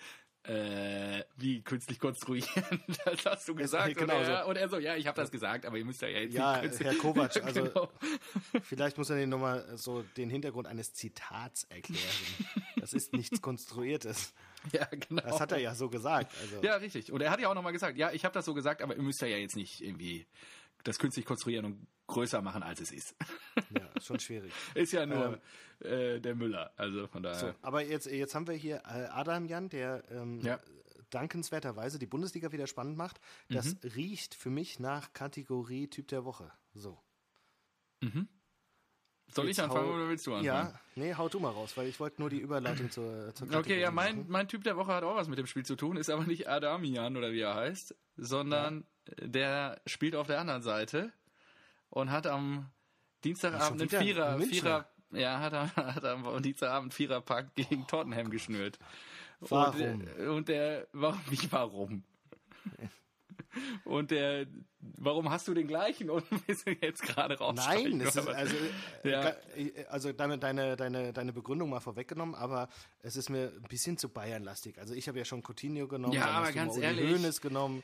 Äh, 0.50 1.24
wie 1.38 1.62
künstlich 1.62 2.00
konstruieren? 2.00 2.50
das 3.06 3.24
hast 3.24 3.48
du 3.48 3.54
gesagt. 3.54 3.96
genau 3.96 4.18
und, 4.18 4.24
er, 4.26 4.44
so. 4.44 4.50
und 4.50 4.56
er 4.56 4.70
so, 4.70 4.78
ja, 4.80 4.96
ich 4.96 5.06
habe 5.06 5.16
das 5.16 5.30
gesagt, 5.32 5.64
aber 5.66 5.78
ihr 5.78 5.86
müsst 5.86 6.02
ja 6.02 6.08
jetzt 6.08 6.34
Ja, 6.34 6.54
nicht 6.54 6.62
künstlich 6.64 6.88
Herr 6.88 6.96
Kovac, 6.96 7.38
also 7.44 7.64
Genau. 7.66 7.90
vielleicht 8.64 8.98
muss 8.98 9.12
er 9.12 9.18
den 9.18 9.30
nochmal 9.30 9.78
so 9.78 10.02
den 10.18 10.32
Hintergrund 10.32 10.66
eines 10.68 10.92
Zitats 10.94 11.66
erklären. 11.70 12.02
Das 12.78 12.94
ist 12.94 13.14
nichts 13.14 13.42
Konstruiertes. 13.42 14.34
Ja, 14.74 14.86
genau. 14.92 15.22
Das 15.22 15.40
hat 15.40 15.54
er 15.54 15.60
ja 15.60 15.74
so 15.74 15.90
gesagt. 15.90 16.34
Also, 16.42 16.62
Ja, 16.62 16.76
richtig. 16.76 17.14
Und 17.14 17.22
er 17.22 17.32
hat 17.32 17.40
ja 17.40 17.48
auch 17.50 17.54
nochmal 17.56 17.72
gesagt, 17.72 17.98
ja, 17.98 18.12
ich 18.12 18.26
habe 18.26 18.34
das 18.34 18.44
so 18.44 18.54
gesagt, 18.54 18.82
aber 18.82 18.94
ihr 18.94 19.02
müsst 19.02 19.22
ja 19.22 19.28
jetzt 19.28 19.56
nicht 19.56 19.80
irgendwie 19.82 20.28
das 20.84 21.00
künstlich 21.00 21.26
konstruieren 21.26 21.64
und 21.66 21.88
größer 22.10 22.42
machen, 22.42 22.62
als 22.64 22.82
es 22.82 22.92
ist. 22.92 23.16
ja, 23.70 23.90
schon 24.02 24.20
schwierig. 24.20 24.52
ist 24.76 24.92
ja 24.92 25.06
nur 25.06 25.40
äh, 25.80 26.20
der 26.20 26.36
Müller. 26.36 26.74
Also 26.76 27.08
von 27.08 27.24
daher. 27.24 27.40
So, 27.40 27.54
aber 27.62 27.84
jetzt, 27.86 28.06
jetzt 28.08 28.36
haben 28.36 28.48
wir 28.48 28.56
hier 28.56 28.78
äh, 28.86 29.08
Adam 29.12 29.46
Jan, 29.46 29.70
der 29.70 30.04
ähm, 30.12 30.42
Ja. 30.42 30.60
dankenswerterweise 31.12 31.98
die 32.00 32.06
Bundesliga 32.08 32.52
wieder 32.52 32.68
spannend 32.68 32.98
macht. 32.98 33.20
Das 33.50 33.74
Mhm. 33.76 33.80
riecht 33.96 34.36
für 34.36 34.50
mich 34.50 34.80
nach 34.80 35.14
Kategorie 35.14 35.88
Typ 35.88 36.08
der 36.10 36.26
Woche. 36.26 36.52
So. 36.74 37.02
Soll 39.32 39.46
ich 39.46 39.58
Jetzt 39.58 39.60
anfangen 39.60 39.88
hau- 39.90 39.94
oder 39.96 40.10
willst 40.10 40.26
du 40.26 40.34
anfangen? 40.34 40.46
Ja, 40.74 40.80
nee, 40.96 41.14
hau 41.14 41.30
du 41.30 41.40
mal 41.40 41.52
raus, 41.52 41.78
weil 41.78 41.88
ich 41.88 42.00
wollte 42.00 42.20
nur 42.20 42.30
die 42.32 42.40
Überleitung 42.40 42.90
zur, 42.90 43.04
zur 43.36 43.48
Kategorie 43.48 43.58
Okay, 43.74 43.80
ja, 43.82 43.92
mein, 43.92 44.18
machen. 44.18 44.26
mein 44.32 44.48
Typ 44.48 44.64
der 44.64 44.76
Woche 44.76 44.92
hat 44.94 45.04
auch 45.04 45.16
was 45.16 45.28
mit 45.28 45.38
dem 45.38 45.46
Spiel 45.46 45.64
zu 45.66 45.76
tun, 45.76 45.98
ist 45.98 46.10
aber 46.10 46.24
nicht 46.24 46.50
Adamian 46.50 47.16
oder 47.16 47.32
wie 47.32 47.42
er 47.42 47.54
heißt, 47.54 47.96
sondern 48.18 48.86
der 49.22 49.82
spielt 49.86 50.16
auf 50.16 50.26
der 50.28 50.40
anderen 50.40 50.64
Seite 50.64 51.12
und 51.90 52.12
hat 52.12 52.28
am 52.28 52.70
Dienstagabend 53.24 53.82
einen 53.82 53.90
Vierer. 53.90 54.40
Vierer, 54.40 54.90
ja, 55.12 55.40
hat, 55.40 55.54
hat 55.76 56.06
am 56.06 56.42
Dienstagabend 56.42 56.94
Viererpack 56.94 57.56
gegen 57.56 57.88
Tottenham 57.88 58.30
geschnürt. 58.30 58.80
Warum? 59.42 59.82
Und, 59.82 60.20
äh, 60.20 60.28
und 60.28 60.48
der, 60.50 60.88
warum, 60.94 61.22
wie 61.30 61.52
warum? 61.52 62.04
Und 63.84 64.12
der, 64.12 64.46
warum 64.80 65.30
hast 65.32 65.48
du 65.48 65.54
den 65.54 65.68
gleichen 65.68 66.10
und 66.10 66.24
willst 66.48 66.68
du 66.68 66.72
jetzt 66.72 67.02
gerade 67.04 67.38
raussteigen? 67.38 67.98
Nein, 67.98 68.08
ist, 68.08 68.18
also, 68.18 68.56
äh, 69.04 69.10
Ja. 69.10 69.30
äh, 69.56 69.86
also 69.90 70.12
deine, 70.14 70.38
deine, 70.38 70.76
deine, 70.76 71.14
deine 71.14 71.34
Begründung 71.34 71.70
mal 71.70 71.80
vorweggenommen, 71.80 72.36
aber 72.36 72.70
es 73.02 73.16
ist 73.16 73.30
mir 73.30 73.52
ein 73.56 73.64
bisschen 73.64 73.98
zu 73.98 74.10
Bayernlastig. 74.10 74.78
Also 74.78 74.94
ich 74.94 75.08
habe 75.08 75.18
ja 75.18 75.26
schon 75.26 75.42
Coutinho 75.42 75.88
genommen, 75.88 76.14
Ja, 76.14 76.26
aber 76.28 76.52
ganz 76.52 76.78
ehrlich, 76.78 77.12
Hoeneß 77.12 77.42
genommen. 77.42 77.84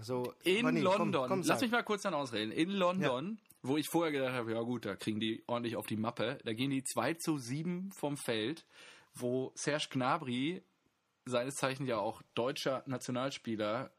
So, 0.00 0.34
In 0.42 0.60
aber 0.60 0.72
nee, 0.72 0.82
komm, 0.82 0.98
London, 0.98 1.28
komm, 1.28 1.38
lass 1.38 1.46
sag. 1.46 1.62
mich 1.62 1.70
mal 1.70 1.82
kurz 1.82 2.02
dann 2.02 2.14
ausreden. 2.14 2.50
In 2.50 2.70
London, 2.70 3.38
wo 3.62 3.76
ich 3.76 3.88
vorher 3.88 4.12
gedacht 4.12 4.32
habe, 4.32 4.52
ja 4.52 4.60
gut, 4.60 4.84
da 4.84 4.96
kriegen 4.96 5.20
die 5.20 5.42
ordentlich 5.46 5.76
auf 5.76 5.86
die 5.86 5.96
Mappe, 5.96 6.38
da 6.44 6.52
gehen 6.52 6.70
die 6.70 6.82
2 6.82 7.14
zu 7.14 7.38
7 7.38 7.92
vom 7.92 8.16
Feld, 8.16 8.66
wo 9.14 9.52
Serge 9.54 9.86
Gnabry, 9.90 10.62
seines 11.26 11.54
Zeichens 11.54 11.88
ja 11.88 11.98
auch 11.98 12.22
deutscher 12.34 12.82
Nationalspieler, 12.86 13.90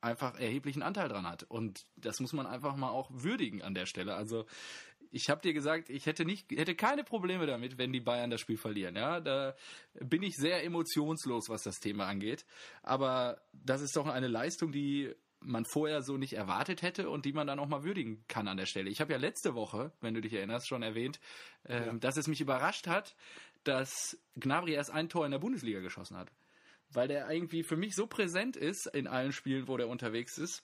einfach 0.00 0.38
erheblichen 0.38 0.82
Anteil 0.82 1.08
dran 1.08 1.26
hat. 1.26 1.44
Und 1.44 1.86
das 1.96 2.20
muss 2.20 2.34
man 2.34 2.46
einfach 2.46 2.76
mal 2.76 2.90
auch 2.90 3.10
würdigen 3.10 3.62
an 3.62 3.74
der 3.74 3.86
Stelle. 3.86 4.14
Also 4.14 4.44
ich 5.10 5.30
habe 5.30 5.40
dir 5.40 5.54
gesagt, 5.54 5.88
ich 5.88 6.06
hätte 6.06 6.24
nicht, 6.24 6.50
hätte 6.50 6.74
keine 6.74 7.04
Probleme 7.04 7.46
damit, 7.46 7.78
wenn 7.78 7.92
die 7.92 8.00
Bayern 8.00 8.30
das 8.30 8.40
Spiel 8.40 8.58
verlieren. 8.58 8.96
Ja, 8.96 9.20
da 9.20 9.54
bin 9.94 10.22
ich 10.22 10.36
sehr 10.36 10.64
emotionslos, 10.64 11.48
was 11.48 11.62
das 11.62 11.78
Thema 11.80 12.06
angeht. 12.06 12.44
Aber 12.82 13.40
das 13.52 13.80
ist 13.80 13.96
doch 13.96 14.06
eine 14.06 14.28
Leistung, 14.28 14.72
die 14.72 15.14
man 15.44 15.64
vorher 15.64 16.02
so 16.02 16.16
nicht 16.16 16.32
erwartet 16.32 16.82
hätte 16.82 17.10
und 17.10 17.24
die 17.24 17.32
man 17.32 17.46
dann 17.46 17.58
auch 17.58 17.68
mal 17.68 17.84
würdigen 17.84 18.24
kann 18.28 18.48
an 18.48 18.56
der 18.56 18.66
Stelle. 18.66 18.90
Ich 18.90 19.00
habe 19.00 19.12
ja 19.12 19.18
letzte 19.18 19.54
Woche, 19.54 19.92
wenn 20.00 20.14
du 20.14 20.20
dich 20.20 20.32
erinnerst, 20.32 20.66
schon 20.68 20.82
erwähnt, 20.82 21.20
ähm, 21.66 22.00
dass 22.00 22.16
es 22.16 22.26
mich 22.26 22.40
überrascht 22.40 22.86
hat, 22.86 23.14
dass 23.64 24.18
Gnabry 24.36 24.72
erst 24.72 24.90
ein 24.90 25.08
Tor 25.08 25.24
in 25.24 25.30
der 25.30 25.38
Bundesliga 25.38 25.80
geschossen 25.80 26.16
hat. 26.16 26.30
Weil 26.90 27.08
der 27.08 27.30
irgendwie 27.30 27.62
für 27.62 27.76
mich 27.76 27.94
so 27.94 28.06
präsent 28.06 28.56
ist 28.56 28.86
in 28.86 29.06
allen 29.06 29.32
Spielen, 29.32 29.68
wo 29.68 29.76
der 29.76 29.88
unterwegs 29.88 30.38
ist, 30.38 30.62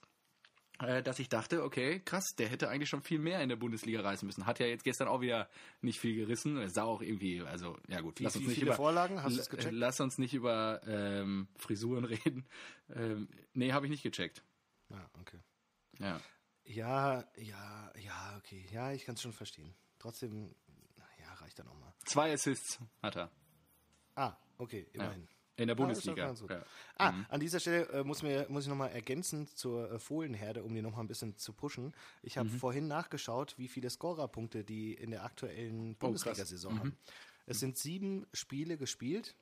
äh, 0.80 1.02
dass 1.02 1.18
ich 1.18 1.28
dachte, 1.28 1.62
okay, 1.62 2.00
krass, 2.04 2.34
der 2.38 2.48
hätte 2.48 2.68
eigentlich 2.68 2.88
schon 2.88 3.02
viel 3.02 3.18
mehr 3.18 3.42
in 3.42 3.48
der 3.48 3.56
Bundesliga 3.56 4.00
reißen 4.00 4.26
müssen. 4.26 4.46
Hat 4.46 4.60
ja 4.60 4.66
jetzt 4.66 4.84
gestern 4.84 5.08
auch 5.08 5.20
wieder 5.20 5.48
nicht 5.82 6.00
viel 6.00 6.14
gerissen. 6.14 6.56
Es 6.58 6.74
sah 6.74 6.84
auch 6.84 7.02
irgendwie, 7.02 7.42
also 7.42 7.76
ja 7.88 8.00
gut, 8.00 8.18
Wie, 8.18 8.24
lass 8.24 8.36
uns 8.36 8.46
nicht 8.46 8.62
über 8.62 8.74
Vorlagen? 8.74 9.22
Hast 9.22 9.36
du 9.36 9.56
gecheckt? 9.56 9.74
Lass 9.74 10.00
uns 10.00 10.18
nicht 10.18 10.34
über 10.34 10.80
ähm, 10.86 11.48
Frisuren 11.56 12.04
reden. 12.06 12.46
Ähm, 12.94 13.28
nee, 13.52 13.72
habe 13.72 13.86
ich 13.86 13.90
nicht 13.90 14.02
gecheckt. 14.02 14.42
Ja, 14.91 15.11
okay. 15.20 15.41
Ja. 15.99 16.20
Ja, 16.64 17.24
ja, 17.36 17.93
ja, 17.99 18.36
okay. 18.38 18.66
Ja, 18.70 18.93
ich 18.93 19.05
kann 19.05 19.14
es 19.14 19.22
schon 19.22 19.32
verstehen. 19.32 19.74
Trotzdem, 19.99 20.55
ja, 21.18 21.32
reicht 21.34 21.59
dann 21.59 21.68
auch 21.68 21.78
mal. 21.78 21.93
Zwei 22.05 22.32
Assists 22.32 22.78
hat 23.03 23.16
er. 23.16 23.30
Ah, 24.14 24.36
okay, 24.59 24.86
immerhin. 24.93 25.28
In 25.57 25.66
der 25.66 25.74
Ah, 25.74 25.78
Bundesliga. 25.78 26.32
gut. 26.32 26.51
ja. 26.51 26.64
Ah, 26.97 27.12
an 27.28 27.41
dieser 27.41 27.61
Stelle 27.61 27.86
äh, 27.91 28.03
muss, 28.05 28.22
mir, 28.22 28.47
muss 28.49 28.64
ich 28.64 28.68
nochmal 28.70 28.93
ergänzen 28.93 29.47
zur 29.55 29.91
äh, 29.93 29.99
Fohlenherde, 29.99 30.62
um 30.64 30.74
die 30.74 30.80
nochmal 30.80 31.05
ein 31.05 31.09
bisschen 31.09 31.36
zu 31.36 31.53
pushen. 31.53 31.95
Ich 32.22 32.38
habe 32.38 32.49
vorhin 32.49 32.88
nachgeschaut, 32.88 33.59
wie 33.59 33.68
viele 33.68 33.91
Scorerpunkte 33.91 34.64
die 34.64 34.95
in 34.95 35.11
der 35.11 35.22
aktuellen 35.24 35.97
Bundesliga-Saison 35.97 36.78
haben. 36.78 36.97
Es 37.47 37.61
sind 37.61 37.76
sieben 37.76 38.26
Spiele 38.32 38.78
gespielt 38.78 39.34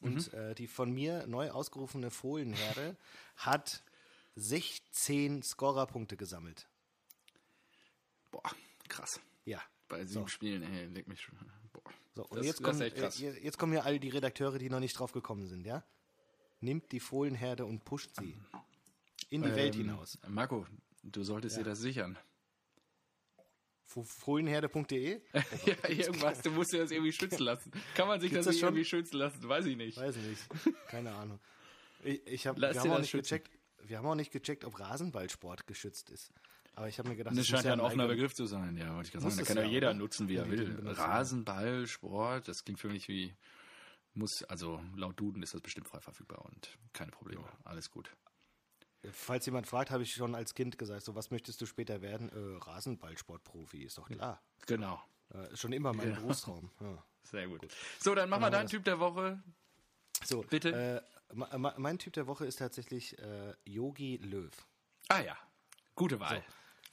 und 0.00 0.32
äh, 0.32 0.54
die 0.54 0.68
von 0.68 0.90
mir 0.92 1.26
neu 1.26 1.50
ausgerufene 1.50 2.10
Fohlenherde 2.10 2.96
hat 3.36 3.82
16 4.36 5.42
Scorerpunkte 5.42 6.16
gesammelt. 6.16 6.68
Boah, 8.30 8.42
krass. 8.88 9.20
Ja. 9.44 9.60
Bei 9.88 10.04
sieben 10.04 10.28
Spielen, 10.28 10.62
ey, 10.62 10.86
leg 10.86 11.06
mich 11.08 11.20
schon. 11.22 11.36
Boah. 11.72 11.82
So, 12.14 12.24
und 12.26 12.36
Das- 12.38 12.46
jetzt, 12.46 12.62
kommen, 12.62 12.80
ist 12.80 12.86
echt 12.86 12.96
krass. 12.96 13.20
äh, 13.20 13.38
jetzt 13.42 13.58
kommen 13.58 13.72
hier 13.72 13.84
all 13.84 13.98
die 13.98 14.08
Redakteure, 14.10 14.58
die 14.58 14.68
noch 14.70 14.80
nicht 14.80 14.98
drauf 14.98 15.12
gekommen 15.12 15.46
sind, 15.46 15.66
ja? 15.66 15.84
Nimmt 16.60 16.90
die 16.92 17.00
Fohlenherde 17.00 17.64
und 17.66 17.84
pusht 17.84 18.10
sie 18.16 18.36
in 19.30 19.42
die 19.42 19.54
Welt 19.54 19.74
Ähm, 19.74 19.82
hinaus. 19.82 20.18
Marco, 20.26 20.66
du 21.02 21.22
solltest 21.22 21.56
dir 21.56 21.64
das 21.64 21.80
sichern. 21.80 22.18
Fo- 23.84 24.02
Fohlenherde.de? 24.04 25.20
ja, 25.66 25.88
irgendwas, 25.88 26.42
du 26.42 26.50
musst 26.50 26.72
dir 26.72 26.78
das 26.80 26.90
irgendwie 26.90 27.12
schützen 27.12 27.42
lassen. 27.44 27.70
Kann 27.94 28.08
man 28.08 28.20
sich 28.20 28.30
Gibt's 28.30 28.46
das, 28.46 28.56
das 28.56 28.62
irgendwie 28.62 28.84
schützen 28.84 29.16
lassen? 29.18 29.46
Weiß 29.48 29.64
ich 29.66 29.76
nicht. 29.76 29.96
Weiß 29.96 30.16
nicht. 30.16 30.42
Keine 30.88 31.14
Ahnung. 31.14 31.38
Ich, 32.02 32.26
ich 32.26 32.46
hab, 32.46 32.58
Lass 32.58 32.74
wir, 32.74 32.80
haben 32.82 32.90
auch 32.92 32.98
nicht 32.98 33.10
schützen. 33.10 33.36
gecheckt, 33.38 33.50
wir 33.84 33.98
haben 33.98 34.06
auch 34.06 34.14
nicht 34.14 34.32
gecheckt, 34.32 34.64
ob 34.64 34.78
Rasenballsport 34.78 35.66
geschützt 35.66 36.10
ist. 36.10 36.30
Aber 36.74 36.88
ich 36.88 36.98
habe 36.98 37.08
mir 37.08 37.16
gedacht, 37.16 37.32
Das 37.32 37.38
muss 37.38 37.46
scheint 37.46 37.64
ja 37.64 37.72
ein 37.72 37.80
offener 37.80 38.06
Begriff 38.06 38.34
zu 38.34 38.44
sein, 38.46 38.76
ja, 38.76 38.94
wollte 38.94 39.06
ich 39.06 39.12
gerade 39.12 39.24
sagen. 39.30 39.36
Da 39.38 39.44
kann 39.44 39.56
ja 39.56 39.62
ja 39.62 39.68
auch, 39.68 39.72
jeder 39.72 39.92
ne? 39.94 39.98
nutzen, 40.00 40.28
wie 40.28 40.36
er 40.36 40.50
will. 40.50 40.66
den 40.66 40.76
benutzen. 40.76 41.00
Rasenball, 41.00 41.86
Sport, 41.86 42.48
das 42.48 42.64
klingt 42.64 42.78
für 42.80 42.88
mich 42.88 43.08
wie, 43.08 43.34
muss, 44.14 44.42
also 44.44 44.80
laut 44.94 45.18
Duden 45.18 45.42
ist 45.42 45.54
das 45.54 45.62
bestimmt 45.62 45.88
frei 45.88 46.00
verfügbar 46.00 46.44
und 46.44 46.76
keine 46.92 47.12
Probleme. 47.12 47.44
Alles 47.64 47.90
gut. 47.90 48.10
Falls 49.10 49.46
jemand 49.46 49.66
fragt, 49.66 49.90
habe 49.90 50.02
ich 50.02 50.12
schon 50.12 50.34
als 50.34 50.54
Kind 50.54 50.76
gesagt, 50.78 51.02
so 51.04 51.14
was 51.14 51.30
möchtest 51.30 51.60
du 51.60 51.66
später 51.66 52.02
werden? 52.02 52.28
Äh, 52.28 52.58
Rasenballsportprofi, 52.64 53.84
ist 53.84 53.96
doch 53.98 54.08
klar. 54.08 54.42
Genau. 54.66 55.00
Äh, 55.30 55.56
schon 55.56 55.72
immer 55.72 55.92
mein 55.92 56.10
Ja. 56.10 56.14
Berufstraum. 56.16 56.70
Ja. 56.80 57.02
Sehr 57.22 57.48
gut. 57.48 57.66
So, 58.00 58.14
dann 58.14 58.28
mach 58.28 58.38
mal 58.38 58.46
haben 58.46 58.52
wir 58.52 58.56
deinen 58.58 58.64
das. 58.64 58.70
Typ 58.72 58.84
der 58.84 58.98
Woche. 59.00 59.42
So, 60.24 60.42
Bitte? 60.42 61.02
Äh, 61.04 61.15
mein 61.32 61.98
Typ 61.98 62.12
der 62.14 62.26
Woche 62.26 62.46
ist 62.46 62.56
tatsächlich 62.56 63.18
äh, 63.18 63.54
Yogi 63.64 64.16
Löw. 64.18 64.50
Ah 65.08 65.20
ja, 65.20 65.36
gute 65.94 66.20
Wahl. 66.20 66.42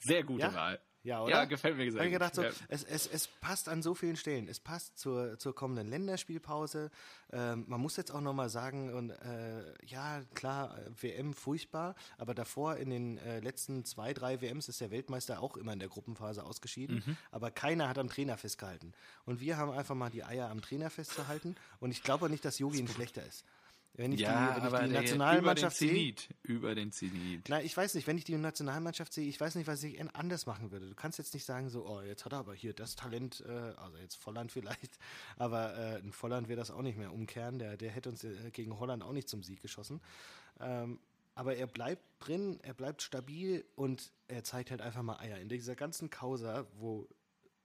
Sehr 0.00 0.22
gute 0.24 0.42
Ja? 0.42 0.54
Wahl. 0.54 0.80
Ja, 1.04 1.22
oder? 1.22 1.30
Ja, 1.32 1.44
gefällt 1.44 1.76
mir 1.76 1.92
sehr 1.92 2.02
ich 2.04 2.12
gedacht, 2.12 2.34
so, 2.34 2.42
Ja. 2.42 2.50
es, 2.68 2.82
es, 2.82 3.06
es 3.06 3.26
passt 3.26 3.68
an 3.68 3.82
so 3.82 3.94
vielen 3.94 4.16
Stellen. 4.16 4.48
Es 4.48 4.58
passt 4.58 4.98
zur, 4.98 5.38
zur 5.38 5.54
kommenden 5.54 5.86
Länderspielpause. 5.86 6.90
Ähm, 7.30 7.66
man 7.68 7.78
muss 7.82 7.98
jetzt 7.98 8.10
auch 8.10 8.22
nochmal 8.22 8.48
sagen, 8.48 8.90
und, 8.94 9.10
äh, 9.10 9.74
ja, 9.84 10.22
klar, 10.34 10.78
WM 10.98 11.34
furchtbar, 11.34 11.94
aber 12.16 12.34
davor 12.34 12.76
in 12.76 12.88
den 12.88 13.18
äh, 13.18 13.40
letzten 13.40 13.84
zwei, 13.84 14.14
drei 14.14 14.40
WMs 14.40 14.70
ist 14.70 14.80
der 14.80 14.90
Weltmeister 14.90 15.42
auch 15.42 15.58
immer 15.58 15.74
in 15.74 15.78
der 15.78 15.88
Gruppenphase 15.90 16.42
ausgeschieden. 16.42 17.02
Mhm. 17.06 17.16
Aber 17.30 17.50
keiner 17.50 17.86
hat 17.86 17.98
am 17.98 18.08
Trainer 18.08 18.38
festgehalten. 18.38 18.94
Und 19.26 19.40
wir 19.40 19.58
haben 19.58 19.72
einfach 19.72 19.94
mal 19.94 20.08
die 20.08 20.24
Eier 20.24 20.48
am 20.48 20.62
Trainer 20.62 20.88
festzuhalten. 20.88 21.54
Und 21.80 21.90
ich 21.90 22.02
glaube 22.02 22.24
auch 22.24 22.30
nicht, 22.30 22.46
dass 22.46 22.58
Yogi 22.58 22.80
ein 22.80 22.88
schlechter 22.88 23.22
ist. 23.26 23.44
Wenn 23.96 24.12
ich 24.12 24.20
Ja, 24.20 24.54
die, 24.54 24.56
wenn 24.56 24.66
aber 24.66 24.82
ich 24.82 24.88
die 24.88 24.92
Nationalmannschaft 24.94 25.80
über 25.80 25.88
den 25.88 25.94
sehe. 25.94 26.14
Zenit. 26.14 26.28
Über 26.42 26.74
den 26.74 26.92
Zenit. 26.92 27.48
Na, 27.48 27.62
ich 27.62 27.76
weiß 27.76 27.94
nicht, 27.94 28.06
wenn 28.08 28.18
ich 28.18 28.24
die 28.24 28.36
Nationalmannschaft 28.36 29.12
sehe, 29.12 29.28
ich 29.28 29.40
weiß 29.40 29.54
nicht, 29.54 29.68
was 29.68 29.82
ich 29.84 30.00
anders 30.14 30.46
machen 30.46 30.72
würde. 30.72 30.88
Du 30.88 30.94
kannst 30.96 31.18
jetzt 31.18 31.32
nicht 31.32 31.44
sagen, 31.44 31.68
so, 31.70 31.86
oh, 31.86 32.00
jetzt 32.02 32.24
hat 32.24 32.32
er 32.32 32.38
aber 32.38 32.54
hier 32.54 32.72
das 32.72 32.96
Talent, 32.96 33.44
äh, 33.46 33.50
also 33.50 33.96
jetzt 33.98 34.16
Volland 34.16 34.50
vielleicht, 34.52 34.98
aber 35.36 35.76
äh, 35.76 36.00
in 36.00 36.12
Volland 36.12 36.48
wird 36.48 36.58
das 36.58 36.72
auch 36.72 36.82
nicht 36.82 36.98
mehr 36.98 37.12
umkehren. 37.12 37.58
Der, 37.60 37.76
der 37.76 37.90
hätte 37.90 38.08
uns 38.08 38.24
äh, 38.24 38.50
gegen 38.50 38.78
Holland 38.80 39.04
auch 39.04 39.12
nicht 39.12 39.28
zum 39.28 39.42
Sieg 39.44 39.62
geschossen. 39.62 40.00
Ähm, 40.60 40.98
aber 41.36 41.56
er 41.56 41.66
bleibt 41.68 42.02
drin, 42.18 42.58
er 42.62 42.74
bleibt 42.74 43.02
stabil 43.02 43.64
und 43.76 44.12
er 44.28 44.44
zeigt 44.44 44.70
halt 44.70 44.80
einfach 44.80 45.02
mal 45.02 45.18
Eier. 45.18 45.38
In 45.38 45.48
dieser 45.48 45.74
ganzen 45.76 46.10
Causa, 46.10 46.66
wo 46.78 47.08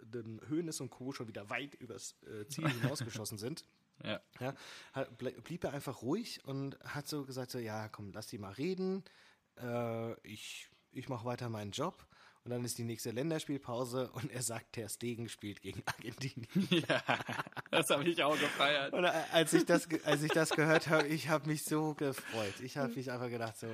den 0.02 0.42
Hönes 0.48 0.80
und 0.80 0.90
Co. 0.90 1.12
schon 1.12 1.28
wieder 1.28 1.50
weit 1.50 1.76
übers 1.76 2.16
äh, 2.24 2.46
Ziel 2.48 2.68
hinausgeschossen 2.82 3.38
sind, 3.38 3.66
Ja. 4.04 4.20
ja, 4.40 4.54
hat- 4.94 5.18
blieb 5.18 5.64
er 5.64 5.74
einfach 5.74 6.02
ruhig 6.02 6.44
und 6.46 6.80
hat 6.84 7.08
so 7.08 7.26
gesagt, 7.26 7.52
so, 7.52 7.60
ja, 7.60 7.90
komm, 7.90 8.12
lass 8.14 8.28
die 8.28 8.38
mal 8.38 8.54
reden, 8.54 9.04
äh, 9.62 10.14
ich, 10.28 10.70
ich 10.92 11.10
mache 11.10 11.26
weiter 11.26 11.50
meinen 11.50 11.72
Job. 11.72 12.06
Und 12.46 12.52
dann 12.52 12.64
ist 12.64 12.78
die 12.78 12.86
nächste 12.86 13.12
Länderspielpause 13.12 14.10
und 14.14 14.32
er 14.32 14.42
sagt, 14.42 14.72
Ter 14.74 14.88
Stegen 14.88 15.28
spielt 15.28 15.62
gegen 15.62 15.84
Argentinien. 15.86 16.48
ja, 16.88 17.04
das 17.70 17.90
habe 17.90 18.06
ich 18.08 18.24
auch 18.24 18.40
gefeiert. 18.40 18.94
Und 18.94 19.04
äh, 19.04 19.12
als 19.34 19.52
ich 19.54 19.66
das, 19.66 19.88
als 20.06 20.24
ich 20.24 20.32
das 20.32 20.52
gehört 20.52 20.88
habe, 20.88 21.06
ich 21.08 21.28
habe 21.28 21.48
mich 21.48 21.66
so 21.66 21.94
gefreut. 21.96 22.54
Ich 22.64 22.78
habe 22.78 22.94
mich 22.94 23.12
einfach 23.12 23.30
gedacht, 23.30 23.58
so, 23.60 23.68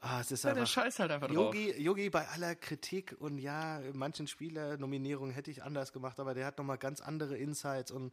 ah, 0.00 0.20
es 0.20 0.32
ist 0.32 0.44
Ja, 0.44 0.54
der 0.54 0.62
einfach 0.62 0.72
scheißt 0.72 0.98
halt 1.00 1.10
einfach 1.10 1.28
drauf. 1.28 1.36
Yogi, 1.54 1.78
Yogi 1.80 2.08
bei 2.08 2.26
aller 2.28 2.54
Kritik 2.54 3.14
und 3.18 3.38
ja, 3.38 3.80
manchen 3.92 4.26
Spielernominierungen 4.26 5.34
hätte 5.34 5.50
ich 5.50 5.62
anders 5.62 5.92
gemacht, 5.92 6.18
aber 6.18 6.32
der 6.32 6.46
hat 6.46 6.56
nochmal 6.58 6.78
ganz 6.78 7.02
andere 7.02 7.36
Insights 7.36 7.90
und 7.90 8.12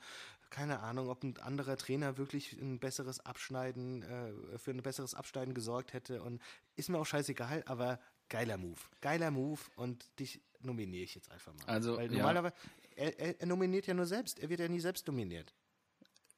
keine 0.54 0.82
Ahnung, 0.82 1.10
ob 1.10 1.24
ein 1.24 1.36
anderer 1.40 1.76
Trainer 1.78 2.18
wirklich 2.18 2.54
ein 2.54 2.80
besseres 2.80 3.20
Abschneiden, 3.20 4.04
äh, 4.04 4.58
für 4.60 4.72
ein 4.72 4.82
besseres 4.84 5.16
Abschneiden 5.16 5.54
gesorgt 5.56 5.94
hätte 5.94 6.22
und 6.22 6.42
ist 6.76 6.90
mir 6.90 7.00
auch 7.00 7.06
scheißegal, 7.06 7.64
aber 7.66 8.00
geiler 8.30 8.58
Move. 8.58 8.80
Geiler 9.02 9.32
Move 9.32 9.60
und 9.76 10.06
dich 10.20 10.40
nominiere 10.62 11.04
ich 11.04 11.16
jetzt 11.16 11.32
einfach 11.32 11.54
mal. 11.56 11.66
Also, 11.66 11.98
Weil 11.98 12.12
ja. 12.12 12.20
normalerweise, 12.20 12.54
er, 12.96 13.20
er, 13.20 13.42
er 13.42 13.48
nominiert 13.48 13.88
ja 13.88 13.96
nur 13.96 14.06
selbst, 14.06 14.40
er 14.40 14.50
wird 14.50 14.60
ja 14.60 14.68
nie 14.68 14.80
selbst 14.80 15.08
nominiert. 15.08 15.54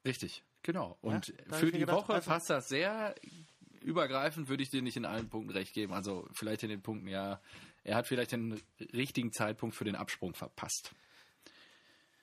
Richtig, 0.04 0.42
genau. 0.62 0.96
Und 1.02 1.34
hab 1.50 1.56
für 1.56 1.70
die 1.70 1.80
gedacht, 1.80 1.96
Woche 1.98 2.14
einfach- 2.14 2.32
passt 2.32 2.48
das 2.48 2.68
sehr 2.68 3.14
übergreifend, 3.82 4.48
würde 4.48 4.62
ich 4.62 4.70
dir 4.70 4.80
nicht 4.82 4.96
in 4.96 5.04
allen 5.04 5.28
Punkten 5.28 5.50
recht 5.52 5.74
geben. 5.74 5.92
Also 5.92 6.26
vielleicht 6.32 6.62
in 6.62 6.70
den 6.70 6.80
Punkten, 6.82 7.06
ja, 7.08 7.40
er 7.84 7.96
hat 7.96 8.06
vielleicht 8.06 8.32
den 8.32 8.60
richtigen 8.94 9.30
Zeitpunkt 9.32 9.76
für 9.76 9.84
den 9.84 9.94
Absprung 9.94 10.34
verpasst. 10.34 10.92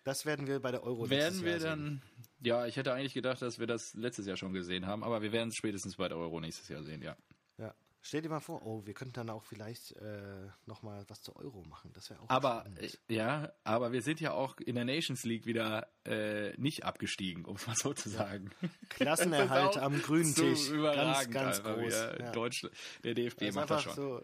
Das 0.04 0.26
werden 0.26 0.48
wir 0.48 0.60
bei 0.60 0.72
der 0.72 0.84
Euro 0.84 1.10
werden 1.10 1.44
wir 1.44 1.60
dann, 1.60 2.02
ja, 2.42 2.66
ich 2.66 2.76
hätte 2.76 2.94
eigentlich 2.94 3.14
gedacht, 3.14 3.42
dass 3.42 3.60
wir 3.60 3.68
das 3.68 3.94
letztes 3.94 4.26
Jahr 4.26 4.36
schon 4.38 4.54
gesehen 4.54 4.86
haben, 4.86 5.04
aber 5.04 5.22
wir 5.22 5.32
werden 5.32 5.50
es 5.50 5.56
spätestens 5.56 5.96
bei 5.96 6.10
der 6.10 6.18
Euro 6.18 6.40
nächstes 6.42 6.68
Jahr 6.68 6.84
sehen, 6.84 7.02
ja. 7.02 7.16
Ja. 7.58 7.74
Stell 8.02 8.22
dir 8.22 8.28
mal 8.28 8.42
vor, 8.42 8.66
oh, 8.66 8.86
wir 8.86 8.94
könnten 8.94 9.14
dann 9.14 9.30
auch 9.30 9.44
vielleicht 9.46 9.94
äh, 9.94 10.48
nochmal 10.66 11.06
was 11.08 11.22
zur 11.22 11.38
Euro 11.38 11.64
machen. 11.64 11.92
Das 11.94 12.10
wäre 12.10 12.20
auch 12.20 12.30
Aber 12.30 12.60
spannend. 12.66 12.82
äh, 12.82 13.14
ja, 13.14 13.54
aber 13.64 13.94
wir 13.94 14.02
sind 14.02 14.20
ja 14.20 14.34
auch 14.34 14.58
in 14.58 14.76
der 14.76 14.84
Nations 14.84 15.24
League 15.24 15.46
wieder 15.46 15.88
äh, 16.04 16.52
nicht 16.58 16.84
abgestiegen, 16.84 17.46
um 17.46 17.56
es 17.56 17.66
mal 17.66 17.78
so 17.78 17.94
zu 17.94 18.10
sagen. 18.10 18.52
Klassenerhalt 18.90 19.72
ist 19.76 19.78
auch 19.78 19.84
am 19.84 20.02
grünen 20.02 20.36
Tisch. 20.36 20.70
Ganz, 20.70 21.30
ganz 21.32 21.64
groß. 21.64 21.78
wieder. 21.78 22.20
Ja. 22.20 22.32
Deutschland, 22.34 22.76
der 23.06 23.14
DFB 23.14 23.40
Das 23.46 23.56
macht 23.56 23.70
das 23.70 23.84
schon. 23.84 23.96
so. 23.96 24.22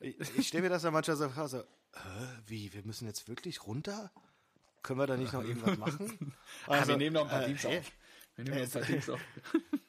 Ich, 0.00 0.16
ich 0.36 0.48
stelle 0.48 0.64
mir 0.64 0.68
das 0.68 0.82
ja 0.82 0.90
manchmal 0.90 1.16
so 1.16 1.28
vor, 1.30 1.48
so, 1.48 1.58
hä, 1.60 2.26
wie, 2.46 2.74
wir 2.74 2.84
müssen 2.84 3.06
jetzt 3.06 3.26
wirklich 3.26 3.66
runter? 3.66 4.10
Können 4.84 5.00
wir 5.00 5.06
da 5.06 5.16
nicht 5.16 5.32
noch 5.32 5.42
irgendwas 5.42 5.78
machen? 5.78 6.34
ah, 6.66 6.86
wir 6.86 6.98
nehmen 6.98 7.14
noch 7.14 7.22
ein 7.22 7.28
paar 7.28 7.42
äh, 7.42 7.46
Teams 7.46 7.64
auf. 7.64 7.92
Wir 8.36 8.44
nehmen 8.44 8.58
noch 8.58 8.64
ein 8.64 8.70
paar 8.70 8.82
Teams 8.82 9.08
auf. 9.08 9.20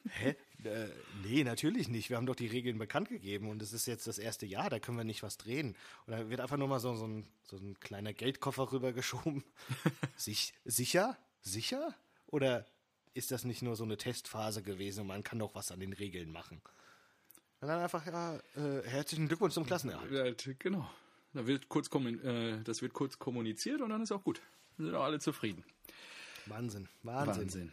Hä? 0.08 0.36
Äh, 0.64 0.88
nee, 1.22 1.44
natürlich 1.44 1.88
nicht. 1.88 2.08
Wir 2.08 2.16
haben 2.16 2.24
doch 2.24 2.34
die 2.34 2.46
Regeln 2.46 2.78
bekannt 2.78 3.10
gegeben 3.10 3.50
und 3.50 3.60
es 3.60 3.74
ist 3.74 3.86
jetzt 3.86 4.06
das 4.06 4.18
erste 4.18 4.46
Jahr, 4.46 4.70
da 4.70 4.80
können 4.80 4.96
wir 4.96 5.04
nicht 5.04 5.22
was 5.22 5.36
drehen. 5.36 5.76
Und 6.06 6.14
da 6.14 6.30
wird 6.30 6.40
einfach 6.40 6.56
nur 6.56 6.66
mal 6.66 6.80
so, 6.80 6.94
so, 6.94 7.06
ein, 7.06 7.26
so 7.44 7.58
ein 7.58 7.78
kleiner 7.78 8.14
Geldkoffer 8.14 8.72
rübergeschoben. 8.72 9.44
Sich, 10.16 10.54
sicher? 10.64 11.18
Sicher? 11.42 11.94
Oder 12.26 12.64
ist 13.12 13.30
das 13.30 13.44
nicht 13.44 13.60
nur 13.60 13.76
so 13.76 13.84
eine 13.84 13.98
Testphase 13.98 14.62
gewesen 14.62 15.02
und 15.02 15.08
man 15.08 15.22
kann 15.22 15.38
doch 15.38 15.54
was 15.54 15.70
an 15.70 15.80
den 15.80 15.92
Regeln 15.92 16.32
machen? 16.32 16.62
Und 17.60 17.68
dann 17.68 17.80
einfach, 17.80 18.06
ja, 18.06 18.36
äh, 18.56 18.82
herzlichen 18.86 19.28
Glückwunsch 19.28 19.52
zum 19.52 19.66
Klassenerhalt. 19.66 20.56
Genau. 20.58 20.90
Da 21.34 21.46
wird 21.46 21.68
kurz 21.68 21.90
äh, 21.94 22.62
das 22.64 22.80
wird 22.80 22.94
kurz 22.94 23.18
kommuniziert 23.18 23.82
und 23.82 23.90
dann 23.90 24.02
ist 24.02 24.10
auch 24.10 24.24
gut. 24.24 24.40
Sind 24.76 24.94
auch 24.94 25.04
alle 25.04 25.18
zufrieden. 25.20 25.64
Wahnsinn, 26.46 26.88
Wahnsinn. 27.02 27.42
Wahnsinn. 27.44 27.72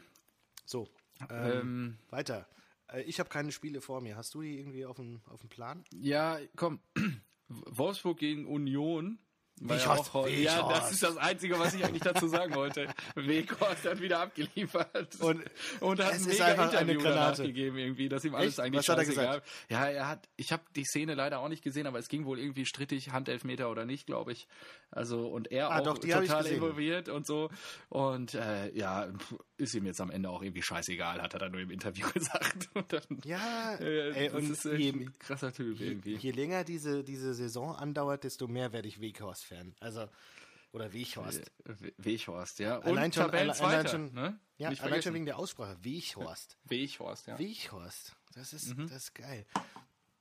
So, 0.66 0.88
ähm, 1.30 1.52
Ähm, 1.52 1.98
weiter. 2.10 2.48
Äh, 2.92 3.02
Ich 3.04 3.20
habe 3.20 3.30
keine 3.30 3.52
Spiele 3.52 3.82
vor 3.82 4.02
mir. 4.02 4.16
Hast 4.16 4.34
du 4.34 4.42
die 4.42 4.58
irgendwie 4.58 4.86
auf 4.86 4.96
dem, 4.98 5.22
auf 5.28 5.42
dem 5.42 5.50
Plan? 5.50 5.84
ja, 5.92 6.40
komm. 6.56 6.80
Wolfsburg 7.48 8.18
gegen 8.18 8.48
Union. 8.48 9.20
Weghorst, 9.62 9.88
auch, 10.10 10.14
heute- 10.14 10.32
ja, 10.36 10.58
das 10.58 10.70
Weghorst. 10.70 10.92
ist 10.94 11.04
das 11.04 11.18
Einzige, 11.18 11.58
was 11.60 11.74
ich 11.74 11.86
eigentlich 11.86 12.02
dazu 12.04 12.28
sagen 12.28 12.54
wollte. 12.56 12.88
Weghorst 13.16 13.86
hat 13.86 14.02
wieder 14.02 14.20
abgeliefert. 14.20 15.16
Und 15.22 15.44
und 15.80 16.04
hat 16.04 16.14
es 16.14 16.24
ein 16.26 16.32
ist 16.32 16.40
mega 16.40 16.46
einfach 16.46 16.74
eine 16.74 16.92
Interview 16.92 17.02
Granate. 17.02 17.44
gegeben, 17.44 17.78
irgendwie, 17.78 18.10
dass 18.10 18.26
ihm 18.26 18.36
alles 18.36 18.50
Echt? 18.54 18.60
eigentlich 18.60 18.80
Was 18.80 18.90
hat 18.90 18.98
er 19.00 19.06
scheißegal. 19.06 19.42
Ja, 19.70 19.86
er 19.88 20.08
hat, 20.10 20.28
ich 20.36 20.52
habe 20.52 20.64
die 20.76 20.84
Szene 20.84 21.14
leider 21.16 21.40
auch 21.40 21.50
nicht 21.50 21.64
gesehen, 21.64 21.88
aber 21.88 22.00
es 22.00 22.10
ging 22.10 22.26
wohl 22.26 22.40
irgendwie 22.40 22.66
strittig, 22.66 23.12
Handelfmeter 23.12 23.70
oder 23.72 23.86
nicht, 23.86 24.06
glaube 24.06 24.32
ich. 24.34 24.48
Also, 24.92 25.28
und 25.28 25.52
er 25.52 25.70
Ah, 25.72 25.80
auch 25.80 25.84
doch, 25.84 25.98
total 25.98 26.46
involviert 26.46 27.10
und 27.10 27.26
so. 27.26 27.50
Und 27.90 28.34
äh, 28.36 28.72
ja, 28.76 29.08
ist 29.58 29.74
ihm 29.74 29.86
jetzt 29.86 30.02
am 30.02 30.12
Ende 30.12 30.30
auch 30.30 30.42
irgendwie 30.44 30.62
scheißegal, 30.62 31.22
hat 31.22 31.34
er 31.34 31.40
dann 31.40 31.52
nur 31.52 31.62
im 31.62 31.72
Interview 31.72 32.06
gesagt. 32.14 32.70
Dann, 32.90 33.02
Ja, 33.24 33.76
äh, 33.80 34.12
ey, 34.12 34.26
das 34.30 34.36
und 34.36 34.52
ist 34.52 34.66
je, 34.66 34.90
ein 34.92 35.14
krasser 35.20 35.52
Typ 35.54 35.80
irgendwie. 35.80 36.16
je 36.18 36.32
länger 36.32 36.64
diese, 36.64 37.04
diese 37.04 37.34
Saison 37.34 37.76
andauert, 37.76 38.24
desto 38.24 38.48
mehr 38.48 38.72
werde 38.74 38.88
ich 38.88 39.00
Weghorst-Fan. 39.52 39.76
Also, 39.80 40.08
Oder 40.72 40.92
Weghorst. 40.92 41.52
We- 41.66 41.94
Weghorst, 41.98 42.60
ja. 42.60 42.78
Und 42.78 42.88
Allein 42.88 43.14
schon- 43.14 43.24
Tabellenzweiter, 43.26 43.70
allein 43.78 43.88
schon- 43.88 44.14
ne? 44.14 44.40
Ja, 44.58 44.70
Nicht 44.70 44.80
allein 44.80 44.80
schon 44.80 44.90
vergessen. 44.90 45.14
wegen 45.14 45.26
der 45.26 45.38
Aussprache. 45.38 45.78
Weghorst. 45.84 46.58
Weghorst, 46.64 47.28
ja. 47.28 47.38
Weghorst. 47.38 48.16
Das 48.34 48.54
ist, 48.54 48.76
Mhm. 48.76 48.88
das 48.88 49.04
ist 49.04 49.14
geil. 49.16 49.46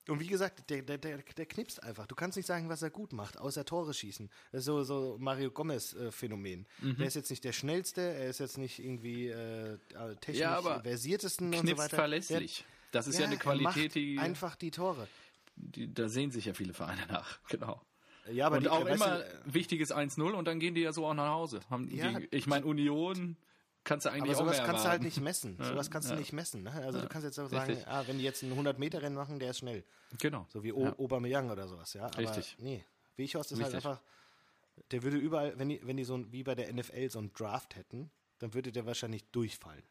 Und 0.09 0.19
wie 0.21 0.27
gesagt, 0.27 0.69
der, 0.69 0.83
der, 0.83 0.99
der, 0.99 1.19
der 1.19 1.47
knipst 1.47 1.83
einfach. 1.83 2.07
Du 2.07 2.15
kannst 2.17 2.37
nicht 2.37 2.45
sagen, 2.47 2.69
was 2.69 2.83
er 2.83 2.91
gut 2.91 3.13
macht, 3.13 3.39
außer 3.39 3.65
Tore 3.65 3.95
schießen. 3.95 4.29
Das 4.51 4.59
ist 4.61 4.65
so, 4.67 4.83
so 4.83 5.17
Mario 5.21 5.51
Gomez-Phänomen. 5.53 6.67
Mhm. 6.81 6.97
Der 6.97 7.07
ist 7.07 7.15
jetzt 7.15 7.31
nicht 7.31 7.45
der 7.45 7.53
schnellste, 7.53 8.01
er 8.03 8.29
ist 8.29 8.41
jetzt 8.41 8.59
nicht 8.59 8.79
irgendwie 8.81 9.29
äh, 9.29 9.79
technisch 10.21 10.39
Ja, 10.41 10.59
aber 10.59 10.83
versiertesten 10.83 11.55
und 11.55 11.67
so 11.69 11.79
weiter. 11.79 11.97
verlässlich. 11.97 12.65
Das 12.91 13.07
ist 13.07 13.19
ja, 13.19 13.25
eine 13.27 13.37
er 13.37 13.41
Qualität, 13.41 13.95
die, 13.95 14.19
Einfach 14.19 14.57
die 14.57 14.71
Tore. 14.73 15.07
die, 15.55 15.95
da 15.95 16.09
sehen 16.09 16.31
sich 16.33 16.45
ja 16.47 16.53
viele 16.53 16.75
Vereine 16.75 17.07
nach. 17.07 17.39
Genau. 17.49 17.81
Ja, 18.31 18.47
aber 18.47 18.57
und 18.57 18.63
die, 18.65 18.69
auch 18.69 18.87
immer 18.87 19.19
du, 19.19 19.55
wichtiges 19.55 19.93
1-0 19.93 20.21
und 20.33 20.45
dann 20.47 20.61
gehen 20.61 20.75
die 20.75 20.83
ja 20.83 20.93
so 20.93 21.07
auch 21.07 21.15
nach 21.15 21.31
Hause. 21.31 21.61
Haben 21.71 21.89
Ja. 21.95 22.11
gegen, 22.13 22.29
ich 22.31 22.47
meine, 22.47 22.67
Union 22.67 23.37
kannst 23.85 24.07
du 24.07 24.11
eigentlich 24.11 24.37
aber 24.37 24.43
auch 24.43 24.45
sowas 24.45 24.59
mehr 24.59 24.67
kannst 24.67 24.85
du 24.85 24.89
halt 24.91 25.03
nicht 25.03 25.21
messen. 25.21 25.57
Sowas 25.61 25.91
kannst 25.91 26.11
du 26.11 26.15
nicht 26.15 26.33
messen. 26.33 26.63
Ne? 26.63 26.73
Also 26.73 27.01
du 27.01 27.09
kannst 27.09 27.25
jetzt 27.25 27.39
auch 27.41 27.49
sagen, 27.49 27.71
Richtig. 27.71 27.89
ah, 27.89 28.05
wenn 28.07 28.19
die 28.19 28.25
jetzt 28.25 28.43
ein 28.43 28.53
100-Meter-Rennen 28.53 29.17
machen, 29.17 29.39
der 29.41 29.51
ist 29.51 29.59
schnell. 29.59 29.85
Genau. 30.21 30.47
So 30.49 30.63
wie 30.63 30.73
o 30.73 30.85
Ja. 30.85 30.99
Aubameyang 30.99 31.51
oder 31.51 31.67
sowas, 31.67 31.93
ja. 31.95 32.05
Aber 32.05 32.19
Richtig. 32.19 32.57
Nee, 32.61 32.85
Weghorst 33.17 33.53
ist 33.53 33.63
halt 33.63 33.75
einfach, 33.75 34.01
der 34.91 35.03
würde 35.03 35.17
überall, 35.17 35.59
wenn 35.59 35.69
die, 35.69 35.81
wenn 35.85 35.97
die 35.97 36.05
so 36.05 36.15
ein, 36.15 36.31
wie 36.33 36.45
bei 36.45 36.55
der 36.55 36.73
NFL 36.73 37.11
so 37.11 37.19
einen 37.19 37.33
Draft 37.33 37.75
hätten, 37.77 38.11
dann 38.39 38.55
würde 38.55 38.71
der 38.73 38.87
wahrscheinlich 38.87 39.25
durchfallen. 39.33 39.83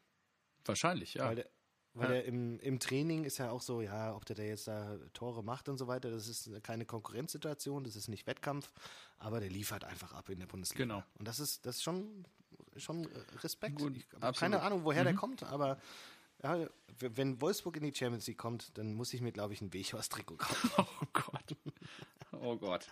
Wahrscheinlich, 0.64 1.14
ja. 1.14 1.26
Weil 1.26 1.36
der, 1.36 1.46
weil 1.94 2.04
Ja. 2.08 2.12
der 2.14 2.24
im, 2.24 2.58
im 2.60 2.78
Training 2.80 3.24
ist 3.24 3.38
ja 3.38 3.50
auch 3.50 3.60
so, 3.62 3.80
ja, 3.82 4.14
ob 4.14 4.24
der 4.24 4.36
da 4.36 4.42
jetzt 4.42 4.66
da 4.68 4.96
Tore 5.12 5.42
macht 5.44 5.68
und 5.68 5.78
so 5.78 5.86
weiter, 5.88 6.10
das 6.10 6.26
ist 6.28 6.50
keine 6.62 6.84
Konkurrenzsituation, 6.86 7.84
das 7.84 7.96
ist 7.96 8.08
nicht 8.08 8.26
Wettkampf, 8.26 8.70
aber 9.18 9.40
der 9.40 9.50
liefert 9.50 9.84
einfach 9.84 10.12
ab 10.14 10.28
in 10.30 10.38
der 10.38 10.46
Bundesliga. 10.46 10.84
Genau. 10.84 11.02
Und 11.18 11.28
das 11.28 11.38
ist, 11.40 11.66
das 11.66 11.76
ist 11.76 11.82
schon, 11.82 12.24
schon 12.76 13.04
äh, 13.04 13.08
Respekt. 13.42 13.76
Gut, 13.78 13.96
ich 13.96 14.06
habe 14.20 14.38
keine 14.38 14.62
Ahnung, 14.62 14.84
woher 14.84 15.04
der 15.04 15.14
kommt, 15.14 15.42
aber 15.42 15.78
ja, 16.42 16.66
wenn 16.98 17.40
Wolfsburg 17.40 17.76
in 17.76 17.84
die 17.84 17.94
Champions 17.94 18.26
League 18.26 18.38
kommt, 18.38 18.76
dann 18.76 18.94
muss 18.94 19.12
ich 19.14 19.20
mir, 19.20 19.30
glaube 19.32 19.52
ich, 19.54 19.60
ein 19.60 19.72
Weghorst-Trikot 19.72 20.36
kaufen. 20.38 20.70
Oh 21.02 21.06
Gott. 21.12 21.56
Oh 22.32 22.56
Gott. 22.56 22.86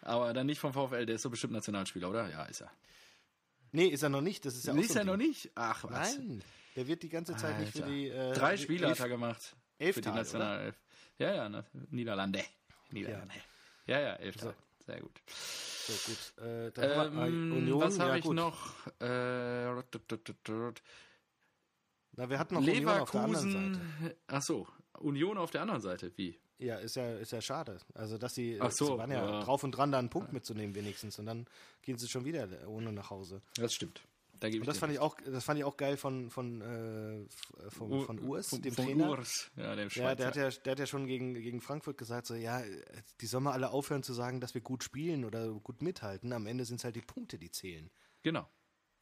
Aber 0.00 0.32
dann 0.32 0.46
nicht 0.46 0.58
vom 0.60 0.72
VfL, 0.72 1.06
der 1.06 1.16
ist 1.16 1.22
so 1.22 1.30
bestimmt 1.30 1.52
Nationalspieler, 1.52 2.08
oder? 2.08 2.30
Ja, 2.30 2.44
ist 2.44 2.60
er. 2.62 2.70
Nee, 3.72 3.86
ist 3.86 4.02
er 4.02 4.08
noch 4.08 4.20
nicht. 4.20 4.44
Das 4.44 4.54
ist 4.56 4.66
ja 4.66 4.72
auch 4.72 4.76
ist 4.78 4.92
so 4.92 4.98
er 5.00 5.04
noch 5.04 5.16
Ding. 5.16 5.28
nicht? 5.28 5.50
Ach, 5.54 5.84
was? 5.84 6.16
Nein, 6.18 6.42
der 6.76 6.86
wird 6.86 7.02
die 7.02 7.08
ganze 7.08 7.36
Zeit 7.36 7.58
nicht 7.60 7.72
für 7.72 7.82
Alter. 7.84 7.92
die. 7.94 8.08
Äh, 8.08 8.32
Drei 8.34 8.56
Spiele 8.56 8.86
elf- 8.86 8.98
hat 8.98 9.06
er 9.06 9.08
gemacht. 9.08 9.56
elf 9.78 9.94
für 9.94 10.00
die 10.00 10.08
Nationalelf. 10.10 10.76
Ja, 11.18 11.34
ja? 11.48 11.64
Niederlande. 11.90 12.42
Niederlande. 12.90 13.34
Ja, 13.86 14.00
ja, 14.00 14.12
elf 14.14 14.36
Tage. 14.36 14.54
Sehr 14.86 15.00
gut. 15.00 15.20
So, 15.26 15.92
gut. 16.10 16.44
Äh, 16.44 16.70
dann 16.72 17.18
äh, 17.18 17.26
Ähm, 17.28 17.52
Union, 17.52 17.80
was 17.80 17.98
habe 17.98 18.10
ja, 18.10 18.16
ich 18.16 18.24
gut. 18.24 18.36
noch? 18.36 18.86
Äh, 19.00 19.72
Na, 22.14 22.28
wir 22.28 22.38
hatten 22.38 22.54
noch 22.54 22.60
Union 22.62 22.86
auf 22.88 23.10
der 23.10 23.20
anderen 23.22 23.48
Leverkusen. 23.52 23.74
Seite. 24.00 24.16
Ach 24.26 24.42
so, 24.42 24.66
Union 24.98 25.38
auf 25.38 25.50
der 25.50 25.62
anderen 25.62 25.80
Seite. 25.80 26.12
Wie? 26.16 26.38
Ja, 26.58 26.76
ist 26.76 26.94
ja, 26.96 27.16
ist 27.16 27.32
ja 27.32 27.40
schade. 27.40 27.78
Also, 27.94 28.18
dass 28.18 28.34
sie, 28.34 28.58
Ach 28.60 28.70
so, 28.70 28.86
sie 28.86 28.98
waren 28.98 29.10
ja, 29.10 29.24
ja. 29.28 29.40
drauf 29.40 29.64
und 29.64 29.72
dran, 29.72 29.90
da 29.90 29.98
einen 29.98 30.10
Punkt 30.10 30.32
mitzunehmen, 30.32 30.74
wenigstens. 30.74 31.18
Und 31.18 31.26
dann 31.26 31.46
gehen 31.82 31.98
sie 31.98 32.08
schon 32.08 32.24
wieder 32.24 32.46
ohne 32.68 32.92
nach 32.92 33.10
Hause. 33.10 33.42
Das 33.56 33.72
stimmt. 33.74 34.00
Da 34.42 34.48
gebe 34.48 34.58
Und 34.58 34.62
ich 34.62 34.66
das 34.70 34.78
fand 34.78 34.92
ich 34.92 34.98
auch, 34.98 35.16
das 35.24 35.44
fand 35.44 35.60
ich 35.60 35.64
auch 35.64 35.76
geil 35.76 35.96
von, 35.96 36.28
von, 36.28 36.60
äh, 36.62 37.20
äh, 37.20 37.26
Ur- 37.78 38.04
von 38.06 38.18
Urs, 38.18 38.48
von, 38.48 38.60
dem 38.60 38.74
von 38.74 38.86
Trainer. 38.86 39.10
Urs. 39.10 39.52
Ja, 39.54 39.76
dem 39.76 39.84
Ja, 39.84 39.90
Schweizer. 39.90 40.16
der 40.16 40.26
hat 40.26 40.36
ja, 40.36 40.48
der 40.50 40.70
hat 40.72 40.78
ja 40.80 40.86
schon 40.86 41.06
gegen, 41.06 41.34
gegen 41.34 41.60
Frankfurt 41.60 41.96
gesagt, 41.96 42.26
so, 42.26 42.34
ja, 42.34 42.60
die 43.20 43.26
sollen 43.26 43.44
mal 43.44 43.52
alle 43.52 43.70
aufhören 43.70 44.02
zu 44.02 44.12
sagen, 44.14 44.40
dass 44.40 44.54
wir 44.54 44.60
gut 44.60 44.82
spielen 44.82 45.24
oder 45.24 45.48
gut 45.52 45.80
mithalten. 45.80 46.32
Am 46.32 46.46
Ende 46.48 46.64
sind 46.64 46.78
es 46.78 46.84
halt 46.84 46.96
die 46.96 47.02
Punkte, 47.02 47.38
die 47.38 47.52
zählen. 47.52 47.88
Genau. 48.22 48.48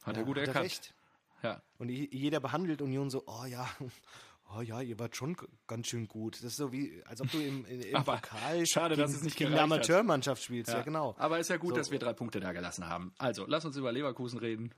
Hat 0.03 0.15
Ja, 0.15 0.21
er 0.21 0.25
gut 0.27 0.35
hat 0.37 0.43
er 0.43 0.47
erkannt. 0.49 0.65
recht. 0.65 0.93
Ja. 1.41 1.63
Und 1.79 1.89
jeder 1.89 2.39
behandelt 2.39 2.83
Union 2.83 3.09
so, 3.09 3.23
oh 3.25 3.45
ja, 3.45 3.67
oh 4.55 4.61
ja, 4.61 4.79
ihr 4.81 4.99
wart 4.99 5.15
schon 5.15 5.35
ganz 5.65 5.87
schön 5.87 6.07
gut. 6.07 6.35
Das 6.35 6.43
ist 6.43 6.57
so 6.57 6.71
wie, 6.71 7.01
als 7.05 7.19
ob 7.19 7.31
du 7.31 7.39
im, 7.39 7.65
im, 7.65 7.81
Pokal 8.05 8.63
schade, 8.67 8.95
dass 8.95 9.11
es 9.11 9.23
nicht 9.23 9.37
gegen 9.37 9.53
eine. 9.53 9.61
Amateurmannschaft 9.61 10.43
spielst. 10.43 10.71
Ja, 10.71 10.83
genau. 10.83 11.15
Aber 11.17 11.39
ist 11.39 11.49
ja 11.49 11.57
gut, 11.57 11.71
So. 11.71 11.75
dass 11.77 11.89
wir 11.89 11.97
drei 11.97 12.13
Punkte 12.13 12.39
da 12.39 12.51
gelassen 12.51 12.87
haben. 12.87 13.11
Also, 13.17 13.45
lass 13.47 13.65
uns 13.65 13.75
über 13.75 13.91
Leverkusen 13.91 14.37
reden. 14.37 14.71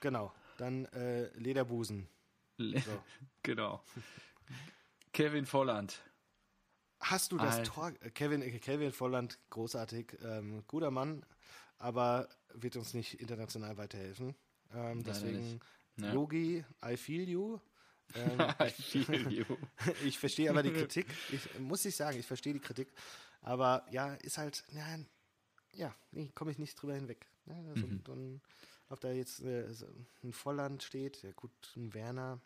Genau. 0.00 0.32
Dann 0.58 0.86
äh, 0.86 1.28
Lederbusen. 1.38 2.08
Le 2.56 2.82
genau. 3.42 3.82
Kevin 5.12 5.46
Volland. 5.46 6.02
Hast 7.00 7.32
du 7.32 7.38
das 7.38 7.56
Alter. 7.56 7.72
Tor, 7.72 7.92
äh, 8.00 8.10
Kevin, 8.10 8.42
äh, 8.42 8.58
Kevin 8.58 8.92
Volland, 8.92 9.38
großartig, 9.50 10.16
ähm, 10.22 10.64
guter 10.66 10.90
Mann, 10.90 11.24
aber 11.78 12.28
wird 12.54 12.76
uns 12.76 12.94
nicht 12.94 13.20
international 13.20 13.76
weiterhelfen. 13.76 14.34
Ähm, 14.72 15.02
deswegen. 15.02 15.60
Ja. 15.98 16.12
Yogi, 16.12 16.64
I 16.84 16.96
feel 16.96 17.28
you. 17.28 17.58
Ähm, 18.14 18.38
I 18.60 18.70
feel 18.70 19.32
you. 19.32 19.44
ich 20.04 20.18
verstehe 20.18 20.50
aber 20.50 20.62
die 20.62 20.72
Kritik. 20.72 21.06
Ich 21.32 21.58
muss 21.58 21.84
ich 21.84 21.96
sagen, 21.96 22.18
ich 22.18 22.26
verstehe 22.26 22.52
die 22.52 22.60
Kritik. 22.60 22.88
Aber 23.40 23.86
ja, 23.90 24.14
ist 24.14 24.38
halt, 24.38 24.64
ja, 24.72 24.84
ja 25.72 25.94
nee, 26.10 26.30
komme 26.34 26.50
ich 26.50 26.58
nicht 26.58 26.80
drüber 26.80 26.94
hinweg. 26.94 27.26
Ja, 27.46 27.54
also, 27.68 27.86
Mhm. 27.86 28.04
dann, 28.04 28.40
ob 28.88 29.00
da 29.00 29.10
jetzt 29.12 29.40
äh, 29.42 29.66
ein 30.22 30.32
Volland 30.32 30.82
steht, 30.82 31.22
ja 31.22 31.32
gut, 31.32 31.50
ein 31.76 31.92
Werner, 31.94 32.40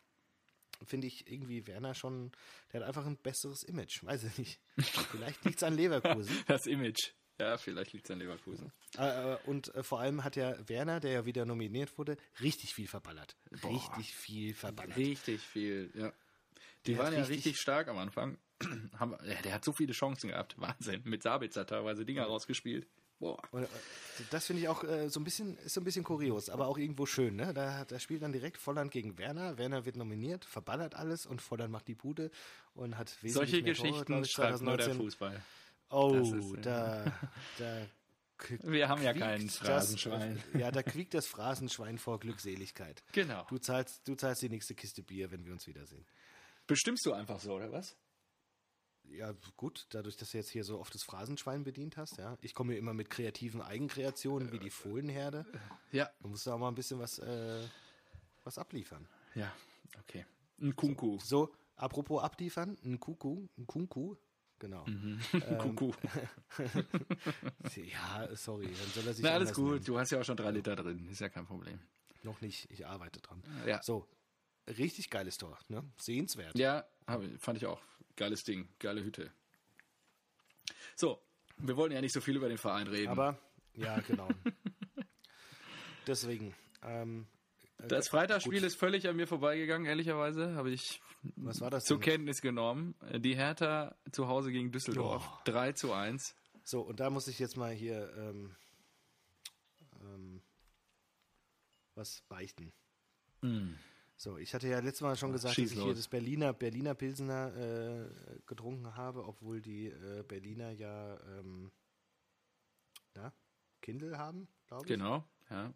finde 0.87 1.07
ich 1.07 1.31
irgendwie 1.31 1.67
Werner 1.67 1.95
schon, 1.95 2.33
der 2.73 2.81
hat 2.81 2.89
einfach 2.89 3.07
ein 3.07 3.17
besseres 3.19 3.63
Image. 3.65 4.03
Weiß 4.03 4.25
ich 4.25 4.39
nicht. 4.39 4.61
Vielleicht 5.11 5.45
liegt 5.45 5.59
es 5.59 5.63
an 5.63 5.75
Leverkusen. 5.77 6.37
Das 6.47 6.67
Image. 6.67 7.13
Ja, 7.39 7.57
vielleicht 7.57 7.95
liegt 7.95 8.05
es 8.05 8.11
an 8.11 8.19
Leverkusen. 8.19 8.71
Äh, 8.99 9.33
äh, 9.33 9.39
und 9.47 9.75
äh, 9.75 9.83
vor 9.83 9.99
allem 10.01 10.25
hat 10.25 10.37
ja 10.37 10.57
Werner, 10.69 11.01
der 11.01 11.13
ja 11.13 11.25
wieder 11.25 11.47
nominiert 11.47 11.97
wurde, 11.97 12.19
richtig 12.43 12.75
viel 12.75 12.87
verballert. 12.87 13.35
Richtig 13.65 14.15
viel 14.15 14.53
verballert. 14.53 14.99
Richtig 14.99 15.41
viel, 15.41 15.91
ja. 15.95 16.13
Die 16.85 16.93
Der 16.93 16.99
waren 17.05 17.15
ja 17.15 17.21
richtig- 17.21 17.37
richtig 17.39 17.57
stark 17.59 17.89
am 17.89 17.97
Anfang. 17.97 18.37
Haben, 18.99 19.17
ja, 19.25 19.41
der 19.41 19.55
hat 19.55 19.65
so 19.65 19.73
viele 19.73 19.95
Chancen 19.95 20.29
gehabt. 20.29 20.55
Wahnsinn. 20.61 21.01
Mit 21.05 21.23
Sabitzer 21.23 21.65
teilweise 21.65 22.05
Dinger 22.05 22.25
rausgespielt. 22.25 22.87
Boah. 23.21 23.41
Äh, 23.53 23.67
das 24.31 24.47
finde 24.47 24.63
ich 24.63 24.69
auch 24.69 24.83
äh, 24.83 25.09
so 25.09 25.21
ein 25.21 25.25
bisschen, 25.25 25.57
ist 25.59 25.75
so 25.75 25.81
ein 25.81 25.85
bisschen 25.85 26.03
kurios, 26.05 26.49
aber 26.51 26.67
auch 26.67 26.77
irgendwo 26.79 27.07
schön, 27.07 27.37
ne? 27.37 27.55
Da, 27.55 27.85
da 27.85 27.99
spielt 28.01 28.23
dann 28.23 28.33
direkt 28.33 28.57
Volland 28.59 28.91
gegen 28.91 29.17
Werner. 29.19 29.57
Werner 29.59 29.85
wird 29.85 29.97
nominiert, 29.97 30.45
verballert 30.45 30.95
alles 30.95 31.27
und 31.27 31.41
Volland 31.41 31.71
macht 31.71 31.87
die 31.87 31.95
Bude 31.95 32.31
und 32.75 32.97
hat 32.99 33.11
wesentlich 33.23 33.35
Solche 33.35 33.63
mehr 33.63 33.75
Tore, 33.75 33.89
Geschichten 33.91 34.23
ich, 34.25 34.31
schreibt 34.33 34.61
nur 34.63 34.77
der 34.77 34.87
2019. 34.87 34.97
Fußball. 34.97 35.43
Oh, 35.91 36.15
ist, 36.15 36.55
äh, 36.59 36.61
da, 36.63 37.05
da 37.59 37.87
Wir 38.63 38.89
haben 38.89 39.03
ja 39.03 39.13
quiekt 39.13 39.27
kein 39.27 39.47
das- 39.47 39.57
Phrasenschwein. 39.59 40.43
ja, 40.59 40.71
da 40.71 40.83
quiekt 40.83 41.13
das 41.15 41.27
Phrasenschwein 41.27 41.99
vor 41.99 42.19
Glückseligkeit. 42.21 43.03
Genau. 43.13 43.45
Du 43.51 43.59
zahlst, 43.59 44.01
du 44.09 44.15
zahlst 44.15 44.41
die 44.43 44.49
nächste 44.49 44.75
Kiste 44.75 45.03
Bier, 45.03 45.31
wenn 45.31 45.45
wir 45.45 45.53
uns 45.53 45.67
wiedersehen. 45.67 46.07
Bestimmst 46.67 47.05
du 47.05 47.13
einfach 47.13 47.39
so, 47.41 47.53
oder 47.55 47.71
was? 47.73 47.97
Ja, 49.05 49.35
gut, 49.57 49.87
dadurch, 49.91 50.17
dass 50.17 50.31
du 50.31 50.39
jetzt 50.39 50.51
hier 50.51 50.65
so 50.65 50.79
oft 50.79 50.95
das 50.95 51.03
Phrasenschwein 51.03 51.65
bedient 51.65 51.97
hast, 51.97 52.19
ja. 52.19 52.39
Ich 52.43 52.55
komme 52.55 52.73
hier 52.73 52.79
immer 52.79 52.95
mit 52.95 53.11
kreativen 53.11 53.61
Eigenkreationen 53.61 54.53
wie 54.53 54.59
die 54.59 54.71
Fohlenherde. 54.71 55.45
Ja. 55.91 56.09
Da 56.21 56.29
musst 56.29 56.47
du 56.47 56.53
auch 56.53 56.59
mal 56.59 56.69
ein 56.69 56.75
bisschen 56.75 57.01
was, 57.01 57.19
äh, 57.19 57.63
was 58.45 58.57
abliefern. 58.59 59.09
Ja, 59.35 59.53
okay. 60.01 60.25
Ein 60.61 60.77
Kunku. 60.77 61.19
So, 61.19 61.53
apropos 61.77 62.23
abliefern, 62.23 62.79
ein 62.85 63.01
Kuku, 63.01 63.47
ein 63.59 63.67
Kunku, 63.67 64.17
genau. 64.59 64.87
Mhm. 64.87 65.21
Ähm, 65.33 65.59
Kuku. 65.59 65.93
Ja, 67.77 68.35
sorry, 68.37 68.67
dann 68.67 68.91
soll 68.95 69.07
er 69.07 69.15
sich 69.15 69.25
Na, 69.25 69.31
alles 69.31 69.53
gut. 69.53 69.73
nennen. 69.73 69.85
Du 69.85 69.99
hast 69.99 70.11
ja 70.11 70.21
auch 70.21 70.25
schon 70.25 70.37
drei 70.37 70.51
Liter 70.51 70.77
drin. 70.77 71.09
Ist 71.09 71.21
ja 71.21 71.29
kein 71.29 71.47
Problem. 71.47 71.81
Noch 72.23 72.41
nicht, 72.41 72.71
ich 72.71 72.87
arbeite 72.87 73.21
dran. 73.21 73.43
Ja. 73.67 73.83
So, 73.83 74.07
richtig 74.67 75.11
geiles 75.11 75.39
Tor, 75.39 75.59
ne? 75.69 75.83
Sehenswert. 75.99 76.57
Ja, 76.59 76.85
fand 77.39 77.57
ich 77.59 77.67
auch. 77.67 77.81
Geiles 78.21 78.45
Ding. 78.45 78.69
Geile 78.79 79.03
Hütte. 79.03 79.33
So, 80.95 81.23
wir 81.57 81.79
wollten 81.79 81.95
ja 81.95 82.03
nicht 82.03 82.13
so 82.13 82.21
viel 82.21 82.37
über 82.37 82.51
den 82.51 82.59
Verein 82.59 82.87
reden. 82.87 83.09
Aber, 83.09 83.39
ja, 83.73 83.99
genau. 84.01 84.29
Deswegen, 86.07 86.55
ähm, 86.83 87.27
das 87.79 88.09
Freitagsspiel 88.09 88.63
ist 88.63 88.77
völlig 88.77 89.09
an 89.09 89.17
mir 89.17 89.27
vorbeigegangen, 89.27 89.87
ehrlicherweise. 89.87 90.55
Habe 90.55 90.71
ich 90.71 91.01
was 91.37 91.63
war 91.63 91.71
das 91.71 91.87
zur? 91.87 91.99
Kenntnis 91.99 92.43
genommen. 92.43 92.95
Die 93.17 93.37
Hertha 93.37 93.97
zu 94.13 94.29
Hause 94.29 94.53
gegen 94.53 94.71
Düsseldorf. 94.71 95.27
Oh. 95.27 95.39
3 95.45 95.73
zu 95.73 95.95
1. 95.95 96.37
So, 96.63 96.83
und 96.83 97.01
da 97.01 97.09
muss 97.09 97.27
ich 97.27 97.39
jetzt 97.39 97.57
mal 97.57 97.73
hier 97.73 98.13
ähm, 98.19 98.55
ähm, 100.03 100.43
was 101.95 102.21
beichten. 102.29 102.71
So, 104.21 104.37
ich 104.37 104.53
hatte 104.53 104.69
ja 104.69 104.81
letztes 104.81 105.01
Mal 105.01 105.17
schon 105.17 105.33
gesagt, 105.33 105.55
Schieß 105.55 105.71
dass 105.71 105.79
ich 105.79 105.83
hier 105.83 105.95
das 105.95 106.07
Berliner, 106.07 106.53
Berliner 106.53 106.95
Pilsener 106.95 107.57
äh, 107.57 108.07
getrunken 108.45 108.95
habe, 108.95 109.25
obwohl 109.25 109.63
die 109.63 109.87
äh, 109.87 110.23
Berliner 110.29 110.73
ja, 110.73 111.19
ähm, 111.39 111.73
ja 113.17 113.33
Kindle 113.81 114.19
haben, 114.19 114.47
glaube 114.67 114.85
ich. 114.85 114.89
Genau, 114.89 115.25
ja. 115.49 115.73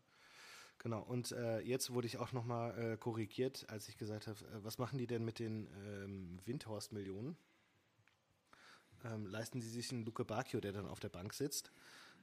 Genau, 0.76 1.01
und 1.01 1.32
äh, 1.32 1.61
jetzt 1.61 1.95
wurde 1.95 2.07
ich 2.07 2.18
auch 2.18 2.32
nochmal 2.32 2.78
äh, 2.78 2.97
korrigiert, 2.99 3.64
als 3.70 3.88
ich 3.88 3.97
gesagt 3.97 4.26
habe, 4.26 4.38
äh, 4.38 4.62
was 4.62 4.76
machen 4.76 4.99
die 4.99 5.07
denn 5.07 5.24
mit 5.24 5.38
den 5.38 5.66
ähm, 5.86 6.38
Windhorst-Millionen? 6.45 7.38
Ähm, 9.05 9.24
leisten 9.24 9.62
sie 9.62 9.70
sich 9.70 9.90
einen 9.90 10.05
Luke 10.05 10.26
Bacchio, 10.26 10.61
der 10.61 10.72
dann 10.72 10.86
auf 10.86 11.01
der 11.01 11.09
Bank 11.09 11.32
sitzt? 11.32 11.72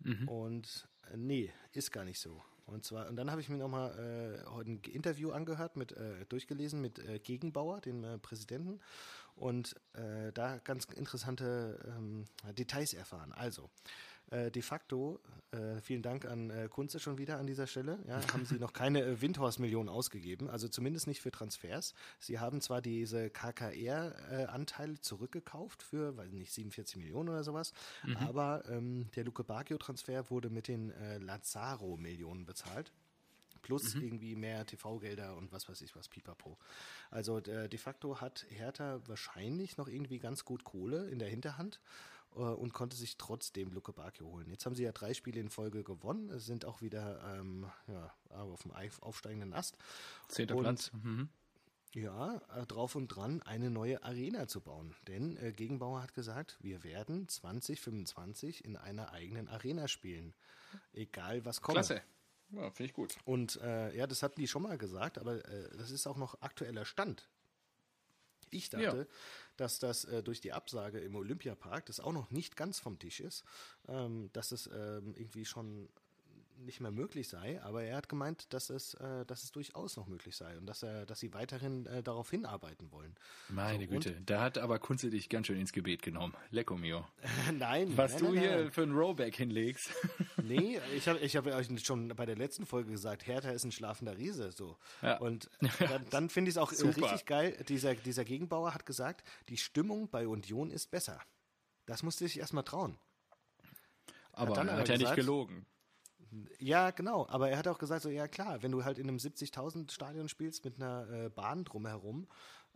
Mhm. 0.02 0.28
Und 0.28 0.88
äh, 1.12 1.18
nee, 1.18 1.52
ist 1.72 1.92
gar 1.92 2.06
nicht 2.06 2.20
so. 2.20 2.44
Und 2.66 2.86
zwar, 2.86 3.08
und 3.10 3.16
dann 3.16 3.32
habe 3.32 3.42
ich 3.42 3.50
mir 3.50 3.58
nochmal 3.58 4.44
äh, 4.46 4.50
heute 4.50 4.72
ein 4.72 4.82
Interview 4.92 5.32
angehört, 5.32 5.76
mit, 5.76 5.92
äh, 5.92 6.26
durchgelesen 6.30 6.82
mit 6.82 7.00
äh, 7.00 7.20
Gegenbauer, 7.20 7.82
dem 7.82 8.04
äh, 8.04 8.18
Präsidenten, 8.18 8.80
und 9.36 9.76
äh, 9.94 10.32
da 10.34 10.58
ganz 10.60 10.86
interessante 10.86 11.80
ähm, 11.98 12.26
Details 12.58 12.94
erfahren. 12.94 13.34
Also, 13.34 13.70
äh, 14.32 14.50
de 14.50 14.62
facto, 14.62 15.20
äh, 15.52 15.82
vielen 15.82 16.02
Dank 16.02 16.26
an 16.26 16.50
äh, 16.50 16.70
Kunze 16.70 17.00
schon 17.00 17.18
wieder 17.18 17.38
an 17.38 17.46
dieser 17.46 17.68
Stelle, 17.68 18.00
ja, 18.08 18.22
haben 18.34 18.46
sie 18.46 18.56
noch 18.56 18.72
keine 18.74 19.04
äh, 19.04 19.22
Windhorst-Millionen 19.22 19.90
ausgegeben, 19.90 20.50
also 20.50 20.68
zumindest 20.70 21.08
nicht 21.08 21.22
für 21.22 21.32
Transfers. 21.32 21.94
Sie 22.20 22.40
haben 22.40 22.62
zwar 22.62 22.82
diese 22.82 23.30
KKR-Anteile 23.30 25.00
zurückgekauft 25.02 25.84
für, 25.84 26.16
weiß 26.16 26.32
nicht, 26.32 26.54
47 26.54 26.98
Millionen 26.98 27.30
oder 27.30 27.44
sowas, 27.44 27.74
mhm. 28.04 28.18
aber 28.18 28.64
ähm, 28.70 29.10
der 29.16 29.26
Luke 29.26 29.44
Bacchio-Transfer 29.44 30.30
wurde 30.30 30.50
mit 30.50 30.68
den 30.68 30.92
äh, 30.92 31.18
Lazaro-Millionen 31.18 32.46
bezahlt 32.46 32.92
plus 33.62 33.94
mhm. 33.94 34.04
irgendwie 34.04 34.36
mehr 34.36 34.66
TV-Gelder 34.66 35.36
und 35.38 35.52
was 35.52 35.70
weiß 35.70 35.82
ich 35.82 35.96
was, 35.96 36.08
pipapo. 36.08 36.58
Also 37.12 37.38
äh, 37.38 37.70
de 37.70 37.78
facto 37.78 38.20
hat 38.20 38.46
Hertha 38.50 39.02
wahrscheinlich 39.06 39.78
noch 39.78 39.88
irgendwie 39.88 40.18
ganz 40.18 40.46
gut 40.46 40.64
Kohle 40.64 41.08
in 41.10 41.20
der 41.20 41.28
Hinterhand 41.28 41.76
äh, 41.76 42.21
und 42.36 42.74
konnte 42.74 42.96
sich 42.96 43.18
trotzdem 43.18 43.72
Luke 43.72 43.94
Bakio 43.94 44.28
holen. 44.28 44.50
Jetzt 44.50 44.66
haben 44.66 44.76
sie 44.76 44.84
ja 44.84 44.92
drei 44.92 45.14
Spiele 45.14 45.40
in 45.40 45.50
Folge 45.50 45.84
gewonnen, 45.84 46.40
sind 46.40 46.66
auch 46.66 46.82
wieder 46.82 47.40
ähm, 47.40 47.66
ja, 47.88 48.14
auf 48.30 48.64
dem 48.64 48.72
aufsteigenden 49.02 49.54
Ast. 49.54 49.78
Zehnter 50.28 50.56
Platz. 50.56 50.92
Mhm. 50.94 51.30
Ja, 51.94 52.42
äh, 52.56 52.66
drauf 52.66 52.96
und 52.96 53.10
dran, 53.10 53.42
eine 53.42 53.70
neue 53.70 54.02
Arena 54.04 54.48
zu 54.48 54.62
bauen. 54.62 54.96
Denn 55.08 55.36
äh, 55.38 55.52
Gegenbauer 55.52 56.02
hat 56.02 56.14
gesagt, 56.14 56.58
wir 56.62 56.84
werden 56.84 57.28
2025 57.28 58.64
in 58.64 58.78
einer 58.78 59.12
eigenen 59.12 59.50
Arena 59.50 59.90
spielen. 59.90 60.34
Egal 60.94 61.44
was 61.44 61.62
kommt. 61.62 61.76
Klasse. 61.76 62.02
Ja, 62.52 62.70
finde 62.72 62.86
ich 62.86 62.94
gut. 62.94 63.16
Und 63.26 63.60
äh, 63.62 63.96
ja, 63.96 64.08
das 64.08 64.24
hatten 64.24 64.40
die 64.40 64.48
schon 64.48 64.64
mal 64.64 64.78
gesagt, 64.78 65.18
aber 65.18 65.46
äh, 65.46 65.78
das 65.78 65.92
ist 65.92 66.08
auch 66.08 66.18
noch 66.18 66.42
aktueller 66.42 66.86
Stand. 66.86 67.30
Ich 68.52 68.70
dachte, 68.70 68.98
ja. 68.98 69.06
dass 69.58 69.80
das 69.80 70.06
äh, 70.06 70.22
durch 70.22 70.42
die 70.42 70.54
Absage 70.54 71.00
im 71.00 71.16
Olympiapark, 71.16 71.86
das 71.86 72.00
auch 72.00 72.14
noch 72.14 72.30
nicht 72.32 72.56
ganz 72.56 72.80
vom 72.80 73.00
Tisch 73.00 73.20
ist, 73.20 73.44
ähm, 73.88 74.30
dass 74.34 74.52
es 74.52 74.68
ähm, 74.68 75.14
irgendwie 75.16 75.46
schon 75.46 75.90
nicht 76.66 76.80
mehr 76.80 76.92
möglich 76.92 77.28
sei, 77.28 77.62
aber 77.64 77.84
er 77.84 77.98
hat 77.98 78.10
gemeint, 78.10 78.54
dass 78.54 78.70
es, 78.70 78.94
äh, 78.96 79.26
dass 79.26 79.44
es 79.44 79.52
durchaus 79.52 79.98
noch 79.98 80.08
möglich 80.08 80.36
sei 80.36 80.58
und 80.58 80.66
dass 80.66 80.84
er, 80.84 81.06
dass 81.06 81.20
sie 81.20 81.34
weiterhin 81.34 81.86
äh, 81.86 82.04
darauf 82.04 82.30
hinarbeiten 82.30 82.92
wollen. 82.92 83.16
Meine 83.50 83.86
so, 83.86 83.92
Güte, 83.92 84.22
da 84.26 84.42
hat 84.42 84.58
aber 84.58 84.80
Kunze 84.80 85.10
dich 85.10 85.30
ganz 85.30 85.48
schön 85.48 85.60
ins 85.60 85.74
Gebet 85.74 86.02
genommen. 86.02 86.34
Lecco 86.50 86.78
mio. 86.78 87.06
nein. 87.54 87.96
Was 87.98 88.14
nein, 88.14 88.20
du 88.20 88.26
nein, 88.34 88.40
hier 88.40 88.56
nein. 88.64 88.72
für 88.72 88.84
ein 88.84 88.92
Rowback 88.92 89.36
hinlegst. 89.36 89.92
nee, 90.44 90.80
ich 90.96 91.08
habe 91.08 91.20
ich 91.20 91.36
hab 91.36 91.46
euch 91.46 91.68
schon 91.86 92.10
bei 92.10 92.26
der 92.26 92.36
letzten 92.36 92.66
Folge 92.66 92.92
gesagt, 92.92 93.26
Hertha 93.28 93.52
ist 93.52 93.64
ein 93.64 93.72
schlafender 93.72 94.18
Riese. 94.18 94.52
So. 94.52 94.78
Ja. 95.02 95.18
Und 95.18 95.50
dann, 95.80 96.06
dann 96.10 96.30
finde 96.30 96.50
ich 96.50 96.56
es 96.56 96.58
auch 96.58 96.72
Super. 96.72 97.04
richtig 97.04 97.26
geil. 97.26 97.64
Dieser, 97.68 97.96
dieser 97.96 98.26
Gegenbauer 98.26 98.74
hat 98.74 98.86
gesagt, 98.86 99.28
die 99.50 99.58
Stimmung 99.58 100.10
bei 100.10 100.28
Union 100.28 100.72
ist 100.72 100.92
besser. 100.92 101.20
Das 101.86 102.04
musste 102.04 102.26
ich 102.26 102.40
erstmal 102.40 102.64
trauen. 102.64 102.98
Aber 104.34 104.56
hat 104.56 104.68
er 104.68 104.78
hat 104.78 104.90
ja 104.90 104.98
nicht 104.98 105.16
gelogen. 105.16 105.66
Ja, 106.60 106.92
genau. 106.92 107.28
Aber 107.30 107.50
er 107.50 107.58
hat 107.58 107.68
auch 107.68 107.78
gesagt, 107.78 108.04
so 108.04 108.10
ja 108.10 108.28
klar, 108.28 108.64
wenn 108.64 108.72
du 108.72 108.84
halt 108.84 108.98
in 108.98 109.08
einem 109.08 109.18
70.000 109.18 109.92
Stadion 109.92 110.30
spielst 110.30 110.64
mit 110.66 110.78
einer 110.78 111.08
äh, 111.10 111.30
Bahn 111.30 111.64
drumherum 111.64 112.28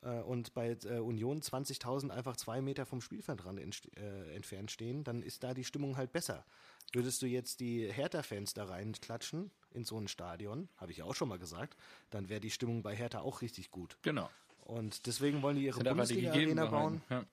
äh, 0.01 0.19
und 0.21 0.53
bei 0.53 0.77
äh, 0.85 0.99
Union 0.99 1.41
20.000 1.41 2.09
einfach 2.09 2.35
zwei 2.37 2.61
Meter 2.61 2.85
vom 2.85 3.01
Spielfeldrand 3.01 3.59
äh, 3.97 4.35
entfernt 4.35 4.71
stehen, 4.71 5.03
dann 5.03 5.21
ist 5.21 5.43
da 5.43 5.53
die 5.53 5.63
Stimmung 5.63 5.97
halt 5.97 6.11
besser. 6.11 6.45
Würdest 6.93 7.21
du 7.21 7.27
jetzt 7.27 7.59
die 7.59 7.91
Hertha-Fans 7.91 8.53
da 8.53 8.65
reinklatschen 8.65 9.51
in 9.71 9.83
so 9.83 9.97
ein 9.99 10.07
Stadion, 10.07 10.69
habe 10.77 10.91
ich 10.91 10.99
ja 10.99 11.05
auch 11.05 11.15
schon 11.15 11.29
mal 11.29 11.39
gesagt, 11.39 11.77
dann 12.09 12.29
wäre 12.29 12.39
die 12.39 12.51
Stimmung 12.51 12.83
bei 12.83 12.95
Hertha 12.95 13.21
auch 13.21 13.41
richtig 13.41 13.71
gut. 13.71 13.97
Genau. 14.01 14.29
Und 14.65 15.05
deswegen 15.05 15.41
wollen 15.41 15.57
die 15.57 15.65
ihre 15.65 15.83
Bundesliga-Arena 15.83 16.65
bauen. 16.65 17.01
Ja. 17.09 17.25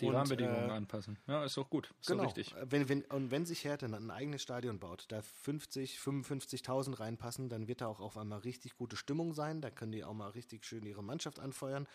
Die 0.00 0.06
und, 0.06 0.14
Rahmenbedingungen 0.14 0.70
äh, 0.70 0.72
anpassen. 0.72 1.18
Ja, 1.26 1.44
ist 1.44 1.56
doch 1.56 1.68
gut. 1.68 1.92
Ist 2.00 2.08
genau. 2.08 2.24
Richtig. 2.24 2.54
Wenn, 2.64 2.88
wenn, 2.88 3.02
und 3.02 3.30
wenn 3.30 3.44
sich 3.46 3.64
Hertha 3.64 3.86
ein 3.86 4.10
eigenes 4.10 4.42
Stadion 4.42 4.78
baut, 4.78 5.06
da 5.08 5.22
50, 5.22 5.98
55.000 5.98 7.00
reinpassen, 7.00 7.48
dann 7.48 7.68
wird 7.68 7.80
da 7.80 7.86
auch 7.86 8.00
auf 8.00 8.16
einmal 8.16 8.40
richtig 8.40 8.74
gute 8.76 8.96
Stimmung 8.96 9.34
sein. 9.34 9.60
Da 9.60 9.70
können 9.70 9.92
die 9.92 10.04
auch 10.04 10.14
mal 10.14 10.30
richtig 10.30 10.64
schön 10.64 10.84
ihre 10.84 11.02
Mannschaft 11.02 11.38
anfeuern. 11.38 11.86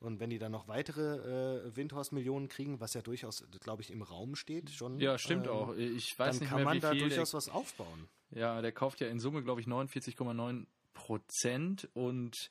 Und 0.00 0.20
wenn 0.20 0.30
die 0.30 0.38
dann 0.38 0.52
noch 0.52 0.68
weitere 0.68 1.66
äh, 1.66 1.76
Windhorst-Millionen 1.76 2.48
kriegen, 2.48 2.80
was 2.80 2.94
ja 2.94 3.02
durchaus, 3.02 3.44
glaube 3.60 3.82
ich, 3.82 3.90
im 3.90 4.02
Raum 4.02 4.36
steht, 4.36 4.70
schon. 4.70 5.00
Ja, 5.00 5.18
stimmt 5.18 5.46
ähm, 5.46 5.52
auch. 5.52 5.74
Ich 5.74 6.18
weiß 6.18 6.36
dann 6.36 6.40
nicht 6.40 6.48
kann 6.48 6.56
mehr, 6.58 6.64
man 6.64 6.76
wie 6.76 6.80
da 6.80 6.90
viel 6.90 7.00
durchaus 7.00 7.30
der, 7.30 7.38
was 7.38 7.48
aufbauen. 7.48 8.08
Ja, 8.30 8.60
der 8.60 8.72
kauft 8.72 9.00
ja 9.00 9.08
in 9.08 9.20
Summe, 9.20 9.42
glaube 9.42 9.60
ich, 9.60 9.66
49,9 9.66 10.66
Prozent 10.94 11.88
und 11.94 12.50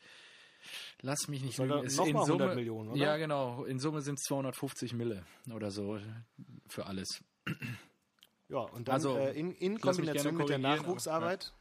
Lass 1.02 1.28
mich 1.28 1.44
nicht 1.44 1.58
lügen. 1.58 1.84
Ist 1.84 2.00
in 2.00 2.14
mal 2.14 2.22
100 2.24 2.26
Summe, 2.28 2.56
Millionen, 2.56 2.90
oder? 2.90 3.00
Ja, 3.00 3.18
genau. 3.18 3.64
In 3.66 3.80
Summe 3.80 4.02
sind 4.02 4.20
es 4.20 4.26
250 4.26 4.94
Mille 4.94 5.26
oder 5.54 5.72
so 5.72 6.00
für 6.68 6.86
alles. 6.86 7.24
Ja, 8.50 8.60
und 8.60 8.88
dann 8.88 8.96
Also, 8.96 9.18
äh, 9.18 9.38
in, 9.38 9.52
in 9.54 9.80
Kombination 9.80 10.36
mit 10.36 10.50
der 10.50 10.60
Nachwuchsarbeit. 10.60 11.54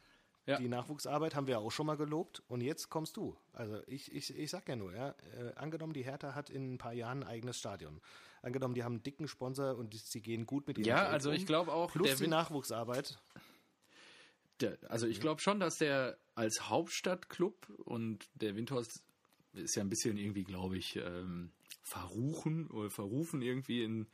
Ja. 0.46 0.59
Die 0.59 0.68
Nachwuchsarbeit 0.68 1.34
haben 1.34 1.46
wir 1.46 1.59
auch 1.59 1.70
schon 1.70 1.86
mal 1.86 1.96
gelobt 1.96 2.42
und 2.48 2.61
jetzt 2.61 2.90
kommst 2.90 3.16
du. 3.16 3.34
Also 3.55 3.78
ich, 3.86 4.12
ich, 4.12 4.36
ich 4.36 4.50
sag 4.50 4.68
ja 4.68 4.76
nur, 4.76 4.94
ja, 4.94 5.14
äh, 5.38 5.55
angenommen, 5.57 5.94
die 5.94 6.05
Hertha 6.05 6.34
hat 6.34 6.50
in 6.50 6.74
ein 6.74 6.78
paar 6.78 6.92
Jahren 6.92 7.22
ein 7.22 7.28
eigenes 7.28 7.57
Stadion. 7.57 8.02
Angenommen, 8.42 8.74
die 8.74 8.84
haben 8.84 8.96
einen 8.96 9.02
dicken 9.02 9.26
Sponsor 9.26 9.74
und 9.78 9.94
die, 9.94 9.96
sie 9.96 10.20
gehen 10.20 10.44
gut 10.44 10.66
mit 10.66 10.76
ihrem 10.76 10.86
Ja, 10.86 11.00
Geld 11.05 11.12
also 11.14 11.30
um. 11.30 11.36
ich 11.36 11.46
glaube 11.46 11.72
auch, 11.72 11.92
Plus 11.92 12.16
die 12.16 12.26
Nachwuchsarbeit. 12.26 13.18
Der, 14.61 14.78
also 14.88 15.07
ich 15.07 15.20
glaube 15.20 15.40
schon, 15.40 15.61
dass 15.61 15.78
der 15.78 16.18
als 16.34 16.68
Hauptstadtclub 16.68 17.68
und 17.84 18.28
der 18.34 18.57
Windhorst 18.57 19.02
ist 19.52 19.76
ja 19.76 19.82
ein 19.82 19.88
bisschen 19.88 20.16
irgendwie, 20.16 20.44
glaube 20.44 20.76
ich, 20.76 20.96
ähm, 20.96 21.52
verruchen 21.82 22.68
oder 22.70 22.90
verrufen 22.90 23.42
irgendwie 23.42 23.82
in 23.82 24.09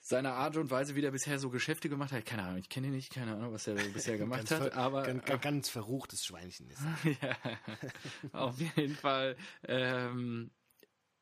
seiner 0.00 0.34
Art 0.34 0.56
und 0.56 0.70
Weise, 0.70 0.94
wie 0.94 1.00
der 1.00 1.10
bisher 1.10 1.38
so 1.40 1.50
Geschäfte 1.50 1.88
gemacht 1.88 2.12
hat. 2.12 2.24
Keine 2.24 2.44
Ahnung, 2.44 2.58
ich 2.58 2.68
kenne 2.68 2.86
ihn 2.86 2.92
nicht, 2.92 3.12
keine 3.12 3.34
Ahnung, 3.34 3.52
was 3.52 3.66
er 3.66 3.74
bisher 3.92 4.16
gemacht 4.16 4.50
hat, 4.50 4.72
aber 4.74 5.02
ganz, 5.02 5.42
ganz 5.42 5.68
verruchtes 5.68 6.24
Schweinchen 6.24 6.68
ist. 6.70 6.80
ja, 7.22 7.36
auf 8.32 8.60
jeden 8.60 8.94
Fall. 8.94 9.36
Ähm, 9.64 10.50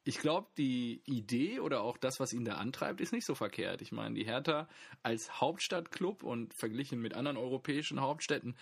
ich 0.05 0.19
glaube, 0.19 0.49
die 0.59 1.01
Idee 1.07 1.61
oder 1.61 1.83
auch 1.83 1.97
das, 1.97 2.21
was 2.21 2.33
ihn 2.33 2.45
da 2.45 2.55
antreibt, 2.55 3.01
ist 3.01 3.13
nicht 3.13 3.27
so 3.27 3.35
verkehrt. 3.35 3.81
Ich 3.81 3.91
meine, 3.91 4.15
die 4.15 4.27
Hertha 4.27 4.69
als 5.03 5.41
Hauptstadtclub 5.41 6.23
und 6.23 6.55
verglichen 6.55 7.01
mit 7.01 7.15
anderen 7.15 7.39
europäischen 7.39 8.01
Hauptstädten 8.01 8.55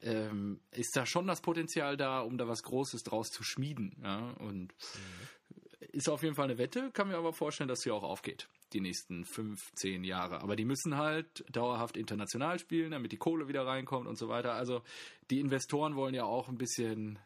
ähm, 0.00 0.60
ist 0.72 0.96
da 0.96 1.06
schon 1.06 1.28
das 1.28 1.40
Potenzial 1.40 1.96
da, 1.96 2.20
um 2.20 2.36
da 2.36 2.48
was 2.48 2.64
Großes 2.64 3.04
draus 3.04 3.28
zu 3.28 3.44
schmieden. 3.44 3.96
Ja? 4.02 4.32
Und 4.40 4.74
ist 5.92 6.08
auf 6.08 6.22
jeden 6.22 6.34
Fall 6.34 6.46
eine 6.46 6.58
Wette, 6.58 6.90
kann 6.92 7.08
mir 7.08 7.16
aber 7.16 7.32
vorstellen, 7.32 7.68
dass 7.68 7.80
sie 7.80 7.90
auch 7.90 8.02
aufgeht, 8.02 8.48
die 8.72 8.80
nächsten 8.80 9.24
fünf, 9.24 9.72
zehn 9.74 10.02
Jahre. 10.04 10.40
Aber 10.40 10.56
die 10.56 10.64
müssen 10.64 10.96
halt 10.96 11.44
dauerhaft 11.50 11.96
international 11.96 12.58
spielen, 12.58 12.92
damit 12.92 13.12
die 13.12 13.18
Kohle 13.18 13.46
wieder 13.46 13.66
reinkommt 13.66 14.08
und 14.08 14.16
so 14.16 14.28
weiter. 14.28 14.54
Also 14.54 14.82
die 15.30 15.38
Investoren 15.38 15.94
wollen 15.94 16.14
ja 16.14 16.24
auch 16.24 16.48
ein 16.48 16.58
bisschen, 16.58 17.18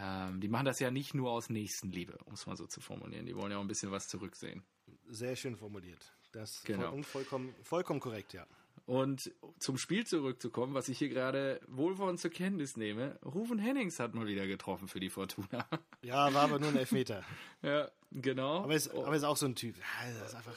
ähm, 0.00 0.40
die 0.40 0.48
machen 0.48 0.66
das 0.66 0.80
ja 0.80 0.90
nicht 0.90 1.14
nur 1.14 1.30
aus 1.30 1.50
Nächstenliebe, 1.50 2.18
um 2.24 2.34
es 2.34 2.46
mal 2.46 2.56
so 2.56 2.66
zu 2.66 2.80
formulieren. 2.80 3.26
Die 3.26 3.36
wollen 3.36 3.50
ja 3.50 3.58
auch 3.58 3.62
ein 3.62 3.68
bisschen 3.68 3.90
was 3.90 4.08
zurücksehen. 4.08 4.62
Sehr 5.08 5.36
schön 5.36 5.56
formuliert. 5.56 6.12
Das 6.32 6.62
Genau. 6.64 7.00
vollkommen, 7.02 7.54
vollkommen 7.62 8.00
korrekt, 8.00 8.32
ja. 8.32 8.46
Und 8.86 9.32
zum 9.60 9.78
Spiel 9.78 10.04
zurückzukommen, 10.06 10.74
was 10.74 10.88
ich 10.88 10.98
hier 10.98 11.08
gerade 11.08 11.60
wohlwollend 11.68 12.20
zur 12.20 12.30
Kenntnis 12.30 12.76
nehme, 12.76 13.18
Rufen 13.24 13.58
Hennings 13.58 13.98
hat 13.98 14.14
mal 14.14 14.26
wieder 14.26 14.46
getroffen 14.46 14.88
für 14.88 15.00
die 15.00 15.10
Fortuna. 15.10 15.66
Ja, 16.02 16.34
war 16.34 16.42
aber 16.42 16.58
nur 16.58 16.68
ein 16.68 16.76
Elfmeter. 16.76 17.24
ja, 17.62 17.90
genau. 18.10 18.64
Aber 18.64 18.74
ist, 18.74 18.90
aber 18.90 19.16
ist 19.16 19.24
auch 19.24 19.38
so 19.38 19.46
ein 19.46 19.54
Typ. 19.54 19.76
Ja, 19.78 20.12
das 20.18 20.28
ist 20.30 20.34
einfach. 20.34 20.56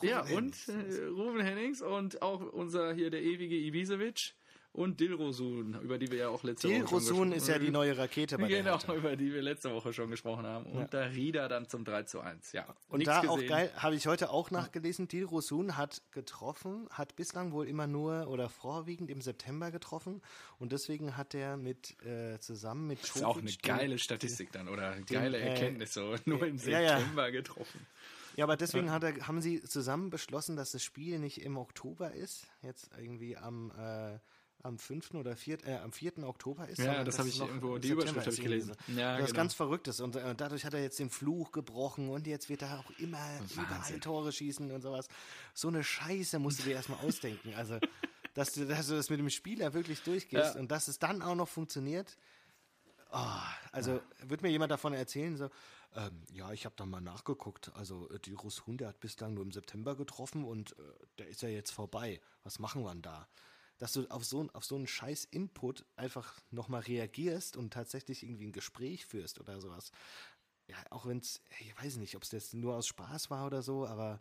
ja, 0.00 0.20
Rufen 0.22 0.34
und 0.36 0.56
Hennings. 0.66 0.98
äh, 0.98 1.04
Rufen 1.04 1.40
Hennings 1.40 1.82
und 1.82 2.20
auch 2.22 2.40
unser 2.52 2.92
hier 2.94 3.10
der 3.10 3.22
ewige 3.22 3.54
Ibisevic 3.54 4.34
und 4.72 5.00
Dilrosun, 5.00 5.78
über 5.82 5.98
die 5.98 6.10
wir 6.10 6.18
ja 6.18 6.28
auch 6.30 6.42
letzte 6.44 6.68
Woche 6.68 6.74
schon 6.78 6.86
Dilrosun 6.86 7.06
gesprochen 7.08 7.32
ist 7.32 7.48
ja 7.48 7.58
die 7.58 7.70
neue 7.70 7.98
Rakete 7.98 8.38
bei 8.38 8.48
der 8.48 8.62
Genau, 8.62 8.94
über 8.94 9.16
die 9.16 9.32
wir 9.32 9.42
letzte 9.42 9.70
Woche 9.70 9.92
schon 9.92 10.10
gesprochen 10.10 10.46
haben. 10.46 10.64
Und 10.66 10.80
Ja. 10.80 10.86
da 10.86 11.00
Rieder 11.04 11.48
dann 11.48 11.68
zum 11.68 11.84
3 11.84 12.04
zu 12.04 12.20
1. 12.20 12.52
Ja. 12.52 12.66
Und 12.88 12.98
Nichts 13.00 13.12
da 13.12 13.28
auch 13.28 13.34
gesehen. 13.34 13.48
geil, 13.50 13.70
habe 13.76 13.94
ich 13.96 14.06
heute 14.06 14.30
auch 14.30 14.50
nachgelesen, 14.50 15.08
Dilrosun 15.08 15.76
hat 15.76 16.00
getroffen, 16.12 16.88
hat 16.90 17.16
bislang 17.16 17.52
wohl 17.52 17.68
immer 17.68 17.86
nur 17.86 18.28
oder 18.28 18.48
vorwiegend 18.48 19.10
im 19.10 19.20
September 19.20 19.70
getroffen 19.70 20.22
und 20.58 20.72
deswegen 20.72 21.16
hat 21.18 21.34
er 21.34 21.56
mit 21.58 22.02
äh, 22.04 22.38
zusammen 22.40 22.86
mit 22.86 23.02
Das 23.02 23.16
ist 23.16 23.24
auch 23.24 23.36
eine 23.38 23.50
den- 23.50 23.58
geile 23.62 23.98
Statistik 23.98 24.52
dann 24.52 24.68
oder 24.68 24.96
geile 25.02 25.36
äh, 25.38 25.48
Erkenntnis, 25.50 25.92
so 25.92 26.14
nur 26.24 26.46
im 26.46 26.56
ja, 26.56 26.80
ja. 26.80 26.98
September 26.98 27.30
getroffen. 27.30 27.86
Ja, 28.36 28.46
aber 28.46 28.56
deswegen 28.56 28.90
hat 28.90 29.02
er, 29.04 29.26
haben 29.28 29.42
sie 29.42 29.62
zusammen 29.62 30.08
beschlossen, 30.08 30.56
dass 30.56 30.72
das 30.72 30.82
Spiel 30.82 31.18
nicht 31.18 31.42
im 31.42 31.58
Oktober 31.58 32.12
ist, 32.12 32.46
jetzt 32.62 32.88
irgendwie 32.98 33.36
am, 33.36 33.70
äh, 33.78 34.18
am 34.62 34.78
5. 34.78 35.14
oder 35.14 35.36
4. 35.36 35.66
Äh, 35.66 35.76
am 35.78 35.92
4. 35.92 36.18
Oktober 36.26 36.68
ist. 36.68 36.78
Ja, 36.78 37.04
das 37.04 37.16
dass 37.16 37.18
habe 37.18 37.28
ich 37.28 37.38
noch 37.38 37.48
irgendwo, 37.48 37.78
die 37.78 37.88
Überschrift 37.88 38.26
habe 38.26 38.30
ich 38.34 38.40
gelesen. 38.40 38.74
Ja, 38.88 39.12
das 39.12 39.20
ist 39.22 39.26
genau. 39.28 39.36
ganz 39.36 39.54
Verrücktes. 39.54 40.00
Und 40.00 40.16
äh, 40.16 40.34
dadurch 40.34 40.64
hat 40.64 40.74
er 40.74 40.82
jetzt 40.82 40.98
den 40.98 41.10
Fluch 41.10 41.52
gebrochen 41.52 42.08
und 42.08 42.26
jetzt 42.26 42.48
wird 42.48 42.62
er 42.62 42.78
auch 42.78 42.90
immer 42.98 43.18
überall 43.54 44.00
Tore 44.00 44.32
schießen 44.32 44.70
und 44.70 44.82
sowas. 44.82 45.08
So 45.54 45.68
eine 45.68 45.82
Scheiße 45.82 46.38
musst 46.38 46.60
du 46.60 46.64
dir 46.64 46.74
erstmal 46.74 47.00
ausdenken. 47.04 47.54
Also, 47.54 47.78
dass 48.34 48.52
du, 48.52 48.66
dass 48.66 48.86
du 48.86 48.94
das 48.94 49.10
mit 49.10 49.18
dem 49.18 49.30
Spieler 49.30 49.74
wirklich 49.74 50.02
durchgehst 50.02 50.54
Ja. 50.54 50.60
und 50.60 50.70
dass 50.70 50.88
es 50.88 50.98
dann 50.98 51.22
auch 51.22 51.34
noch 51.34 51.48
funktioniert. 51.48 52.16
Oh, 53.12 53.40
also 53.72 54.00
wird 54.22 54.40
mir 54.40 54.48
jemand 54.48 54.72
davon 54.72 54.94
erzählen, 54.94 55.36
so, 55.36 55.50
ähm, 55.94 56.22
ja, 56.32 56.50
ich 56.52 56.64
habe 56.64 56.74
da 56.78 56.86
mal 56.86 57.02
nachgeguckt. 57.02 57.70
Also 57.74 58.08
äh, 58.10 58.18
die 58.20 58.32
Rusun, 58.32 58.78
der 58.78 58.88
hat 58.88 59.00
bislang 59.00 59.34
nur 59.34 59.44
im 59.44 59.52
September 59.52 59.94
getroffen 59.94 60.44
und 60.44 60.72
äh, 60.72 60.82
der 61.18 61.28
ist 61.28 61.42
ja 61.42 61.50
jetzt 61.50 61.72
vorbei. 61.72 62.20
Was 62.42 62.58
machen 62.58 62.82
wir 62.82 62.92
denn 62.92 63.02
da? 63.02 63.28
Dass 63.82 63.94
du 63.94 64.06
auf 64.10 64.24
so, 64.24 64.48
auf 64.52 64.64
so 64.64 64.76
einen 64.76 64.86
scheiß 64.86 65.24
Input 65.32 65.84
einfach 65.96 66.40
nochmal 66.52 66.82
reagierst 66.82 67.56
und 67.56 67.72
tatsächlich 67.72 68.22
irgendwie 68.22 68.46
ein 68.46 68.52
Gespräch 68.52 69.06
führst 69.06 69.40
oder 69.40 69.60
sowas. 69.60 69.90
Ja, 70.68 70.76
auch 70.90 71.04
wenn 71.04 71.18
es, 71.18 71.42
ich 71.58 71.76
weiß 71.82 71.96
nicht, 71.96 72.14
ob 72.14 72.22
es 72.22 72.30
jetzt 72.30 72.54
nur 72.54 72.76
aus 72.76 72.86
Spaß 72.86 73.28
war 73.30 73.44
oder 73.44 73.60
so, 73.60 73.84
aber 73.84 74.20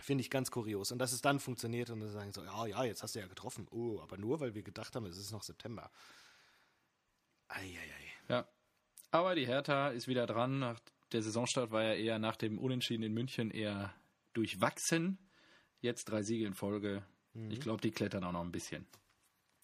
finde 0.00 0.20
ich 0.20 0.28
ganz 0.28 0.50
kurios. 0.50 0.92
Und 0.92 0.98
dass 0.98 1.12
es 1.12 1.22
dann 1.22 1.40
funktioniert 1.40 1.88
und 1.88 2.00
dann 2.00 2.10
sagen 2.10 2.34
so, 2.34 2.44
ja, 2.44 2.66
ja, 2.66 2.84
jetzt 2.84 3.02
hast 3.02 3.14
du 3.14 3.20
ja 3.20 3.26
getroffen. 3.26 3.66
Oh, 3.70 4.00
aber 4.02 4.18
nur, 4.18 4.38
weil 4.40 4.54
wir 4.54 4.62
gedacht 4.62 4.94
haben, 4.94 5.06
es 5.06 5.16
ist 5.16 5.32
noch 5.32 5.42
September. 5.42 5.90
Eieiei. 7.48 8.12
Ja. 8.28 8.46
Aber 9.12 9.34
die 9.34 9.46
Hertha 9.46 9.88
ist 9.88 10.08
wieder 10.08 10.26
dran. 10.26 10.58
Nach 10.58 10.78
der 11.12 11.22
Saisonstart 11.22 11.70
war 11.70 11.84
ja 11.84 11.94
eher 11.94 12.18
nach 12.18 12.36
dem 12.36 12.58
Unentschieden 12.58 13.02
in 13.02 13.14
München 13.14 13.50
eher 13.50 13.94
durchwachsen. 14.34 15.16
Jetzt 15.80 16.10
drei 16.10 16.22
Siege 16.22 16.44
in 16.44 16.52
Folge. 16.52 17.02
Ich 17.50 17.60
glaube, 17.60 17.80
die 17.80 17.90
klettern 17.90 18.24
auch 18.24 18.32
noch 18.32 18.42
ein 18.42 18.52
bisschen. 18.52 18.86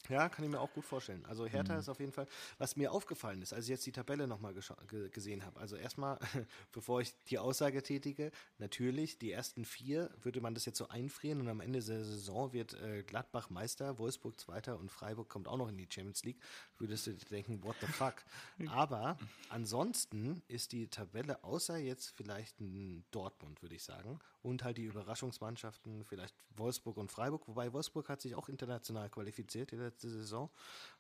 Ja, 0.09 0.29
kann 0.29 0.45
ich 0.45 0.51
mir 0.51 0.61
auch 0.61 0.73
gut 0.73 0.85
vorstellen. 0.85 1.25
Also 1.25 1.45
Mhm. 1.45 1.49
Hertha 1.49 1.79
ist 1.79 1.89
auf 1.89 1.99
jeden 1.99 2.13
Fall, 2.13 2.27
was 2.59 2.77
mir 2.77 2.93
aufgefallen 2.93 3.41
ist, 3.41 3.55
als 3.55 3.65
ich 3.65 3.71
jetzt 3.71 3.87
die 3.87 3.93
Tabelle 3.93 4.27
nochmal 4.27 4.55
ge 4.55 5.09
gesehen 5.09 5.45
habe. 5.45 5.59
Also 5.59 5.77
erstmal, 5.77 6.19
bevor 6.73 7.01
ich 7.01 7.15
die 7.31 7.39
Aussage 7.39 7.83
tätige, 7.83 8.31
natürlich, 8.59 9.19
die 9.19 9.33
ersten 9.33 9.65
vier 9.65 10.11
würde 10.23 10.41
man 10.41 10.53
das 10.55 10.67
jetzt 10.67 10.77
so 10.79 10.89
einfrieren 10.89 11.41
und 11.41 11.49
am 11.49 11.61
Ende 11.61 11.81
der 11.81 12.05
Saison 12.05 12.53
wird 12.53 12.75
äh, 12.75 13.03
Gladbach 13.03 13.49
Meister, 13.49 13.99
Wolfsburg 13.99 14.39
Zweiter 14.39 14.79
und 14.79 14.91
Freiburg 14.91 15.29
kommt 15.29 15.49
auch 15.49 15.57
noch 15.57 15.69
in 15.69 15.79
die 15.79 15.89
Champions 15.91 16.23
League. 16.25 16.41
Würdest 16.79 17.07
du 17.07 17.15
dir 17.15 17.25
denken, 17.25 17.63
what 17.65 17.77
the 17.81 17.87
fuck? 17.87 18.17
Aber 18.69 19.17
ansonsten 19.49 20.43
ist 20.49 20.73
die 20.73 20.89
Tabelle, 20.89 21.43
außer 21.43 21.79
jetzt 21.79 22.11
vielleicht 22.11 22.61
ein 22.61 23.05
Dortmund, 23.11 23.63
würde 23.63 23.75
ich 23.75 23.83
sagen, 23.83 24.19
und 24.45 24.63
halt 24.63 24.77
die 24.77 24.85
Überraschungsmannschaften, 24.85 26.05
vielleicht 26.05 26.35
Wolfsburg 26.57 26.97
und 26.99 27.11
Freiburg, 27.11 27.49
wobei 27.49 27.73
Wolfsburg 27.73 28.09
hat 28.09 28.21
sich 28.21 28.35
auch 28.35 28.49
international 28.49 29.09
qualifiziert 29.09 29.71
die 29.71 29.77
letzte 29.77 30.11
Saison. 30.11 30.51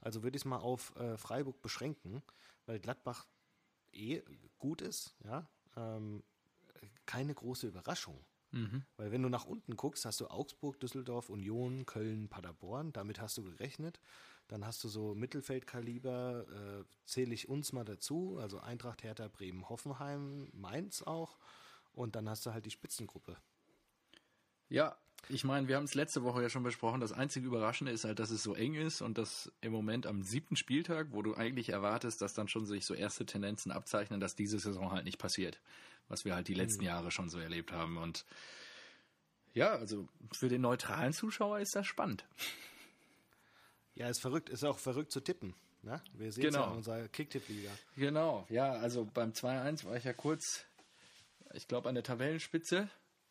Also 0.00 0.22
würde 0.22 0.36
ich 0.36 0.42
es 0.42 0.46
mal 0.46 0.58
auf 0.58 0.96
äh, 0.96 1.16
Freiburg 1.18 1.60
beschränken, 1.60 2.22
weil 2.66 2.80
Gladbach 2.80 3.26
eh 3.92 4.22
gut 4.58 4.80
ist, 4.80 5.14
ja. 5.24 5.48
Ähm, 5.76 6.22
keine 7.06 7.34
große 7.34 7.66
Überraschung. 7.66 8.24
Weil 8.96 9.10
wenn 9.10 9.22
du 9.22 9.28
nach 9.28 9.44
unten 9.44 9.76
guckst, 9.76 10.04
hast 10.04 10.20
du 10.20 10.28
Augsburg, 10.28 10.78
Düsseldorf, 10.80 11.28
Union, 11.28 11.86
Köln, 11.86 12.28
Paderborn, 12.28 12.92
damit 12.92 13.20
hast 13.20 13.36
du 13.36 13.42
gerechnet. 13.42 14.00
Dann 14.48 14.64
hast 14.64 14.84
du 14.84 14.88
so 14.88 15.14
Mittelfeldkaliber, 15.14 16.46
äh, 16.48 16.84
zähle 17.04 17.34
ich 17.34 17.48
uns 17.48 17.72
mal 17.72 17.84
dazu, 17.84 18.38
also 18.40 18.60
Eintracht, 18.60 19.02
Hertha, 19.02 19.28
Bremen, 19.28 19.68
Hoffenheim, 19.68 20.48
Mainz 20.52 21.02
auch. 21.02 21.38
Und 21.94 22.16
dann 22.16 22.28
hast 22.28 22.44
du 22.44 22.52
halt 22.52 22.66
die 22.66 22.70
Spitzengruppe. 22.70 23.36
Ja, 24.68 24.96
ich 25.28 25.44
meine, 25.44 25.68
wir 25.68 25.76
haben 25.76 25.84
es 25.84 25.94
letzte 25.94 26.22
Woche 26.22 26.42
ja 26.42 26.50
schon 26.50 26.62
besprochen. 26.64 27.00
Das 27.00 27.12
einzige 27.12 27.46
Überraschende 27.46 27.92
ist 27.92 28.04
halt, 28.04 28.18
dass 28.18 28.30
es 28.30 28.42
so 28.42 28.54
eng 28.54 28.74
ist 28.74 29.00
und 29.00 29.16
dass 29.16 29.50
im 29.60 29.72
Moment 29.72 30.06
am 30.06 30.22
siebten 30.22 30.56
Spieltag, 30.56 31.08
wo 31.12 31.22
du 31.22 31.34
eigentlich 31.34 31.70
erwartest, 31.70 32.20
dass 32.20 32.34
dann 32.34 32.48
schon 32.48 32.66
sich 32.66 32.84
so 32.84 32.94
erste 32.94 33.24
Tendenzen 33.24 33.72
abzeichnen, 33.72 34.20
dass 34.20 34.34
diese 34.34 34.58
Saison 34.58 34.90
halt 34.92 35.04
nicht 35.04 35.18
passiert. 35.18 35.60
Was 36.08 36.24
wir 36.26 36.34
halt 36.34 36.48
die 36.48 36.54
letzten 36.54 36.84
Jahre 36.84 37.10
schon 37.10 37.30
so 37.30 37.38
erlebt 37.38 37.72
haben. 37.72 37.96
Und 37.96 38.26
ja, 39.54 39.70
also 39.74 40.06
für 40.32 40.48
den 40.48 40.60
neutralen 40.60 41.14
Zuschauer 41.14 41.60
ist 41.60 41.74
das 41.74 41.86
spannend. 41.86 42.26
Ja, 43.94 44.08
ist 44.08 44.20
verrückt, 44.20 44.50
ist 44.50 44.64
auch 44.64 44.78
verrückt 44.78 45.12
zu 45.12 45.20
tippen. 45.20 45.54
Ne? 45.82 46.02
Wir 46.12 46.32
sehen 46.32 46.46
es 46.46 46.52
Genau. 46.52 46.64
ja 46.66 46.70
in 46.72 46.76
unserer 46.78 47.08
Kicktipp-Liga. 47.08 47.70
Genau, 47.96 48.46
ja, 48.50 48.72
also 48.72 49.08
beim 49.14 49.30
2-1 49.30 49.84
war 49.84 49.96
ich 49.96 50.04
ja 50.04 50.12
kurz, 50.12 50.64
ich 51.54 51.68
glaube, 51.68 51.88
an 51.88 51.94
der 51.94 52.04
Tabellenspitze. 52.04 52.88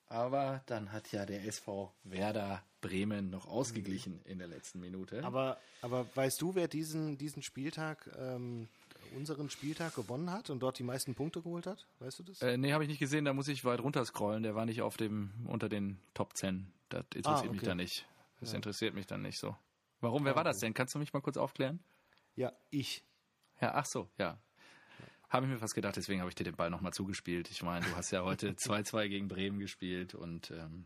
Aber 0.08 0.62
dann 0.68 0.92
hat 0.92 1.12
ja 1.12 1.26
der 1.26 1.44
SV 1.46 1.92
Werder 2.04 2.64
Bremen 2.82 3.30
noch 3.30 3.48
ausgeglichen 3.48 4.22
in 4.26 4.38
der 4.38 4.48
letzten 4.48 4.80
Minute. 4.80 5.24
Aber, 5.24 5.58
aber 5.82 6.06
weißt 6.16 6.42
du, 6.42 6.56
wer 6.56 6.68
diesen, 6.68 7.18
diesen 7.18 7.42
Spieltag, 7.42 8.10
ähm, 8.20 8.68
unseren 9.16 9.50
Spieltag 9.50 9.96
gewonnen 9.96 10.32
hat 10.32 10.50
und 10.50 10.60
dort 10.60 10.78
die 10.78 10.84
meisten 10.84 11.16
Punkte 11.16 11.42
geholt 11.42 11.66
hat? 11.66 11.88
Weißt 12.00 12.20
du 12.20 12.24
das? 12.24 12.42
Äh, 12.42 12.58
nee, 12.58 12.74
habe 12.74 12.84
ich 12.84 12.90
nicht 12.90 13.00
gesehen, 13.00 13.26
da 13.26 13.34
muss 13.34 13.48
ich 13.48 13.64
weit 13.66 13.80
runter 13.80 14.04
scrollen. 14.06 14.44
Der 14.44 14.56
war 14.56 14.66
nicht 14.66 14.82
auf 14.82 14.98
dem, 14.98 15.32
unter 15.48 15.70
den 15.70 16.00
Top 16.14 16.36
10. 16.36 16.72
Das 16.90 17.06
interessiert 17.16 17.50
Ah, 17.50 17.52
mich 17.52 17.62
okay. 17.62 17.66
dann 17.68 17.78
nicht. 17.78 18.06
Das 18.40 18.54
interessiert 18.54 18.94
mich 18.94 19.08
dann 19.08 19.22
nicht 19.22 19.40
so. 19.40 19.56
Warum? 20.02 20.26
Wer 20.26 20.36
war 20.36 20.44
das 20.44 20.60
denn? 20.60 20.74
Kannst 20.74 20.94
du 20.94 21.00
mich 21.00 21.14
mal 21.14 21.22
kurz 21.22 21.38
aufklären? 21.38 21.80
ja, 22.36 22.52
ich. 22.72 23.04
Ja, 23.62 23.74
ach 23.76 23.86
so, 23.86 24.10
ja. 24.18 24.38
Habe 25.34 25.48
ich 25.48 25.52
mir 25.52 25.58
fast 25.58 25.74
gedacht, 25.74 25.96
deswegen 25.96 26.20
habe 26.20 26.30
ich 26.30 26.36
dir 26.36 26.44
den 26.44 26.56
Ball 26.56 26.70
nochmal 26.70 26.94
zugespielt. 26.94 27.50
Ich 27.50 27.64
meine, 27.64 27.84
du 27.84 27.96
hast 27.96 28.12
ja 28.12 28.24
heute 28.24 28.52
2-2 28.54 29.08
gegen 29.08 29.28
Bremen 29.28 29.58
gespielt 29.58 30.14
und 30.14 30.52
ähm, 30.52 30.86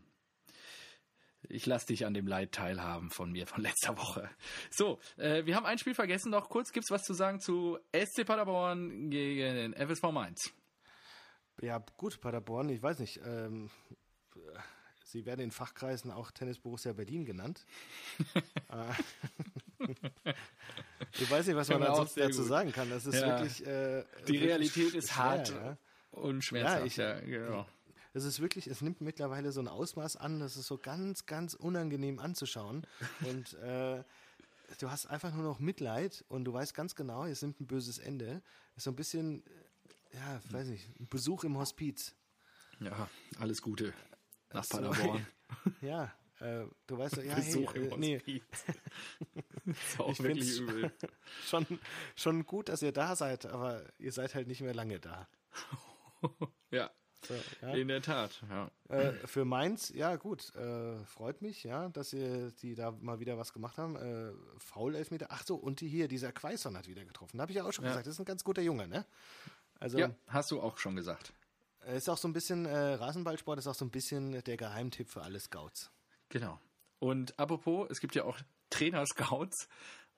ich 1.50 1.66
lasse 1.66 1.88
dich 1.88 2.06
an 2.06 2.14
dem 2.14 2.26
Leid 2.26 2.52
teilhaben 2.52 3.10
von 3.10 3.30
mir 3.30 3.46
von 3.46 3.60
letzter 3.62 3.98
Woche. 3.98 4.30
So, 4.70 5.00
äh, 5.18 5.44
wir 5.44 5.54
haben 5.54 5.66
ein 5.66 5.76
Spiel 5.76 5.94
vergessen. 5.94 6.30
Noch 6.30 6.48
kurz, 6.48 6.72
gibt's 6.72 6.90
was 6.90 7.02
zu 7.02 7.12
sagen 7.12 7.40
zu 7.40 7.78
SC 7.94 8.24
Paderborn 8.24 9.10
gegen 9.10 9.54
den 9.54 9.74
FSV 9.74 10.04
Mainz? 10.12 10.50
Ja, 11.60 11.84
gut, 11.98 12.18
Paderborn, 12.22 12.70
ich 12.70 12.82
weiß 12.82 13.00
nicht. 13.00 13.20
Ähm, 13.26 13.68
sie 15.10 15.24
werden 15.26 15.40
in 15.40 15.50
Fachkreisen 15.50 16.10
auch 16.10 16.30
Tennis 16.30 16.58
Borussia 16.58 16.92
Berlin 16.92 17.24
genannt. 17.24 17.64
Äh, 18.34 18.92
ich 21.20 21.30
weiß 21.30 21.46
nicht, 21.46 21.56
was 21.56 21.68
man 21.68 21.82
ansonsten 21.82 22.14
sehr 22.20 22.28
dazu 22.28 22.40
gut. 22.40 22.48
sagen 22.48 22.72
kann. 22.72 22.90
Das 22.90 23.06
ist 23.06 23.14
Ja. 23.14 23.26
wirklich. 23.40 23.66
Äh, 23.66 24.04
Die 24.26 24.32
wirklich 24.34 24.42
Realität 24.42 24.94
ist 24.94 25.08
schwer, 25.12 25.16
hart 25.24 25.48
Ja. 25.50 25.76
und 26.12 26.42
schmerzhaft. 26.44 26.80
Ja, 26.80 26.86
ich- 26.86 26.96
ja, 26.96 27.20
genau. 27.20 27.66
Es 28.14 28.24
ist 28.24 28.40
wirklich, 28.40 28.66
es 28.66 28.80
nimmt 28.80 29.00
mittlerweile 29.00 29.52
so 29.52 29.60
ein 29.60 29.68
Ausmaß 29.68 30.16
an, 30.16 30.40
das 30.40 30.56
ist 30.56 30.66
so 30.66 30.78
ganz, 30.78 31.26
ganz 31.26 31.54
unangenehm 31.54 32.18
anzuschauen. 32.18 32.86
Und 33.20 33.54
äh, 33.54 34.02
du 34.80 34.90
hast 34.90 35.06
einfach 35.06 35.32
nur 35.32 35.44
noch 35.44 35.60
Mitleid 35.60 36.24
und 36.28 36.44
du 36.44 36.52
weißt 36.52 36.74
ganz 36.74 36.94
genau, 36.96 37.24
es 37.26 37.42
nimmt 37.42 37.60
ein 37.60 37.66
böses 37.66 37.98
Ende. 37.98 38.42
Ist 38.76 38.84
so 38.84 38.90
ein 38.90 38.96
bisschen, 38.96 39.44
ja, 40.12 40.40
weiß 40.50 40.66
nicht, 40.68 40.88
ein 40.98 41.06
Besuch 41.08 41.44
im 41.44 41.58
Hospiz. 41.58 42.14
Ja, 42.80 43.08
alles 43.38 43.60
Gute 43.62 43.92
nach 44.52 44.64
So. 44.64 44.76
Paderborn. 44.78 45.26
Ja, 45.80 46.12
äh, 46.40 46.64
du 46.86 46.98
weißt, 46.98 47.16
ja, 47.18 47.34
Besuch 47.34 47.74
hey, 47.74 47.88
äh, 47.88 47.96
nee, 47.96 48.16
ist 49.64 49.98
auch 50.00 50.10
Ich 50.10 50.22
wirklich 50.22 50.58
übel. 50.60 50.92
schon, 51.46 51.66
schon 52.16 52.44
gut, 52.46 52.68
dass 52.68 52.82
ihr 52.82 52.92
da 52.92 53.16
seid, 53.16 53.46
aber 53.46 53.82
ihr 53.98 54.12
seid 54.12 54.34
halt 54.34 54.46
nicht 54.46 54.60
mehr 54.60 54.74
lange 54.74 55.00
da. 55.00 55.26
Ja, 56.70 56.90
So, 57.26 57.34
ja. 57.62 57.74
in 57.74 57.88
der 57.88 58.02
Tat. 58.02 58.42
Ja. 58.48 58.70
Äh, 58.88 59.12
für 59.26 59.44
Mainz, 59.44 59.88
ja 59.90 60.16
gut, 60.16 60.54
äh, 60.54 61.02
freut 61.04 61.40
mich, 61.42 61.64
ja, 61.64 61.88
dass 61.88 62.10
sie 62.10 62.52
die 62.62 62.74
da 62.74 62.90
mal 62.92 63.20
wieder 63.20 63.38
was 63.38 63.52
gemacht 63.52 63.78
haben. 63.78 63.96
Äh, 63.96 64.32
Foul 64.58 64.94
Elfmeter. 64.96 65.28
Ach 65.30 65.44
so, 65.46 65.56
und 65.56 65.80
die 65.80 65.88
hier, 65.88 66.08
dieser 66.08 66.32
Quaison 66.32 66.76
hat 66.76 66.88
wieder 66.88 67.04
getroffen. 67.04 67.40
Habe 67.40 67.52
ich 67.52 67.56
ja 67.56 67.64
auch 67.64 67.72
schon 67.72 67.84
Ja. 67.84 67.90
gesagt, 67.92 68.06
das 68.06 68.14
ist 68.14 68.20
ein 68.20 68.24
ganz 68.26 68.44
guter 68.44 68.62
Junge, 68.62 68.86
ne? 68.86 69.06
Also 69.80 69.98
ja, 69.98 70.10
hast 70.26 70.50
du 70.50 70.60
auch 70.60 70.76
schon 70.78 70.94
gesagt. 70.96 71.32
Äh, 71.86 71.96
ist 71.96 72.08
auch 72.08 72.18
so 72.18 72.28
ein 72.28 72.32
bisschen, 72.32 72.66
äh, 72.66 72.94
Rasenballsport 72.94 73.58
ist 73.58 73.66
auch 73.66 73.74
so 73.74 73.84
ein 73.84 73.90
bisschen 73.90 74.42
der 74.44 74.56
Geheimtipp 74.56 75.08
für 75.08 75.22
alle 75.22 75.40
Scouts. 75.40 75.90
Genau. 76.28 76.60
Und 76.98 77.38
apropos, 77.38 77.88
es 77.90 78.00
gibt 78.00 78.14
ja 78.14 78.24
auch 78.24 78.38
Trainer-Scouts. 78.70 79.68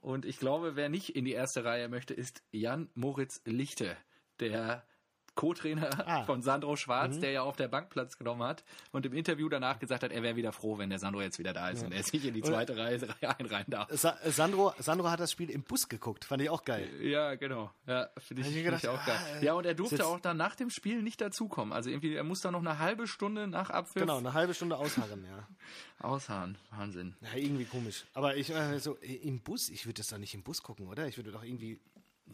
Und 0.01 0.25
ich 0.25 0.39
glaube, 0.39 0.77
wer 0.77 0.89
nicht 0.89 1.15
in 1.15 1.25
die 1.25 1.33
erste 1.33 1.65
Reihe 1.65 1.89
möchte, 1.89 2.15
ist 2.15 2.43
Jan 2.53 2.89
Moritz 2.95 3.43
Lichte, 3.45 3.97
der 4.41 4.87
Co-Trainer 5.35 5.91
Ah. 6.09 6.25
von 6.25 6.43
Sandro 6.43 6.77
Schwarz, 6.77 7.19
der 7.19 7.31
ja 7.31 7.43
auf 7.43 7.57
der 7.57 7.69
Bank 7.69 7.89
Platz 7.91 8.19
genommen 8.19 8.43
hat 8.43 8.65
und 8.93 9.07
im 9.07 9.13
Interview 9.13 9.49
danach 9.49 9.79
gesagt 9.79 10.03
hat, 10.03 10.13
er 10.13 10.23
wäre 10.23 10.37
wieder 10.37 10.53
froh, 10.53 10.79
wenn 10.79 10.91
der 10.91 10.99
Sandro 10.99 11.21
jetzt 11.23 11.39
wieder 11.39 11.53
da 11.53 11.71
ist 11.71 11.83
und 11.85 11.93
er 11.93 12.03
sich 12.03 12.25
in 12.25 12.35
die 12.35 12.43
zweite 12.43 12.77
Reihe, 12.77 13.01
Reihe 13.23 13.39
einreihen 13.39 13.67
darf. 13.69 13.89
Sa 13.93 14.17
Sandro, 14.27 14.75
Sandro 14.79 15.09
hat 15.11 15.21
das 15.21 15.33
Spiel 15.33 15.51
im 15.51 15.63
Bus 15.63 15.89
geguckt, 15.89 16.25
fand 16.25 16.43
ich 16.43 16.51
auch 16.51 16.65
geil. 16.65 16.89
Ja, 17.03 17.35
genau. 17.37 17.71
Ja, 17.87 18.09
finde 18.19 18.43
ich, 18.43 18.49
ich 18.57 18.63
find 18.65 18.77
ich 18.77 18.89
auch 18.89 19.05
geil. 19.07 19.19
ah, 19.39 19.43
Ja, 19.43 19.55
und 19.55 19.65
er 19.67 19.75
durfte 19.75 20.07
auch 20.07 20.21
dann 20.21 20.37
nach 20.37 20.55
dem 20.57 20.71
Spiel 20.71 21.03
nicht 21.03 21.21
dazukommen. 21.21 21.73
Also 21.73 21.91
irgendwie, 21.91 22.15
er 22.15 22.25
muss 22.25 22.41
da 22.41 22.51
noch 22.51 22.61
eine 22.61 22.79
halbe 22.79 23.07
Stunde 23.07 23.47
nach 23.47 23.71
Abpfiff 23.71 24.01
Genau, 24.03 24.19
eine 24.19 24.33
halbe 24.35 24.53
Stunde 24.55 24.77
ausharren, 24.77 25.25
ja. 25.25 25.49
ausharren. 26.07 26.59
Wahnsinn. 26.71 27.15
Ja, 27.21 27.35
irgendwie 27.39 27.65
komisch. 27.65 28.05
Aber 28.15 28.37
ich 28.37 28.51
äh, 28.51 28.79
so 28.79 28.97
im 28.97 29.41
Bus, 29.41 29.69
ich 29.69 29.87
würde 29.87 29.99
das 29.99 30.09
doch 30.09 30.19
nicht 30.19 30.35
im 30.35 30.43
Bus 30.43 30.63
gucken, 30.63 30.89
oder? 30.89 31.07
Ich 31.07 31.17
würde 31.17 31.31
doch 31.33 31.43
irgendwie, 31.45 31.81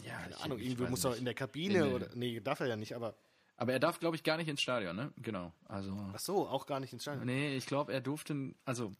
Ja, 0.02 0.18
keine 0.18 0.30
ich- 0.34 0.40
Ahnung, 0.40 0.58
ich 0.58 0.66
irgendwie 0.70 0.86
muss 0.90 1.04
nicht. 1.04 1.18
in 1.18 1.24
der 1.24 1.34
Kabine 1.34 1.84
Nee. 1.86 1.92
oder. 1.94 2.08
Nee, 2.14 2.40
darf 2.40 2.60
er 2.60 2.66
ja 2.66 2.76
nicht, 2.76 2.94
aber. 2.94 3.16
Aber 3.56 3.72
er 3.72 3.78
darf, 3.78 3.98
glaube 4.00 4.16
ich, 4.16 4.22
gar 4.22 4.36
nicht 4.36 4.48
ins 4.48 4.60
Stadion, 4.60 4.94
ne? 4.96 5.12
Genau. 5.16 5.52
Also. 5.64 5.96
Ach 6.12 6.18
so, 6.18 6.46
auch 6.46 6.66
gar 6.66 6.78
nicht 6.80 6.92
ins 6.92 7.02
Stadion. 7.02 7.24
Nee, 7.24 7.56
ich 7.56 7.64
glaube, 7.66 7.92
er 7.92 8.00
durfte, 8.02 8.54
also 8.66 8.92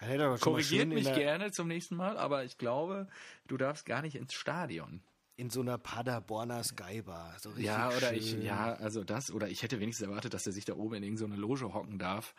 Er 0.00 0.38
Korrigiert 0.38 0.88
mich 0.88 1.12
gerne 1.14 1.50
zum 1.50 1.66
nächsten 1.66 1.96
Mal, 1.96 2.16
aber 2.16 2.44
ich 2.44 2.58
glaube, 2.58 3.08
du 3.48 3.56
darfst 3.56 3.86
gar 3.86 4.02
nicht 4.02 4.14
ins 4.14 4.34
Stadion. 4.34 5.02
In 5.36 5.50
so 5.50 5.60
einer 5.60 5.78
Paderborner 5.78 6.62
Skybar. 6.64 7.34
So 7.40 7.50
richtig 7.50 7.66
Ja, 7.66 7.90
oder 7.96 8.12
ich, 8.12 8.30
schön. 8.30 8.42
ja, 8.42 8.74
also 8.74 9.02
das, 9.04 9.30
oder 9.30 9.48
ich 9.48 9.62
hätte 9.62 9.78
wenigstens 9.80 10.06
erwartet, 10.08 10.34
dass 10.34 10.46
er 10.46 10.52
sich 10.52 10.64
da 10.64 10.74
oben 10.74 10.94
in 10.96 11.02
irgendeine 11.04 11.36
Loge 11.36 11.72
hocken 11.72 11.98
darf 11.98 12.34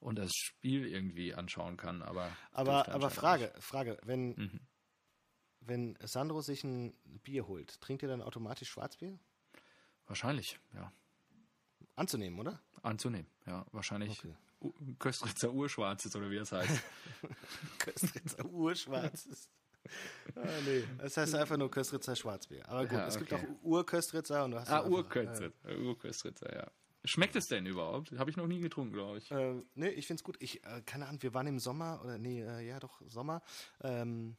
und 0.00 0.18
das 0.18 0.32
Spiel 0.34 0.86
irgendwie 0.86 1.34
anschauen 1.34 1.76
kann, 1.76 2.02
aber. 2.02 2.28
Aber, 2.52 2.88
aber 2.88 3.10
Frage, 3.10 3.52
Frage, 3.58 3.98
wenn, 4.04 4.28
Mhm. 4.34 4.60
Wenn 5.66 5.98
Sandro 6.02 6.40
sich 6.40 6.64
ein 6.64 6.94
Bier 7.22 7.46
holt, 7.46 7.80
trinkt 7.80 8.02
er 8.02 8.08
dann 8.08 8.22
automatisch 8.22 8.70
Schwarzbier? 8.70 9.18
Wahrscheinlich, 10.06 10.58
ja. 10.74 10.92
Anzunehmen, 11.96 12.38
oder? 12.38 12.60
Anzunehmen, 12.82 13.26
ja. 13.46 13.64
Wahrscheinlich 13.72 14.18
Okay. 14.18 14.34
U- 14.60 14.72
Köstritzer 14.98 15.52
Urschwarzes 15.52 16.14
oder 16.16 16.30
wie 16.30 16.36
das 16.36 16.52
heißt. 16.52 16.82
Köstritzer 17.78 18.44
Urschwarzes. 18.46 19.50
Ah, 20.34 20.60
nee, 20.64 20.82
das 20.98 21.16
heißt 21.16 21.34
einfach 21.34 21.56
nur 21.56 21.70
Köstritzer 21.70 22.16
Schwarzbier. 22.16 22.68
Aber 22.68 22.82
gut, 22.86 22.98
Ja, 22.98 23.06
es 23.06 23.18
gibt 23.18 23.32
okay. 23.32 23.46
auch 23.46 23.62
Urköstritzer 23.62 24.44
und 24.44 24.52
du 24.52 24.60
hast 24.60 24.68
ah, 24.70 24.84
Urköstritzer, 24.84 25.52
Urköstritzer, 25.78 26.54
ja. 26.54 26.70
Schmeckt 27.04 27.36
es 27.36 27.46
denn 27.46 27.66
überhaupt? 27.66 28.10
Habe 28.18 28.30
ich 28.30 28.36
noch 28.36 28.48
nie 28.48 28.58
getrunken, 28.60 28.92
glaube 28.92 29.18
ich. 29.18 29.30
Äh, 29.30 29.62
nee, 29.74 29.90
ich 29.90 30.06
find's 30.08 30.24
gut. 30.24 30.36
Ich, 30.40 30.64
äh, 30.64 30.82
keine 30.84 31.06
Ahnung, 31.06 31.22
wir 31.22 31.34
waren 31.34 31.46
im 31.46 31.60
Sommer, 31.60 32.00
oder 32.02 32.18
nee, 32.18 32.42
äh, 32.42 32.66
ja 32.66 32.80
doch, 32.80 33.00
Sommer, 33.06 33.42
ähm, 33.82 34.36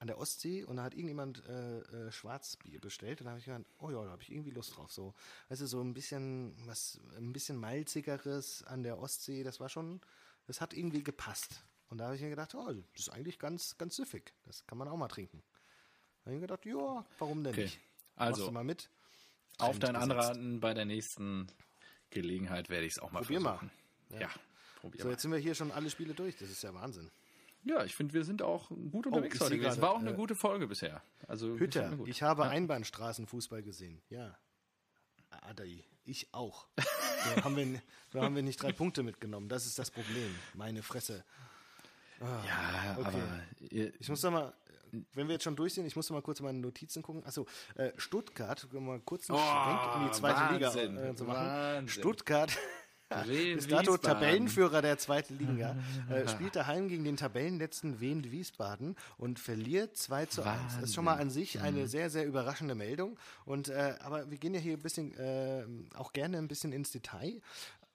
an 0.00 0.06
der 0.06 0.18
Ostsee 0.18 0.64
und 0.64 0.76
da 0.76 0.84
hat 0.84 0.94
irgendjemand 0.94 1.44
äh, 1.46 1.78
äh, 1.80 2.12
Schwarzbier 2.12 2.80
bestellt 2.80 3.20
und 3.20 3.24
da 3.24 3.30
habe 3.30 3.40
ich 3.40 3.46
gedacht, 3.46 3.64
oh 3.78 3.90
ja, 3.90 4.04
da 4.04 4.10
habe 4.10 4.22
ich 4.22 4.30
irgendwie 4.30 4.50
Lust 4.50 4.76
drauf. 4.76 4.92
So, 4.92 5.14
also 5.48 5.66
so 5.66 5.80
ein 5.80 5.92
bisschen 5.94 6.54
was, 6.66 7.00
ein 7.16 7.32
bisschen 7.32 7.56
malzigeres 7.56 8.62
an 8.64 8.82
der 8.82 8.98
Ostsee, 8.98 9.42
das 9.42 9.58
war 9.60 9.68
schon, 9.68 10.00
das 10.46 10.60
hat 10.60 10.72
irgendwie 10.72 11.02
gepasst. 11.02 11.62
Und 11.90 11.98
da 11.98 12.04
habe 12.04 12.16
ich 12.16 12.22
mir 12.22 12.28
gedacht, 12.30 12.54
oh, 12.54 12.70
das 12.92 13.06
ist 13.06 13.08
eigentlich 13.08 13.38
ganz, 13.38 13.76
ganz 13.78 13.96
süffig. 13.96 14.34
Das 14.44 14.66
kann 14.66 14.76
man 14.78 14.88
auch 14.88 14.96
mal 14.96 15.08
trinken. 15.08 15.42
Da 16.22 16.26
habe 16.26 16.34
ich 16.34 16.40
mir 16.42 16.46
gedacht, 16.46 16.66
ja, 16.66 17.06
warum 17.18 17.42
denn 17.42 17.52
Okay. 17.54 17.64
nicht? 17.64 17.80
Machst 18.16 18.32
Also, 18.32 18.46
du 18.46 18.52
mal 18.52 18.62
mit? 18.64 18.90
auf 19.58 19.78
dein. 19.78 19.96
Anraten 19.96 20.60
bei 20.60 20.74
der 20.74 20.84
nächsten 20.84 21.46
Gelegenheit 22.10 22.68
werde 22.68 22.86
ich 22.86 22.92
es 22.92 22.98
auch 22.98 23.10
mal 23.10 23.20
Probier 23.20 23.40
mal. 23.40 23.58
versuchen. 23.58 23.70
Ja, 24.20 24.30
probier 24.80 25.00
So, 25.00 25.06
mal. 25.08 25.12
jetzt 25.12 25.22
sind 25.22 25.32
wir 25.32 25.38
hier 25.38 25.54
schon 25.54 25.72
alle 25.72 25.90
Spiele 25.90 26.14
durch. 26.14 26.36
Das 26.36 26.50
ist 26.50 26.62
ja 26.62 26.72
Wahnsinn. 26.74 27.10
Ja, 27.64 27.84
ich 27.84 27.94
finde, 27.94 28.14
wir 28.14 28.24
sind 28.24 28.42
auch 28.42 28.68
gut 28.68 29.06
unterwegs 29.06 29.34
ich 29.34 29.40
heute 29.40 29.58
gewesen. 29.58 29.82
War 29.82 29.90
auch 29.90 30.00
eine 30.00 30.12
äh, 30.12 30.14
gute 30.14 30.34
Folge 30.34 30.66
bisher. 30.66 31.02
Also 31.26 31.58
Hütter, 31.58 31.98
ich 32.06 32.22
habe 32.22 32.44
Einbahnstraßenfußball 32.44 33.62
gesehen. 33.62 34.00
Ja. 34.08 34.36
Adai, 35.30 35.84
ich 36.04 36.32
auch. 36.32 36.66
da, 36.76 37.44
haben 37.44 37.56
wir, 37.56 37.82
da 38.12 38.22
haben 38.22 38.34
wir 38.34 38.42
nicht 38.42 38.62
drei 38.62 38.72
Punkte 38.72 39.02
mitgenommen. 39.02 39.48
Das 39.48 39.66
ist 39.66 39.78
das 39.78 39.90
Problem. 39.90 40.34
Meine 40.54 40.82
Fresse. 40.82 41.24
ja, 42.20 42.96
okay. 42.98 43.06
aber 43.06 43.92
Ich 44.00 44.08
muss 44.08 44.20
doch 44.20 44.30
mal, 44.30 44.54
wenn 45.12 45.28
wir 45.28 45.34
jetzt 45.34 45.44
schon 45.44 45.56
durch 45.56 45.74
sind, 45.74 45.86
ich 45.86 45.96
muss 45.96 46.06
doch 46.06 46.14
mal 46.14 46.22
kurz 46.22 46.40
in 46.40 46.46
meine 46.46 46.58
Notizen 46.58 47.02
gucken. 47.02 47.24
Achso, 47.24 47.46
äh, 47.74 47.92
Stuttgart, 47.96 48.66
mal 48.72 49.00
kurz 49.00 49.28
einen 49.28 49.38
Oh, 49.38 49.42
Schwenk 49.42 49.96
in 49.96 50.06
die 50.06 50.12
zweite 50.12 50.40
Wahnsinn, 50.40 50.94
Liga 50.94 51.08
äh, 51.10 51.14
zu 51.14 51.24
machen. 51.24 51.46
Wahnsinn. 51.46 51.88
Stuttgart. 51.88 52.56
Bis 53.08 53.66
dato. 53.66 53.96
Tabellenführer 53.96 54.82
der 54.82 54.98
zweiten 54.98 55.38
Liga, 55.38 55.76
äh, 56.10 56.28
spielt 56.28 56.56
daheim 56.56 56.88
gegen 56.88 57.04
den 57.04 57.16
Tabellenletzten 57.16 58.00
Wien 58.00 58.30
Wiesbaden 58.30 58.96
und 59.16 59.38
verliert 59.38 59.96
2 59.96 60.26
zu 60.26 60.42
1. 60.42 60.74
Das 60.74 60.84
ist 60.84 60.94
schon 60.94 61.04
mal 61.04 61.14
an 61.14 61.30
sich 61.30 61.60
eine 61.60 61.86
sehr, 61.88 62.10
sehr 62.10 62.26
überraschende 62.26 62.74
Meldung. 62.74 63.18
Und, 63.44 63.68
äh, 63.68 63.94
aber 64.00 64.30
wir 64.30 64.38
gehen 64.38 64.54
ja 64.54 64.60
hier 64.60 64.74
ein 64.74 64.82
bisschen, 64.82 65.16
äh, 65.16 65.64
auch 65.94 66.12
gerne 66.12 66.38
ein 66.38 66.48
bisschen 66.48 66.72
ins 66.72 66.90
Detail. 66.90 67.40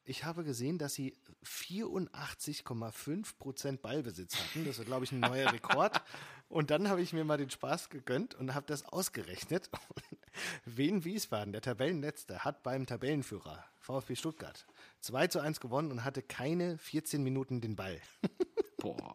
Ich 0.06 0.26
habe 0.26 0.44
gesehen, 0.44 0.78
dass 0.80 0.96
sie 0.96 1.16
84,5 1.46 3.38
Prozent 3.38 3.82
Ballbesitz 3.82 4.36
hatten. 4.36 4.66
Das 4.66 4.78
war, 4.78 4.86
glaube 4.86 5.06
ich, 5.06 5.12
ein 5.12 5.22
neuer 5.22 5.52
Rekord. 5.54 6.02
Und 6.50 6.72
dann 6.72 6.90
habe 6.90 7.02
ich 7.02 7.14
mir 7.14 7.24
mal 7.24 7.38
den 7.38 7.50
Spaß 7.50 7.90
gegönnt 7.90 8.36
und 8.36 8.54
habe 8.54 8.68
das 8.68 8.86
ausgerechnet. 8.86 9.72
Wien 10.66 11.04
Wiesbaden, 11.04 11.52
der 11.52 11.64
Tabellenletzte, 11.64 12.44
hat 12.44 12.62
beim 12.62 12.86
Tabellenführer 12.86 13.66
VfB 13.84 14.16
Stuttgart 14.16 14.66
2 15.02 15.28
zu 15.28 15.40
1 15.40 15.60
gewonnen 15.60 15.92
und 15.92 16.04
hatte 16.04 16.22
keine 16.22 16.78
14 16.78 17.22
Minuten 17.22 17.62
den 17.62 17.76
Ball. 17.76 18.00
Boah. 18.78 19.14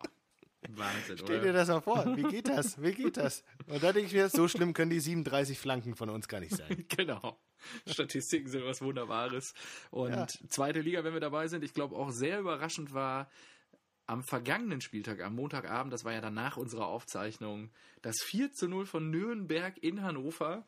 Wahnsinn, 0.71 1.17
Stell 1.19 1.41
dir 1.41 1.53
das 1.55 1.69
mal 1.69 1.81
vor. 1.81 2.17
Wie 2.17 2.25
geht 2.25 2.49
das? 2.49 2.81
Wie 2.83 2.93
geht 2.93 3.17
das? 3.17 3.43
Und 3.67 3.83
da 3.83 3.93
denke 3.93 4.09
ich 4.09 4.13
mir, 4.13 4.29
so 4.29 4.49
schlimm 4.49 4.75
können 4.75 4.91
die 4.91 5.01
37 5.01 5.59
Flanken 5.59 5.95
von 5.95 6.11
uns 6.11 6.29
gar 6.29 6.41
nicht 6.41 6.55
sein. 6.55 6.85
Genau. 6.97 7.39
Statistiken 7.87 8.49
sind 8.49 8.65
was 8.65 8.83
Wunderbares. 8.83 9.55
Und 9.91 10.11
Ja. 10.11 10.27
zweite 10.49 10.81
Liga, 10.81 11.03
wenn 11.05 11.13
wir 11.15 11.21
dabei 11.21 11.49
sind, 11.49 11.65
ich 11.65 11.73
glaube 11.75 11.97
auch 11.97 12.11
sehr 12.11 12.39
überraschend 12.41 12.93
war 12.93 13.31
am 14.07 14.23
vergangenen 14.23 14.81
Spieltag, 14.81 15.21
am 15.23 15.35
Montagabend, 15.35 15.93
das 15.93 16.05
war 16.05 16.13
ja 16.13 16.21
danach 16.21 16.57
unserer 16.57 16.87
Aufzeichnung, 16.87 17.71
das 18.03 18.17
4 18.23 18.53
zu 18.53 18.69
0 18.69 18.87
von 18.87 19.11
Nürnberg 19.11 19.77
in 19.83 20.03
Hannover 20.03 20.67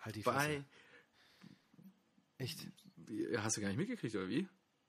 Halt 0.00 0.16
die 0.16 0.22
Fresse. 0.22 0.38
bei. 0.38 0.64
Echt? 2.38 2.68
Hast 3.38 3.56
du 3.56 3.60
gar 3.60 3.68
nicht 3.68 3.76
mitgekriegt, 3.78 4.14
oder 4.14 4.28
wie? 4.28 4.48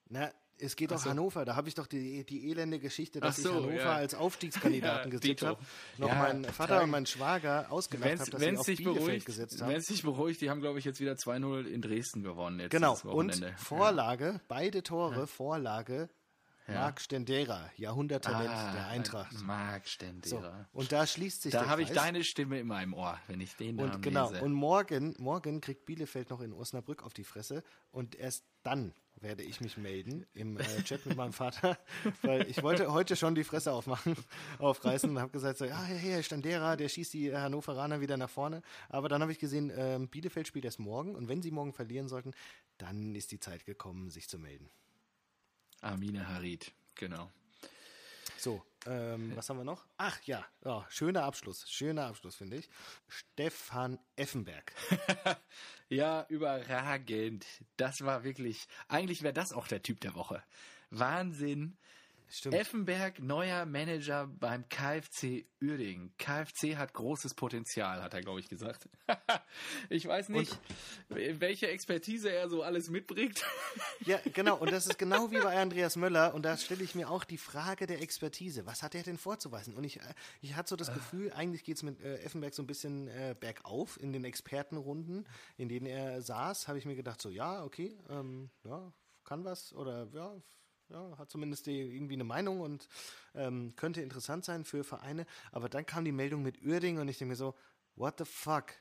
Na, 0.10 0.32
es 0.58 0.76
geht 0.76 0.92
doch 0.92 1.00
so. 1.00 1.10
Hannover. 1.10 1.44
Da 1.44 1.56
habe 1.56 1.68
ich 1.68 1.76
doch 1.76 1.88
die, 1.88 2.24
die 2.26 2.50
elende 2.50 2.80
Geschichte, 2.80 3.20
dass 3.20 3.38
Ach 3.40 3.44
so, 3.44 3.50
ich 3.50 3.56
Hannover 3.56 3.76
ja. 3.76 3.94
als 3.96 4.14
Aufstiegskandidaten 4.16 5.12
Ja, 5.12 5.20
Dito. 5.20 5.48
habe. 5.48 5.62
Noch 5.98 6.08
Ja, 6.08 6.16
mein 6.16 6.46
Vater 6.46 6.84
und 6.84 6.92
mein 6.92 7.06
Schwager 7.06 7.72
ausgelacht 7.72 8.20
habe, 8.20 8.32
dass 8.32 8.40
sie 8.40 8.46
Wenn 8.46 8.58
auf 8.58 8.66
Bielefeld 8.66 8.96
beruhigt, 8.96 9.26
gesetzt 9.26 9.60
wenn 9.60 9.68
haben. 9.68 9.76
es 9.76 9.86
sich 9.86 10.04
beruhigt, 10.04 10.40
die 10.42 10.50
haben, 10.50 10.62
glaube 10.62 10.80
ich, 10.80 10.86
jetzt 10.86 11.00
wieder 11.00 11.14
2-0 11.14 11.66
in 11.66 11.82
Dresden 11.82 12.24
gewonnen. 12.24 12.70
Genau. 12.70 12.98
Und. 13.04 13.44
Vorlage, 13.58 14.40
beide 14.48 14.82
Tore, 14.84 15.28
Vorlage, 15.28 16.10
Marc 16.68 17.00
Stendera, 17.02 17.70
Jahrhunderttalent 17.78 18.50
Ah, 18.50 18.74
der 18.74 18.88
Eintracht. 18.88 19.40
Marc 19.44 19.84
So. 19.88 19.92
Stendera. 19.92 20.68
Und 20.74 20.92
da 20.92 21.06
schließt 21.06 21.44
sich 21.44 21.52
Da 21.52 21.68
habe 21.68 21.84
ich 21.84 21.92
deine 21.92 22.24
Stimme 22.24 22.60
in 22.60 22.68
meinem 22.68 22.94
Ohr, 22.94 23.20
wenn 23.28 23.40
ich 23.40 23.56
den 23.56 23.76
Namen 23.76 23.92
Und 23.96 24.02
genau, 24.02 24.32
lese. 24.32 24.44
und 24.44 24.54
morgen, 24.54 25.16
morgen 25.20 25.62
kriegt 25.62 25.86
Bielefeld 25.86 26.30
noch 26.30 26.42
in 26.42 26.54
Osnabrück 26.54 27.04
auf 27.04 27.14
die 27.14 27.24
Fresse 27.24 27.64
und 27.92 28.16
erst 28.16 28.46
dann 28.64 28.94
werde 29.22 29.44
ich 29.44 29.62
mich 29.62 29.78
melden 29.78 30.26
im 30.34 30.58
äh, 30.60 30.64
Chat 30.84 31.06
mit 31.06 31.16
meinem 31.16 31.32
Vater, 31.34 31.78
weil 32.24 32.50
ich 32.50 32.62
wollte 32.64 32.92
heute 32.92 33.16
schon 33.16 33.34
die 33.34 33.44
Fresse 33.46 33.72
aufmachen, 33.72 34.16
aufreißen 34.60 35.10
und 35.10 35.20
habe 35.20 35.32
gesagt, 35.32 35.58
so, 35.60 35.66
ja, 35.66 35.82
hey, 35.84 35.98
hey, 35.98 36.22
Standera, 36.24 36.76
der 36.76 36.90
schießt 36.90 37.14
die 37.14 37.34
Hannoveraner 37.34 38.02
wieder 38.02 38.18
nach 38.18 38.30
vorne. 38.30 38.62
Aber 38.90 39.08
dann 39.08 39.22
habe 39.22 39.32
ich 39.32 39.40
gesehen, 39.40 39.72
ähm, 39.76 40.10
Bielefeld 40.10 40.48
spielt 40.48 40.66
erst 40.66 40.80
morgen 40.80 41.16
und 41.16 41.30
wenn 41.30 41.42
sie 41.42 41.52
morgen 41.52 41.72
verlieren 41.74 42.08
sollten, 42.10 42.32
dann 42.78 43.16
ist 43.16 43.32
die 43.32 43.40
Zeit 43.40 43.66
gekommen, 43.66 44.10
sich 44.10 44.28
zu 44.28 44.38
melden. 44.38 44.70
Amine 45.86 46.28
Harid, 46.28 46.74
genau. 46.96 47.32
So, 48.38 48.66
ähm, 48.86 49.36
was 49.36 49.50
haben 49.50 49.58
wir 49.58 49.64
noch? 49.64 49.86
Ach 49.98 50.20
ja, 50.24 50.46
ja, 50.64 50.86
schöner 50.90 51.24
Abschluss, 51.24 51.70
schöner 51.70 52.08
Abschluss, 52.08 52.36
finde 52.36 52.58
ich. 52.58 52.70
Stefan 53.08 54.00
Effenberg. 54.16 54.74
Ja, 55.88 56.26
überragend. 56.30 57.46
Das 57.78 58.04
war 58.04 58.24
wirklich, 58.24 58.68
eigentlich 58.88 59.22
wäre 59.22 59.36
das 59.36 59.54
auch 59.54 59.68
der 59.68 59.84
Typ 59.84 60.00
der 60.00 60.16
Woche. 60.16 60.44
Wahnsinn. 60.90 61.78
Stimmt. 62.28 62.56
Effenberg, 62.56 63.20
neuer 63.20 63.66
Manager 63.66 64.28
beim 64.28 64.68
KfC 64.68 65.46
Uerdingen. 65.62 66.12
KfC 66.18 66.76
hat 66.76 66.94
großes 66.94 67.34
Potenzial, 67.36 68.02
hat 68.02 68.14
er, 68.14 68.22
glaube 68.22 68.40
ich, 68.40 68.50
gesagt. 68.50 68.90
ich 69.90 70.08
weiß 70.08 70.30
nicht, 70.30 70.58
welche 71.10 71.68
Expertise 71.68 72.32
er 72.32 72.50
so 72.50 72.64
alles 72.64 72.90
mitbringt. 72.90 73.44
Ja, 74.06 74.20
genau. 74.34 74.58
Und 74.58 74.72
das 74.72 74.86
ist 74.86 75.00
genau 75.00 75.32
wie 75.32 75.40
bei 75.40 75.60
Andreas 75.60 75.96
Möller. 75.96 76.36
Und 76.36 76.44
da 76.44 76.58
stelle 76.58 76.84
ich 76.84 76.96
mir 76.96 77.10
auch 77.10 77.24
die 77.24 77.38
Frage 77.38 77.88
der 77.88 78.02
Expertise. 78.02 78.66
Was 78.66 78.84
hat 78.84 78.94
er 78.94 79.04
denn 79.04 79.18
vorzuweisen? 79.18 79.74
Und 79.74 79.84
ich, 79.84 80.00
ich 80.42 80.56
hatte 80.56 80.70
so 80.70 80.76
das 80.76 80.94
Gefühl, 80.94 81.32
eigentlich 81.32 81.64
geht 81.64 81.78
es 81.78 81.84
mit 81.84 82.02
äh, 82.02 82.18
Effenberg 82.18 82.54
so 82.54 82.62
ein 82.62 82.68
bisschen 82.68 83.08
äh, 83.08 83.36
bergauf 83.40 84.00
in 84.00 84.14
den 84.14 84.24
Expertenrunden, 84.24 85.28
in 85.58 85.70
denen 85.70 85.88
er 85.88 86.22
saß. 86.22 86.68
Habe 86.68 86.78
ich 86.78 86.86
mir 86.86 86.96
gedacht, 86.96 87.22
so, 87.22 87.30
ja, 87.30 87.64
okay, 87.64 87.98
ähm, 88.10 88.50
ja, 88.64 88.94
kann 89.24 89.44
was 89.44 89.74
oder 89.74 90.08
ja, 90.14 90.36
ja, 90.90 91.18
hat 91.18 91.30
zumindest 91.30 91.66
die, 91.66 91.80
irgendwie 91.80 92.14
eine 92.14 92.24
Meinung 92.24 92.62
und 92.62 92.88
ähm, 93.34 93.76
könnte 93.76 94.02
interessant 94.02 94.46
sein 94.46 94.66
für 94.66 94.84
Vereine. 94.84 95.26
Aber 95.52 95.70
dann 95.70 95.86
kam 95.86 96.06
die 96.06 96.12
Meldung 96.12 96.42
mit 96.44 96.62
Uerdingen 96.62 97.02
und 97.02 97.08
ich 97.08 97.18
denke 97.18 97.32
mir 97.32 97.36
so, 97.36 97.56
what 97.96 98.16
the 98.18 98.26
fuck? 98.26 98.74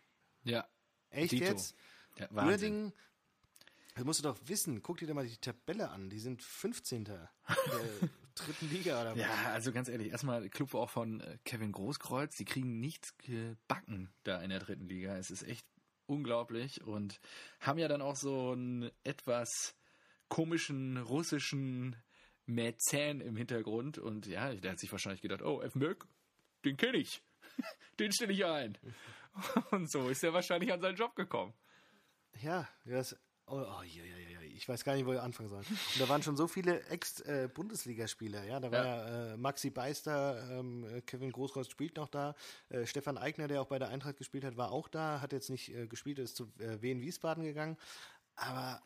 ja. 0.45 0.67
Echt 1.11 1.33
Dito. 1.33 1.45
jetzt? 1.45 1.77
Ja. 2.19 2.29
Uerdingen, 2.33 2.93
das 3.95 4.05
musst 4.05 4.19
du 4.19 4.25
doch 4.25 4.37
wissen. 4.47 4.83
Guck 4.83 4.99
dir 4.99 5.07
doch 5.07 5.15
mal 5.15 5.27
die 5.27 5.37
Tabelle 5.37 5.91
an. 5.91 6.11
Die 6.11 6.19
sind 6.19 6.43
15. 6.43 7.05
der 7.05 7.31
dritten 8.35 8.69
Liga 8.69 9.01
oder 9.01 9.13
was? 9.13 9.21
Ja, 9.21 9.53
also 9.53 9.73
ganz 9.73 9.89
ehrlich, 9.89 10.11
erstmal 10.11 10.49
Club 10.49 10.75
auch 10.75 10.91
von 10.91 11.21
äh, 11.21 11.39
Kevin 11.45 11.73
Großkreuz, 11.73 12.37
die 12.37 12.45
kriegen 12.45 12.81
nichts 12.81 13.17
gebacken 13.19 14.13
da 14.25 14.43
in 14.43 14.51
der 14.51 14.59
dritten 14.59 14.89
Liga. 14.89 15.17
Es 15.17 15.31
ist 15.31 15.45
echt 15.45 15.67
unglaublich 16.07 16.83
und 16.83 17.21
haben 17.61 17.79
ja 17.79 17.89
dann 17.89 18.03
auch 18.03 18.17
so 18.17 18.51
einen 18.51 18.91
etwas 19.05 19.75
komischen 20.29 20.97
russischen 20.97 21.97
Mäzen 22.47 23.20
im 23.20 23.37
Hintergrund 23.37 23.99
und 23.99 24.27
ja, 24.27 24.53
der 24.55 24.72
hat 24.72 24.81
sich 24.81 24.93
wahrscheinlich 24.93 25.22
gedacht, 25.22 25.43
oh, 25.43 25.62
Effenberg, 25.62 26.07
den 26.64 26.77
kenne 26.77 26.99
ich. 26.99 27.22
Den 27.99 28.12
stelle 28.12 28.33
ich 28.33 28.45
ein. 28.45 28.77
Und 29.70 29.91
so 29.91 30.09
ist 30.09 30.25
er 30.25 30.33
wahrscheinlich 30.33 30.72
an 30.72 30.81
seinen 30.81 30.97
Job 30.97 31.14
gekommen. 31.14 31.55
Ja, 32.43 32.68
das. 32.85 33.16
Oh, 33.47 33.57
oh, 33.57 33.83
ja, 33.83 34.03
ja, 34.03 34.16
ja, 34.16 34.29
ja. 34.31 34.41
ich 34.41 34.66
weiß 34.66 34.85
gar 34.85 34.95
nicht, 34.95 35.05
wo 35.05 35.12
wir 35.12 35.22
anfangen 35.22 35.51
sollen. 35.51 35.66
Und 35.66 36.01
da 36.01 36.09
waren 36.09 36.22
schon 36.22 36.37
so 36.37 36.47
viele 36.47 36.83
Ex-Bundesligaspieler, 36.87 38.45
ja. 38.45 38.59
Da 38.59 38.72
war 38.72 38.85
ja, 38.85 39.35
äh, 39.35 39.37
Maxi 39.37 39.70
Beister, 39.70 40.59
ähm, 40.59 41.03
Kevin 41.07 41.31
Großkreuz 41.31 41.68
spielt 41.68 41.97
noch 41.97 42.09
da, 42.09 42.35
äh, 42.70 42.87
Stefan 42.87 43.18
Eigner, 43.18 43.47
der 43.47 43.61
auch 43.61 43.68
bei 43.68 43.79
der 43.79 43.91
Eintracht 43.91 44.16
gespielt 44.16 44.45
hat, 44.45 44.57
war 44.57 44.72
auch 44.72 44.89
da, 44.89 45.20
hat 45.20 45.33
jetzt 45.33 45.51
nicht 45.51 45.75
äh, 45.75 45.87
gespielt, 45.87 46.18
ist 46.18 46.37
zu 46.37 46.51
äh, 46.59 46.81
Wien 46.81 47.03
Wiesbaden 47.03 47.45
gegangen. 47.45 47.77
Aber 48.35 48.83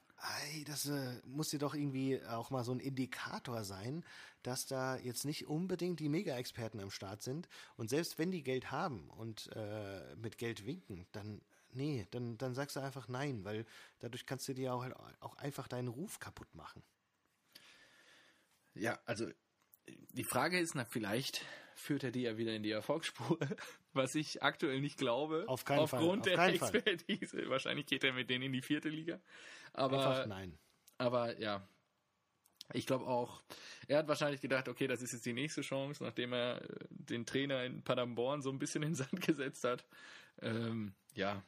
ey, 0.52 0.64
das 0.64 0.86
äh, 0.86 1.20
muss 1.24 1.50
dir 1.50 1.58
doch 1.58 1.74
irgendwie 1.74 2.22
auch 2.24 2.50
mal 2.50 2.64
so 2.64 2.72
ein 2.72 2.80
Indikator 2.80 3.64
sein, 3.64 4.04
dass 4.42 4.66
da 4.66 4.96
jetzt 4.96 5.24
nicht 5.24 5.46
unbedingt 5.46 6.00
die 6.00 6.08
Mega-Experten 6.08 6.80
am 6.80 6.90
Start 6.90 7.22
sind. 7.22 7.48
Und 7.76 7.90
selbst 7.90 8.18
wenn 8.18 8.30
die 8.30 8.42
Geld 8.42 8.70
haben 8.70 9.08
und 9.10 9.50
äh, 9.54 10.16
mit 10.16 10.38
Geld 10.38 10.66
winken, 10.66 11.06
dann 11.12 11.40
nee, 11.70 12.06
dann, 12.10 12.38
dann 12.38 12.54
sagst 12.54 12.76
du 12.76 12.80
einfach 12.80 13.08
nein, 13.08 13.44
weil 13.44 13.66
dadurch 14.00 14.26
kannst 14.26 14.48
du 14.48 14.54
dir 14.54 14.74
auch, 14.74 14.86
auch 15.20 15.36
einfach 15.36 15.68
deinen 15.68 15.88
Ruf 15.88 16.18
kaputt 16.18 16.54
machen. 16.54 16.82
Ja, 18.74 18.98
also 19.06 19.28
die 19.86 20.24
Frage 20.24 20.58
ist, 20.58 20.74
na, 20.74 20.84
vielleicht 20.84 21.44
führt 21.78 22.04
er 22.04 22.10
die 22.10 22.22
ja 22.22 22.36
wieder 22.36 22.54
in 22.54 22.62
die 22.62 22.70
Erfolgsspur, 22.70 23.38
was 23.92 24.14
ich 24.14 24.42
aktuell 24.42 24.80
nicht 24.80 24.98
glaube. 24.98 25.44
Auf 25.46 25.64
keinen 25.64 25.80
aufgrund 25.80 26.26
Fall. 26.26 26.34
Aufgrund 26.34 26.72
der 26.72 26.78
Expertise. 26.84 27.38
Fall. 27.38 27.50
Wahrscheinlich 27.50 27.86
geht 27.86 28.04
er 28.04 28.12
mit 28.12 28.28
denen 28.30 28.44
in 28.44 28.52
die 28.52 28.62
vierte 28.62 28.88
Liga. 28.88 29.20
Aber, 29.72 29.98
Einfach 29.98 30.26
nein. 30.26 30.58
Aber 30.98 31.38
ja, 31.38 31.66
ich 32.72 32.86
glaube 32.86 33.06
auch, 33.06 33.42
er 33.86 33.98
hat 33.98 34.08
wahrscheinlich 34.08 34.40
gedacht, 34.40 34.68
okay, 34.68 34.86
das 34.86 35.00
ist 35.00 35.12
jetzt 35.12 35.24
die 35.24 35.32
nächste 35.32 35.62
Chance, 35.62 36.02
nachdem 36.02 36.32
er 36.32 36.62
äh, 36.62 36.86
den 36.90 37.24
Trainer 37.24 37.64
in 37.64 37.82
Paderborn 37.82 38.42
so 38.42 38.50
ein 38.50 38.58
bisschen 38.58 38.82
in 38.82 38.90
den 38.90 38.94
Sand 38.94 39.20
gesetzt 39.26 39.64
hat. 39.64 39.84
Ähm, 40.42 40.94
ja, 41.14 41.42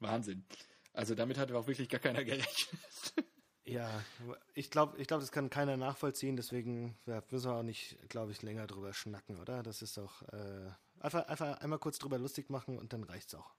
Wahnsinn. 0.00 0.44
Also 0.92 1.14
damit 1.14 1.38
hat 1.38 1.52
auch 1.52 1.66
wirklich 1.66 1.88
gar 1.88 2.00
keiner 2.00 2.24
gerechnet. 2.24 3.26
Ja, 3.64 4.02
ich 4.54 4.70
glaube, 4.70 4.98
ich 5.00 5.06
glaube, 5.06 5.20
das 5.20 5.30
kann 5.30 5.48
keiner 5.48 5.76
nachvollziehen, 5.76 6.36
deswegen 6.36 6.98
müssen 7.06 7.50
wir 7.50 7.54
auch 7.54 7.62
nicht, 7.62 7.96
glaube 8.08 8.32
ich, 8.32 8.42
länger 8.42 8.66
drüber 8.66 8.92
schnacken, 8.92 9.38
oder? 9.38 9.62
Das 9.62 9.82
ist 9.82 9.96
doch 9.96 10.22
äh, 10.32 10.70
einfach, 10.98 11.26
einfach 11.28 11.60
einmal 11.60 11.78
kurz 11.78 11.98
drüber 11.98 12.18
lustig 12.18 12.50
machen 12.50 12.78
und 12.78 12.92
dann 12.92 13.04
reicht's 13.04 13.34
auch. 13.34 13.54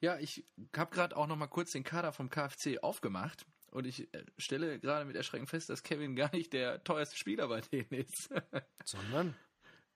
Ja, 0.00 0.18
ich 0.18 0.44
habe 0.76 0.92
gerade 0.92 1.16
auch 1.16 1.28
noch 1.28 1.36
mal 1.36 1.46
kurz 1.46 1.70
den 1.70 1.84
Kader 1.84 2.12
vom 2.12 2.30
KfC 2.30 2.80
aufgemacht 2.80 3.46
und 3.70 3.86
ich 3.86 4.12
äh, 4.12 4.24
stelle 4.38 4.80
gerade 4.80 5.04
mit 5.04 5.14
Erschrecken 5.14 5.46
fest, 5.46 5.70
dass 5.70 5.84
Kevin 5.84 6.16
gar 6.16 6.34
nicht 6.34 6.52
der 6.52 6.82
teuerste 6.82 7.16
Spieler 7.16 7.46
bei 7.46 7.60
denen 7.60 7.92
ist. 7.92 8.28
Sondern? 8.84 9.36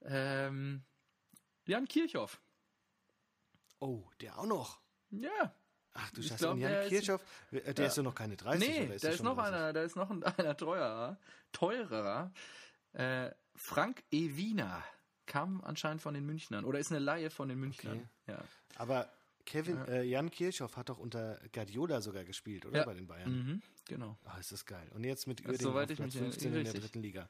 ähm, 0.02 0.84
Jan 1.66 1.88
Kirchhoff. 1.88 2.40
Oh, 3.80 4.08
der 4.20 4.38
auch 4.38 4.46
noch. 4.46 4.80
Ja. 5.10 5.54
Ach 5.96 6.10
du 6.10 6.22
Scheiße, 6.22 6.50
und 6.50 6.58
Jan 6.58 6.88
Kirchhoff, 6.88 7.22
der 7.50 7.74
ja. 7.74 7.84
ist 7.86 7.96
ja 7.96 8.02
noch 8.02 8.14
keine 8.14 8.36
30. 8.36 8.68
Nee, 8.68 8.94
ist 8.94 9.04
da 9.04 9.08
ist 9.08 9.22
noch 9.22 9.36
30? 9.36 9.54
einer, 9.54 9.72
da 9.72 9.82
ist 9.82 9.96
noch 9.96 10.10
einer 10.10 10.56
teurer, 10.56 11.18
teurer. 11.52 12.32
Äh, 12.92 13.30
Frank 13.54 14.02
Ewina 14.10 14.84
kam 15.26 15.62
anscheinend 15.62 16.02
von 16.02 16.14
den 16.14 16.24
Münchnern 16.24 16.64
oder 16.64 16.78
ist 16.78 16.90
eine 16.90 17.00
Laie 17.00 17.30
von 17.30 17.48
den 17.48 17.58
Münchnern. 17.58 17.96
Okay. 17.96 18.32
Ja. 18.32 18.44
Aber 18.76 19.10
Kevin, 19.44 19.76
ja. 19.76 19.84
äh, 19.86 20.02
Jan 20.02 20.30
Kirchhoff 20.30 20.76
hat 20.76 20.88
doch 20.88 20.98
unter 20.98 21.40
Guardiola 21.52 22.00
sogar 22.00 22.24
gespielt, 22.24 22.66
oder? 22.66 22.80
Ja. 22.80 22.84
Bei 22.84 22.94
den 22.94 23.06
Bayern. 23.06 23.30
Mhm, 23.30 23.62
genau. 23.86 24.18
Ah, 24.24 24.38
ist 24.38 24.52
das 24.52 24.66
geil. 24.66 24.88
Und 24.92 25.04
jetzt 25.04 25.26
mit 25.26 25.40
Uerdingen 25.46 25.68
auf 25.70 25.86
Platz 25.96 26.14
15 26.14 26.54
in 26.54 26.64
der 26.64 26.72
dritten 26.72 27.00
Liga. 27.00 27.28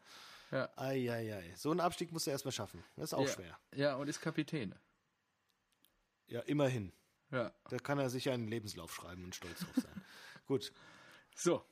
Ja. 0.50 0.68
Ei, 0.76 1.10
ei, 1.10 1.34
ei. 1.34 1.54
So 1.56 1.70
einen 1.70 1.80
Abstieg 1.80 2.12
musst 2.12 2.26
du 2.26 2.30
erstmal 2.30 2.52
schaffen. 2.52 2.82
Das 2.96 3.10
ist 3.10 3.14
auch 3.14 3.28
schwer. 3.28 3.58
Ja, 3.74 3.96
und 3.96 4.08
ist 4.08 4.20
Kapitän. 4.20 4.74
Ja, 6.28 6.40
immerhin. 6.40 6.92
Ja. 7.30 7.52
Da 7.68 7.78
kann 7.78 7.98
er 7.98 8.10
sicher 8.10 8.32
einen 8.32 8.48
Lebenslauf 8.48 8.94
schreiben 8.94 9.24
und 9.24 9.34
stolz 9.34 9.60
drauf 9.60 9.74
sein. 9.76 10.02
Gut. 10.46 10.72
So. 11.34 11.64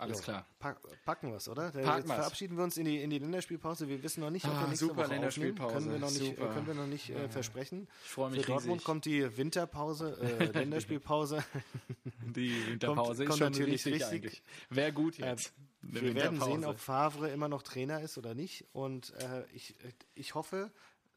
Alles 0.00 0.18
jo, 0.18 0.24
klar. 0.24 0.46
Pack, 0.58 0.78
packen 1.04 1.28
wir 1.28 1.36
es, 1.36 1.46
oder? 1.46 1.72
Packen 1.72 1.98
Jetzt 1.98 2.06
verabschieden 2.06 2.56
wir 2.56 2.64
uns 2.64 2.78
in 2.78 2.86
die, 2.86 3.02
in 3.02 3.10
die 3.10 3.18
Länderspielpause. 3.18 3.86
Wir 3.86 4.02
wissen 4.02 4.22
noch 4.22 4.30
nicht, 4.30 4.46
ob 4.46 4.52
ah, 4.52 4.62
wir 4.62 4.68
nächste 4.68 4.86
super 4.86 5.02
Woche 5.02 5.10
Länderspielpause. 5.10 5.74
Können 5.74 5.90
wir 5.90 5.98
noch 5.98 6.10
nicht, 6.10 6.24
super. 6.24 6.48
können 6.54 6.66
wir 6.66 6.74
noch 6.74 6.86
nicht 6.86 7.10
äh, 7.10 7.28
versprechen. 7.28 7.86
Ich 8.04 8.10
freue 8.10 8.30
mich 8.30 8.40
Für 8.40 8.46
Dortmund 8.46 8.76
riesig. 8.76 8.84
kommt 8.86 9.04
die 9.04 9.36
Winterpause, 9.36 10.18
äh, 10.22 10.44
Länderspielpause. 10.58 11.44
Die 12.34 12.66
Winterpause 12.66 13.04
kommt, 13.04 13.10
ist 13.20 13.26
kommt 13.26 13.38
schon 13.38 13.52
natürlich 13.52 13.84
richtig. 13.84 14.24
richtig. 14.24 14.42
Wäre 14.70 14.92
gut 14.94 15.18
jetzt. 15.18 15.48
Äh, 15.82 16.02
wir 16.02 16.14
werden 16.14 16.40
sehen, 16.40 16.64
ob 16.64 16.78
Favre 16.78 17.28
immer 17.28 17.48
noch 17.48 17.62
Trainer 17.62 18.00
ist 18.00 18.16
oder 18.16 18.34
nicht. 18.34 18.64
Und 18.72 19.12
äh, 19.18 19.44
ich, 19.52 19.76
ich 20.14 20.34
hoffe, 20.34 20.72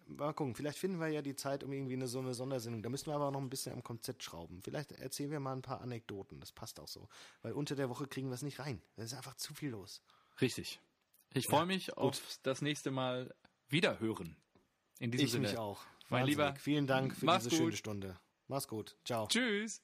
mal 0.07 0.33
gucken, 0.33 0.55
vielleicht 0.55 0.77
finden 0.77 0.99
wir 0.99 1.07
ja 1.07 1.21
die 1.21 1.35
Zeit 1.35 1.63
um 1.63 1.71
irgendwie 1.71 1.93
eine, 1.93 2.07
so 2.07 2.19
eine 2.19 2.33
Sondersendung. 2.33 2.83
Da 2.83 2.89
müssen 2.89 3.07
wir 3.07 3.15
aber 3.15 3.27
auch 3.27 3.31
noch 3.31 3.41
ein 3.41 3.49
bisschen 3.49 3.73
am 3.73 3.83
Konzept 3.83 4.23
schrauben. 4.23 4.61
Vielleicht 4.61 4.91
erzählen 4.93 5.31
wir 5.31 5.39
mal 5.39 5.53
ein 5.53 5.61
paar 5.61 5.81
Anekdoten. 5.81 6.39
Das 6.39 6.51
passt 6.51 6.79
auch 6.79 6.87
so. 6.87 7.07
Weil 7.41 7.53
unter 7.53 7.75
der 7.75 7.89
Woche 7.89 8.07
kriegen 8.07 8.29
wir 8.29 8.35
es 8.35 8.41
nicht 8.41 8.59
rein. 8.59 8.81
Da 8.95 9.03
ist 9.03 9.13
einfach 9.13 9.35
zu 9.35 9.53
viel 9.53 9.69
los. 9.69 10.01
Richtig. 10.41 10.79
Ich 11.33 11.47
freue 11.47 11.65
mich 11.65 11.87
ja, 11.87 11.93
auf 11.95 12.21
das 12.43 12.61
nächste 12.61 12.91
Mal 12.91 13.33
wieder 13.69 13.99
hören. 13.99 14.35
In 14.99 15.11
diesem 15.11 15.25
ich 15.25 15.31
Sinne. 15.31 15.47
mich 15.47 15.57
auch. 15.57 15.81
Mein. 16.09 16.25
Lieber. 16.27 16.55
Vielen 16.55 16.87
Dank 16.87 17.15
für 17.15 17.25
Mach's 17.25 17.43
diese 17.43 17.55
gut. 17.55 17.65
schöne 17.65 17.77
Stunde. 17.77 18.19
Mach's 18.47 18.67
gut. 18.67 18.95
Ciao. 19.03 19.27
Tschüss. 19.27 19.81